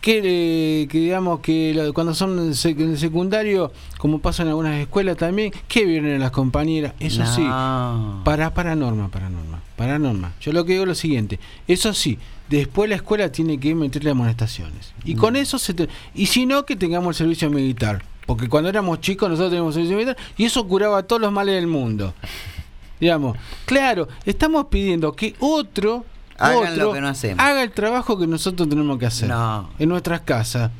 que, 0.00 0.22
le- 0.22 0.88
que 0.88 0.98
digamos 0.98 1.40
que 1.40 1.90
cuando 1.94 2.14
son 2.14 2.38
en 2.38 2.48
el 2.48 2.98
secundario, 2.98 3.72
como 3.98 4.18
pasa 4.20 4.42
en 4.42 4.48
algunas 4.50 4.76
escuelas 4.80 5.16
también, 5.16 5.52
que 5.66 5.84
vienen 5.84 6.20
las 6.20 6.30
compañeras. 6.30 6.94
Eso 7.00 7.24
sí, 7.26 7.42
No. 7.42 8.22
para, 8.24 8.54
para 8.54 8.76
norma, 8.76 9.08
para 9.08 9.28
norma, 9.28 9.60
para 9.76 9.98
norma. 9.98 10.32
Yo 10.40 10.52
lo 10.52 10.64
que 10.64 10.72
digo 10.72 10.84
es 10.84 10.88
lo 10.88 10.94
siguiente, 10.94 11.40
eso 11.66 11.92
sí, 11.94 12.16
después 12.48 12.88
la 12.88 12.96
escuela 12.96 13.30
tiene 13.32 13.58
que 13.58 13.74
meterle 13.74 14.10
amonestaciones. 14.10 14.92
Y 15.04 15.14
con 15.16 15.34
eso 15.36 15.58
se 15.58 15.74
te- 15.74 15.88
y 16.14 16.26
si 16.26 16.46
no 16.46 16.64
que 16.64 16.76
tengamos 16.76 17.08
el 17.16 17.26
servicio 17.26 17.50
militar, 17.50 18.02
porque 18.28 18.46
cuando 18.46 18.68
éramos 18.68 19.00
chicos 19.00 19.26
nosotros 19.30 19.50
teníamos 19.52 19.72
servicio 19.72 19.96
militar 19.96 20.18
y 20.36 20.44
eso 20.44 20.68
curaba 20.68 21.02
todos 21.02 21.22
los 21.22 21.32
males 21.32 21.54
del 21.54 21.66
mundo. 21.66 22.12
Digamos, 23.00 23.38
claro, 23.64 24.06
estamos 24.26 24.66
pidiendo 24.66 25.12
que 25.14 25.34
otro 25.40 26.04
Hagan 26.36 26.72
otro 26.74 26.84
lo 26.88 26.92
que 26.92 27.00
no 27.00 27.08
hacemos. 27.08 27.42
haga 27.42 27.62
el 27.62 27.70
trabajo 27.70 28.18
que 28.18 28.26
nosotros 28.26 28.68
tenemos 28.68 28.98
que 28.98 29.06
hacer 29.06 29.30
No. 29.30 29.70
en 29.78 29.88
nuestras 29.88 30.20
casas. 30.20 30.70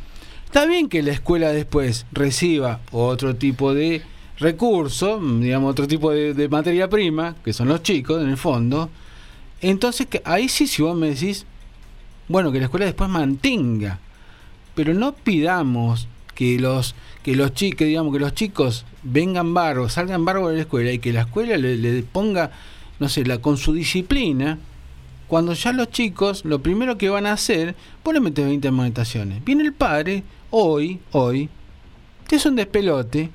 Está 0.44 0.66
bien 0.66 0.90
que 0.90 1.02
la 1.02 1.12
escuela 1.12 1.48
después 1.52 2.04
reciba 2.12 2.80
otro 2.92 3.34
tipo 3.36 3.72
de 3.72 4.02
recurso, 4.38 5.18
mm, 5.18 5.40
digamos, 5.40 5.70
otro 5.70 5.88
tipo 5.88 6.10
de, 6.10 6.34
de 6.34 6.48
materia 6.50 6.86
prima, 6.90 7.34
que 7.42 7.54
son 7.54 7.68
los 7.68 7.82
chicos 7.82 8.20
en 8.22 8.28
el 8.28 8.36
fondo. 8.36 8.90
Entonces, 9.62 10.06
que 10.06 10.20
ahí 10.26 10.50
sí, 10.50 10.66
si 10.66 10.82
vos 10.82 10.94
me 10.96 11.08
decís, 11.08 11.46
bueno, 12.28 12.52
que 12.52 12.58
la 12.58 12.66
escuela 12.66 12.84
después 12.86 13.08
mantenga, 13.08 13.98
pero 14.74 14.92
no 14.92 15.12
pidamos 15.12 16.06
que 16.34 16.58
los 16.60 16.94
que 17.28 17.36
los 17.36 17.52
chicos, 17.52 17.86
digamos, 17.86 18.10
que 18.14 18.20
los 18.20 18.32
chicos 18.32 18.86
vengan 19.02 19.52
bárbaros, 19.52 19.92
salgan 19.92 20.24
bárbaros 20.24 20.52
de 20.52 20.56
la 20.56 20.62
escuela 20.62 20.92
y 20.92 20.98
que 20.98 21.12
la 21.12 21.20
escuela 21.20 21.59
le, 21.59 22.02
ponga, 22.02 22.52
no 22.98 23.10
sé, 23.10 23.22
la, 23.26 23.36
con 23.36 23.59
su 23.59 23.74
disciplina, 23.74 24.59
cuando 25.26 25.52
ya 25.52 25.74
los 25.74 25.90
chicos, 25.90 26.46
lo 26.46 26.62
primero 26.62 26.96
que 26.96 27.10
van 27.10 27.26
a 27.26 27.32
hacer, 27.32 27.76
vos 28.02 28.14
le 28.14 28.20
metes 28.20 28.46
20 28.46 28.68
amonestaciones. 28.68 29.44
Viene 29.44 29.62
el 29.64 29.74
padre, 29.74 30.22
hoy, 30.48 31.00
hoy, 31.12 31.50
te 32.26 32.36
es 32.36 32.46
un 32.46 32.56
despelote, 32.56 33.28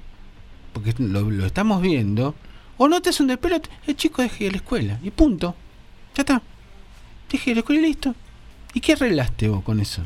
porque 0.73 0.95
lo, 0.97 1.45
estamos 1.45 1.79
viendo, 1.79 2.33
o 2.77 2.87
no 2.87 2.99
te 2.99 3.11
hace 3.11 3.21
un 3.21 3.29
despelote, 3.29 3.69
el 3.85 3.95
chico 3.95 4.23
deje 4.23 4.45
de 4.45 4.51
la 4.53 4.57
escuela, 4.57 4.99
y 5.03 5.11
punto. 5.11 5.53
Ya 6.15 6.23
está. 6.23 6.41
Deje 7.31 7.51
de 7.51 7.55
la 7.57 7.59
escuela 7.59 7.81
y 7.81 7.85
listo. 7.85 8.15
¿Y 8.73 8.79
qué 8.79 8.93
arreglaste 8.93 9.49
vos 9.49 9.63
con 9.63 9.79
eso? 9.79 10.01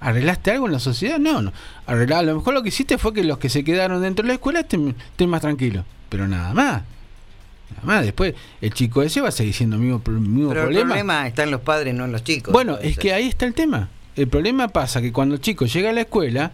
¿Arreglaste 0.00 0.52
algo 0.52 0.66
en 0.66 0.72
la 0.72 0.78
sociedad? 0.78 1.18
No, 1.18 1.42
no. 1.42 1.52
Arreglar, 1.86 2.20
a 2.20 2.22
lo 2.22 2.36
mejor 2.36 2.54
lo 2.54 2.62
que 2.62 2.68
hiciste 2.68 2.98
fue 2.98 3.12
que 3.12 3.24
los 3.24 3.38
que 3.38 3.48
se 3.48 3.64
quedaron 3.64 4.00
dentro 4.00 4.22
de 4.22 4.28
la 4.28 4.34
escuela 4.34 4.60
estén, 4.60 4.94
estén 5.10 5.28
más 5.28 5.40
tranquilos. 5.40 5.84
Pero 6.08 6.28
nada 6.28 6.54
más. 6.54 6.82
Nada 7.70 7.82
más. 7.82 8.04
Después, 8.04 8.34
el 8.60 8.72
chico 8.72 9.02
ese 9.02 9.20
va 9.20 9.28
a 9.28 9.32
seguir 9.32 9.54
siendo 9.54 9.76
el 9.76 9.82
mismo, 9.82 9.98
mismo 10.06 10.50
Pero 10.50 10.60
el 10.62 10.66
problema. 10.66 10.88
problema 10.88 11.26
está 11.26 11.42
en 11.42 11.50
los 11.50 11.60
padres, 11.62 11.94
no 11.94 12.04
en 12.04 12.12
los 12.12 12.22
chicos. 12.22 12.52
Bueno, 12.52 12.78
es 12.78 12.96
que 12.96 13.12
ahí 13.12 13.26
está 13.28 13.44
el 13.44 13.54
tema. 13.54 13.88
El 14.14 14.28
problema 14.28 14.68
pasa 14.68 15.00
que 15.00 15.12
cuando 15.12 15.34
el 15.34 15.40
chico 15.40 15.66
llega 15.66 15.90
a 15.90 15.92
la 15.92 16.02
escuela, 16.02 16.52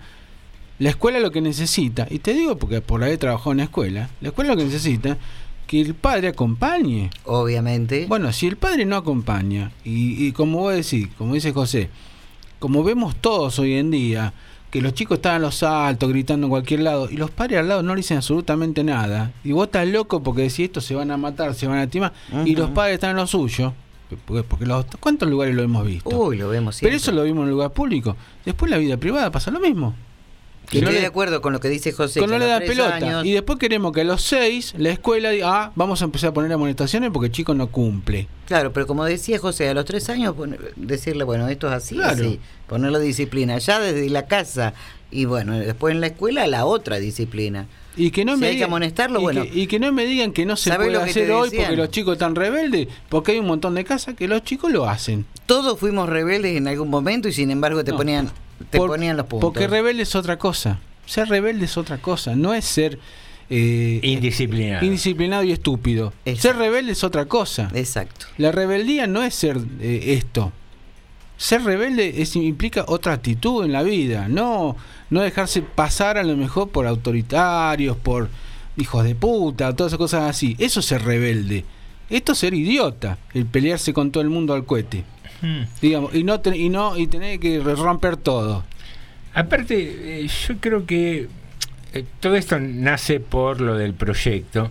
la 0.78 0.88
escuela 0.90 1.20
lo 1.20 1.30
que 1.30 1.40
necesita, 1.40 2.06
y 2.10 2.18
te 2.18 2.34
digo 2.34 2.58
porque 2.58 2.80
por 2.80 3.02
haber 3.02 3.16
trabajado 3.18 3.52
en 3.52 3.58
la 3.58 3.64
escuela, 3.64 4.10
la 4.20 4.28
escuela 4.28 4.50
lo 4.50 4.56
que 4.56 4.64
necesita 4.64 5.16
que 5.66 5.80
el 5.80 5.94
padre 5.94 6.28
acompañe. 6.28 7.10
Obviamente. 7.24 8.06
Bueno, 8.06 8.32
si 8.32 8.46
el 8.46 8.56
padre 8.56 8.84
no 8.84 8.96
acompaña, 8.96 9.70
y, 9.84 10.26
y 10.26 10.32
como 10.32 10.58
vos 10.58 10.74
decís, 10.74 11.08
como 11.16 11.34
dice 11.34 11.52
José, 11.52 11.88
como 12.64 12.82
vemos 12.82 13.14
todos 13.16 13.58
hoy 13.58 13.74
en 13.74 13.90
día, 13.90 14.32
que 14.70 14.80
los 14.80 14.94
chicos 14.94 15.18
están 15.18 15.34
a 15.34 15.38
los 15.38 15.62
altos, 15.62 16.08
gritando 16.08 16.46
en 16.46 16.50
cualquier 16.50 16.80
lado, 16.80 17.10
y 17.10 17.18
los 17.18 17.30
padres 17.30 17.58
al 17.58 17.68
lado 17.68 17.82
no 17.82 17.94
le 17.94 17.98
dicen 17.98 18.16
absolutamente 18.16 18.82
nada, 18.82 19.32
y 19.44 19.52
vos 19.52 19.66
estás 19.66 19.86
loco 19.86 20.22
porque 20.22 20.40
decís 20.40 20.60
esto 20.60 20.80
se 20.80 20.94
van 20.94 21.10
a 21.10 21.18
matar, 21.18 21.52
se 21.52 21.66
van 21.66 21.76
a 21.76 21.86
timar, 21.88 22.14
y 22.46 22.56
los 22.56 22.70
padres 22.70 22.94
están 22.94 23.10
en 23.10 23.16
lo 23.16 23.26
suyo, 23.26 23.74
porque, 24.24 24.64
los, 24.64 24.86
¿cuántos 24.98 25.28
lugares 25.28 25.54
lo 25.54 25.62
hemos 25.62 25.84
visto? 25.84 26.08
Uy, 26.08 26.38
lo 26.38 26.48
vemos 26.48 26.78
Pero 26.80 26.92
siempre. 26.92 26.96
eso 26.96 27.12
lo 27.12 27.24
vimos 27.24 27.42
en 27.42 27.48
el 27.48 27.50
lugar 27.50 27.70
público. 27.74 28.16
Después 28.46 28.72
en 28.72 28.78
la 28.78 28.78
vida 28.78 28.96
privada 28.96 29.30
pasa 29.30 29.50
lo 29.50 29.60
mismo. 29.60 29.94
Que 30.70 30.78
no 30.80 30.84
Estoy 30.88 30.94
le- 30.94 31.00
de 31.02 31.06
acuerdo 31.06 31.42
con 31.42 31.52
lo 31.52 31.60
que 31.60 31.68
dice 31.68 31.92
José. 31.92 32.20
que 32.20 32.26
que 32.26 32.32
no 32.32 32.38
le 32.38 32.46
da 32.46 32.58
pelota. 32.60 32.94
años- 32.96 33.24
Y 33.26 33.32
después 33.32 33.58
queremos 33.58 33.92
que 33.92 34.00
a 34.00 34.04
los 34.04 34.22
seis 34.22 34.74
la 34.78 34.90
escuela 34.90 35.30
diga, 35.30 35.64
ah, 35.64 35.72
vamos 35.76 36.00
a 36.02 36.06
empezar 36.06 36.30
a 36.30 36.34
poner 36.34 36.52
amonestaciones 36.52 37.10
porque 37.12 37.26
el 37.26 37.32
chico 37.32 37.54
no 37.54 37.68
cumple. 37.68 38.26
Claro, 38.46 38.72
pero 38.72 38.86
como 38.86 39.04
decía 39.04 39.38
José, 39.38 39.68
a 39.68 39.74
los 39.74 39.84
tres 39.84 40.08
años 40.08 40.34
decirle, 40.76 41.24
bueno, 41.24 41.48
esto 41.48 41.66
es 41.68 41.74
así, 41.74 41.94
Claro. 41.96 42.12
así, 42.14 42.40
ponerle 42.66 43.00
disciplina, 43.00 43.58
ya 43.58 43.78
desde 43.78 44.08
la 44.10 44.26
casa 44.26 44.74
y 45.10 45.26
bueno, 45.26 45.58
después 45.58 45.94
en 45.94 46.00
la 46.00 46.08
escuela 46.08 46.46
la 46.46 46.64
otra 46.64 46.96
disciplina. 46.98 47.66
Y 47.96 48.10
que 48.10 48.24
no 48.24 48.34
Si 48.34 48.40
me 48.40 48.46
hay 48.48 48.52
que 48.54 48.56
digan- 48.64 48.70
amonestarlo, 48.70 49.20
y 49.20 49.22
bueno. 49.22 49.42
Que, 49.44 49.50
y 49.60 49.66
que 49.68 49.78
no 49.78 49.92
me 49.92 50.04
digan 50.06 50.32
que 50.32 50.44
no 50.46 50.56
se 50.56 50.70
¿Sabés 50.70 50.88
puede 50.88 51.04
que 51.04 51.10
hacer 51.10 51.30
hoy 51.30 51.50
porque 51.54 51.76
los 51.76 51.90
chicos 51.90 52.14
están 52.14 52.34
rebeldes, 52.34 52.88
porque 53.08 53.32
hay 53.32 53.38
un 53.38 53.46
montón 53.46 53.76
de 53.76 53.84
casas 53.84 54.14
que 54.16 54.26
los 54.26 54.42
chicos 54.42 54.72
lo 54.72 54.88
hacen. 54.88 55.26
Todos 55.46 55.78
fuimos 55.78 56.08
rebeldes 56.08 56.56
en 56.56 56.66
algún 56.66 56.90
momento 56.90 57.28
y 57.28 57.32
sin 57.32 57.50
embargo 57.52 57.84
te 57.84 57.92
No. 57.92 57.98
ponían 57.98 58.30
te 58.70 58.78
Por- 58.78 58.88
ponían 58.90 59.16
los 59.16 59.26
puntos. 59.26 59.46
Porque 59.50 59.66
rebelde 59.66 60.02
es 60.02 60.14
otra 60.14 60.38
cosa. 60.38 60.78
Ser 61.06 61.28
rebelde 61.28 61.64
es 61.66 61.76
otra 61.76 61.98
cosa. 61.98 62.34
No 62.36 62.54
es 62.54 62.64
ser 62.64 62.98
eh, 63.50 64.00
Indisciplinado. 64.02 64.84
indisciplinado 64.84 65.42
y 65.44 65.52
estúpido. 65.52 66.12
Ser 66.36 66.56
rebelde 66.56 66.92
es 66.92 67.04
otra 67.04 67.26
cosa. 67.26 67.70
Exacto. 67.74 68.26
La 68.38 68.52
rebeldía 68.52 69.06
no 69.06 69.22
es 69.22 69.34
ser 69.34 69.58
eh, 69.80 70.14
esto. 70.18 70.52
Ser 71.36 71.62
rebelde 71.64 72.22
es, 72.22 72.36
implica 72.36 72.84
otra 72.88 73.12
actitud 73.12 73.64
en 73.64 73.72
la 73.72 73.82
vida, 73.82 74.28
no, 74.28 74.76
no 75.10 75.20
dejarse 75.20 75.62
pasar 75.62 76.16
a 76.16 76.22
lo 76.22 76.36
mejor 76.36 76.68
por 76.70 76.86
autoritarios, 76.86 77.96
por 77.96 78.28
hijos 78.76 79.04
de 79.04 79.14
puta, 79.16 79.74
todas 79.74 79.90
esas 79.90 79.98
cosas 79.98 80.30
así. 80.30 80.54
Eso 80.58 80.78
es 80.80 80.86
ser 80.86 81.02
rebelde. 81.02 81.64
Esto 82.08 82.32
es 82.32 82.38
ser 82.38 82.54
idiota, 82.54 83.18
el 83.34 83.46
pelearse 83.46 83.92
con 83.92 84.12
todo 84.12 84.22
el 84.22 84.30
mundo 84.30 84.54
al 84.54 84.64
cohete. 84.64 85.04
Hmm. 85.44 85.64
Digamos, 85.82 86.14
y 86.14 86.24
no, 86.24 86.40
y 86.54 86.68
no 86.70 86.96
y 86.96 87.06
tener 87.06 87.38
que 87.38 87.60
romper 87.60 88.16
todo. 88.16 88.64
Aparte, 89.34 90.22
eh, 90.22 90.26
yo 90.26 90.56
creo 90.58 90.86
que 90.86 91.28
eh, 91.92 92.04
todo 92.20 92.34
esto 92.34 92.58
nace 92.58 93.20
por 93.20 93.60
lo 93.60 93.76
del 93.76 93.92
proyecto. 93.92 94.70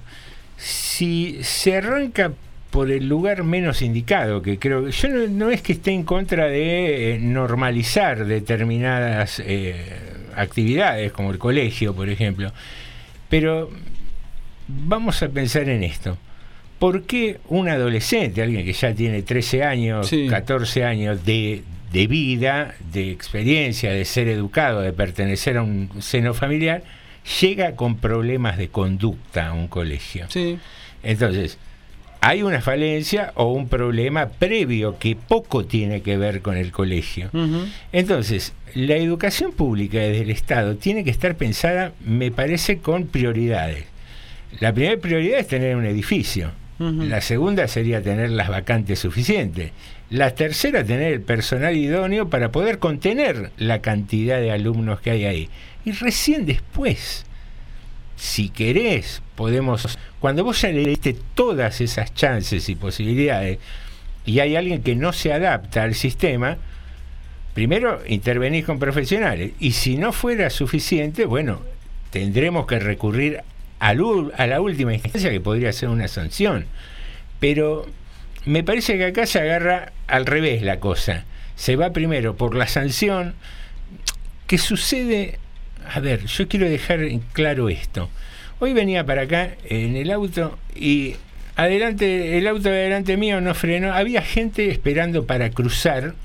Si 0.57 1.37
se 1.43 1.77
arranca 1.77 2.31
por 2.73 2.89
el 2.89 3.07
lugar 3.07 3.43
menos 3.43 3.83
indicado, 3.83 4.41
que 4.41 4.57
creo 4.57 4.85
que 4.85 4.91
yo 4.91 5.07
no, 5.09 5.27
no 5.27 5.51
es 5.51 5.61
que 5.61 5.73
esté 5.73 5.91
en 5.91 6.01
contra 6.01 6.47
de 6.47 7.13
eh, 7.13 7.19
normalizar 7.19 8.25
determinadas 8.25 9.39
eh, 9.45 9.75
actividades, 10.35 11.11
como 11.11 11.29
el 11.29 11.37
colegio, 11.37 11.93
por 11.93 12.09
ejemplo, 12.09 12.51
pero 13.29 13.69
vamos 14.67 15.21
a 15.21 15.29
pensar 15.29 15.69
en 15.69 15.83
esto. 15.83 16.17
¿Por 16.83 17.03
qué 17.03 17.39
un 17.47 17.69
adolescente, 17.69 18.41
alguien 18.41 18.65
que 18.65 18.73
ya 18.73 18.93
tiene 18.93 19.21
13 19.21 19.63
años, 19.63 20.11
14 20.29 20.83
años 20.83 21.23
de, 21.23 21.63
de 21.93 22.07
vida, 22.07 22.75
de 22.91 23.09
experiencia, 23.09 23.93
de 23.93 24.03
ser 24.03 24.27
educado, 24.27 24.81
de 24.81 24.91
pertenecer 24.91 25.55
a 25.55 25.63
un 25.63 25.89
seno 26.01 26.33
familiar, 26.33 26.83
llega 27.39 27.77
con 27.77 27.95
problemas 27.95 28.57
de 28.57 28.67
conducta 28.67 29.47
a 29.47 29.53
un 29.53 29.69
colegio? 29.69 30.27
Entonces, 31.03 31.57
hay 32.19 32.43
una 32.43 32.59
falencia 32.59 33.31
o 33.35 33.53
un 33.53 33.69
problema 33.69 34.27
previo 34.27 34.99
que 34.99 35.15
poco 35.15 35.63
tiene 35.63 36.01
que 36.01 36.17
ver 36.17 36.41
con 36.41 36.57
el 36.57 36.73
colegio. 36.73 37.29
Entonces, 37.93 38.51
la 38.75 38.97
educación 38.97 39.53
pública 39.53 39.99
desde 39.99 40.23
el 40.23 40.31
Estado 40.31 40.75
tiene 40.75 41.05
que 41.05 41.11
estar 41.11 41.37
pensada, 41.37 41.93
me 42.03 42.29
parece, 42.29 42.79
con 42.79 43.07
prioridades. 43.07 43.85
La 44.59 44.73
primera 44.73 44.97
prioridad 44.97 45.39
es 45.39 45.47
tener 45.47 45.77
un 45.77 45.85
edificio. 45.85 46.51
La 46.79 47.21
segunda 47.21 47.67
sería 47.67 48.01
tener 48.01 48.31
las 48.31 48.49
vacantes 48.49 48.99
suficientes. 48.99 49.71
La 50.09 50.35
tercera, 50.35 50.83
tener 50.83 51.13
el 51.13 51.21
personal 51.21 51.77
idóneo 51.77 52.29
para 52.29 52.51
poder 52.51 52.79
contener 52.79 53.51
la 53.57 53.81
cantidad 53.81 54.39
de 54.39 54.51
alumnos 54.51 54.99
que 54.99 55.11
hay 55.11 55.25
ahí. 55.25 55.49
Y 55.85 55.91
recién 55.91 56.45
después, 56.45 57.25
si 58.15 58.49
querés, 58.49 59.21
podemos... 59.35 59.97
Cuando 60.19 60.43
vos 60.43 60.61
ya 60.61 60.71
todas 61.35 61.81
esas 61.81 62.13
chances 62.13 62.69
y 62.69 62.75
posibilidades 62.75 63.59
y 64.25 64.39
hay 64.39 64.55
alguien 64.55 64.81
que 64.81 64.95
no 64.95 65.13
se 65.13 65.33
adapta 65.33 65.83
al 65.83 65.95
sistema, 65.95 66.57
primero 67.53 68.01
intervenís 68.07 68.65
con 68.65 68.79
profesionales. 68.79 69.51
Y 69.59 69.71
si 69.71 69.97
no 69.97 70.11
fuera 70.13 70.49
suficiente, 70.49 71.25
bueno, 71.25 71.61
tendremos 72.09 72.65
que 72.65 72.79
recurrir 72.79 73.41
a 73.89 74.47
la 74.47 74.61
última 74.61 74.93
instancia 74.93 75.29
que 75.29 75.41
podría 75.41 75.73
ser 75.73 75.89
una 75.89 76.07
sanción. 76.07 76.65
Pero 77.39 77.85
me 78.45 78.63
parece 78.63 78.97
que 78.97 79.05
acá 79.05 79.25
se 79.25 79.39
agarra 79.39 79.91
al 80.07 80.25
revés 80.25 80.61
la 80.61 80.79
cosa. 80.79 81.25
Se 81.55 81.75
va 81.75 81.91
primero 81.91 82.35
por 82.35 82.55
la 82.55 82.67
sanción 82.67 83.35
que 84.47 84.57
sucede... 84.57 85.39
A 85.93 85.99
ver, 85.99 86.25
yo 86.25 86.47
quiero 86.47 86.69
dejar 86.69 87.01
claro 87.33 87.67
esto. 87.67 88.09
Hoy 88.59 88.71
venía 88.71 89.05
para 89.05 89.23
acá 89.23 89.51
en 89.65 89.97
el 89.97 90.11
auto 90.11 90.57
y 90.73 91.15
adelante, 91.57 92.37
el 92.37 92.47
auto 92.47 92.69
de 92.69 92.81
adelante 92.81 93.17
mío 93.17 93.41
no 93.41 93.53
frenó. 93.53 93.91
Había 93.93 94.21
gente 94.21 94.69
esperando 94.71 95.25
para 95.25 95.49
cruzar, 95.49 96.15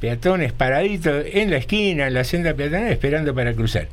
peatones 0.00 0.52
paraditos 0.52 1.26
en 1.32 1.52
la 1.52 1.58
esquina, 1.58 2.08
en 2.08 2.14
la 2.14 2.24
senda 2.24 2.54
peatonal, 2.54 2.90
esperando 2.90 3.32
para 3.36 3.54
cruzar. 3.54 3.86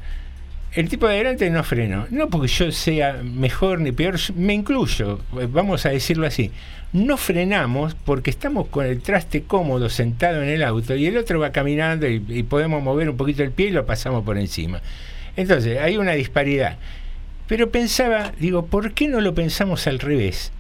El 0.73 0.87
tipo 0.87 1.07
de 1.07 1.15
adelante 1.15 1.49
no 1.49 1.63
frenó. 1.63 2.05
No 2.11 2.29
porque 2.29 2.47
yo 2.47 2.71
sea 2.71 3.21
mejor 3.23 3.79
ni 3.79 3.91
peor, 3.91 4.17
me 4.35 4.53
incluyo, 4.53 5.19
vamos 5.51 5.85
a 5.85 5.89
decirlo 5.89 6.27
así. 6.27 6.51
No 6.93 7.17
frenamos 7.17 7.95
porque 7.95 8.29
estamos 8.29 8.67
con 8.67 8.85
el 8.85 9.01
traste 9.01 9.43
cómodo 9.43 9.89
sentado 9.89 10.41
en 10.43 10.49
el 10.49 10.63
auto 10.63 10.95
y 10.95 11.07
el 11.07 11.17
otro 11.17 11.39
va 11.39 11.51
caminando 11.51 12.07
y, 12.07 12.23
y 12.27 12.43
podemos 12.43 12.83
mover 12.83 13.09
un 13.09 13.17
poquito 13.17 13.43
el 13.43 13.51
pie 13.51 13.67
y 13.67 13.71
lo 13.71 13.85
pasamos 13.85 14.23
por 14.23 14.37
encima. 14.37 14.81
Entonces, 15.35 15.79
hay 15.79 15.97
una 15.97 16.13
disparidad. 16.13 16.77
Pero 17.47 17.71
pensaba, 17.71 18.31
digo, 18.39 18.67
¿por 18.67 18.93
qué 18.93 19.07
no 19.07 19.21
lo 19.21 19.33
pensamos 19.33 19.87
al 19.87 19.99
revés? 19.99 20.51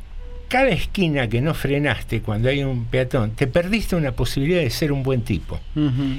Cada 0.49 0.69
esquina 0.69 1.29
que 1.29 1.41
no 1.41 1.53
frenaste 1.53 2.21
cuando 2.21 2.49
hay 2.49 2.63
un 2.63 2.85
peatón, 2.85 3.31
te 3.31 3.45
perdiste 3.47 3.95
una 3.95 4.11
posibilidad 4.13 4.59
de 4.61 4.69
ser 4.71 4.91
un 4.91 5.03
buen 5.03 5.21
tipo. 5.21 5.59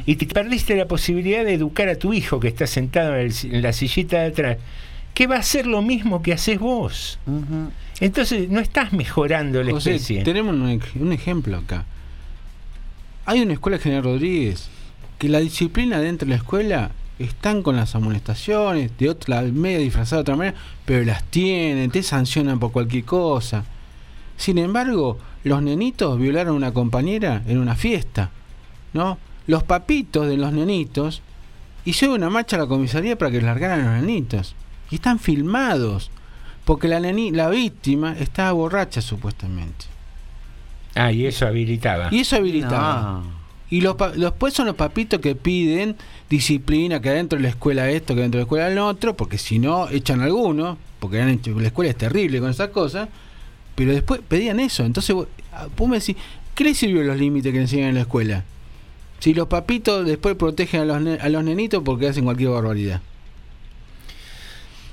Y 0.06 0.14
te 0.16 0.26
perdiste 0.26 0.76
la 0.76 0.86
posibilidad 0.86 1.44
de 1.44 1.54
educar 1.54 1.88
a 1.88 1.96
tu 1.96 2.12
hijo 2.12 2.38
que 2.40 2.48
está 2.48 2.66
sentado 2.68 3.16
en, 3.16 3.26
el- 3.26 3.54
en 3.54 3.62
la 3.62 3.72
sillita 3.72 4.20
de 4.20 4.26
atrás, 4.28 4.58
que 5.14 5.26
va 5.26 5.34
a 5.36 5.40
hacer 5.40 5.66
lo 5.66 5.82
mismo 5.82 6.22
que 6.22 6.32
haces 6.32 6.58
vos. 6.60 7.18
Entonces 7.98 8.48
no 8.48 8.60
estás 8.60 8.92
mejorando 8.92 9.62
la 9.64 9.72
José, 9.72 9.96
especie. 9.96 10.22
tenemos 10.22 10.54
un, 10.54 10.80
un 11.00 11.12
ejemplo 11.12 11.58
acá. 11.58 11.84
Hay 13.26 13.40
una 13.40 13.52
escuela 13.54 13.78
General 13.78 14.04
Rodríguez 14.04 14.68
que 15.18 15.28
la 15.28 15.40
disciplina 15.40 15.98
dentro 16.00 16.26
de 16.26 16.30
la 16.30 16.36
escuela 16.36 16.90
están 17.18 17.62
con 17.62 17.76
las 17.76 17.94
amonestaciones, 17.94 18.92
de 18.96 19.10
otra 19.10 19.42
media 19.42 19.78
disfrazada 19.78 20.18
de 20.18 20.22
otra 20.22 20.36
manera, 20.36 20.56
pero 20.86 21.04
las 21.04 21.22
tienen, 21.24 21.90
te 21.90 22.02
sancionan 22.02 22.58
por 22.58 22.72
cualquier 22.72 23.04
cosa. 23.04 23.64
Sin 24.40 24.56
embargo, 24.56 25.18
los 25.44 25.62
nenitos 25.62 26.18
violaron 26.18 26.54
a 26.54 26.56
una 26.56 26.72
compañera 26.72 27.42
en 27.46 27.58
una 27.58 27.74
fiesta, 27.76 28.30
¿no? 28.94 29.18
Los 29.46 29.64
papitos 29.64 30.26
de 30.28 30.38
los 30.38 30.52
nenitos 30.54 31.20
hicieron 31.84 32.16
una 32.16 32.30
marcha 32.30 32.56
a 32.56 32.60
la 32.60 32.66
comisaría 32.66 33.18
para 33.18 33.30
que 33.30 33.42
largaran 33.42 33.80
a 33.86 33.92
los 33.96 34.02
nenitos. 34.06 34.54
Y 34.90 34.94
están 34.94 35.18
filmados, 35.18 36.10
porque 36.64 36.88
la, 36.88 37.00
neni- 37.00 37.32
la 37.32 37.50
víctima 37.50 38.16
estaba 38.18 38.52
borracha 38.52 39.02
supuestamente. 39.02 39.84
Ah, 40.94 41.12
y 41.12 41.26
eso 41.26 41.46
habilitaba. 41.46 42.08
Y 42.10 42.20
eso 42.20 42.36
habilitaba. 42.36 43.22
Y 43.68 43.82
los, 43.82 43.96
pa- 43.96 44.10
después 44.12 44.54
son 44.54 44.66
los 44.66 44.74
papitos 44.74 45.20
que 45.20 45.34
piden 45.34 45.96
disciplina, 46.30 47.00
que 47.02 47.10
adentro 47.10 47.36
de 47.36 47.42
la 47.42 47.50
escuela 47.50 47.90
esto, 47.90 48.14
que 48.14 48.22
dentro 48.22 48.38
de 48.38 48.42
la 48.42 48.46
escuela 48.46 48.70
lo 48.70 48.86
otro, 48.88 49.16
porque 49.16 49.36
si 49.36 49.58
no 49.58 49.88
echan 49.90 50.22
alguno, 50.22 50.78
porque 50.98 51.18
la 51.18 51.66
escuela 51.66 51.90
es 51.90 51.96
terrible 51.98 52.40
con 52.40 52.48
esas 52.50 52.70
cosas, 52.70 53.08
pero 53.84 53.92
después 53.92 54.20
pedían 54.26 54.60
eso. 54.60 54.84
Entonces 54.84 55.14
vos, 55.14 55.26
ah, 55.52 55.66
vos 55.76 55.88
me 55.88 55.98
decís, 55.98 56.16
¿qué 56.54 56.64
les 56.64 56.76
sirvió 56.78 57.02
los 57.02 57.16
límites 57.18 57.50
que 57.52 57.56
le 57.58 57.62
enseñan 57.64 57.88
en 57.90 57.94
la 57.96 58.00
escuela? 58.02 58.44
Si 59.20 59.34
los 59.34 59.48
papitos 59.48 60.06
después 60.06 60.34
protegen 60.36 60.80
a 60.82 60.84
los, 60.84 61.00
ne- 61.00 61.18
a 61.20 61.28
los 61.28 61.44
nenitos 61.44 61.82
porque 61.84 62.08
hacen 62.08 62.24
cualquier 62.24 62.50
barbaridad. 62.50 63.00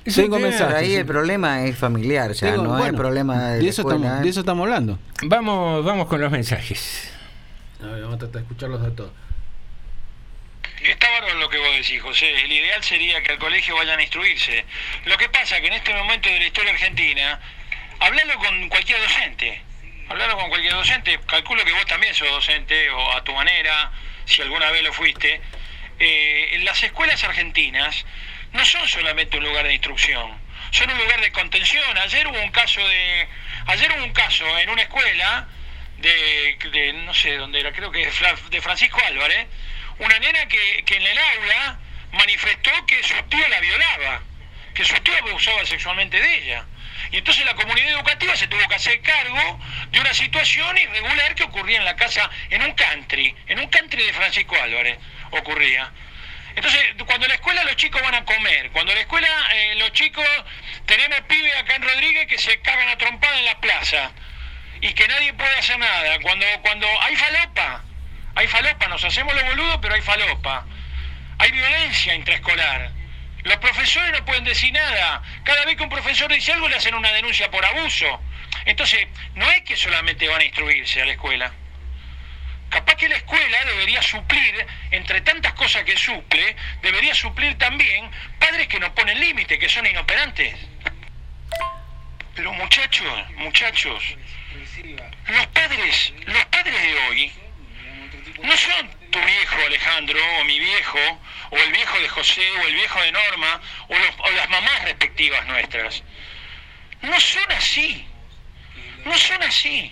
Tengo 0.03 0.37
Pero 0.37 0.49
mensajes. 0.49 0.75
ahí 0.75 0.87
sí. 0.87 0.95
el 0.95 1.05
problema 1.05 1.63
es 1.65 1.77
familiar, 1.77 2.31
ya 2.31 2.51
Tengo- 2.51 2.63
no 2.63 2.75
es 2.77 2.83
bueno, 2.83 2.97
problema 2.97 3.43
de, 3.49 3.59
de 3.59 3.67
eso 3.67 3.81
escuela, 3.81 3.97
estamos- 3.99 4.19
¿eh? 4.19 4.23
de 4.23 4.29
eso 4.29 4.39
estamos 4.39 4.63
hablando. 4.63 4.99
Vamos, 5.23 5.83
vamos 5.83 6.07
con 6.07 6.21
los 6.21 6.31
mensajes. 6.31 7.11
A 7.83 7.87
ver, 7.87 8.01
vamos 8.03 8.15
a 8.15 8.19
tratar 8.19 8.35
de 8.35 8.41
escucharlos 8.47 8.81
a 8.81 8.89
todos. 8.95 9.11
Está 10.81 11.09
bárbaro 11.11 11.39
lo 11.39 11.49
que 11.49 11.57
vos 11.57 11.67
decís, 11.75 12.01
José. 12.01 12.25
El 12.45 12.51
ideal 12.51 12.81
sería 12.83 13.21
que 13.21 13.33
al 13.33 13.39
colegio 13.39 13.75
vayan 13.75 13.99
a 13.99 14.01
instruirse. 14.01 14.63
Lo 15.05 15.17
que 15.17 15.27
pasa 15.27 15.59
que 15.59 15.67
en 15.67 15.73
este 15.73 15.93
momento 15.93 16.29
de 16.29 16.39
la 16.39 16.45
historia 16.47 16.71
argentina, 16.71 17.39
hablalo 17.99 18.37
con 18.39 18.69
cualquier 18.69 18.99
docente. 19.01 19.61
Hablalo 20.09 20.37
con 20.37 20.49
cualquier 20.49 20.73
docente. 20.73 21.19
Calculo 21.27 21.63
que 21.65 21.73
vos 21.73 21.85
también 21.85 22.13
sos 22.13 22.29
docente, 22.29 22.89
o 22.89 23.13
a 23.13 23.23
tu 23.23 23.33
manera, 23.33 23.91
si 24.25 24.41
alguna 24.41 24.71
vez 24.71 24.83
lo 24.83 24.93
fuiste. 24.93 25.41
Eh, 25.99 26.59
las 26.63 26.81
escuelas 26.83 27.23
argentinas 27.23 28.05
no 28.53 28.63
son 28.65 28.87
solamente 28.87 29.37
un 29.37 29.43
lugar 29.43 29.65
de 29.65 29.73
instrucción, 29.73 30.31
son 30.71 30.89
un 30.91 30.97
lugar 30.97 31.21
de 31.21 31.31
contención. 31.31 31.97
Ayer 31.97 32.27
hubo 32.27 32.39
un 32.41 32.51
caso 32.51 32.87
de, 32.87 33.27
ayer 33.67 33.91
hubo 33.91 34.03
un 34.03 34.13
caso 34.13 34.45
en 34.59 34.69
una 34.69 34.83
escuela 34.83 35.47
de, 35.97 36.93
no 37.05 37.13
sé 37.13 37.37
dónde 37.37 37.59
era, 37.59 37.71
creo 37.71 37.91
que 37.91 38.05
de 38.05 38.61
Francisco 38.61 39.01
Álvarez, 39.05 39.47
una 39.99 40.19
nena 40.19 40.47
que, 40.47 40.83
que 40.85 40.97
en 40.97 41.03
el 41.03 41.17
aula 41.17 41.79
manifestó 42.11 42.71
que 42.85 43.01
su 43.03 43.15
tío 43.23 43.47
la 43.49 43.59
violaba, 43.59 44.21
que 44.73 44.85
su 44.85 44.95
tío 44.99 45.15
abusaba 45.17 45.65
sexualmente 45.65 46.21
de 46.21 46.37
ella. 46.37 46.65
Y 47.11 47.17
entonces 47.17 47.45
la 47.45 47.55
comunidad 47.55 47.89
educativa 47.89 48.35
se 48.35 48.47
tuvo 48.47 48.67
que 48.67 48.75
hacer 48.75 49.01
cargo 49.01 49.59
de 49.91 49.99
una 49.99 50.13
situación 50.13 50.77
irregular 50.77 51.35
que 51.35 51.43
ocurría 51.43 51.77
en 51.77 51.85
la 51.85 51.95
casa, 51.95 52.29
en 52.49 52.61
un 52.61 52.73
country, 52.73 53.35
en 53.47 53.59
un 53.59 53.67
country 53.67 54.03
de 54.03 54.13
Francisco 54.13 54.55
Álvarez 54.61 54.97
ocurría. 55.31 55.91
Entonces, 56.55 56.81
cuando 57.05 57.25
en 57.25 57.29
la 57.29 57.35
escuela 57.35 57.63
los 57.65 57.75
chicos 57.75 58.01
van 58.01 58.15
a 58.15 58.25
comer, 58.25 58.71
cuando 58.71 58.91
en 58.91 58.97
la 58.97 59.01
escuela 59.01 59.27
eh, 59.53 59.75
los 59.75 59.91
chicos, 59.93 60.25
tenemos 60.87 61.21
pibes 61.27 61.55
acá 61.55 61.75
en 61.75 61.83
Rodríguez 61.83 62.25
que 62.27 62.39
se 62.39 62.59
cagan 62.61 62.89
a 62.89 62.97
trompada 62.97 63.37
en 63.37 63.45
la 63.45 63.59
plaza 63.59 64.11
y 64.81 64.91
que 64.93 65.07
nadie 65.07 65.33
puede 65.33 65.53
hacer 65.53 65.77
nada, 65.77 66.19
cuando, 66.21 66.45
cuando 66.63 66.87
hay 67.03 67.15
falopa, 67.15 67.83
hay 68.35 68.47
falopa, 68.47 68.87
nos 68.87 69.03
hacemos 69.03 69.35
los 69.35 69.43
boludos, 69.43 69.77
pero 69.81 69.93
hay 69.93 70.01
falopa, 70.01 70.65
hay 71.37 71.51
violencia 71.51 72.15
intraescolar. 72.15 72.96
Los 73.47 73.57
profesores 73.59 74.11
no 74.11 74.25
pueden 74.25 74.43
decir 74.43 74.73
nada. 74.73 75.21
Cada 75.45 75.63
vez 75.63 75.77
que 75.77 75.83
un 75.83 75.89
profesor 75.89 76.29
dice 76.29 76.51
algo 76.51 76.67
le 76.67 76.75
hacen 76.75 76.93
una 76.93 77.13
denuncia 77.13 77.49
por 77.49 77.65
abuso. 77.65 78.21
Entonces, 78.65 79.07
no 79.35 79.49
es 79.49 79.61
que 79.61 79.77
solamente 79.77 80.27
van 80.27 80.41
a 80.41 80.43
instruirse 80.43 81.01
a 81.01 81.05
la 81.05 81.13
escuela. 81.13 81.53
Capaz 82.69 82.95
que 82.95 83.07
la 83.07 83.15
escuela 83.15 83.63
debería 83.63 84.01
suplir, 84.01 84.67
entre 84.91 85.21
tantas 85.21 85.53
cosas 85.53 85.85
que 85.85 85.95
suple, 85.95 86.57
debería 86.81 87.15
suplir 87.15 87.57
también 87.57 88.11
padres 88.37 88.67
que 88.67 88.81
no 88.81 88.93
ponen 88.93 89.17
límite, 89.17 89.57
que 89.57 89.69
son 89.69 89.85
inoperantes. 89.85 90.53
Pero 92.35 92.51
muchachos, 92.51 93.31
muchachos, 93.37 94.03
los 95.27 95.47
padres, 95.47 96.13
los 96.25 96.45
padres 96.47 96.81
de 96.81 96.95
hoy 97.07 97.31
no 98.43 98.57
son 98.57 98.96
tu 99.19 99.25
viejo 99.25 99.55
Alejandro 99.65 100.19
o 100.39 100.43
mi 100.43 100.59
viejo 100.59 100.99
o 101.51 101.57
el 101.57 101.71
viejo 101.71 101.99
de 101.99 102.09
José 102.09 102.51
o 102.51 102.67
el 102.67 102.73
viejo 102.75 103.01
de 103.01 103.11
Norma 103.11 103.61
o, 103.87 103.93
los- 103.97 104.15
o 104.19 104.31
las 104.31 104.49
mamás 104.49 104.83
respectivas 104.83 105.45
nuestras. 105.47 106.03
No 107.01 107.19
son 107.19 107.51
así. 107.51 108.05
No 109.05 109.17
son 109.17 109.41
así. 109.43 109.91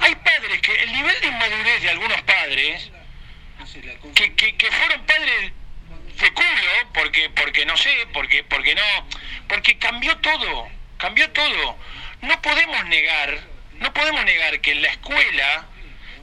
Hay 0.00 0.14
padres 0.16 0.60
que 0.60 0.72
el 0.82 0.92
nivel 0.92 1.20
de 1.20 1.26
inmadurez 1.28 1.82
de 1.82 1.90
algunos 1.90 2.20
padres 2.22 2.90
que, 4.14 4.34
que, 4.34 4.56
que 4.56 4.70
fueron 4.72 5.06
padres 5.06 5.52
de 6.20 6.32
culo 6.32 6.90
porque 6.92 7.30
porque 7.30 7.64
no 7.66 7.76
sé 7.76 8.06
porque 8.12 8.42
porque 8.44 8.74
no 8.74 8.82
porque 9.48 9.78
cambió 9.78 10.16
todo 10.18 10.68
cambió 10.98 11.30
todo 11.30 11.78
no 12.22 12.42
podemos 12.42 12.84
negar 12.86 13.38
no 13.74 13.92
podemos 13.94 14.24
negar 14.24 14.60
que 14.60 14.72
en 14.72 14.82
la 14.82 14.88
escuela 14.88 15.66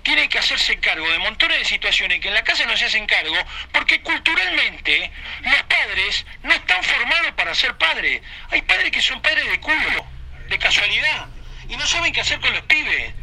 tiene 0.08 0.30
que 0.30 0.40
hacerse 0.40 0.80
cargo 0.80 1.06
de 1.12 1.20
montones 1.20 1.60
de 1.60 1.66
situaciones 1.66 2.22
que 2.22 2.30
en 2.30 2.34
la 2.34 2.42
casa 2.42 2.66
no 2.66 2.78
se 2.78 2.86
hacen 2.86 3.06
cargo 3.06 3.36
porque 3.74 4.00
culturalmente 4.00 5.12
los 5.42 5.64
padres 5.64 6.26
no 6.44 6.54
están 6.54 6.82
formados 6.82 7.34
para 7.34 7.54
ser 7.54 7.78
padres 7.78 8.22
hay 8.50 8.62
padres 8.62 8.90
que 8.92 9.02
son 9.02 9.22
padres 9.22 9.52
de 9.52 9.60
culo 9.60 10.06
de 10.48 10.58
casualidad 10.60 11.28
y 11.68 11.76
no 11.76 11.86
saben 11.86 12.14
qué 12.14 12.22
hacer 12.22 12.40
con 12.40 12.54
los 12.54 12.62
pibes 12.62 13.14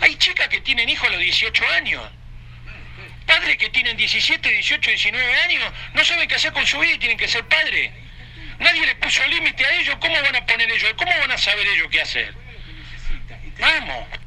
hay 0.00 0.16
chicas 0.16 0.48
que 0.48 0.62
tienen 0.62 0.88
hijos 0.88 1.08
a 1.08 1.12
los 1.12 1.20
18 1.20 1.68
años 1.74 2.10
padres 3.26 3.58
que 3.58 3.68
tienen 3.68 3.98
17, 3.98 4.48
18, 4.50 4.90
19 4.92 5.34
años 5.42 5.72
no 5.92 6.02
saben 6.06 6.26
qué 6.26 6.36
hacer 6.36 6.54
con 6.54 6.66
su 6.66 6.78
vida 6.78 6.94
y 6.94 6.98
tienen 6.98 7.18
que 7.18 7.28
ser 7.28 7.46
padres. 7.46 7.92
Nadie 8.58 8.86
les 8.86 8.94
puso 8.96 9.24
límite 9.26 9.64
a 9.64 9.72
ellos, 9.74 9.96
¿cómo 10.00 10.14
van 10.20 10.34
a 10.34 10.44
poner 10.46 10.68
ellos? 10.70 10.92
¿Cómo 10.96 11.12
van 11.16 11.30
a 11.30 11.38
saber 11.38 11.66
ellos 11.66 11.88
qué 11.90 12.00
hacer? 12.00 12.34
Vamos. 13.58 14.19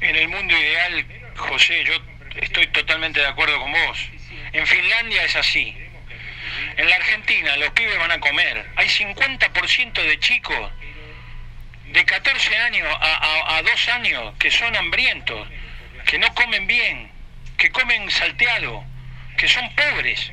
En 0.00 0.14
el 0.14 0.28
mundo 0.28 0.56
ideal, 0.56 1.06
José, 1.36 1.84
yo 1.84 1.94
estoy 2.36 2.66
totalmente 2.68 3.20
de 3.20 3.26
acuerdo 3.26 3.58
con 3.58 3.72
vos. 3.72 3.98
En 4.52 4.66
Finlandia 4.66 5.24
es 5.24 5.36
así. 5.36 5.76
En 6.76 6.88
la 6.88 6.96
Argentina 6.96 7.56
los 7.56 7.70
pibes 7.70 7.98
van 7.98 8.10
a 8.10 8.20
comer. 8.20 8.66
Hay 8.76 8.88
50% 8.88 9.92
de 9.92 10.18
chicos 10.20 10.72
de 11.92 12.04
14 12.04 12.56
años 12.56 12.88
a, 13.00 13.54
a, 13.54 13.56
a 13.56 13.62
2 13.62 13.88
años 13.88 14.34
que 14.38 14.50
son 14.50 14.76
hambrientos, 14.76 15.48
que 16.04 16.18
no 16.18 16.34
comen 16.34 16.66
bien, 16.66 17.10
que 17.56 17.70
comen 17.70 18.10
salteado, 18.10 18.84
que 19.38 19.48
son 19.48 19.74
pobres. 19.74 20.30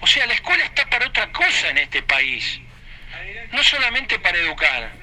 O 0.00 0.06
sea, 0.06 0.26
la 0.26 0.34
escuela 0.34 0.64
está 0.64 0.84
para 0.90 1.06
otra 1.06 1.30
cosa 1.32 1.70
en 1.70 1.78
este 1.78 2.02
país, 2.02 2.60
no 3.52 3.62
solamente 3.62 4.18
para 4.18 4.36
educar. 4.36 5.01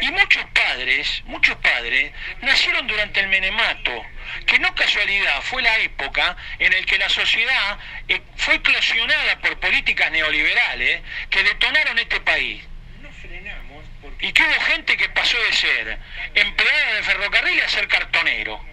Y 0.00 0.10
muchos 0.10 0.44
padres, 0.52 1.22
muchos 1.26 1.56
padres, 1.56 2.12
nacieron 2.42 2.86
durante 2.86 3.20
el 3.20 3.28
menemato, 3.28 4.04
que 4.46 4.58
no 4.58 4.74
casualidad 4.74 5.40
fue 5.42 5.62
la 5.62 5.78
época 5.78 6.36
en 6.58 6.72
la 6.72 6.82
que 6.82 6.98
la 6.98 7.08
sociedad 7.08 7.78
eh, 8.08 8.20
fue 8.36 8.56
eclosionada 8.56 9.38
por 9.40 9.58
políticas 9.58 10.10
neoliberales 10.12 11.00
que 11.30 11.42
detonaron 11.42 11.98
este 11.98 12.20
país. 12.20 12.62
Y 14.20 14.32
que 14.32 14.42
hubo 14.42 14.60
gente 14.62 14.96
que 14.96 15.08
pasó 15.10 15.36
de 15.38 15.52
ser 15.52 15.98
empleada 16.34 16.94
de 16.94 17.02
ferrocarril 17.02 17.60
a 17.62 17.68
ser 17.68 17.86
cartonero. 17.88 18.64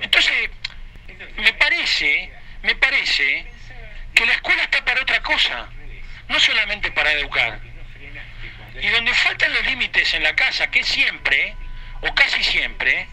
Entonces, 0.00 0.50
me 1.36 1.52
parece, 1.54 2.30
me 2.62 2.74
parece 2.74 3.46
que 4.14 4.26
la 4.26 4.32
escuela 4.32 4.62
está 4.64 4.84
para 4.84 5.02
otra 5.02 5.22
cosa, 5.22 5.68
no 6.28 6.40
solamente 6.40 6.90
para 6.90 7.12
educar. 7.12 7.60
Y 8.80 8.88
donde 8.88 9.14
faltan 9.14 9.52
los 9.54 9.64
límites 9.66 10.12
en 10.14 10.22
la 10.22 10.34
casa, 10.34 10.70
que 10.70 10.82
siempre, 10.82 11.54
o 12.00 12.14
casi 12.14 12.42
siempre, 12.42 13.08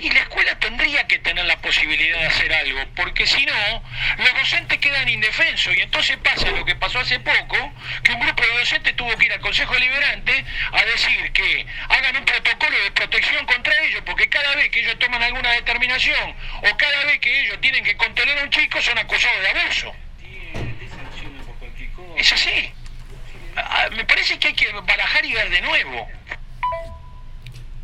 y 0.00 0.10
la 0.10 0.20
escuela 0.20 0.58
tendría 0.58 1.06
que 1.06 1.18
tener 1.18 1.44
la 1.44 1.60
posibilidad 1.60 2.18
de 2.20 2.26
hacer 2.26 2.52
algo, 2.52 2.80
porque 2.96 3.26
si 3.26 3.44
no, 3.44 3.82
los 4.18 4.34
docentes 4.34 4.78
quedan 4.78 5.08
indefensos 5.08 5.76
y 5.76 5.80
entonces 5.80 6.16
pasa 6.18 6.50
lo 6.50 6.64
que 6.64 6.74
pasó 6.74 7.00
hace 7.00 7.20
poco, 7.20 7.72
que 8.02 8.12
un 8.12 8.20
grupo 8.20 8.42
de 8.42 8.58
docentes 8.60 8.96
tuvo 8.96 9.14
que 9.18 9.26
ir 9.26 9.32
al 9.32 9.40
Consejo 9.40 9.74
Deliberante 9.74 10.44
a 10.72 10.84
decir 10.84 11.32
que 11.32 11.66
hagan 11.88 12.16
un 12.16 12.24
protocolo 12.24 12.82
de 12.82 12.90
protección 12.92 13.44
contra 13.46 13.74
ellos, 13.84 14.02
porque 14.06 14.28
cada 14.28 14.54
vez 14.56 14.70
que 14.70 14.80
ellos 14.80 14.98
toman 14.98 15.22
alguna 15.22 15.52
determinación 15.52 16.34
o 16.62 16.76
cada 16.76 17.04
vez 17.04 17.18
que 17.18 17.42
ellos 17.42 17.60
tienen 17.60 17.84
que 17.84 17.96
contener 17.96 18.38
a 18.38 18.42
un 18.44 18.50
chico 18.50 18.80
son 18.80 18.96
acusados 18.96 19.40
de 19.40 19.48
abuso. 19.48 19.94
Es 22.16 22.32
así. 22.32 22.72
Ah, 23.64 23.88
Me 23.96 24.04
parece 24.04 24.38
que 24.38 24.48
hay 24.48 24.54
que 24.54 24.66
barajar 24.86 25.24
y 25.24 25.32
ver 25.32 25.50
de 25.50 25.60
nuevo. 25.62 26.06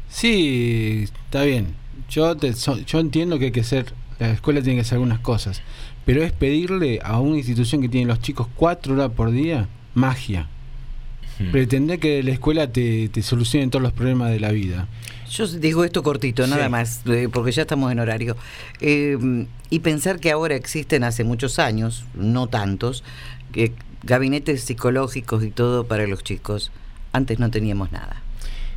Sí, 0.08 1.04
está 1.24 1.42
bien. 1.42 1.74
Yo, 2.08 2.36
te- 2.36 2.52
yo 2.86 3.00
entiendo 3.00 3.38
que 3.38 3.46
hay 3.46 3.52
que 3.52 3.60
hacer, 3.60 3.92
la 4.18 4.30
escuela 4.30 4.62
tiene 4.62 4.76
que 4.76 4.82
hacer 4.82 4.94
algunas 4.94 5.18
cosas, 5.18 5.62
pero 6.04 6.22
es 6.22 6.32
pedirle 6.32 7.00
a 7.02 7.18
una 7.18 7.36
institución 7.36 7.82
que 7.82 7.88
tiene 7.88 8.06
los 8.06 8.20
chicos 8.20 8.46
cuatro 8.54 8.94
horas 8.94 9.10
por 9.10 9.30
día 9.30 9.68
magia. 9.94 10.48
Pretender 11.52 11.98
que 11.98 12.22
la 12.22 12.30
escuela 12.30 12.72
te, 12.72 13.10
te 13.10 13.20
solucione 13.22 13.68
todos 13.68 13.82
los 13.82 13.92
problemas 13.92 14.30
de 14.30 14.40
la 14.40 14.52
vida. 14.52 14.88
Yo 15.28 15.46
digo 15.46 15.84
esto 15.84 16.02
cortito, 16.02 16.46
nada 16.46 16.70
más, 16.70 17.02
eh, 17.06 17.28
porque 17.30 17.52
ya 17.52 17.62
estamos 17.62 17.92
en 17.92 17.98
horario. 18.00 18.38
Eh, 18.80 19.18
y 19.68 19.80
pensar 19.80 20.18
que 20.18 20.30
ahora 20.30 20.54
existen 20.54 21.04
hace 21.04 21.24
muchos 21.24 21.58
años, 21.58 22.06
no 22.14 22.46
tantos, 22.46 23.04
que 23.52 23.74
gabinetes 24.02 24.62
psicológicos 24.62 25.42
y 25.44 25.50
todo 25.50 25.86
para 25.86 26.06
los 26.06 26.22
chicos. 26.24 26.70
Antes 27.12 27.38
no 27.38 27.50
teníamos 27.50 27.92
nada. 27.92 28.22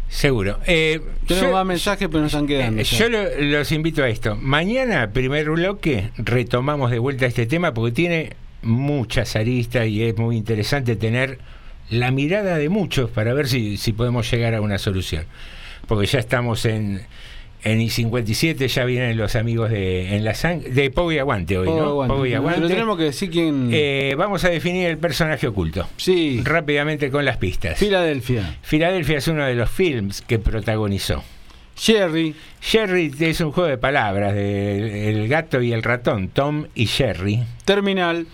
seguro. 0.10 0.58
Eh, 0.66 1.02
Tenemos 1.28 1.50
yo- 1.50 1.54
más 1.56 1.66
mensajes, 1.68 2.08
pero 2.08 2.22
nos 2.24 2.34
están 2.34 2.48
quedando. 2.48 2.82
Eh, 2.82 2.84
ya. 2.84 2.98
Yo 2.98 3.10
lo- 3.10 3.42
los 3.42 3.72
invito 3.72 4.02
a 4.04 4.10
esto. 4.10 4.36
Mañana, 4.38 5.12
primer 5.14 5.52
bloque, 5.52 6.10
retomamos 6.18 6.90
de 6.90 6.98
vuelta 6.98 7.28
este 7.28 7.46
tema 7.46 7.76
porque 7.76 7.92
tiene 7.92 8.34
muchas 8.64 9.36
aristas 9.36 9.86
y 9.88 10.02
es 10.04 10.18
muy 10.18 10.36
interesante 10.36 10.96
tener 10.96 11.38
la 11.92 12.10
mirada 12.10 12.58
de 12.58 12.70
muchos 12.70 13.12
para 13.12 13.34
ver 13.36 13.48
si, 13.48 13.78
si 13.78 13.94
podemos 13.94 14.30
llegar 14.32 14.56
a 14.56 14.62
una 14.62 14.80
solución. 14.80 15.26
Porque 15.88 16.08
ya 16.08 16.18
estamos 16.18 16.66
en, 16.66 17.02
en 17.64 17.82
I-57, 17.82 18.68
ya 18.68 18.86
vienen 18.86 19.18
los 19.18 19.36
amigos 19.36 19.70
de 19.70 20.16
en 20.16 20.24
la 20.24 20.34
de 20.34 20.92
Pogo 20.92 21.12
y 21.12 21.18
Aguante 21.18 21.58
hoy, 21.58 21.68
Pogo 21.68 21.80
¿no? 21.80 21.90
Aguante. 21.90 22.14
Pogo 22.14 22.26
y 22.26 22.34
Aguante. 22.34 22.62
Pero 22.62 22.70
tenemos 22.70 22.98
que 22.98 23.04
decir 23.04 23.30
quién. 23.30 23.70
Eh, 23.72 24.16
vamos 24.18 24.44
a 24.46 24.50
definir 24.50 24.88
el 24.88 24.98
personaje 24.98 25.48
oculto. 25.48 25.88
Sí. 25.98 26.42
Rápidamente 26.44 27.12
con 27.12 27.26
las 27.26 27.38
pistas. 27.38 27.78
Filadelfia. 27.78 28.58
Filadelfia 28.62 29.18
es 29.18 29.28
uno 29.28 29.46
de 29.46 29.56
los 29.56 29.70
films 29.70 30.22
que 30.22 30.40
protagonizó. 30.40 31.24
Jerry. 31.76 32.36
Jerry 32.62 33.14
es 33.20 33.40
un 33.42 33.52
juego 33.52 33.70
de 33.70 33.78
palabras 33.78 34.34
de 34.34 35.10
el 35.10 35.28
gato 35.28 35.62
y 35.62 35.72
el 35.72 35.84
ratón, 35.84 36.30
Tom 36.30 36.68
y 36.76 36.88
Jerry. 36.88 37.44
Terminal. 37.66 38.28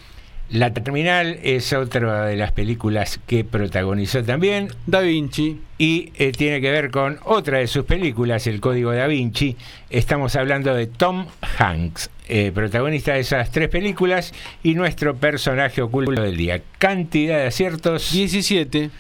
La 0.50 0.72
Terminal 0.74 1.40
es 1.42 1.74
otra 1.74 2.28
de 2.28 2.36
las 2.36 2.52
películas 2.52 3.20
que 3.26 3.44
protagonizó 3.44 4.24
también. 4.24 4.68
Da 4.86 5.00
Vinci. 5.00 5.60
Y 5.80 6.14
eh, 6.16 6.32
tiene 6.32 6.62
que 6.62 6.72
ver 6.72 6.92
con 6.92 7.20
otra 7.24 7.58
de 7.58 7.68
sus 7.68 7.84
películas, 7.84 8.46
El 8.46 8.62
Código 8.62 8.94
Da 8.94 9.08
Vinci. 9.08 9.58
Estamos 9.90 10.36
hablando 10.36 10.74
de 10.74 10.86
Tom 10.86 11.26
Hanks, 11.58 12.12
eh, 12.28 12.52
protagonista 12.54 13.14
de 13.14 13.22
esas 13.22 13.52
tres 13.52 13.70
películas 13.70 14.34
y 14.62 14.76
nuestro 14.76 15.16
personaje 15.16 15.82
oculto 15.82 16.22
del 16.22 16.38
día. 16.38 16.62
Cantidad 16.78 17.40
de 17.40 17.48
aciertos. 17.48 18.14
17. 18.14 18.92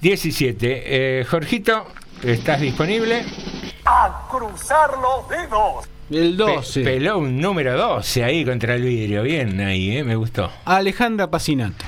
17. 0.00 1.20
Eh, 1.20 1.24
Jorgito, 1.24 1.86
¿estás 2.22 2.60
disponible? 2.62 3.24
A 3.84 4.26
cruzar 4.30 4.90
los 4.98 5.28
dedos. 5.28 5.93
El 6.10 6.36
12. 6.36 6.80
Pe- 6.82 6.90
peló 6.94 7.18
un 7.18 7.38
número 7.40 7.76
12 7.76 8.24
ahí 8.24 8.44
contra 8.44 8.74
el 8.74 8.82
vidrio. 8.82 9.22
Bien 9.22 9.60
ahí, 9.60 9.96
eh, 9.98 10.04
me 10.04 10.16
gustó. 10.16 10.50
Alejandra 10.64 11.30
Pacinato. 11.30 11.84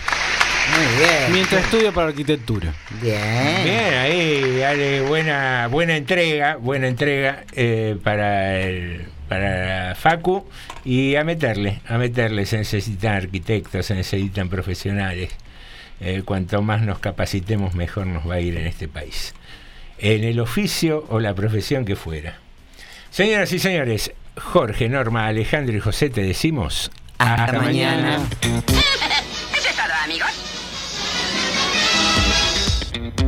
Muy 0.76 0.98
bien. 0.98 1.32
Mientras 1.32 1.64
estudia 1.64 1.92
para 1.92 2.08
arquitectura. 2.08 2.72
Bien. 3.00 3.64
Bien, 3.64 3.94
ahí, 3.94 4.56
dale, 4.58 5.00
buena, 5.02 5.68
buena 5.70 5.96
entrega, 5.96 6.56
buena 6.56 6.88
entrega 6.88 7.44
eh, 7.52 7.96
para 8.02 8.60
el, 8.60 9.06
para 9.28 9.94
Facu 9.94 10.44
y 10.84 11.14
a 11.14 11.22
meterle, 11.24 11.80
a 11.86 11.98
meterle, 11.98 12.46
se 12.46 12.58
necesitan 12.58 13.14
arquitectos, 13.14 13.86
se 13.86 13.94
necesitan 13.94 14.48
profesionales. 14.48 15.30
Eh, 16.00 16.22
cuanto 16.24 16.60
más 16.62 16.82
nos 16.82 16.98
capacitemos, 16.98 17.74
mejor 17.74 18.06
nos 18.08 18.28
va 18.28 18.34
a 18.34 18.40
ir 18.40 18.56
en 18.56 18.66
este 18.66 18.88
país. 18.88 19.34
En 19.98 20.24
el 20.24 20.40
oficio 20.40 21.06
o 21.08 21.20
la 21.20 21.32
profesión 21.34 21.84
que 21.84 21.96
fuera. 21.96 22.38
Señoras 23.10 23.52
y 23.52 23.58
señores, 23.58 24.12
Jorge, 24.36 24.88
Norma, 24.88 25.26
Alejandro 25.26 25.76
y 25.76 25.80
José 25.80 26.10
te 26.10 26.22
decimos 26.22 26.90
Hasta 27.18 27.52
mañana. 27.58 28.18